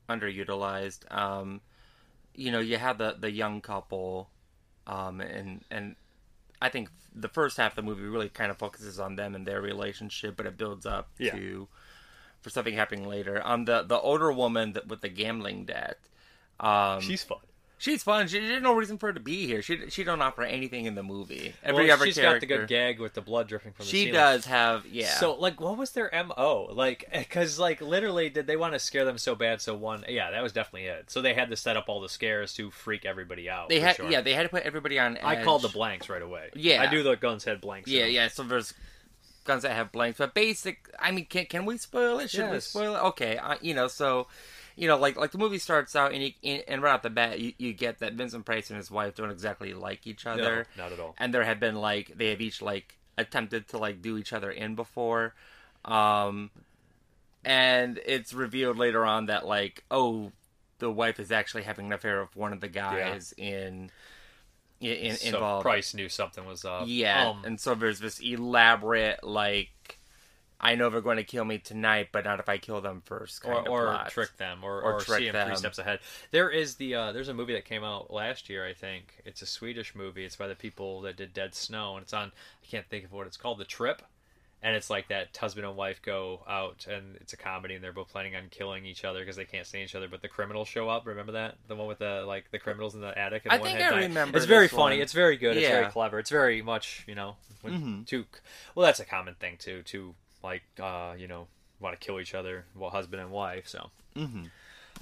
underutilized. 0.07 1.11
Um, 1.13 1.61
you 2.35 2.51
know, 2.51 2.59
you 2.59 2.77
have 2.77 2.99
the 2.99 3.15
the 3.19 3.31
young 3.31 3.59
couple, 3.59 4.29
um, 4.89 5.21
and 5.21 5.61
and 5.69 5.95
I 6.61 6.69
think 6.69 6.89
the 7.15 7.29
first 7.29 7.57
half 7.57 7.71
of 7.71 7.75
the 7.77 7.81
movie 7.83 8.03
really 8.03 8.29
kind 8.29 8.51
of 8.51 8.57
focuses 8.57 8.99
on 8.99 9.15
them 9.15 9.35
and 9.35 9.45
their 9.45 9.61
relationship, 9.61 10.35
but 10.35 10.45
it 10.45 10.57
builds 10.57 10.85
up 10.85 11.09
Yeah. 11.17 11.31
to 11.35 11.67
for 12.41 12.49
something 12.49 12.73
happening 12.73 13.07
later. 13.07 13.41
Um, 13.45 13.65
the 13.65 13.83
the 13.83 13.99
older 13.99 14.31
woman 14.31 14.73
that, 14.73 14.87
with 14.87 15.01
the 15.01 15.09
gambling 15.09 15.65
debt, 15.65 15.99
um, 16.59 17.01
She's 17.01 17.23
fun. 17.23 17.39
She's 17.79 18.03
fun. 18.03 18.27
She, 18.27 18.41
there's 18.41 18.61
no 18.61 18.75
reason 18.75 18.97
for 18.97 19.07
her 19.07 19.13
to 19.13 19.21
be 19.21 19.47
here. 19.47 19.61
She 19.61 19.89
she 19.89 20.03
don't 20.03 20.21
offer 20.21 20.43
anything 20.43 20.85
in 20.85 20.95
the 20.95 21.01
movie. 21.01 21.53
Every 21.63 21.85
well, 21.85 21.93
other 21.93 22.07
she's 22.07 22.15
character, 22.15 22.45
got 22.45 22.53
the 22.53 22.59
good 22.59 22.67
gag 22.67 22.99
with 22.99 23.13
the 23.13 23.21
blood 23.21 23.47
dripping 23.47 23.71
from 23.71 23.85
the 23.85 23.89
She 23.89 24.11
does 24.11 24.45
have 24.47 24.85
yeah. 24.85 25.13
So, 25.13 25.33
like, 25.35 25.61
what 25.61 25.77
was 25.77 25.91
their 25.91 26.11
mo? 26.11 26.67
Like, 26.73 27.07
because 27.13 27.57
like 27.57 27.79
literally, 27.79 28.29
did 28.29 28.47
they 28.47 28.57
want 28.57 28.73
to 28.73 28.79
scare 28.79 29.05
them 29.05 29.17
so 29.17 29.33
bad? 29.33 29.61
So 29.61 29.75
one, 29.75 30.03
yeah, 30.09 30.29
that 30.31 30.43
was 30.43 30.51
definitely 30.51 30.89
it. 30.89 31.09
So 31.09 31.21
they 31.21 31.33
had 31.33 31.49
to 31.51 31.55
set 31.55 31.77
up 31.77 31.85
all 31.87 32.01
the 32.01 32.09
scares 32.09 32.53
to 32.55 32.69
freak 32.69 33.05
everybody 33.05 33.49
out. 33.49 33.69
they 33.69 33.79
had 33.79 33.95
sure. 33.95 34.11
yeah 34.11 34.19
they 34.19 34.33
had 34.33 34.43
to 34.43 34.49
put 34.49 34.63
everybody 34.63 34.99
on. 34.99 35.17
I 35.23 35.41
called 35.41 35.61
the 35.61 35.69
blanks 35.69 36.09
right 36.09 36.21
away. 36.21 36.49
Yeah. 36.55 36.81
I 36.81 36.91
knew 36.91 37.01
the 37.01 37.15
guns 37.15 37.45
had 37.45 37.61
blanks. 37.61 37.89
Yeah, 37.89 38.07
yeah. 38.07 38.27
So 38.27 38.43
there's 38.43 38.73
guns 39.45 39.63
that 39.63 39.71
have 39.71 39.93
blanks, 39.93 40.17
but 40.17 40.33
basic. 40.33 40.93
I 40.99 41.11
mean, 41.11 41.27
can 41.27 41.45
can 41.45 41.65
we 41.65 41.77
spoil 41.77 42.19
it? 42.19 42.29
Should 42.29 42.51
we 42.51 42.59
spoil 42.59 42.95
it? 42.97 42.99
Okay, 42.99 43.37
uh, 43.37 43.55
you 43.61 43.73
know, 43.73 43.87
so 43.87 44.27
you 44.79 44.87
know, 44.87 44.95
like 44.95 45.17
like 45.17 45.31
the 45.31 45.37
movie 45.37 45.57
starts 45.57 45.93
out, 45.93 46.13
and 46.13 46.23
you, 46.23 46.51
and 46.65 46.81
right 46.81 46.93
off 46.93 47.01
the 47.01 47.09
bat, 47.09 47.37
you, 47.37 47.51
you 47.57 47.73
get 47.73 47.99
that 47.99 48.13
Vincent 48.13 48.45
Price 48.45 48.69
and 48.69 48.77
his 48.77 48.89
wife 48.89 49.13
don't 49.15 49.29
exactly 49.29 49.73
like 49.73 50.07
each 50.07 50.25
other. 50.25 50.67
No, 50.77 50.83
not 50.85 50.93
at 50.93 50.99
all. 51.01 51.15
And 51.17 51.33
there 51.33 51.43
have 51.43 51.59
been 51.59 51.75
like 51.75 52.13
they 52.15 52.29
have 52.29 52.39
each 52.39 52.61
like 52.61 52.97
attempted 53.17 53.67
to 53.69 53.77
like 53.77 54.01
do 54.01 54.17
each 54.17 54.31
other 54.31 54.49
in 54.49 54.75
before, 54.75 55.33
um, 55.83 56.49
and 57.43 57.99
it's 58.05 58.33
revealed 58.33 58.77
later 58.77 59.05
on 59.05 59.25
that 59.25 59.45
like 59.45 59.83
oh, 59.91 60.31
the 60.77 60.89
wife 60.89 61.19
is 61.19 61.29
actually 61.29 61.63
having 61.63 61.87
an 61.87 61.93
affair 61.93 62.21
with 62.21 62.37
one 62.37 62.53
of 62.53 62.61
the 62.61 62.69
guys 62.69 63.33
in. 63.37 63.91
In, 64.81 64.91
in, 64.91 65.15
so 65.17 65.27
involved. 65.27 65.63
Price 65.63 65.93
knew 65.93 66.07
something 66.07 66.45
was 66.45 66.63
up. 66.63 66.85
Yeah, 66.87 67.31
Um, 67.31 67.43
and 67.43 67.59
so 67.59 67.75
there's 67.75 67.99
this 67.99 68.21
elaborate 68.21 69.25
like, 69.25 69.98
I 70.61 70.75
know 70.75 70.89
they're 70.89 70.99
going 71.01 71.17
to 71.17 71.23
kill 71.23 71.45
me 71.45 71.57
tonight, 71.57 72.09
but 72.11 72.25
not 72.25 72.39
if 72.39 72.49
I 72.49 72.57
kill 72.57 72.81
them 72.81 73.01
first. 73.05 73.45
or, 73.45 73.59
of 73.59 73.67
or 73.67 74.03
trick 74.09 74.35
them, 74.37 74.63
or, 74.63 74.81
Or 74.81 74.93
or, 74.95 74.99
trick 74.99 75.19
see 75.19 75.29
them 75.29 75.47
three 75.47 75.55
steps 75.55 75.77
ahead. 75.79 75.99
There 76.31 76.49
is 76.49 76.75
the 76.75 76.95
uh, 76.95 77.11
there's 77.13 77.29
a 77.29 77.33
movie 77.33 77.53
that 77.53 77.65
came 77.65 77.83
out 77.83 78.11
last 78.11 78.49
year, 78.49 78.65
I 78.67 78.73
think. 78.73 79.21
It's 79.25 79.41
a 79.41 79.45
Swedish 79.45 79.95
movie. 79.95 80.25
It's 80.25 80.35
by 80.35 80.47
the 80.47 80.55
people 80.55 81.01
that 81.01 81.15
did 81.15 81.33
Dead 81.33 81.55
Snow, 81.55 81.95
and 81.95 82.03
it's 82.03 82.13
on. 82.13 82.31
I 82.63 82.65
can't 82.69 82.85
think 82.87 83.05
of 83.05 83.13
what 83.13 83.25
it's 83.25 83.37
called. 83.37 83.57
The 83.59 83.63
Trip, 83.65 84.01
and 84.61 84.75
it's 84.75 84.89
like 84.89 85.07
that 85.07 85.35
husband 85.37 85.65
and 85.65 85.77
wife 85.77 86.01
go 86.01 86.41
out, 86.47 86.85
and 86.91 87.15
it's 87.21 87.31
a 87.31 87.37
comedy, 87.37 87.75
and 87.75 87.83
they're 87.83 87.93
both 87.93 88.09
planning 88.09 88.35
on 88.35 88.43
killing 88.51 88.85
each 88.85 89.05
other 89.05 89.19
because 89.21 89.37
they 89.37 89.45
can't 89.45 89.65
stand 89.65 89.85
each 89.85 89.95
other. 89.95 90.09
But 90.09 90.21
the 90.21 90.27
criminals 90.27 90.67
show 90.67 90.89
up. 90.89 91.05
Remember 91.07 91.31
that 91.31 91.55
the 91.69 91.75
one 91.77 91.87
with 91.87 91.99
the 91.99 92.23
like 92.27 92.51
the 92.51 92.59
criminals 92.59 92.95
in 92.95 93.01
the 93.01 93.17
attic. 93.17 93.43
And 93.45 93.53
I 93.53 93.57
one 93.59 93.69
think 93.69 93.81
I 93.81 93.97
remember 94.01 94.35
It's 94.37 94.45
very 94.45 94.67
funny. 94.67 94.97
one. 94.97 95.01
It's 95.03 95.13
very 95.13 95.37
good. 95.37 95.55
It's 95.55 95.69
very 95.69 95.85
clever. 95.87 96.19
It's 96.19 96.29
very 96.29 96.61
much 96.61 97.05
you 97.07 97.15
know 97.15 97.37
when 97.61 97.73
Mhm. 97.73 98.07
two. 98.07 98.25
Well, 98.75 98.85
that's 98.85 98.99
a 98.99 99.05
common 99.05 99.35
thing 99.35 99.55
too. 99.57 99.83
To 99.83 100.15
like 100.43 100.63
uh, 100.81 101.13
you 101.17 101.27
know 101.27 101.47
want 101.79 101.99
to 101.99 102.05
kill 102.05 102.19
each 102.19 102.33
other, 102.35 102.65
well, 102.75 102.89
husband 102.89 103.21
and 103.21 103.31
wife. 103.31 103.67
So, 103.67 103.89
Mhm. 104.15 104.49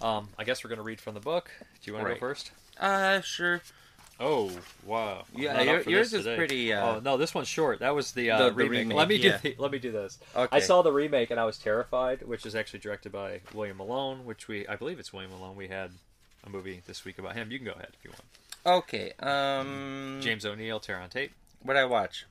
um, 0.01 0.29
I 0.37 0.43
guess 0.43 0.63
we're 0.63 0.69
gonna 0.69 0.81
read 0.83 1.01
from 1.01 1.13
the 1.15 1.19
book. 1.19 1.49
Do 1.81 1.89
you 1.91 1.93
want 1.95 2.07
to 2.07 2.13
go 2.13 2.19
first? 2.19 2.51
Uh, 2.79 3.21
sure. 3.21 3.61
Oh 4.19 4.51
wow! 4.83 5.25
I'm 5.35 5.41
Yeah, 5.41 5.61
your- 5.61 5.81
yours 5.81 6.11
is 6.13 6.23
today. 6.25 6.35
pretty, 6.37 6.73
uh, 6.73 6.85
oh 6.95 6.99
no, 6.99 7.17
this 7.17 7.35
one's 7.35 7.47
short. 7.47 7.79
That 7.79 7.93
was 7.93 8.13
the, 8.13 8.31
uh, 8.31 8.37
The- 8.37 8.43
the 8.49 8.53
remake. 8.55 8.79
remake, 8.79 8.97
Let 8.97 9.07
me 9.09 9.15
yeah. 9.17 9.37
do. 9.37 9.53
The, 9.53 9.61
let 9.61 9.71
me 9.71 9.77
do 9.79 9.91
this. 9.91 10.17
Okay. 10.35 10.55
I 10.57 10.59
saw 10.59 10.81
the 10.81 10.91
remake 10.91 11.29
and 11.29 11.39
I 11.39 11.45
was 11.45 11.59
terrified, 11.59 12.23
which 12.23 12.45
is 12.45 12.55
actually 12.55 12.79
directed 12.79 13.11
by 13.11 13.41
William 13.53 13.77
Malone, 13.77 14.25
which 14.25 14.47
we 14.47 14.67
I 14.67 14.75
believe 14.75 14.97
it's 14.99 15.13
William 15.13 15.31
Malone. 15.31 15.55
We 15.55 15.67
had 15.67 15.91
a 16.43 16.49
movie 16.49 16.81
this 16.87 17.05
week 17.05 17.19
about 17.19 17.35
him. 17.35 17.51
You 17.51 17.59
can 17.59 17.65
go 17.65 17.73
ahead 17.73 17.89
if 17.93 18.03
you 18.03 18.09
want. 18.11 18.23
Okay. 18.83 19.13
Um, 19.19 20.19
James 20.21 20.45
O'Neill, 20.47 20.79
Terror 20.79 20.99
on 20.99 21.09
Tape. 21.09 21.31
what 21.61 21.77
I 21.77 21.85
watch? 21.85 22.25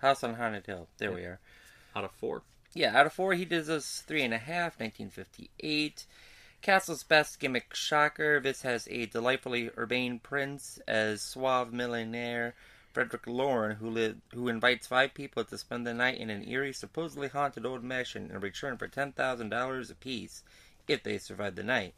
House 0.00 0.22
on 0.22 0.34
Haunted 0.34 0.66
Hill. 0.66 0.86
There 0.98 1.10
we 1.12 1.22
are. 1.22 1.40
Out 1.94 2.04
of 2.04 2.12
four. 2.12 2.42
Yeah, 2.72 2.98
out 2.98 3.06
of 3.06 3.12
four, 3.12 3.34
he 3.34 3.44
does 3.44 3.70
us 3.70 4.02
three 4.06 4.22
and 4.22 4.34
a 4.34 4.38
half. 4.38 4.80
1958. 4.80 6.06
Castle's 6.60 7.04
best 7.04 7.38
gimmick 7.38 7.74
shocker. 7.74 8.40
This 8.40 8.62
has 8.62 8.88
a 8.90 9.06
delightfully 9.06 9.70
urbane 9.76 10.18
prince 10.18 10.78
as 10.88 11.22
suave 11.22 11.72
millionaire 11.72 12.54
Frederick 12.94 13.26
Loren, 13.26 13.76
who 13.76 13.90
live, 13.90 14.18
who 14.32 14.46
invites 14.46 14.86
five 14.86 15.14
people 15.14 15.44
to 15.44 15.58
spend 15.58 15.84
the 15.84 15.92
night 15.92 16.16
in 16.16 16.30
an 16.30 16.48
eerie, 16.48 16.72
supposedly 16.72 17.26
haunted 17.26 17.66
old 17.66 17.82
mansion 17.82 18.30
in 18.30 18.38
return 18.38 18.76
for 18.78 18.86
ten 18.86 19.10
thousand 19.10 19.48
dollars 19.48 19.90
apiece 19.90 20.44
if 20.86 21.02
they 21.02 21.18
survive 21.18 21.56
the 21.56 21.64
night. 21.64 21.94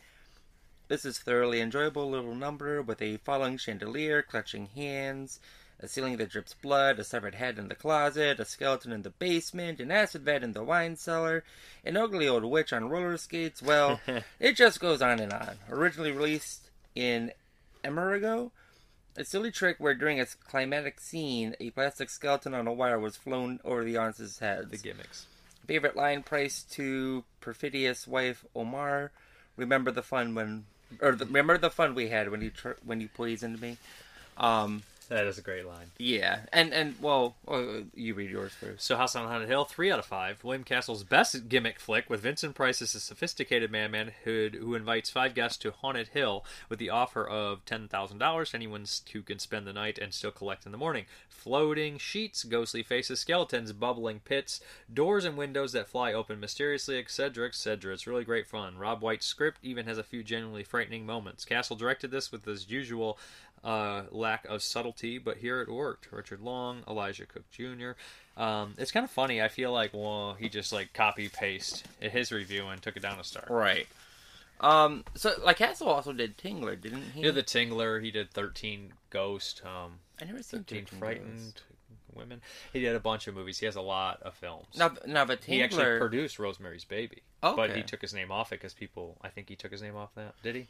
This 0.89 1.05
is 1.05 1.19
thoroughly 1.19 1.61
enjoyable 1.61 2.09
little 2.09 2.35
number 2.35 2.81
with 2.81 3.03
a 3.03 3.19
falling 3.19 3.59
chandelier, 3.59 4.23
clutching 4.23 4.69
hands, 4.69 5.39
a 5.81 5.89
ceiling 5.89 6.17
that 6.17 6.31
drips 6.31 6.55
blood, 6.55 6.99
a 6.99 7.05
severed 7.05 7.35
head 7.35 7.59
in 7.59 7.69
the 7.69 7.75
closet, 7.75 8.41
a 8.41 8.45
skeleton 8.45 8.93
in 8.93 9.03
the 9.03 9.11
basement, 9.11 9.81
an 9.81 9.91
acid 9.91 10.23
vat 10.23 10.43
in 10.43 10.53
the 10.53 10.65
wine 10.65 10.97
cellar, 10.97 11.45
an 11.85 11.97
ugly 11.97 12.27
old 12.27 12.45
witch 12.45 12.73
on 12.73 12.89
roller 12.89 13.17
skates. 13.17 13.63
Well, 13.63 14.01
it 14.41 14.57
just 14.57 14.81
goes 14.81 15.03
on 15.03 15.21
and 15.21 15.33
on. 15.33 15.57
Originally 15.69 16.13
released 16.13 16.71
in 16.95 17.33
Emergo, 17.85 18.51
a 19.17 19.25
silly 19.25 19.51
trick 19.51 19.77
where 19.79 19.95
during 19.95 20.21
a 20.21 20.27
climatic 20.27 21.01
scene, 21.01 21.55
a 21.61 21.71
plastic 21.71 22.11
skeleton 22.11 22.55
on 22.55 22.67
a 22.67 22.73
wire 22.73 22.99
was 22.99 23.17
flown 23.17 23.61
over 23.65 23.85
the 23.85 23.97
audience's 23.97 24.39
heads. 24.39 24.71
The 24.71 24.79
gimmicks. 24.79 25.27
Favorite 25.67 25.97
line 25.97 26.23
priced 26.23 26.73
to 26.73 27.25
perfidious 27.41 28.07
wife 28.07 28.45
Ohmart. 28.55 29.11
Remember 29.57 29.91
the 29.91 30.03
fun 30.03 30.35
when, 30.35 30.65
or 31.01 31.13
the, 31.13 31.27
remember 31.27 31.59
the 31.59 31.71
fun 31.71 31.95
we 31.95 32.09
had 32.09 32.31
when 32.31 32.41
you 32.41 32.51
tr- 32.51 32.79
when 32.85 33.01
you 33.01 33.09
poisoned 33.09 33.61
me. 33.61 33.79
Um, 34.37 34.83
That 35.09 35.27
is 35.27 35.39
a 35.39 35.43
great 35.43 35.67
line. 35.67 35.91
yeah, 35.99 36.41
and 36.53 36.73
and 36.75 36.95
well, 37.01 37.37
uh, 37.47 37.83
you 37.95 38.15
read 38.15 38.31
yours 38.31 38.53
first. 38.53 38.85
So 38.85 38.97
House 38.97 39.15
on 39.15 39.29
Haunted 39.29 39.49
Hill, 39.49 39.65
three 39.65 39.91
out 39.91 39.99
of 39.99 40.05
five. 40.05 40.43
William 40.43 40.65
Castle's 40.65 41.05
best 41.05 41.49
gimmick 41.49 41.79
flick 41.79 42.11
with 42.11 42.21
Vincent 42.21 42.55
Price 42.55 42.83
as 42.83 42.95
a 42.95 43.01
sophisticated 43.01 43.71
madman 43.71 44.13
who, 44.25 44.51
who 44.59 44.75
invites 44.75 45.09
five 45.11 45.35
guests 45.35 45.59
to 45.59 45.71
Haunted 45.71 46.09
Hill 46.09 46.45
with 46.69 46.79
the 46.79 46.91
offer 46.91 47.27
of 47.27 47.65
ten 47.65 47.87
thousand 47.87 48.19
dollars 48.19 48.51
to 48.51 48.57
anyone 48.57 48.85
who 49.13 49.23
can 49.23 49.39
spend 49.39 49.67
the 49.67 49.73
night 49.73 49.99
and 49.99 50.13
still 50.13 50.33
collect 50.33 50.67
in 50.67 50.73
the 50.73 50.79
morning. 50.79 51.05
Floating 51.29 51.99
sheets, 51.99 52.43
ghostly 52.43 52.83
faces, 52.83 53.21
skeletons, 53.21 53.73
bubbling 53.73 54.21
pits, 54.25 54.61
doors 54.93 55.25
and 55.25 55.37
windows 55.37 55.71
that 55.73 55.89
fly 55.89 56.13
open 56.13 56.41
mysteriously, 56.41 56.99
etc., 56.99 57.47
etc. 57.47 57.93
It's 57.93 58.07
really 58.09 58.25
great 58.25 58.49
fun. 58.49 58.77
Robb 58.79 59.01
White's 59.03 59.27
script 59.27 59.59
even 59.63 59.87
has 59.87 59.99
a 59.99 60.03
few 60.03 60.25
genuinely 60.25 60.65
frightening 60.65 61.07
moments. 61.07 61.45
Castle 61.45 61.77
directed 61.77 62.11
this 62.11 62.33
with 62.33 62.45
his 62.45 62.69
usual 62.69 63.17
uh, 63.67 64.03
lack 64.13 64.47
of 64.47 64.63
subtlety, 64.63 65.19
but 65.19 65.39
here 65.39 65.61
it 65.61 65.69
worked. 65.69 66.13
Richard 66.13 66.41
Long, 66.41 66.85
Elisha 66.87 67.27
Cook 67.27 67.51
Jr. 67.51 67.91
Um, 68.41 68.75
it's 68.79 68.93
kind 68.93 69.03
of 69.03 69.11
funny. 69.11 69.43
I 69.43 69.49
feel 69.49 69.73
like 69.73 69.93
well, 69.93 70.37
he 70.39 70.49
just 70.49 70.73
like 70.73 70.93
copy 70.93 71.29
paste 71.29 71.85
his 71.99 72.31
review 72.31 72.69
and 72.69 72.81
took 72.81 72.97
it 72.97 73.03
down 73.03 73.19
a 73.19 73.25
star. 73.25 73.45
Right. 73.51 73.89
Um. 74.61 75.05
So, 75.17 75.33
like 75.45 75.59
Castle 75.59 75.89
also 75.89 76.13
did 76.13 76.39
Tingler, 76.39 76.81
didn't 76.81 77.03
he? 77.13 77.21
He 77.21 77.23
did 77.23 77.35
the 77.35 77.43
Tingler. 77.43 78.03
He 78.03 78.13
did 78.13 78.31
Thirteen 78.31 78.93
Ghost. 79.11 79.63
Um, 79.67 79.95
I 80.23 80.25
never 80.25 80.43
seen 80.43 80.61
13 80.61 80.85
13 80.85 80.99
Frightened 80.99 81.63
Women. 82.15 82.41
He 82.73 82.81
did 82.81 82.95
a 82.95 83.01
bunch 83.01 83.27
of 83.27 83.35
movies. 83.35 83.59
He 83.59 83.67
has 83.67 83.77
a 83.77 83.83
lot 83.83 84.23
of 84.23 84.35
films. 84.35 84.67
Now, 84.79 84.93
now 85.07 85.25
the 85.27 85.37
Tingler... 85.37 85.47
He 85.47 85.63
actually 85.63 85.99
produced 85.99 86.39
Rosemary's 86.39 86.85
Baby, 86.85 87.23
but 87.43 87.77
he 87.77 87.83
took 87.83 88.01
his 88.01 88.15
name 88.15 88.31
off 88.31 88.53
it 88.53 88.61
because 88.61 88.75
people. 88.75 89.19
I 89.23 89.29
think 89.29 89.49
he 89.49 89.57
took 89.57 89.73
his 89.73 89.83
name 89.83 89.97
off 89.97 90.15
that. 90.15 90.35
Did 90.43 90.55
he? 90.55 90.67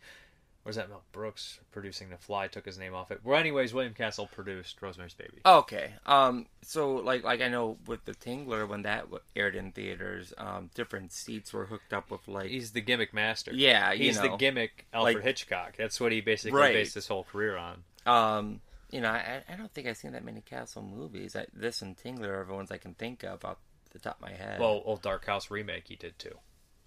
Or 0.66 0.70
was 0.70 0.76
that 0.76 0.88
Mel 0.88 1.04
Brooks 1.12 1.60
producing 1.70 2.10
The 2.10 2.16
Fly? 2.16 2.48
Took 2.48 2.64
his 2.66 2.76
name 2.76 2.92
off 2.92 3.12
it. 3.12 3.20
Well, 3.22 3.38
anyways, 3.38 3.72
William 3.72 3.94
Castle 3.94 4.28
produced 4.34 4.82
Rosemary's 4.82 5.14
Baby. 5.14 5.38
Okay. 5.46 5.92
Um. 6.06 6.46
So, 6.62 6.96
like, 6.96 7.22
like 7.22 7.40
I 7.40 7.46
know 7.46 7.78
with 7.86 8.04
the 8.04 8.14
Tingler 8.14 8.66
when 8.68 8.82
that 8.82 9.06
aired 9.36 9.54
in 9.54 9.70
theaters, 9.70 10.34
um, 10.38 10.70
different 10.74 11.12
seats 11.12 11.52
were 11.52 11.66
hooked 11.66 11.92
up 11.92 12.10
with 12.10 12.26
like. 12.26 12.48
He's 12.50 12.72
the 12.72 12.80
gimmick 12.80 13.14
master. 13.14 13.52
Yeah, 13.54 13.92
you 13.92 14.06
he's 14.06 14.20
the 14.20 14.36
gimmick 14.36 14.86
Alfred 14.92 15.14
like- 15.16 15.24
Hitchcock. 15.24 15.76
That's 15.78 16.00
what 16.00 16.10
he 16.10 16.20
basically 16.20 16.58
Right. 16.58 16.74
based 16.74 16.94
his 16.94 17.06
whole 17.06 17.22
career 17.22 17.56
on. 17.56 17.84
Um. 18.04 18.60
You 18.90 19.00
know, 19.00 19.10
I, 19.10 19.42
I 19.48 19.56
don't 19.56 19.72
think 19.72 19.86
I've 19.88 19.96
seen 19.96 20.12
that 20.12 20.24
many 20.24 20.40
Castle 20.40 20.82
movies. 20.82 21.34
I, 21.34 21.46
this 21.52 21.82
and 21.82 21.96
Tingler 21.96 22.40
are 22.40 22.44
the 22.44 22.54
ones 22.54 22.70
I 22.70 22.76
can 22.78 22.94
think 22.94 23.24
of 23.24 23.44
off 23.44 23.56
the 23.90 23.98
top 23.98 24.16
of 24.16 24.22
my 24.22 24.30
head. 24.32 24.60
Well, 24.60 24.80
old 24.84 25.02
Dark 25.02 25.26
House 25.26 25.50
remake 25.50 25.88
he 25.88 25.96
did 25.96 26.16
too. 26.18 26.36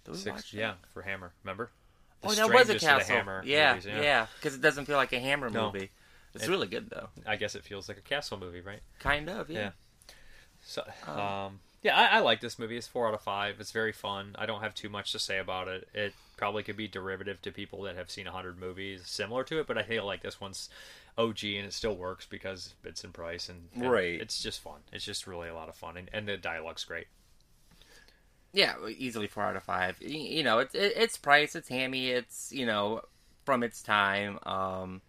Did 0.04 0.16
Six- 0.16 0.52
yeah, 0.54 0.74
for 0.94 1.02
Hammer. 1.02 1.32
Remember? 1.44 1.70
The 2.22 2.28
oh, 2.28 2.32
that 2.34 2.50
was 2.50 2.60
a 2.62 2.64
Strangest 2.64 2.70
of 2.70 2.80
the 2.80 2.86
Castle. 2.86 3.16
Hammer 3.16 3.42
yeah, 3.46 3.74
movies, 3.74 3.86
yeah, 3.86 4.26
because 4.36 4.54
it 4.54 4.60
doesn't 4.60 4.84
feel 4.86 4.96
like 4.96 5.12
a 5.12 5.18
Hammer 5.20 5.48
No. 5.50 5.72
movie. 5.72 5.90
It's 6.34 6.44
It- 6.44 6.50
really 6.50 6.66
good 6.68 6.90
though. 6.90 7.08
I 7.26 7.36
guess 7.36 7.54
it 7.54 7.64
feels 7.64 7.88
like 7.88 7.98
a 7.98 8.02
Castle 8.02 8.38
movie, 8.38 8.60
right? 8.60 8.80
Kind 8.98 9.28
of, 9.30 9.50
yeah. 9.50 9.70
So, 10.64 10.84
Um, 11.06 11.18
um, 11.18 11.60
yeah, 11.82 11.96
I, 11.98 12.16
I 12.16 12.18
like 12.20 12.40
this 12.40 12.58
movie. 12.58 12.76
It's 12.76 12.86
four 12.86 13.08
out 13.08 13.14
of 13.14 13.22
five. 13.22 13.58
It's 13.60 13.72
very 13.72 13.92
fun. 13.92 14.36
I 14.38 14.44
don't 14.46 14.60
have 14.60 14.74
too 14.74 14.88
much 14.90 15.12
to 15.12 15.18
say 15.18 15.38
about 15.38 15.66
it. 15.68 15.88
It 15.94 16.12
probably 16.36 16.62
could 16.62 16.76
be 16.76 16.86
derivative 16.88 17.40
to 17.42 17.50
people 17.52 17.82
that 17.82 17.96
have 17.96 18.10
seen 18.10 18.26
a 18.26 18.32
hundred 18.32 18.58
movies 18.58 19.02
similar 19.06 19.42
to 19.44 19.58
it, 19.60 19.66
but 19.66 19.78
I 19.78 19.82
feel 19.82 20.04
like 20.04 20.20
this 20.22 20.40
one's 20.40 20.68
OG 21.18 21.56
and 21.56 21.66
it 21.66 21.72
still 21.72 21.96
works 21.96 22.26
because 22.26 22.74
Vincent 22.82 23.12
Price 23.14 23.48
and, 23.48 23.68
and 23.74 23.90
Right. 23.90 24.20
It's 24.20 24.42
just 24.42 24.60
fun. 24.60 24.80
It's 24.92 25.04
just 25.04 25.26
really 25.26 25.48
a 25.48 25.54
lot 25.54 25.68
of 25.70 25.74
fun, 25.74 25.96
and, 25.96 26.10
and 26.12 26.28
the 26.28 26.36
dialogue's 26.36 26.84
great. 26.84 27.06
Yeah, 28.52 28.74
easily 28.88 29.28
four 29.28 29.44
out 29.44 29.56
of 29.56 29.62
five. 29.62 29.96
You 30.00 30.42
know, 30.42 30.58
it's 30.58 30.74
it, 30.74 30.92
it's 30.96 31.16
price, 31.16 31.54
it's 31.54 31.68
hammy, 31.68 32.10
it's 32.10 32.52
you 32.52 32.66
know 32.66 33.02
from 33.44 33.62
its 33.62 33.82
time. 33.82 34.38
Um, 34.44 35.02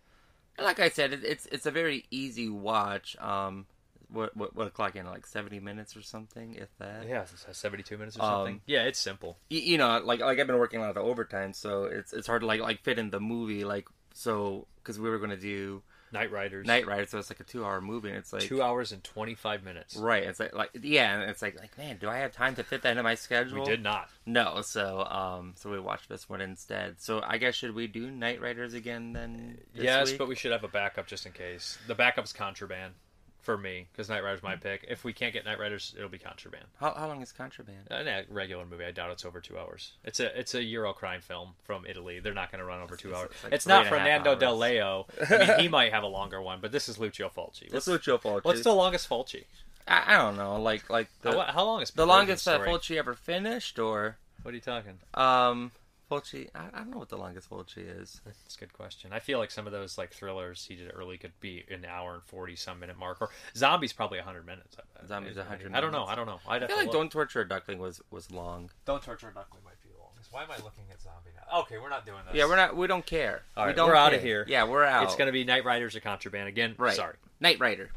like 0.59 0.79
I 0.79 0.89
said, 0.89 1.13
it, 1.13 1.23
it's 1.23 1.45
it's 1.47 1.65
a 1.65 1.71
very 1.71 2.05
easy 2.11 2.49
watch. 2.49 3.17
Um, 3.19 3.65
what 4.09 4.35
what 4.37 4.55
what 4.55 4.73
clock 4.73 4.95
in 4.95 5.05
like 5.07 5.25
seventy 5.25 5.59
minutes 5.59 5.95
or 5.95 6.01
something, 6.01 6.55
if 6.55 6.69
that. 6.77 7.07
Yeah, 7.07 7.25
seventy-two 7.51 7.97
minutes 7.97 8.17
or 8.17 8.21
Um, 8.21 8.27
something. 8.29 8.61
yeah, 8.67 8.83
it's 8.83 8.99
simple. 8.99 9.37
y- 9.49 9.57
you 9.57 9.77
know, 9.77 9.99
like 10.03 10.19
like 10.19 10.37
I've 10.37 10.47
been 10.47 10.59
working 10.59 10.79
a 10.79 10.83
lot 10.83 10.97
of 10.97 11.05
overtime, 11.05 11.53
so 11.53 11.85
it's 11.85 12.13
it's 12.13 12.27
hard 12.27 12.41
to 12.41 12.45
like 12.47 12.61
like 12.61 12.83
fit 12.83 12.99
in 12.99 13.09
the 13.09 13.19
movie 13.19 13.63
like 13.63 13.87
so 14.13 14.67
because 14.77 14.99
we 14.99 15.09
were 15.09 15.17
gonna 15.19 15.37
do 15.37 15.81
Knightriders. 16.14 16.66
Night 16.66 16.86
Riders, 16.86 17.09
so 17.09 17.20
it's 17.20 17.30
like 17.30 17.39
a 17.39 17.43
two 17.43 17.66
hour 17.66 17.82
movie, 17.82 18.09
and 18.09 18.18
it's 18.18 18.34
like 18.34 18.43
Two 18.43 18.62
hours 18.62 18.91
and 18.91 19.03
twenty-five 19.03 19.64
minutes. 19.64 19.95
Right. 19.95 20.24
It's 20.24 20.39
like 20.39 20.53
like 20.53 20.72
yeah, 20.82 21.20
and 21.20 21.30
it's 21.30 21.41
like 21.41 21.59
like 21.59 21.78
man, 21.78 21.97
do 21.99 22.09
I 22.09 22.18
have 22.18 22.34
time 22.34 22.55
to 22.55 22.64
fit 22.64 22.82
that 22.84 22.91
into 22.91 23.03
my 23.03 23.16
schedule? 23.16 23.59
We 23.59 23.66
did 23.66 23.82
not. 23.82 24.09
No, 24.26 24.62
so 24.62 25.05
um, 25.05 25.53
so 25.55 25.72
we 25.72 25.80
watched 25.80 26.09
this 26.09 26.30
one 26.30 26.41
instead. 26.41 27.01
So 27.01 27.22
I 27.26 27.38
guess 27.38 27.55
should 27.55 27.74
we 27.74 27.88
do 27.88 28.12
Night 28.12 28.41
Riders 28.41 28.74
again 28.74 29.14
then? 29.14 29.57
this 29.74 29.84
yes, 29.84 30.09
week? 30.09 30.18
but 30.18 30.28
we 30.28 30.36
should 30.36 30.51
have 30.51 30.64
a 30.64 30.68
backup 30.68 31.07
just 31.07 31.26
in 31.26 31.32
case. 31.32 31.78
The 31.88 31.95
backup's 31.95 32.34
Contraband 32.34 32.93
for 33.41 33.57
me 33.57 33.87
because 33.91 34.07
Night 34.09 34.23
Rider's 34.23 34.43
my 34.43 34.55
pick. 34.55 34.85
If 34.87 35.03
we 35.03 35.13
can't 35.13 35.33
get 35.33 35.45
Knightriders, 35.45 35.95
it'll 35.95 36.09
be 36.09 36.17
Contraband. 36.19 36.65
How, 36.79 36.93
how 36.93 37.07
long 37.07 37.21
is 37.21 37.31
Contraband? 37.31 37.87
A 37.89 38.07
a 38.07 38.23
regular 38.29 38.65
movie. 38.65 38.85
I 38.85 38.91
doubt 38.91 39.11
it's 39.11 39.25
over 39.25 39.39
two 39.41 39.57
hours. 39.57 39.93
It's 40.03 40.19
a 40.19 40.37
it's 40.39 40.53
a 40.55 40.63
Euro 40.63 40.93
crime 40.93 41.21
film 41.21 41.49
from 41.63 41.85
Italy. 41.85 42.19
They're 42.19 42.33
not 42.33 42.51
going 42.51 42.59
to 42.59 42.65
run 42.65 42.81
over 42.81 42.95
two 42.95 43.15
hours. 43.15 43.29
it's 43.31 43.43
like 43.43 43.53
it's 43.53 43.65
not 43.67 43.85
and 43.87 43.95
a 43.95 43.99
half 43.99 44.21
Fernando 44.23 44.35
Di 44.35 44.51
Leo. 44.51 45.07
I 45.29 45.37
mean, 45.37 45.59
he 45.59 45.67
might 45.67 45.91
have 45.91 46.03
a 46.03 46.07
longer 46.07 46.41
one, 46.41 46.59
but 46.61 46.71
this 46.71 46.87
is 46.87 46.99
Lucio 46.99 47.29
Fulci. 47.29 47.73
It's 47.73 47.87
Lucio 47.87 48.17
Fulci. 48.17 48.43
What's 48.45 48.63
the 48.63 48.73
longest 48.73 49.09
Fulci? 49.09 49.45
I, 49.87 50.13
I 50.15 50.17
don't 50.17 50.37
know, 50.37 50.61
like 50.61 50.89
like 50.89 51.09
the, 51.21 51.31
How- 51.31 51.51
how 51.51 51.65
long 51.65 51.81
is 51.81 51.89
the 51.91 52.05
longest 52.05 52.45
that 52.45 52.61
Story? 52.61 52.69
Fulci 52.69 52.97
ever 52.97 53.15
finished, 53.15 53.79
or 53.79 54.17
What 54.43 54.51
are 54.51 54.55
you 54.55 54.61
talking? 54.61 54.99
um 55.15 55.71
Fulci? 56.12 56.49
I, 56.53 56.66
I 56.74 56.80
don't 56.80 56.91
know 56.91 56.97
what 56.97 57.09
the 57.09 57.18
longest 57.18 57.49
Fulci 57.49 57.78
is. 57.78 58.20
That's 58.26 58.55
a 58.55 58.59
good 58.59 58.74
question. 58.74 59.12
I 59.14 59.20
feel 59.20 59.39
like 59.39 59.49
some 59.49 59.66
of 59.66 59.72
those 59.72 59.97
like 59.97 60.12
thrillers 60.12 60.66
he 60.66 60.76
did 60.76 60.91
early 60.93 61.18
could 61.18 61.32
be 61.39 61.64
an 61.72 61.86
hour 61.86 62.16
and 62.16 62.24
forty 62.24 62.55
some 62.55 62.80
minute 62.80 62.99
mark, 62.99 63.22
or 63.22 63.30
Zombies 63.55 63.93
probably 63.93 64.20
hundred 64.20 64.45
minutes. 64.45 64.76
I 64.78 64.99
bet. 64.99 65.07
Zombies 65.07 65.38
a 65.38 65.43
hundred. 65.43 65.74
I 65.74 65.80
don't 65.80 65.91
know. 65.91 66.05
I 66.05 66.16
don't 66.16 66.26
know. 66.26 66.39
I'd 66.47 66.64
I 66.64 66.68
feel 66.68 66.76
like 66.76 66.88
look. 66.88 66.93
Don't 66.93 67.12
Torture 67.12 67.41
a 67.41 67.47
Duckling 67.47 67.80
was 67.80 68.01
was 68.12 68.30
long. 68.30 68.70
Don't 68.86 69.01
Torture 69.01 69.30
a 69.30 69.34
Duckling 69.34 69.64
might 69.64 69.82
be 69.82 69.89
the 69.89 70.03
longest. 70.03 70.34
Why 70.34 70.43
am 70.43 70.51
I 70.51 70.57
looking 70.57 70.84
at 70.91 71.01
Zombie 71.01 71.32
now? 71.36 71.59
Okay, 71.62 71.78
we're 71.78 71.89
not 71.89 72.05
doing 72.05 72.20
this. 72.28 72.36
Yeah, 72.36 72.45
we're 72.45 72.57
not. 72.57 72.76
We 72.76 72.88
don't 72.88 73.05
care. 73.05 73.43
All 73.55 73.66
we 73.66 73.74
don't 73.74 73.88
we're 73.88 73.95
out 73.95 74.14
of 74.14 74.22
here. 74.22 74.45
Yeah, 74.47 74.66
we're 74.66 74.84
out. 74.84 75.05
It's 75.05 75.16
going 75.16 75.28
to 75.28 75.32
be 75.32 75.45
Knightriders 75.45 75.95
or 75.95 76.01
Contraband 76.01 76.47
again. 76.47 76.76
Right. 76.78 76.93
Sorry. 76.93 77.16
Knight 77.39 77.59
Rider. 77.59 77.89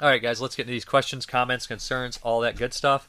All 0.00 0.08
right, 0.08 0.22
guys, 0.22 0.40
let's 0.40 0.56
get 0.56 0.62
into 0.62 0.72
these 0.72 0.86
questions, 0.86 1.26
comments, 1.26 1.66
concerns, 1.66 2.18
all 2.22 2.40
that 2.40 2.56
good 2.56 2.72
stuff. 2.72 3.06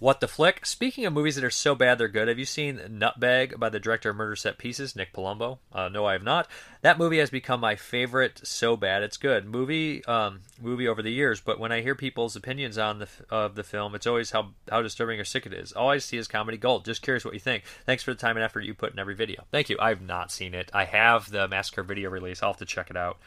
What 0.00 0.20
the 0.20 0.28
flick? 0.28 0.64
Speaking 0.64 1.06
of 1.06 1.12
movies 1.12 1.34
that 1.34 1.42
are 1.42 1.50
so 1.50 1.74
bad 1.74 1.98
they're 1.98 2.06
good, 2.06 2.28
have 2.28 2.38
you 2.38 2.44
seen 2.44 2.78
Nutbag 2.78 3.58
by 3.58 3.68
the 3.68 3.80
director 3.80 4.10
of 4.10 4.16
Murder 4.16 4.36
Set 4.36 4.56
Pieces, 4.56 4.94
Nick 4.94 5.12
Palumbo? 5.12 5.58
Uh, 5.72 5.88
no, 5.88 6.06
I 6.06 6.12
have 6.12 6.22
not. 6.22 6.46
That 6.82 6.98
movie 6.98 7.18
has 7.18 7.30
become 7.30 7.58
my 7.58 7.74
favorite. 7.74 8.40
So 8.44 8.76
bad 8.76 9.02
it's 9.02 9.16
good 9.16 9.44
movie. 9.44 10.04
Um, 10.04 10.42
movie 10.62 10.86
over 10.86 11.02
the 11.02 11.10
years, 11.10 11.40
but 11.40 11.58
when 11.58 11.72
I 11.72 11.80
hear 11.80 11.96
people's 11.96 12.36
opinions 12.36 12.78
on 12.78 13.00
the 13.00 13.08
of 13.28 13.56
the 13.56 13.64
film, 13.64 13.96
it's 13.96 14.06
always 14.06 14.30
how 14.30 14.50
how 14.70 14.82
disturbing 14.82 15.18
or 15.18 15.24
sick 15.24 15.46
it 15.46 15.52
is. 15.52 15.72
All 15.72 15.90
I 15.90 15.98
see 15.98 16.16
is 16.16 16.28
comedy 16.28 16.58
gold. 16.58 16.84
Just 16.84 17.02
curious 17.02 17.24
what 17.24 17.34
you 17.34 17.40
think. 17.40 17.64
Thanks 17.84 18.04
for 18.04 18.14
the 18.14 18.20
time 18.20 18.36
and 18.36 18.44
effort 18.44 18.60
you 18.60 18.74
put 18.74 18.92
in 18.92 19.00
every 19.00 19.16
video. 19.16 19.46
Thank 19.50 19.68
you. 19.68 19.76
I've 19.80 20.00
not 20.00 20.30
seen 20.30 20.54
it. 20.54 20.70
I 20.72 20.84
have 20.84 21.28
the 21.28 21.48
Massacre 21.48 21.82
video 21.82 22.08
release. 22.08 22.40
I'll 22.40 22.50
have 22.50 22.58
to 22.58 22.64
check 22.64 22.88
it 22.88 22.96
out. 22.96 23.18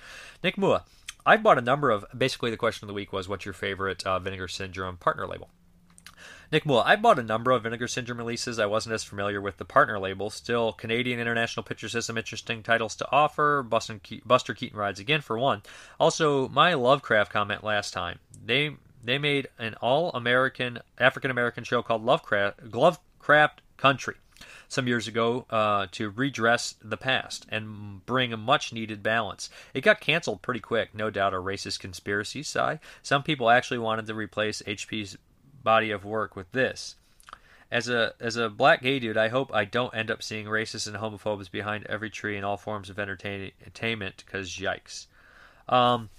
Nick 0.41 0.55
Mua. 0.55 0.83
I've 1.25 1.43
bought 1.43 1.57
a 1.57 1.61
number 1.61 1.91
of. 1.91 2.05
Basically, 2.17 2.49
the 2.49 2.55
question 2.55 2.85
of 2.85 2.87
the 2.87 2.93
week 2.93 3.11
was, 3.11 3.27
"What's 3.27 3.43
your 3.43 3.53
favorite 3.53 4.05
uh, 4.05 4.19
Vinegar 4.19 4.47
Syndrome 4.47 4.95
partner 4.95 5.27
label?" 5.27 5.49
Nick 6.51 6.65
Moore, 6.65 6.83
I 6.85 6.97
bought 6.97 7.17
a 7.17 7.23
number 7.23 7.51
of 7.51 7.63
Vinegar 7.63 7.87
Syndrome 7.87 8.17
releases. 8.17 8.59
I 8.59 8.65
wasn't 8.65 8.93
as 8.93 9.05
familiar 9.05 9.39
with 9.39 9.55
the 9.55 9.63
partner 9.63 9.97
label. 9.97 10.29
Still, 10.29 10.73
Canadian 10.73 11.17
International 11.17 11.63
Pictures 11.63 11.93
has 11.93 12.05
some 12.05 12.17
interesting 12.17 12.61
titles 12.61 12.93
to 12.97 13.09
offer. 13.09 13.63
Buster, 13.63 13.99
Ke- 13.99 14.25
Buster 14.25 14.53
Keaton 14.53 14.77
rides 14.77 14.99
again 14.99 15.21
for 15.21 15.39
one. 15.39 15.61
Also, 15.97 16.49
my 16.49 16.73
Lovecraft 16.73 17.31
comment 17.31 17.63
last 17.63 17.93
time. 17.93 18.19
They 18.45 18.75
they 19.01 19.17
made 19.17 19.47
an 19.57 19.75
all 19.75 20.11
American 20.11 20.79
African 20.97 21.31
American 21.31 21.63
show 21.63 21.81
called 21.81 22.03
Lovecraft 22.03 22.73
Lovecraft 22.73 23.61
Country 23.77 24.15
some 24.67 24.87
years 24.87 25.07
ago 25.07 25.45
uh, 25.49 25.87
to 25.91 26.09
redress 26.09 26.75
the 26.83 26.97
past 26.97 27.45
and 27.47 28.05
bring 28.05 28.33
a 28.33 28.37
much 28.37 28.73
needed 28.73 29.01
balance. 29.01 29.49
It 29.73 29.81
got 29.81 30.01
canceled 30.01 30.41
pretty 30.41 30.59
quick, 30.59 30.93
no 30.93 31.09
doubt 31.09 31.33
a 31.33 31.37
racist 31.37 31.79
conspiracy 31.79 32.43
sigh. 32.43 32.79
Some 33.01 33.23
people 33.23 33.49
actually 33.49 33.77
wanted 33.79 34.07
to 34.07 34.13
replace 34.13 34.61
HP's 34.63 35.17
body 35.63 35.91
of 35.91 36.05
work 36.05 36.35
with 36.35 36.51
this. 36.51 36.95
As 37.71 37.87
a 37.87 38.13
as 38.19 38.35
a 38.35 38.49
black 38.49 38.81
gay 38.81 38.99
dude, 38.99 39.17
I 39.17 39.29
hope 39.29 39.53
I 39.53 39.63
don't 39.65 39.95
end 39.95 40.11
up 40.11 40.21
seeing 40.21 40.45
racists 40.45 40.87
and 40.87 40.97
homophobes 40.97 41.49
behind 41.49 41.85
every 41.85 42.09
tree 42.09 42.37
in 42.37 42.43
all 42.43 42.57
forms 42.57 42.89
of 42.89 42.99
entertain- 42.99 43.51
entertainment. 43.61 44.23
Because 44.25 44.49
yikes. 44.57 45.05
Um, 45.69 46.09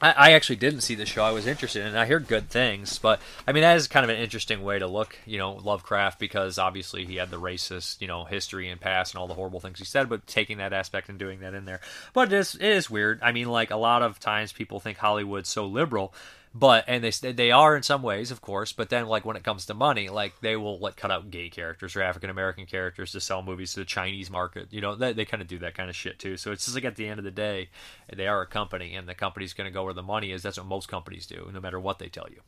I, 0.00 0.12
I 0.12 0.32
actually 0.32 0.56
didn't 0.56 0.80
see 0.80 0.94
the 0.94 1.06
show. 1.06 1.24
I 1.24 1.32
was 1.32 1.46
interested 1.46 1.86
in. 1.86 1.96
I 1.96 2.06
hear 2.06 2.20
good 2.20 2.50
things, 2.50 2.98
but 2.98 3.20
I 3.46 3.52
mean 3.52 3.62
that 3.62 3.76
is 3.76 3.88
kind 3.88 4.04
of 4.04 4.10
an 4.10 4.22
interesting 4.22 4.62
way 4.62 4.78
to 4.78 4.86
look, 4.86 5.16
you 5.24 5.38
know, 5.38 5.52
Lovecraft 5.52 6.18
because 6.18 6.58
obviously 6.58 7.04
he 7.04 7.16
had 7.16 7.30
the 7.30 7.40
racist, 7.40 8.00
you 8.00 8.08
know, 8.08 8.24
history 8.24 8.68
and 8.68 8.80
past 8.80 9.14
and 9.14 9.20
all 9.20 9.28
the 9.28 9.34
horrible 9.34 9.60
things 9.60 9.78
he 9.78 9.84
said, 9.84 10.08
but 10.08 10.26
taking 10.26 10.58
that 10.58 10.72
aspect 10.72 11.08
and 11.08 11.18
doing 11.18 11.40
that 11.40 11.54
in 11.54 11.64
there. 11.64 11.80
But 12.12 12.32
it 12.32 12.36
is 12.36 12.54
it 12.54 12.62
is 12.62 12.90
weird. 12.90 13.20
I 13.22 13.32
mean, 13.32 13.48
like 13.48 13.70
a 13.70 13.76
lot 13.76 14.02
of 14.02 14.20
times 14.20 14.52
people 14.52 14.80
think 14.80 14.98
Hollywood's 14.98 15.48
so 15.48 15.66
liberal, 15.66 16.12
but 16.54 16.84
and 16.86 17.02
they 17.02 17.32
they 17.32 17.50
are 17.50 17.76
in 17.76 17.82
some 17.82 18.02
ways, 18.02 18.30
of 18.30 18.40
course. 18.40 18.72
But 18.72 18.88
then 18.88 19.06
like 19.06 19.24
when 19.24 19.36
it 19.36 19.42
comes 19.42 19.66
to 19.66 19.74
money, 19.74 20.08
like 20.08 20.40
they 20.40 20.56
will 20.56 20.78
like 20.78 20.96
cut 20.96 21.10
out 21.10 21.30
gay 21.30 21.48
characters 21.48 21.96
or 21.96 22.02
African 22.02 22.30
American 22.30 22.64
characters 22.64 23.10
to 23.12 23.20
sell 23.20 23.42
movies 23.42 23.74
to 23.74 23.80
the 23.80 23.84
Chinese 23.84 24.30
market. 24.30 24.68
You 24.72 24.80
know, 24.80 24.94
they, 24.94 25.12
they 25.12 25.24
kind 25.24 25.42
of 25.42 25.48
do 25.48 25.58
that 25.58 25.74
kind 25.74 25.90
of 25.90 25.96
shit 25.96 26.20
too. 26.20 26.36
So 26.36 26.52
it's 26.52 26.64
just 26.64 26.76
like 26.76 26.84
at 26.84 26.94
the 26.94 27.08
end 27.08 27.18
of 27.18 27.24
the 27.24 27.32
day, 27.32 27.70
they 28.14 28.28
are 28.28 28.40
a 28.40 28.46
company, 28.46 28.94
and 28.94 29.08
the 29.08 29.14
company's 29.14 29.52
going 29.52 29.66
to 29.66 29.74
go 29.74 29.82
where 29.82 29.94
the 29.94 30.02
money 30.02 30.30
is. 30.30 30.42
That's 30.42 30.56
what 30.56 30.66
most 30.66 30.88
companies 30.88 31.26
do, 31.26 31.50
no 31.52 31.60
matter 31.60 31.80
what 31.80 31.98
they 31.98 32.08
tell 32.08 32.28
you. 32.30 32.40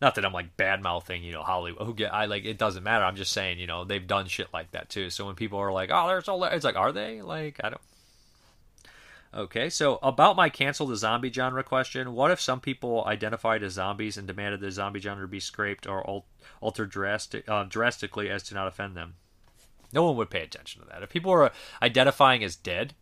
Not 0.00 0.16
that 0.16 0.24
I'm 0.24 0.32
like 0.32 0.56
bad 0.56 0.82
mouthing, 0.82 1.22
you 1.22 1.30
know, 1.30 1.44
Hollywood. 1.44 1.86
Who 1.86 1.94
get 1.94 2.12
I 2.12 2.24
like 2.24 2.44
it 2.44 2.58
doesn't 2.58 2.82
matter. 2.82 3.04
I'm 3.04 3.14
just 3.14 3.32
saying, 3.32 3.60
you 3.60 3.68
know, 3.68 3.84
they've 3.84 4.04
done 4.04 4.26
shit 4.26 4.48
like 4.52 4.72
that 4.72 4.88
too. 4.88 5.10
So 5.10 5.26
when 5.26 5.36
people 5.36 5.60
are 5.60 5.70
like, 5.70 5.90
"Oh, 5.92 6.08
they're 6.08 6.20
so," 6.22 6.42
it's 6.42 6.64
like, 6.64 6.74
are 6.74 6.90
they? 6.90 7.22
Like, 7.22 7.60
I 7.62 7.68
don't. 7.70 7.80
Okay, 9.34 9.70
so 9.70 9.98
about 10.02 10.36
my 10.36 10.50
cancel 10.50 10.86
the 10.86 10.96
zombie 10.96 11.32
genre 11.32 11.64
question, 11.64 12.12
what 12.12 12.30
if 12.30 12.40
some 12.40 12.60
people 12.60 13.04
identified 13.06 13.62
as 13.62 13.72
zombies 13.72 14.18
and 14.18 14.26
demanded 14.26 14.60
the 14.60 14.70
zombie 14.70 15.00
genre 15.00 15.26
be 15.26 15.40
scraped 15.40 15.86
or 15.86 16.06
al- 16.06 16.26
altered 16.60 16.90
drastic, 16.90 17.48
uh, 17.48 17.64
drastically 17.64 18.28
as 18.28 18.42
to 18.44 18.54
not 18.54 18.68
offend 18.68 18.94
them? 18.94 19.14
No 19.90 20.04
one 20.04 20.16
would 20.16 20.28
pay 20.28 20.42
attention 20.42 20.82
to 20.82 20.88
that. 20.88 21.02
If 21.02 21.08
people 21.08 21.32
are 21.32 21.50
identifying 21.80 22.44
as 22.44 22.56
dead, 22.56 22.94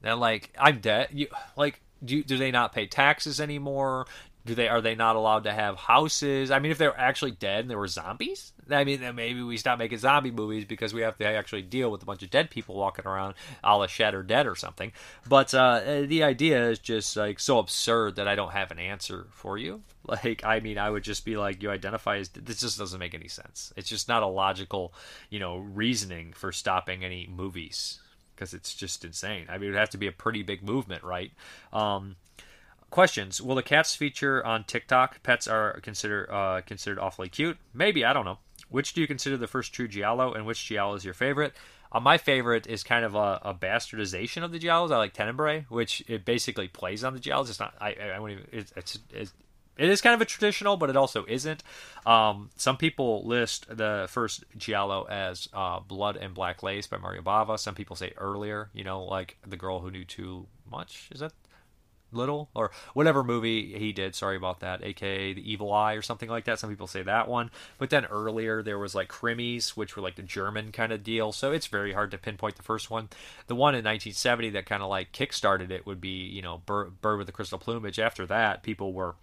then 0.00 0.18
like 0.18 0.50
I'm 0.58 0.80
dead. 0.80 1.08
You 1.12 1.28
like 1.56 1.82
do 2.02 2.22
do 2.22 2.38
they 2.38 2.50
not 2.50 2.72
pay 2.72 2.86
taxes 2.86 3.40
anymore? 3.40 4.06
Do 4.46 4.54
they 4.54 4.68
are 4.68 4.80
they 4.80 4.94
not 4.94 5.16
allowed 5.16 5.44
to 5.44 5.52
have 5.52 5.76
houses? 5.76 6.50
I 6.50 6.58
mean, 6.58 6.72
if 6.72 6.78
they're 6.78 6.98
actually 6.98 7.32
dead 7.32 7.60
and 7.60 7.70
they 7.70 7.76
were 7.76 7.86
zombies, 7.86 8.52
I 8.72 8.84
mean, 8.84 9.00
maybe 9.14 9.42
we 9.42 9.56
stop 9.56 9.78
making 9.78 9.98
zombie 9.98 10.30
movies 10.30 10.64
because 10.64 10.94
we 10.94 11.02
have 11.02 11.16
to 11.18 11.26
actually 11.26 11.62
deal 11.62 11.90
with 11.90 12.02
a 12.02 12.06
bunch 12.06 12.22
of 12.22 12.30
dead 12.30 12.50
people 12.50 12.74
walking 12.76 13.06
around, 13.06 13.34
a 13.62 13.76
la 13.76 13.86
Shatter 13.86 14.22
Dead 14.22 14.46
or 14.46 14.54
something. 14.54 14.92
But 15.28 15.52
uh, 15.54 16.02
the 16.06 16.22
idea 16.22 16.68
is 16.70 16.78
just 16.78 17.16
like 17.16 17.40
so 17.40 17.58
absurd 17.58 18.16
that 18.16 18.28
I 18.28 18.34
don't 18.34 18.52
have 18.52 18.70
an 18.70 18.78
answer 18.78 19.26
for 19.30 19.58
you. 19.58 19.82
Like, 20.02 20.44
I 20.44 20.58
mean, 20.58 20.76
I 20.76 20.90
would 20.90 21.04
just 21.04 21.24
be 21.24 21.36
like, 21.36 21.62
you 21.62 21.70
identify 21.70 22.16
as 22.16 22.30
this 22.30 22.60
just 22.60 22.78
doesn't 22.78 22.98
make 22.98 23.14
any 23.14 23.28
sense. 23.28 23.72
It's 23.76 23.88
just 23.88 24.08
not 24.08 24.24
a 24.24 24.26
logical, 24.26 24.92
you 25.28 25.38
know, 25.38 25.58
reasoning 25.58 26.32
for 26.32 26.50
stopping 26.50 27.04
any 27.04 27.28
movies 27.30 28.00
because 28.34 28.54
it's 28.54 28.74
just 28.74 29.04
insane. 29.04 29.46
I 29.50 29.58
mean, 29.58 29.68
it 29.68 29.72
would 29.72 29.78
have 29.78 29.90
to 29.90 29.98
be 29.98 30.06
a 30.06 30.12
pretty 30.12 30.42
big 30.42 30.64
movement, 30.64 31.04
right? 31.04 31.30
Um, 31.72 32.16
questions: 32.90 33.40
Will 33.40 33.54
the 33.54 33.62
cats 33.62 33.94
feature 33.94 34.44
on 34.44 34.64
TikTok? 34.64 35.22
Pets 35.22 35.46
are 35.46 35.78
considered 35.80 36.30
uh, 36.30 36.62
considered 36.62 36.98
awfully 36.98 37.28
cute. 37.28 37.58
Maybe 37.74 38.04
I 38.04 38.12
don't 38.12 38.24
know. 38.24 38.38
Which 38.70 38.94
do 38.94 39.00
you 39.00 39.06
consider 39.06 39.36
the 39.36 39.46
first 39.46 39.72
true 39.72 39.88
giallo, 39.88 40.32
and 40.32 40.46
which 40.46 40.64
giallo 40.64 40.94
is 40.94 41.04
your 41.04 41.14
favorite? 41.14 41.52
Uh, 41.92 42.00
my 42.00 42.16
favorite 42.16 42.66
is 42.66 42.82
kind 42.84 43.04
of 43.04 43.14
a, 43.14 43.40
a 43.42 43.52
bastardization 43.52 44.44
of 44.44 44.52
the 44.52 44.58
giallos. 44.58 44.92
I 44.92 44.96
like 44.96 45.12
Tenebrae, 45.12 45.66
which 45.68 46.02
it 46.06 46.24
basically 46.24 46.68
plays 46.68 47.04
on 47.04 47.14
the 47.14 47.20
giallos. 47.20 47.50
It's 47.50 47.60
not. 47.60 47.74
I. 47.80 47.96
I, 48.00 48.08
I 48.14 48.18
won't 48.20 48.32
even. 48.32 48.46
It's, 48.52 48.72
it's, 48.76 48.98
it's 49.12 49.32
it 49.80 49.88
is 49.88 50.02
kind 50.02 50.14
of 50.14 50.20
a 50.20 50.26
traditional, 50.26 50.76
but 50.76 50.90
it 50.90 50.96
also 50.96 51.24
isn't. 51.26 51.62
Um, 52.04 52.50
some 52.56 52.76
people 52.76 53.26
list 53.26 53.66
the 53.74 54.06
first 54.10 54.44
Giallo 54.56 55.06
as 55.08 55.48
uh, 55.54 55.80
Blood 55.80 56.16
and 56.16 56.34
Black 56.34 56.62
Lace 56.62 56.86
by 56.86 56.98
Mario 56.98 57.22
Bava. 57.22 57.58
Some 57.58 57.74
people 57.74 57.96
say 57.96 58.12
earlier, 58.18 58.68
you 58.74 58.84
know, 58.84 59.02
like 59.02 59.38
The 59.46 59.56
Girl 59.56 59.80
Who 59.80 59.90
Knew 59.90 60.04
Too 60.04 60.46
Much. 60.70 61.08
Is 61.12 61.20
that 61.20 61.32
little 62.12 62.48
or 62.54 62.70
whatever 62.94 63.22
movie 63.22 63.78
he 63.78 63.92
did 63.92 64.14
sorry 64.14 64.36
about 64.36 64.60
that 64.60 64.82
aka 64.84 65.32
the 65.32 65.52
evil 65.52 65.72
eye 65.72 65.94
or 65.94 66.02
something 66.02 66.28
like 66.28 66.44
that. 66.44 66.58
Some 66.58 66.70
people 66.70 66.86
say 66.86 67.02
that 67.02 67.28
one. 67.28 67.50
But 67.78 67.90
then 67.90 68.04
earlier 68.06 68.62
there 68.62 68.78
was 68.78 68.94
like 68.94 69.08
krimis 69.08 69.70
which 69.70 69.96
were 69.96 70.02
like 70.02 70.16
the 70.16 70.22
german 70.22 70.72
kind 70.72 70.92
of 70.92 71.02
deal. 71.02 71.32
So 71.32 71.52
it's 71.52 71.66
very 71.66 71.92
hard 71.92 72.10
to 72.12 72.18
pinpoint 72.18 72.56
the 72.56 72.62
first 72.62 72.90
one. 72.90 73.08
The 73.46 73.54
one 73.54 73.74
in 73.74 73.84
1970 73.84 74.50
that 74.50 74.66
kind 74.66 74.82
of 74.82 74.88
like 74.88 75.12
kick-started 75.12 75.70
it 75.70 75.86
would 75.86 76.00
be 76.00 76.26
you 76.26 76.42
know 76.42 76.62
bird, 76.66 77.00
bird 77.00 77.18
with 77.18 77.26
the 77.26 77.32
crystal 77.32 77.58
plumage. 77.58 77.98
After 77.98 78.26
that 78.26 78.62
people 78.62 78.92
were 78.92 79.14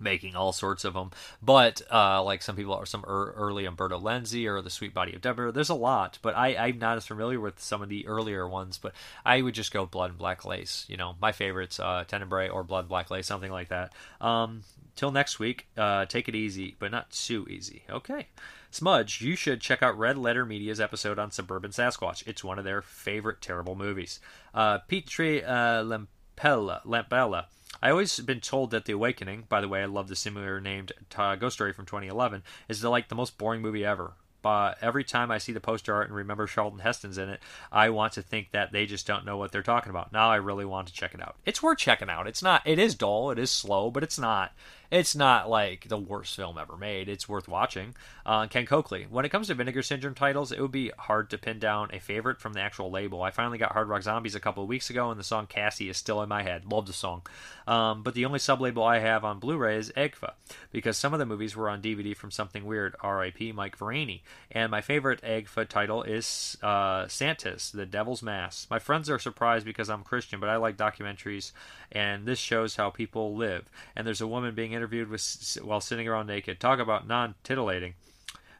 making 0.00 0.36
all 0.36 0.52
sorts 0.52 0.84
of 0.84 0.94
them. 0.94 1.10
But 1.42 1.82
uh, 1.92 2.22
like 2.22 2.42
some 2.42 2.56
people 2.56 2.74
are 2.74 2.86
some 2.86 3.04
er- 3.06 3.34
early 3.36 3.64
Umberto 3.64 3.98
Lenzi 3.98 4.46
or 4.46 4.62
the 4.62 4.70
Sweet 4.70 4.94
Body 4.94 5.14
of 5.14 5.20
Deborah. 5.20 5.52
There's 5.52 5.68
a 5.68 5.74
lot, 5.74 6.18
but 6.22 6.36
I, 6.36 6.56
I'm 6.56 6.78
not 6.78 6.96
as 6.96 7.06
familiar 7.06 7.40
with 7.40 7.60
some 7.60 7.82
of 7.82 7.88
the 7.88 8.06
earlier 8.06 8.48
ones. 8.48 8.78
But 8.78 8.94
I 9.24 9.42
would 9.42 9.54
just 9.54 9.72
go 9.72 9.86
Blood 9.86 10.10
and 10.10 10.18
Black 10.18 10.44
Lace. 10.44 10.84
You 10.88 10.96
know, 10.96 11.16
my 11.20 11.32
favorites, 11.32 11.78
uh, 11.80 12.04
Tenebrae 12.06 12.48
or 12.48 12.62
Blood 12.62 12.80
and 12.80 12.88
Black 12.88 13.10
Lace, 13.10 13.26
something 13.26 13.52
like 13.52 13.68
that. 13.68 13.92
Um, 14.20 14.62
till 14.96 15.10
next 15.10 15.38
week, 15.38 15.66
uh, 15.76 16.06
take 16.06 16.28
it 16.28 16.34
easy, 16.34 16.76
but 16.78 16.90
not 16.90 17.10
too 17.10 17.46
easy. 17.48 17.82
Okay. 17.90 18.28
Smudge, 18.70 19.20
you 19.20 19.36
should 19.36 19.60
check 19.60 19.84
out 19.84 19.96
Red 19.96 20.18
Letter 20.18 20.44
Media's 20.44 20.80
episode 20.80 21.16
on 21.16 21.30
Suburban 21.30 21.70
Sasquatch. 21.70 22.26
It's 22.26 22.42
one 22.42 22.58
of 22.58 22.64
their 22.64 22.82
favorite 22.82 23.40
terrible 23.40 23.76
movies. 23.76 24.18
Uh, 24.52 24.78
Petri 24.88 25.44
uh, 25.44 25.84
Lampella, 25.84 26.84
Lampella 26.84 27.44
I 27.82 27.90
always 27.90 28.18
been 28.20 28.40
told 28.40 28.70
that 28.70 28.84
The 28.84 28.92
Awakening, 28.92 29.44
by 29.48 29.60
the 29.60 29.68
way, 29.68 29.82
I 29.82 29.86
love 29.86 30.08
the 30.08 30.16
similar 30.16 30.60
named 30.60 30.92
uh, 31.16 31.36
Ghost 31.36 31.54
Story 31.54 31.72
from 31.72 31.86
2011, 31.86 32.42
is 32.68 32.80
the, 32.80 32.90
like 32.90 33.08
the 33.08 33.14
most 33.14 33.38
boring 33.38 33.60
movie 33.62 33.84
ever. 33.84 34.14
But 34.44 34.76
every 34.82 35.04
time 35.04 35.30
I 35.30 35.38
see 35.38 35.52
the 35.52 35.60
poster 35.60 35.94
art 35.94 36.08
and 36.08 36.14
remember 36.14 36.46
Charlton 36.46 36.80
Heston's 36.80 37.16
in 37.16 37.30
it, 37.30 37.40
I 37.72 37.88
want 37.88 38.12
to 38.12 38.22
think 38.22 38.50
that 38.50 38.72
they 38.72 38.84
just 38.84 39.06
don't 39.06 39.24
know 39.24 39.38
what 39.38 39.52
they're 39.52 39.62
talking 39.62 39.88
about. 39.88 40.12
Now 40.12 40.28
I 40.28 40.36
really 40.36 40.66
want 40.66 40.86
to 40.88 40.92
check 40.92 41.14
it 41.14 41.22
out. 41.22 41.36
It's 41.46 41.62
worth 41.62 41.78
checking 41.78 42.10
out. 42.10 42.26
It's 42.26 42.42
not. 42.42 42.60
It 42.66 42.78
is 42.78 42.94
dull. 42.94 43.30
It 43.30 43.38
is 43.38 43.50
slow, 43.50 43.90
but 43.90 44.02
it's 44.02 44.18
not 44.18 44.52
it's 44.90 45.14
not 45.14 45.48
like 45.48 45.88
the 45.88 45.98
worst 45.98 46.36
film 46.36 46.58
ever 46.58 46.76
made. 46.76 47.08
It's 47.08 47.28
worth 47.28 47.48
watching. 47.48 47.94
Uh, 48.26 48.46
Ken 48.46 48.66
Coakley. 48.66 49.06
When 49.08 49.24
it 49.24 49.30
comes 49.30 49.48
to 49.48 49.54
Vinegar 49.54 49.82
Syndrome 49.82 50.14
titles, 50.14 50.52
it 50.52 50.60
would 50.60 50.72
be 50.72 50.90
hard 50.98 51.30
to 51.30 51.38
pin 51.38 51.58
down 51.58 51.90
a 51.92 52.00
favorite 52.00 52.40
from 52.40 52.52
the 52.52 52.60
actual 52.60 52.90
label. 52.90 53.22
I 53.22 53.30
finally 53.30 53.58
got 53.58 53.72
Hard 53.72 53.88
Rock 53.88 54.02
Zombies 54.02 54.34
a 54.34 54.40
couple 54.40 54.62
of 54.62 54.68
weeks 54.68 54.90
ago, 54.90 55.10
and 55.10 55.18
the 55.18 55.24
song 55.24 55.46
Cassie 55.46 55.88
is 55.88 55.96
still 55.96 56.22
in 56.22 56.28
my 56.28 56.42
head. 56.42 56.64
Love 56.64 56.86
the 56.86 56.92
song. 56.92 57.22
Um, 57.66 58.02
but 58.02 58.14
the 58.14 58.24
only 58.26 58.38
sublabel 58.38 58.86
I 58.86 58.98
have 58.98 59.24
on 59.24 59.38
Blu-ray 59.38 59.76
is 59.76 59.92
Agfa, 59.96 60.34
because 60.70 60.96
some 60.96 61.12
of 61.12 61.18
the 61.18 61.26
movies 61.26 61.56
were 61.56 61.70
on 61.70 61.80
DVD 61.80 62.16
from 62.16 62.30
Something 62.30 62.64
Weird. 62.64 62.94
R.I.P. 63.00 63.52
Mike 63.52 63.78
Vraney. 63.78 64.20
And 64.50 64.70
my 64.70 64.80
favorite 64.80 65.22
Agfa 65.22 65.66
title 65.68 66.02
is 66.02 66.56
uh, 66.62 67.04
Satanis, 67.06 67.72
The 67.72 67.86
Devil's 67.86 68.22
Mass. 68.22 68.66
My 68.70 68.78
friends 68.78 69.08
are 69.08 69.18
surprised 69.18 69.64
because 69.64 69.88
I'm 69.88 70.02
Christian, 70.02 70.40
but 70.40 70.48
I 70.48 70.56
like 70.56 70.76
documentaries, 70.76 71.52
and 71.90 72.26
this 72.26 72.38
shows 72.38 72.76
how 72.76 72.90
people 72.90 73.34
live. 73.34 73.70
And 73.96 74.06
there's 74.06 74.20
a 74.20 74.26
woman 74.26 74.54
being 74.54 74.73
interviewed 74.74 75.08
with, 75.08 75.58
while 75.62 75.80
sitting 75.80 76.08
around 76.08 76.26
naked. 76.26 76.60
Talk 76.60 76.78
about 76.78 77.06
non 77.06 77.34
titillating. 77.42 77.94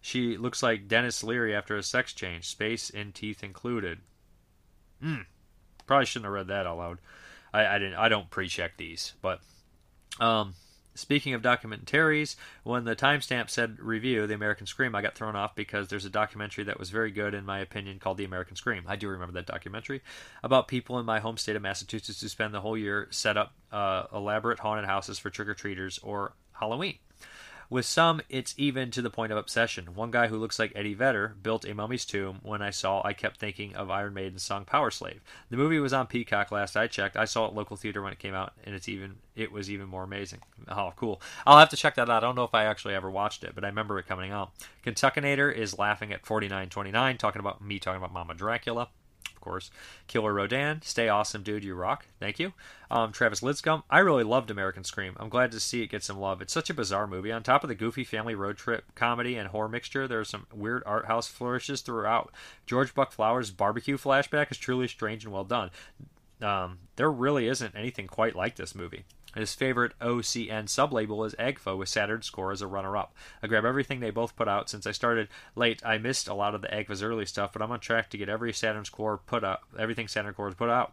She 0.01 0.37
looks 0.37 0.63
like 0.63 0.89
Denis 0.89 1.25
Leary 1.25 1.55
after 1.55 1.77
a 1.77 1.83
sex 1.83 2.13
change, 2.13 2.47
space 2.47 2.91
and 2.91 3.15
teeth 3.15 3.43
included. 3.43 4.01
Hmm. 5.01 5.23
Probably 5.87 6.07
shouldn't 6.07 6.27
have 6.27 6.35
read 6.35 6.49
that 6.49 6.67
out 6.67 6.79
loud. 6.79 6.99
I, 7.53 7.67
I 7.67 7.79
didn't. 7.79 7.95
I 7.95 8.09
don't 8.09 8.31
pre-check 8.31 8.77
these, 8.77 9.15
but 9.23 9.41
um, 10.21 10.55
Speaking 10.97 11.35
of 11.35 11.43
documentaries, 11.43 12.37
when 12.63 12.85
the 12.85 12.95
timestamp 12.95 13.51
said 13.51 13.81
review, 13.81 14.27
The 14.27 14.35
American 14.35 14.67
Scream, 14.67 14.95
I 14.95 15.03
got 15.03 15.17
thrown 15.17 15.35
off 15.35 15.57
because 15.57 15.89
there's 15.89 16.05
a 16.05 16.11
documentary 16.11 16.65
that 16.65 16.79
was 16.79 16.91
very 16.91 17.11
good, 17.11 17.35
in 17.35 17.45
my 17.45 17.59
opinion, 17.59 17.99
called 17.99 18.17
The 18.17 18.25
American 18.25 18.55
Scream. 18.55 18.85
I 18.87 18.95
do 18.95 19.09
remember 19.09 19.33
that 19.33 19.47
documentary 19.47 20.03
about 20.43 20.69
people 20.69 20.99
in 21.01 21.07
my 21.07 21.19
home 21.19 21.37
state 21.37 21.57
of 21.57 21.63
Massachusetts 21.63 22.21
who 22.21 22.29
spend 22.29 22.55
the 22.55 22.61
whole 22.61 22.79
year 22.79 23.09
set 23.11 23.37
up 23.37 23.55
uh, 23.73 24.05
elaborate 24.13 24.61
haunted 24.61 24.87
houses 24.87 25.19
for 25.19 25.31
trick 25.31 25.49
or 25.49 25.55
treaters 25.55 25.99
or 25.99 26.35
Halloween. 26.53 26.99
With 27.71 27.87
some, 27.87 28.21
it's 28.29 28.55
even 28.57 28.91
to 28.93 29.03
the 29.03 29.11
point 29.11 29.33
of 29.33 29.39
obsession. 29.39 29.95
One 29.95 30.11
guy 30.11 30.29
who 30.29 30.37
looks 30.37 30.59
like 30.59 30.73
Eddie 30.75 30.95
Vedder 30.95 31.35
built 31.43 31.65
a 31.65 31.75
mummy's 31.75 32.05
tomb. 32.05 32.41
When 32.43 32.63
I 32.63 32.71
saw, 32.71 33.03
I 33.05 33.13
kept 33.13 33.39
thinking 33.39 33.75
of 33.75 33.91
Iron 33.91 34.15
Maiden's 34.15 34.43
song 34.43 34.65
"Powerslave." 34.65 35.21
The 35.51 35.57
movie 35.57 35.79
was 35.79 35.93
on 35.93 36.07
Peacock 36.07 36.53
last 36.53 36.77
I 36.77 36.87
checked. 36.87 37.17
I 37.17 37.25
saw 37.25 37.47
it 37.47 37.55
local 37.55 37.77
theater 37.77 38.03
when 38.03 38.13
it 38.13 38.19
came 38.19 38.35
out, 38.35 38.53
and 38.65 38.75
it's 38.75 38.89
even 38.89 39.17
it 39.35 39.51
was 39.51 39.71
even 39.71 39.89
more 39.89 40.05
amazing. 40.05 40.41
Oh, 40.69 40.93
cool! 40.97 41.21
I'll 41.47 41.59
have 41.59 41.71
to 41.71 41.77
check 41.77 41.95
that 41.97 42.11
out. 42.11 42.23
I 42.23 42.27
don't 42.27 42.37
know 42.37 42.45
if 42.45 42.55
I 42.55 42.65
actually 42.65 42.95
ever 42.95 43.11
watched 43.11 43.45
it, 43.45 43.55
but 43.55 43.65
I 43.65 43.69
remember 43.69 43.99
it 43.99 44.07
coming 44.07 44.31
out. 44.31 44.53
Kentuckinator 44.85 45.53
is 45.55 45.79
laughing 45.79 46.13
at 46.13 46.27
forty 46.27 46.49
nine 46.49 46.69
twenty 46.69 46.91
nine, 46.91 47.19
talking 47.19 47.41
about 47.41 47.61
me 47.61 47.79
talking 47.79 47.99
about 47.99 48.13
Mama 48.13 48.35
Dracula 48.35 48.89
course. 49.45 49.71
Killer 50.07 50.33
Rodan, 50.33 50.81
stay 50.83 51.09
awesome, 51.09 51.43
dude. 51.43 51.65
You 51.65 51.75
rock. 51.75 52.07
Thank 52.19 52.39
you. 52.39 52.53
Um, 52.91 53.13
Travis 53.13 53.41
Lidscomb, 53.41 53.83
I 53.91 53.99
really 53.99 54.25
loved 54.25 54.51
American 54.51 54.85
Scream. 54.85 55.17
I'm 55.19 55.29
glad 55.29 55.53
to 55.53 55.61
see 55.61 55.83
it 55.83 55.91
get 55.91 56.03
some 56.03 56.19
love. 56.19 56.41
It's 56.41 56.53
such 56.53 56.71
a 56.71 56.75
bizarre 56.75 57.07
movie. 57.07 57.33
On 57.33 57.43
top 57.43 57.63
of 57.65 57.69
the 57.69 57.75
goofy 57.75 58.05
family 58.05 58.35
road 58.35 58.57
trip 58.57 58.85
comedy 58.95 59.37
and 59.37 59.49
horror 59.49 59.69
mixture, 59.69 60.09
there 60.09 60.21
are 60.21 60.25
some 60.25 60.47
weird 60.53 60.83
art 60.87 61.07
house 61.07 61.29
flourishes 61.29 61.83
throughout. 61.83 62.33
George 62.67 62.95
Buck 62.95 63.13
Flowers' 63.13 63.51
barbecue 63.51 63.99
flashback 63.99 64.51
is 64.51 64.59
truly 64.59 64.89
strange 64.89 65.25
and 65.25 65.33
well 65.33 65.45
done. 65.45 65.71
Um, 66.41 66.79
there 66.97 67.11
really 67.11 67.49
isn't 67.49 67.75
anything 67.75 68.07
quite 68.07 68.37
like 68.37 68.57
this 68.57 68.75
movie. 68.75 69.05
His 69.35 69.55
favorite 69.55 69.93
OCN 70.01 70.65
sublabel 70.65 71.27
is 71.27 71.35
Agfa 71.35 71.77
with 71.77 71.89
Saturn's 71.89 72.31
Core 72.31 72.53
as 72.53 72.63
a 72.63 72.67
runner 72.67 72.97
up. 72.97 73.15
I 73.43 73.47
grab 73.47 73.65
everything 73.65 74.01
they 74.01 74.11
both 74.11 74.37
put 74.37 74.49
out. 74.49 74.71
Since 74.71 74.87
I 74.87 74.93
started 74.93 75.29
late, 75.57 75.85
I 75.85 75.99
missed 75.99 76.29
a 76.29 76.35
lot 76.35 76.55
of 76.55 76.63
the 76.63 76.69
Agfa's 76.69 77.03
early 77.03 77.27
stuff, 77.27 77.53
but 77.53 77.63
I'm 77.63 77.73
on 77.73 77.81
track 77.81 78.11
to 78.11 78.19
get 78.19 78.29
every 78.29 78.53
Saturn's 78.53 78.91
Core 78.91 79.19
put 79.19 79.45
out, 79.45 79.61
everything 79.79 80.09
Saturn's 80.09 80.37
Core 80.37 80.49
has 80.49 80.55
put 80.55 80.71
out. 80.71 80.93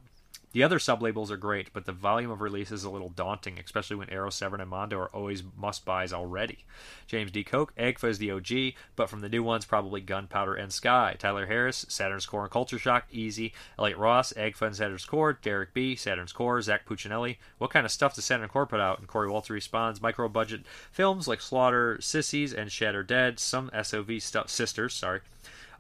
The 0.54 0.64
other 0.64 0.80
sublabels 0.80 1.30
are 1.32 1.38
great, 1.38 1.72
but 1.72 1.86
the 1.86 1.94
volume 1.94 2.30
of 2.30 2.42
release 2.42 2.72
is 2.72 2.84
a 2.84 2.90
little 2.90 3.10
daunting, 3.10 3.58
especially 3.58 3.96
when 3.96 4.10
Arrow, 4.10 4.30
Severin, 4.30 4.60
and 4.60 4.70
Mondo 4.70 4.98
are 4.98 5.16
always 5.16 5.44
must 5.58 5.86
buys 5.86 6.12
already. 6.12 6.66
James 7.08 7.32
D. 7.32 7.44
Koch, 7.44 7.74
Agfa 7.78 8.10
is 8.10 8.18
the 8.18 8.32
OG, 8.32 8.74
but 8.96 9.10
from 9.10 9.22
the 9.22 9.30
new 9.30 9.44
ones, 9.44 9.64
probably 9.64 10.02
Gunpowder 10.02 10.56
and 10.56 10.74
Sky. 10.74 11.16
Tyler 11.18 11.46
Harris, 11.46 11.86
Saturn's 11.88 12.26
Core 12.26 12.44
and 12.44 12.52
Culture 12.52 12.78
Shock, 12.78 13.06
easy. 13.12 13.54
Elliot 13.80 13.98
Ross, 13.98 14.34
Agfa 14.34 14.68
and 14.68 14.76
Saturn's 14.76 15.06
Core. 15.06 15.34
Derek 15.34 15.74
B., 15.74 15.96
Saturn's 15.96 16.34
Core. 16.34 16.62
Zach 16.62 16.86
Puccinelli. 16.86 17.38
What 17.58 17.72
kind 17.72 17.86
of 17.86 17.92
stuff 17.92 18.16
does 18.16 18.26
Saturn 18.26 18.50
Core 18.50 18.66
put 18.66 18.82
out? 18.82 19.00
And 19.00 19.08
Corey 19.08 19.30
Walter 19.30 19.54
responds, 19.54 20.02
micro 20.02 20.28
budget 20.28 20.62
films 20.92 21.28
like 21.28 21.40
Slaughter, 21.42 21.98
Sissies, 22.02 22.54
and 22.54 22.72
Shatter 22.72 23.04
Dead. 23.04 23.40
Some 23.40 23.72
SOV 23.82 24.22
stuff, 24.22 24.50
sisters, 24.50 24.94
sorry. 24.94 25.22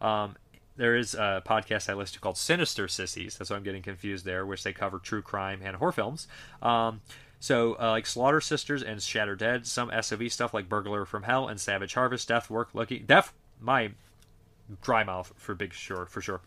Um, 0.02 0.36
there 0.82 0.95
is 0.95 1.13
a 1.13 1.43
podcast 1.45 1.91
I 1.91 1.93
listen 1.93 2.16
to 2.16 2.20
called 2.20 2.37
Sinister 2.37 2.87
Sissies. 2.87 3.37
That's 3.37 3.51
why 3.51 3.55
I'm 3.55 3.62
getting 3.62 3.83
confused 3.83 4.25
there, 4.25 4.47
which 4.47 4.63
they 4.63 4.74
cover 4.74 4.97
true 4.97 5.21
crime 5.21 5.62
and 5.63 5.75
horror 5.75 5.91
films. 5.91 6.28
Um, 6.59 7.01
so, 7.39 7.78
uh, 7.79 7.91
like 7.91 8.08
Slaughter 8.08 8.41
Sisters 8.41 8.82
and 8.82 8.99
Shatter 8.99 9.36
Dead, 9.36 9.67
some 9.67 9.91
SOV 9.91 10.32
stuff 10.32 10.55
like 10.55 10.67
Burglar 10.67 11.05
from 11.05 11.21
Hell 11.21 11.47
and 11.47 11.62
Savage 11.62 11.93
Harvest, 11.93 12.28
Death 12.28 12.49
Work 12.49 12.70
Looking, 12.74 13.05
Death, 13.05 13.32
my 13.59 13.91
dry 14.82 15.03
mouth 15.03 15.32
for 15.36 15.53
big 15.53 15.71
sure, 15.71 16.08
for 16.08 16.20
sure. 16.20 16.41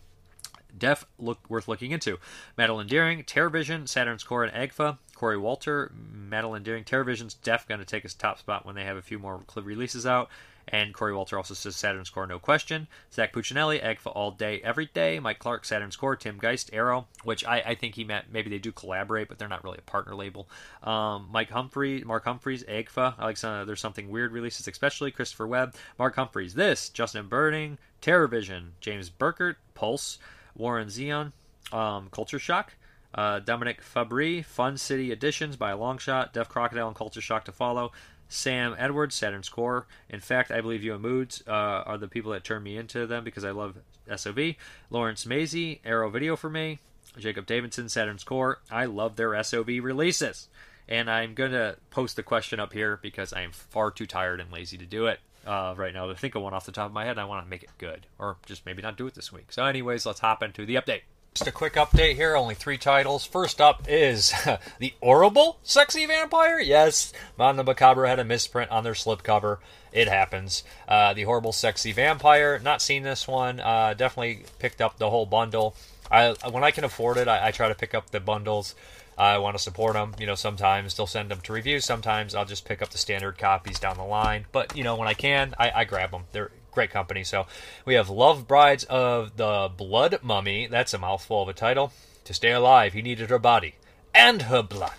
Def 0.77 1.07
look 1.17 1.49
worth 1.49 1.69
looking 1.69 1.93
into. 1.93 2.19
Madeline 2.59 2.89
Deering, 2.89 3.23
Terrorvision, 3.23 3.89
Saturn's 3.89 4.25
Core, 4.25 4.43
and 4.43 4.53
Agfa. 4.53 4.99
Corey 5.15 5.39
Walter, 5.39 5.93
Madeline 5.95 6.65
Deering, 6.65 6.83
Terrorvision's 6.83 7.35
Def 7.35 7.69
going 7.69 7.79
to 7.79 7.87
take 7.87 8.03
his 8.03 8.15
top 8.15 8.41
spot 8.41 8.67
when 8.67 8.75
they 8.75 8.83
have 8.83 8.97
a 8.97 9.03
few 9.03 9.21
more 9.21 9.43
releases 9.55 10.07
out. 10.07 10.29
And 10.69 10.95
Corey 10.95 11.15
Walter 11.15 11.37
also 11.37 11.55
says 11.55 11.77
Saturn's 11.77 12.11
Core, 12.11 12.27
no 12.27 12.39
question. 12.39 12.89
Zach 13.13 13.33
Puccinelli, 13.33 13.83
Agfa 13.83 14.11
all 14.15 14.31
day, 14.31 14.61
every 14.65 14.87
day. 14.87 15.19
Mike 15.19 15.39
Clark, 15.39 15.65
Saturn's 15.65 15.97
Core. 15.97 16.17
Tim 16.17 16.39
Geist, 16.39 16.71
Arrow, 16.73 17.07
which 17.23 17.45
I, 17.45 17.61
I 17.61 17.75
think 17.75 17.95
he 17.95 18.05
meant 18.05 18.33
maybe 18.33 18.49
they 18.49 18.59
do 18.59 18.73
collaborate, 18.73 19.29
but 19.29 19.39
they're 19.39 19.49
not 19.49 19.63
really 19.63 19.79
a 19.79 19.91
partner 19.91 20.15
label. 20.15 20.49
Um, 20.83 21.29
Mike 21.31 21.51
Humphrey, 21.51 22.03
Mark 22.05 22.25
Humphreys, 22.25 22.65
Agfa. 22.65 23.15
I 23.19 23.25
like 23.25 23.37
some, 23.37 23.67
there's 23.67 23.81
something 23.81 24.09
weird 24.09 24.33
releases, 24.33 24.67
especially 24.67 25.11
Christopher 25.11 25.47
Webb, 25.47 25.75
Mark 25.99 26.17
Humphreys. 26.17 26.55
This, 26.55 26.89
Justin 26.89 27.29
Burning, 27.29 27.79
Terrorvision, 28.01 28.71
James 28.81 29.11
Burkert, 29.11 29.57
Pulse, 29.75 30.19
Warren 30.57 30.89
Zion, 30.89 31.33
um, 31.73 32.09
Culture 32.11 32.39
Shock. 32.39 32.75
Uh, 33.15 33.39
Dominic 33.39 33.81
Fabry, 33.81 34.43
Fun 34.43 34.77
City 34.77 35.13
Editions 35.13 35.55
by 35.55 35.71
a 35.71 35.77
long 35.77 35.99
shot, 35.99 36.33
Deaf 36.33 36.49
Crocodile 36.49 36.89
and 36.89 36.97
Culture 36.97 37.21
Shock 37.21 37.45
to 37.45 37.53
follow. 37.53 37.93
Sam 38.29 38.75
Edwards, 38.79 39.15
Saturn's 39.15 39.49
Core. 39.49 39.87
In 40.09 40.21
fact, 40.21 40.51
I 40.51 40.61
believe 40.61 40.83
you 40.83 40.95
and 40.95 41.05
Moodz 41.05 41.47
uh, 41.47 41.85
are 41.87 41.99
the 41.99 42.09
people 42.09 42.33
that 42.33 42.45
turned 42.45 42.65
me 42.65 42.77
into 42.77 43.07
them 43.07 43.25
because 43.25 43.45
I 43.45 43.51
love 43.51 43.77
SOV. 44.15 44.55
Lawrence 44.91 45.27
Maisie, 45.27 45.81
Arrow 45.85 46.11
Video 46.11 46.37
for 46.37 46.51
me. 46.51 46.79
Jacob 47.19 47.47
Davidson, 47.47 47.89
Saturn's 47.89 48.25
Core. 48.25 48.61
I 48.71 48.87
love 48.87 49.17
their 49.17 49.41
SOV 49.43 49.69
releases. 49.83 50.49
And 50.89 51.11
I'm 51.11 51.35
going 51.35 51.53
to 51.53 51.77
post 51.91 52.17
the 52.17 52.23
question 52.23 52.61
up 52.61 52.73
here 52.73 52.99
because 53.01 53.33
I 53.33 53.43
am 53.43 53.53
far 53.53 53.91
too 53.91 54.07
tired 54.07 54.41
and 54.41 54.53
lazy 54.53 54.77
to 54.79 54.85
do 54.85 55.07
it 55.07 55.21
uh, 55.47 55.75
right 55.77 55.95
now 55.95 56.07
to 56.07 56.15
think 56.15 56.35
of 56.35 56.43
one 56.43 56.55
off 56.55 56.67
the 56.67 56.73
top 56.73 56.87
of 56.87 56.93
my 56.93 57.05
head. 57.05 57.19
I 57.19 57.25
want 57.25 57.45
to 57.45 57.51
make 57.51 57.63
it 57.63 57.71
good, 57.79 58.07
or 58.19 58.37
just 58.47 58.67
maybe 58.67 58.83
not 58.83 58.97
do 58.97 59.07
it 59.07 59.15
this 59.15 59.33
week. 59.33 59.47
So, 59.51 59.65
anyways, 59.65 60.05
let's 60.05 60.21
hop 60.21 60.43
into 60.43 60.67
the 60.67 60.75
update. 60.75 61.03
Just 61.35 61.49
a 61.49 61.53
quick 61.53 61.75
update 61.75 62.15
here, 62.15 62.37
only 62.37 62.55
three 62.55 62.79
titles. 62.79 63.25
First 63.25 63.61
up 63.61 63.87
is 63.89 64.33
The 64.79 64.95
Horrible 65.03 65.59
Sexy 65.65 66.07
Vampire. 66.07 66.61
Yes, 66.61 67.13
Mondo 67.37 67.65
Macabro 67.65 68.07
had 68.07 68.21
a 68.21 68.25
misprint 68.25 68.71
on 68.71 68.85
their 68.85 68.93
slipcover. 68.93 69.59
It 69.93 70.07
happens. 70.07 70.63
Uh, 70.87 71.13
the 71.13 71.25
Horrible 71.25 71.51
Sexy 71.51 71.91
Vampire. 71.91 72.61
Not 72.61 72.81
seen 72.81 73.03
this 73.03 73.27
one. 73.27 73.59
Uh, 73.59 73.95
definitely 73.95 74.45
picked 74.61 74.81
up 74.81 74.99
the 74.99 75.11
whole 75.11 75.27
bundle. 75.27 75.75
I 76.09 76.37
When 76.49 76.63
I 76.63 76.71
can 76.71 76.85
afford 76.85 77.17
it, 77.17 77.27
I, 77.27 77.49
I 77.49 77.51
try 77.51 77.67
to 77.67 77.75
pick 77.75 77.95
up 77.95 78.11
the 78.11 78.21
bundles. 78.21 78.77
I 79.19 79.39
want 79.39 79.57
to 79.57 79.63
support 79.63 79.95
them. 79.95 80.15
You 80.21 80.27
know, 80.27 80.37
sometimes 80.37 80.95
they'll 80.95 81.09
send 81.09 81.33
them 81.33 81.41
to 81.41 81.53
review. 81.53 81.81
Sometimes 81.81 82.37
I'll 82.37 82.45
just 82.45 82.65
pick 82.65 82.81
up 82.81 82.91
the 82.91 82.99
standard 82.99 83.39
copies 83.39 83.81
down 83.81 83.97
the 83.97 84.05
line. 84.05 84.45
But, 84.53 84.77
you 84.77 84.85
know, 84.85 84.95
when 84.95 85.09
I 85.09 85.15
can, 85.15 85.53
I, 85.59 85.73
I 85.73 85.85
grab 85.85 86.13
them. 86.13 86.27
They're 86.31 86.53
great 86.75 86.91
company. 86.91 87.25
So 87.25 87.47
we 87.85 87.95
have 87.95 88.11
Love 88.11 88.47
Brides 88.47 88.85
of 88.85 89.37
the 89.37 89.71
Blood 89.75 90.19
Mummy. 90.23 90.67
That's 90.67 90.95
a 90.95 90.99
mouthful 90.99 91.43
of 91.43 91.49
a 91.49 91.53
title. 91.53 91.93
To 92.25 92.35
stay 92.35 92.53
alive, 92.53 92.93
he 92.93 93.03
needed 93.03 93.31
her 93.31 93.39
body 93.39 93.75
and 94.15 94.43
her 94.43 94.63
blood. 94.63 94.93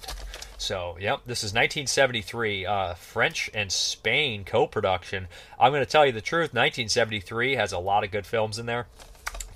So, 0.58 0.98
yep, 1.00 1.22
this 1.26 1.40
is 1.40 1.52
1973, 1.52 2.66
uh, 2.66 2.94
French 2.96 3.50
and 3.54 3.72
Spain 3.72 4.46
co 4.46 4.68
production. 4.68 5.28
I'm 5.60 5.72
going 5.72 5.84
to 5.84 5.90
tell 5.90 6.06
you 6.06 6.12
the 6.12 6.22
truth 6.22 6.54
1973 6.54 7.56
has 7.56 7.72
a 7.72 7.80
lot 7.80 8.04
of 8.04 8.12
good 8.12 8.26
films 8.26 8.58
in 8.58 8.66
there 8.66 8.88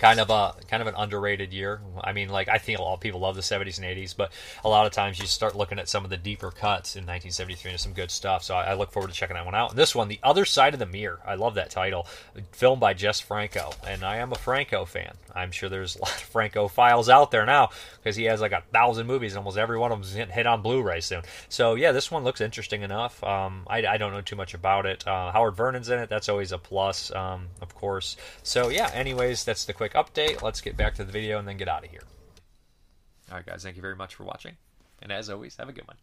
kind 0.00 0.18
of 0.18 0.30
a 0.30 0.54
kind 0.66 0.80
of 0.80 0.86
an 0.86 0.94
underrated 0.96 1.52
year. 1.52 1.80
I 2.02 2.12
mean, 2.12 2.30
like 2.30 2.48
I 2.48 2.58
think 2.58 2.78
a 2.78 2.82
lot 2.82 2.94
of 2.94 3.00
people 3.00 3.20
love 3.20 3.36
the 3.36 3.42
70s 3.42 3.76
and 3.76 3.86
80s, 3.86 4.16
but 4.16 4.32
a 4.64 4.68
lot 4.68 4.86
of 4.86 4.92
times 4.92 5.20
you 5.20 5.26
start 5.26 5.54
looking 5.54 5.78
at 5.78 5.88
some 5.88 6.04
of 6.04 6.10
the 6.10 6.16
deeper 6.16 6.50
cuts 6.50 6.96
in 6.96 7.02
1973 7.02 7.72
and 7.72 7.80
some 7.80 7.92
good 7.92 8.10
stuff. 8.10 8.42
So 8.42 8.54
I, 8.54 8.70
I 8.70 8.74
look 8.74 8.90
forward 8.90 9.08
to 9.08 9.14
checking 9.14 9.34
that 9.34 9.44
one 9.44 9.54
out. 9.54 9.70
And 9.70 9.78
this 9.78 9.94
one, 9.94 10.08
The 10.08 10.18
Other 10.22 10.44
Side 10.46 10.72
of 10.72 10.80
the 10.80 10.86
Mirror, 10.86 11.20
I 11.26 11.34
love 11.34 11.54
that 11.54 11.70
title. 11.70 12.06
Filmed 12.52 12.80
by 12.80 12.94
Jess 12.94 13.20
Franco, 13.20 13.72
and 13.86 14.02
I 14.02 14.16
am 14.16 14.32
a 14.32 14.36
Franco 14.36 14.86
fan. 14.86 15.12
I'm 15.34 15.52
sure 15.52 15.68
there's 15.68 15.96
a 16.00 16.00
lot 16.00 16.10
of 16.10 16.22
Franco 16.22 16.66
files 16.66 17.08
out 17.08 17.30
there 17.30 17.44
now 17.44 17.70
because 17.98 18.16
he 18.16 18.24
has 18.24 18.40
like 18.40 18.52
a 18.52 18.62
thousand 18.72 19.06
movies, 19.06 19.32
and 19.32 19.38
almost 19.38 19.58
every 19.58 19.78
one 19.78 19.92
of 19.92 19.98
them 19.98 20.22
is 20.22 20.30
hit 20.32 20.46
on 20.46 20.62
Blu-ray 20.62 21.00
soon. 21.00 21.22
So 21.50 21.74
yeah, 21.74 21.92
this 21.92 22.10
one 22.10 22.24
looks 22.24 22.40
interesting 22.40 22.82
enough. 22.82 23.22
Um, 23.22 23.66
I, 23.66 23.86
I, 23.86 23.98
don't 23.98 24.12
know 24.12 24.22
too 24.22 24.36
much 24.36 24.54
about 24.54 24.86
it. 24.86 25.06
Uh, 25.06 25.30
Howard 25.30 25.56
Vernon's 25.56 25.90
in 25.90 25.98
it. 25.98 26.08
That's 26.08 26.28
always 26.30 26.52
a 26.52 26.58
plus, 26.58 27.14
um, 27.14 27.48
of 27.60 27.74
course. 27.74 28.16
So 28.42 28.70
yeah. 28.70 28.90
Anyways, 28.94 29.44
that's 29.44 29.64
the 29.64 29.72
quick 29.90 30.06
update. 30.06 30.42
Let's 30.42 30.60
get 30.60 30.76
back 30.76 30.94
to 30.96 31.04
the 31.04 31.12
video 31.12 31.38
and 31.38 31.46
then 31.46 31.56
get 31.56 31.68
out 31.68 31.84
of 31.84 31.90
here. 31.90 32.02
All 33.30 33.36
right, 33.36 33.46
guys. 33.46 33.62
Thank 33.62 33.76
you 33.76 33.82
very 33.82 33.96
much 33.96 34.14
for 34.14 34.24
watching, 34.24 34.56
and 35.02 35.12
as 35.12 35.30
always, 35.30 35.56
have 35.56 35.68
a 35.68 35.72
good 35.72 35.86
one. 35.86 35.96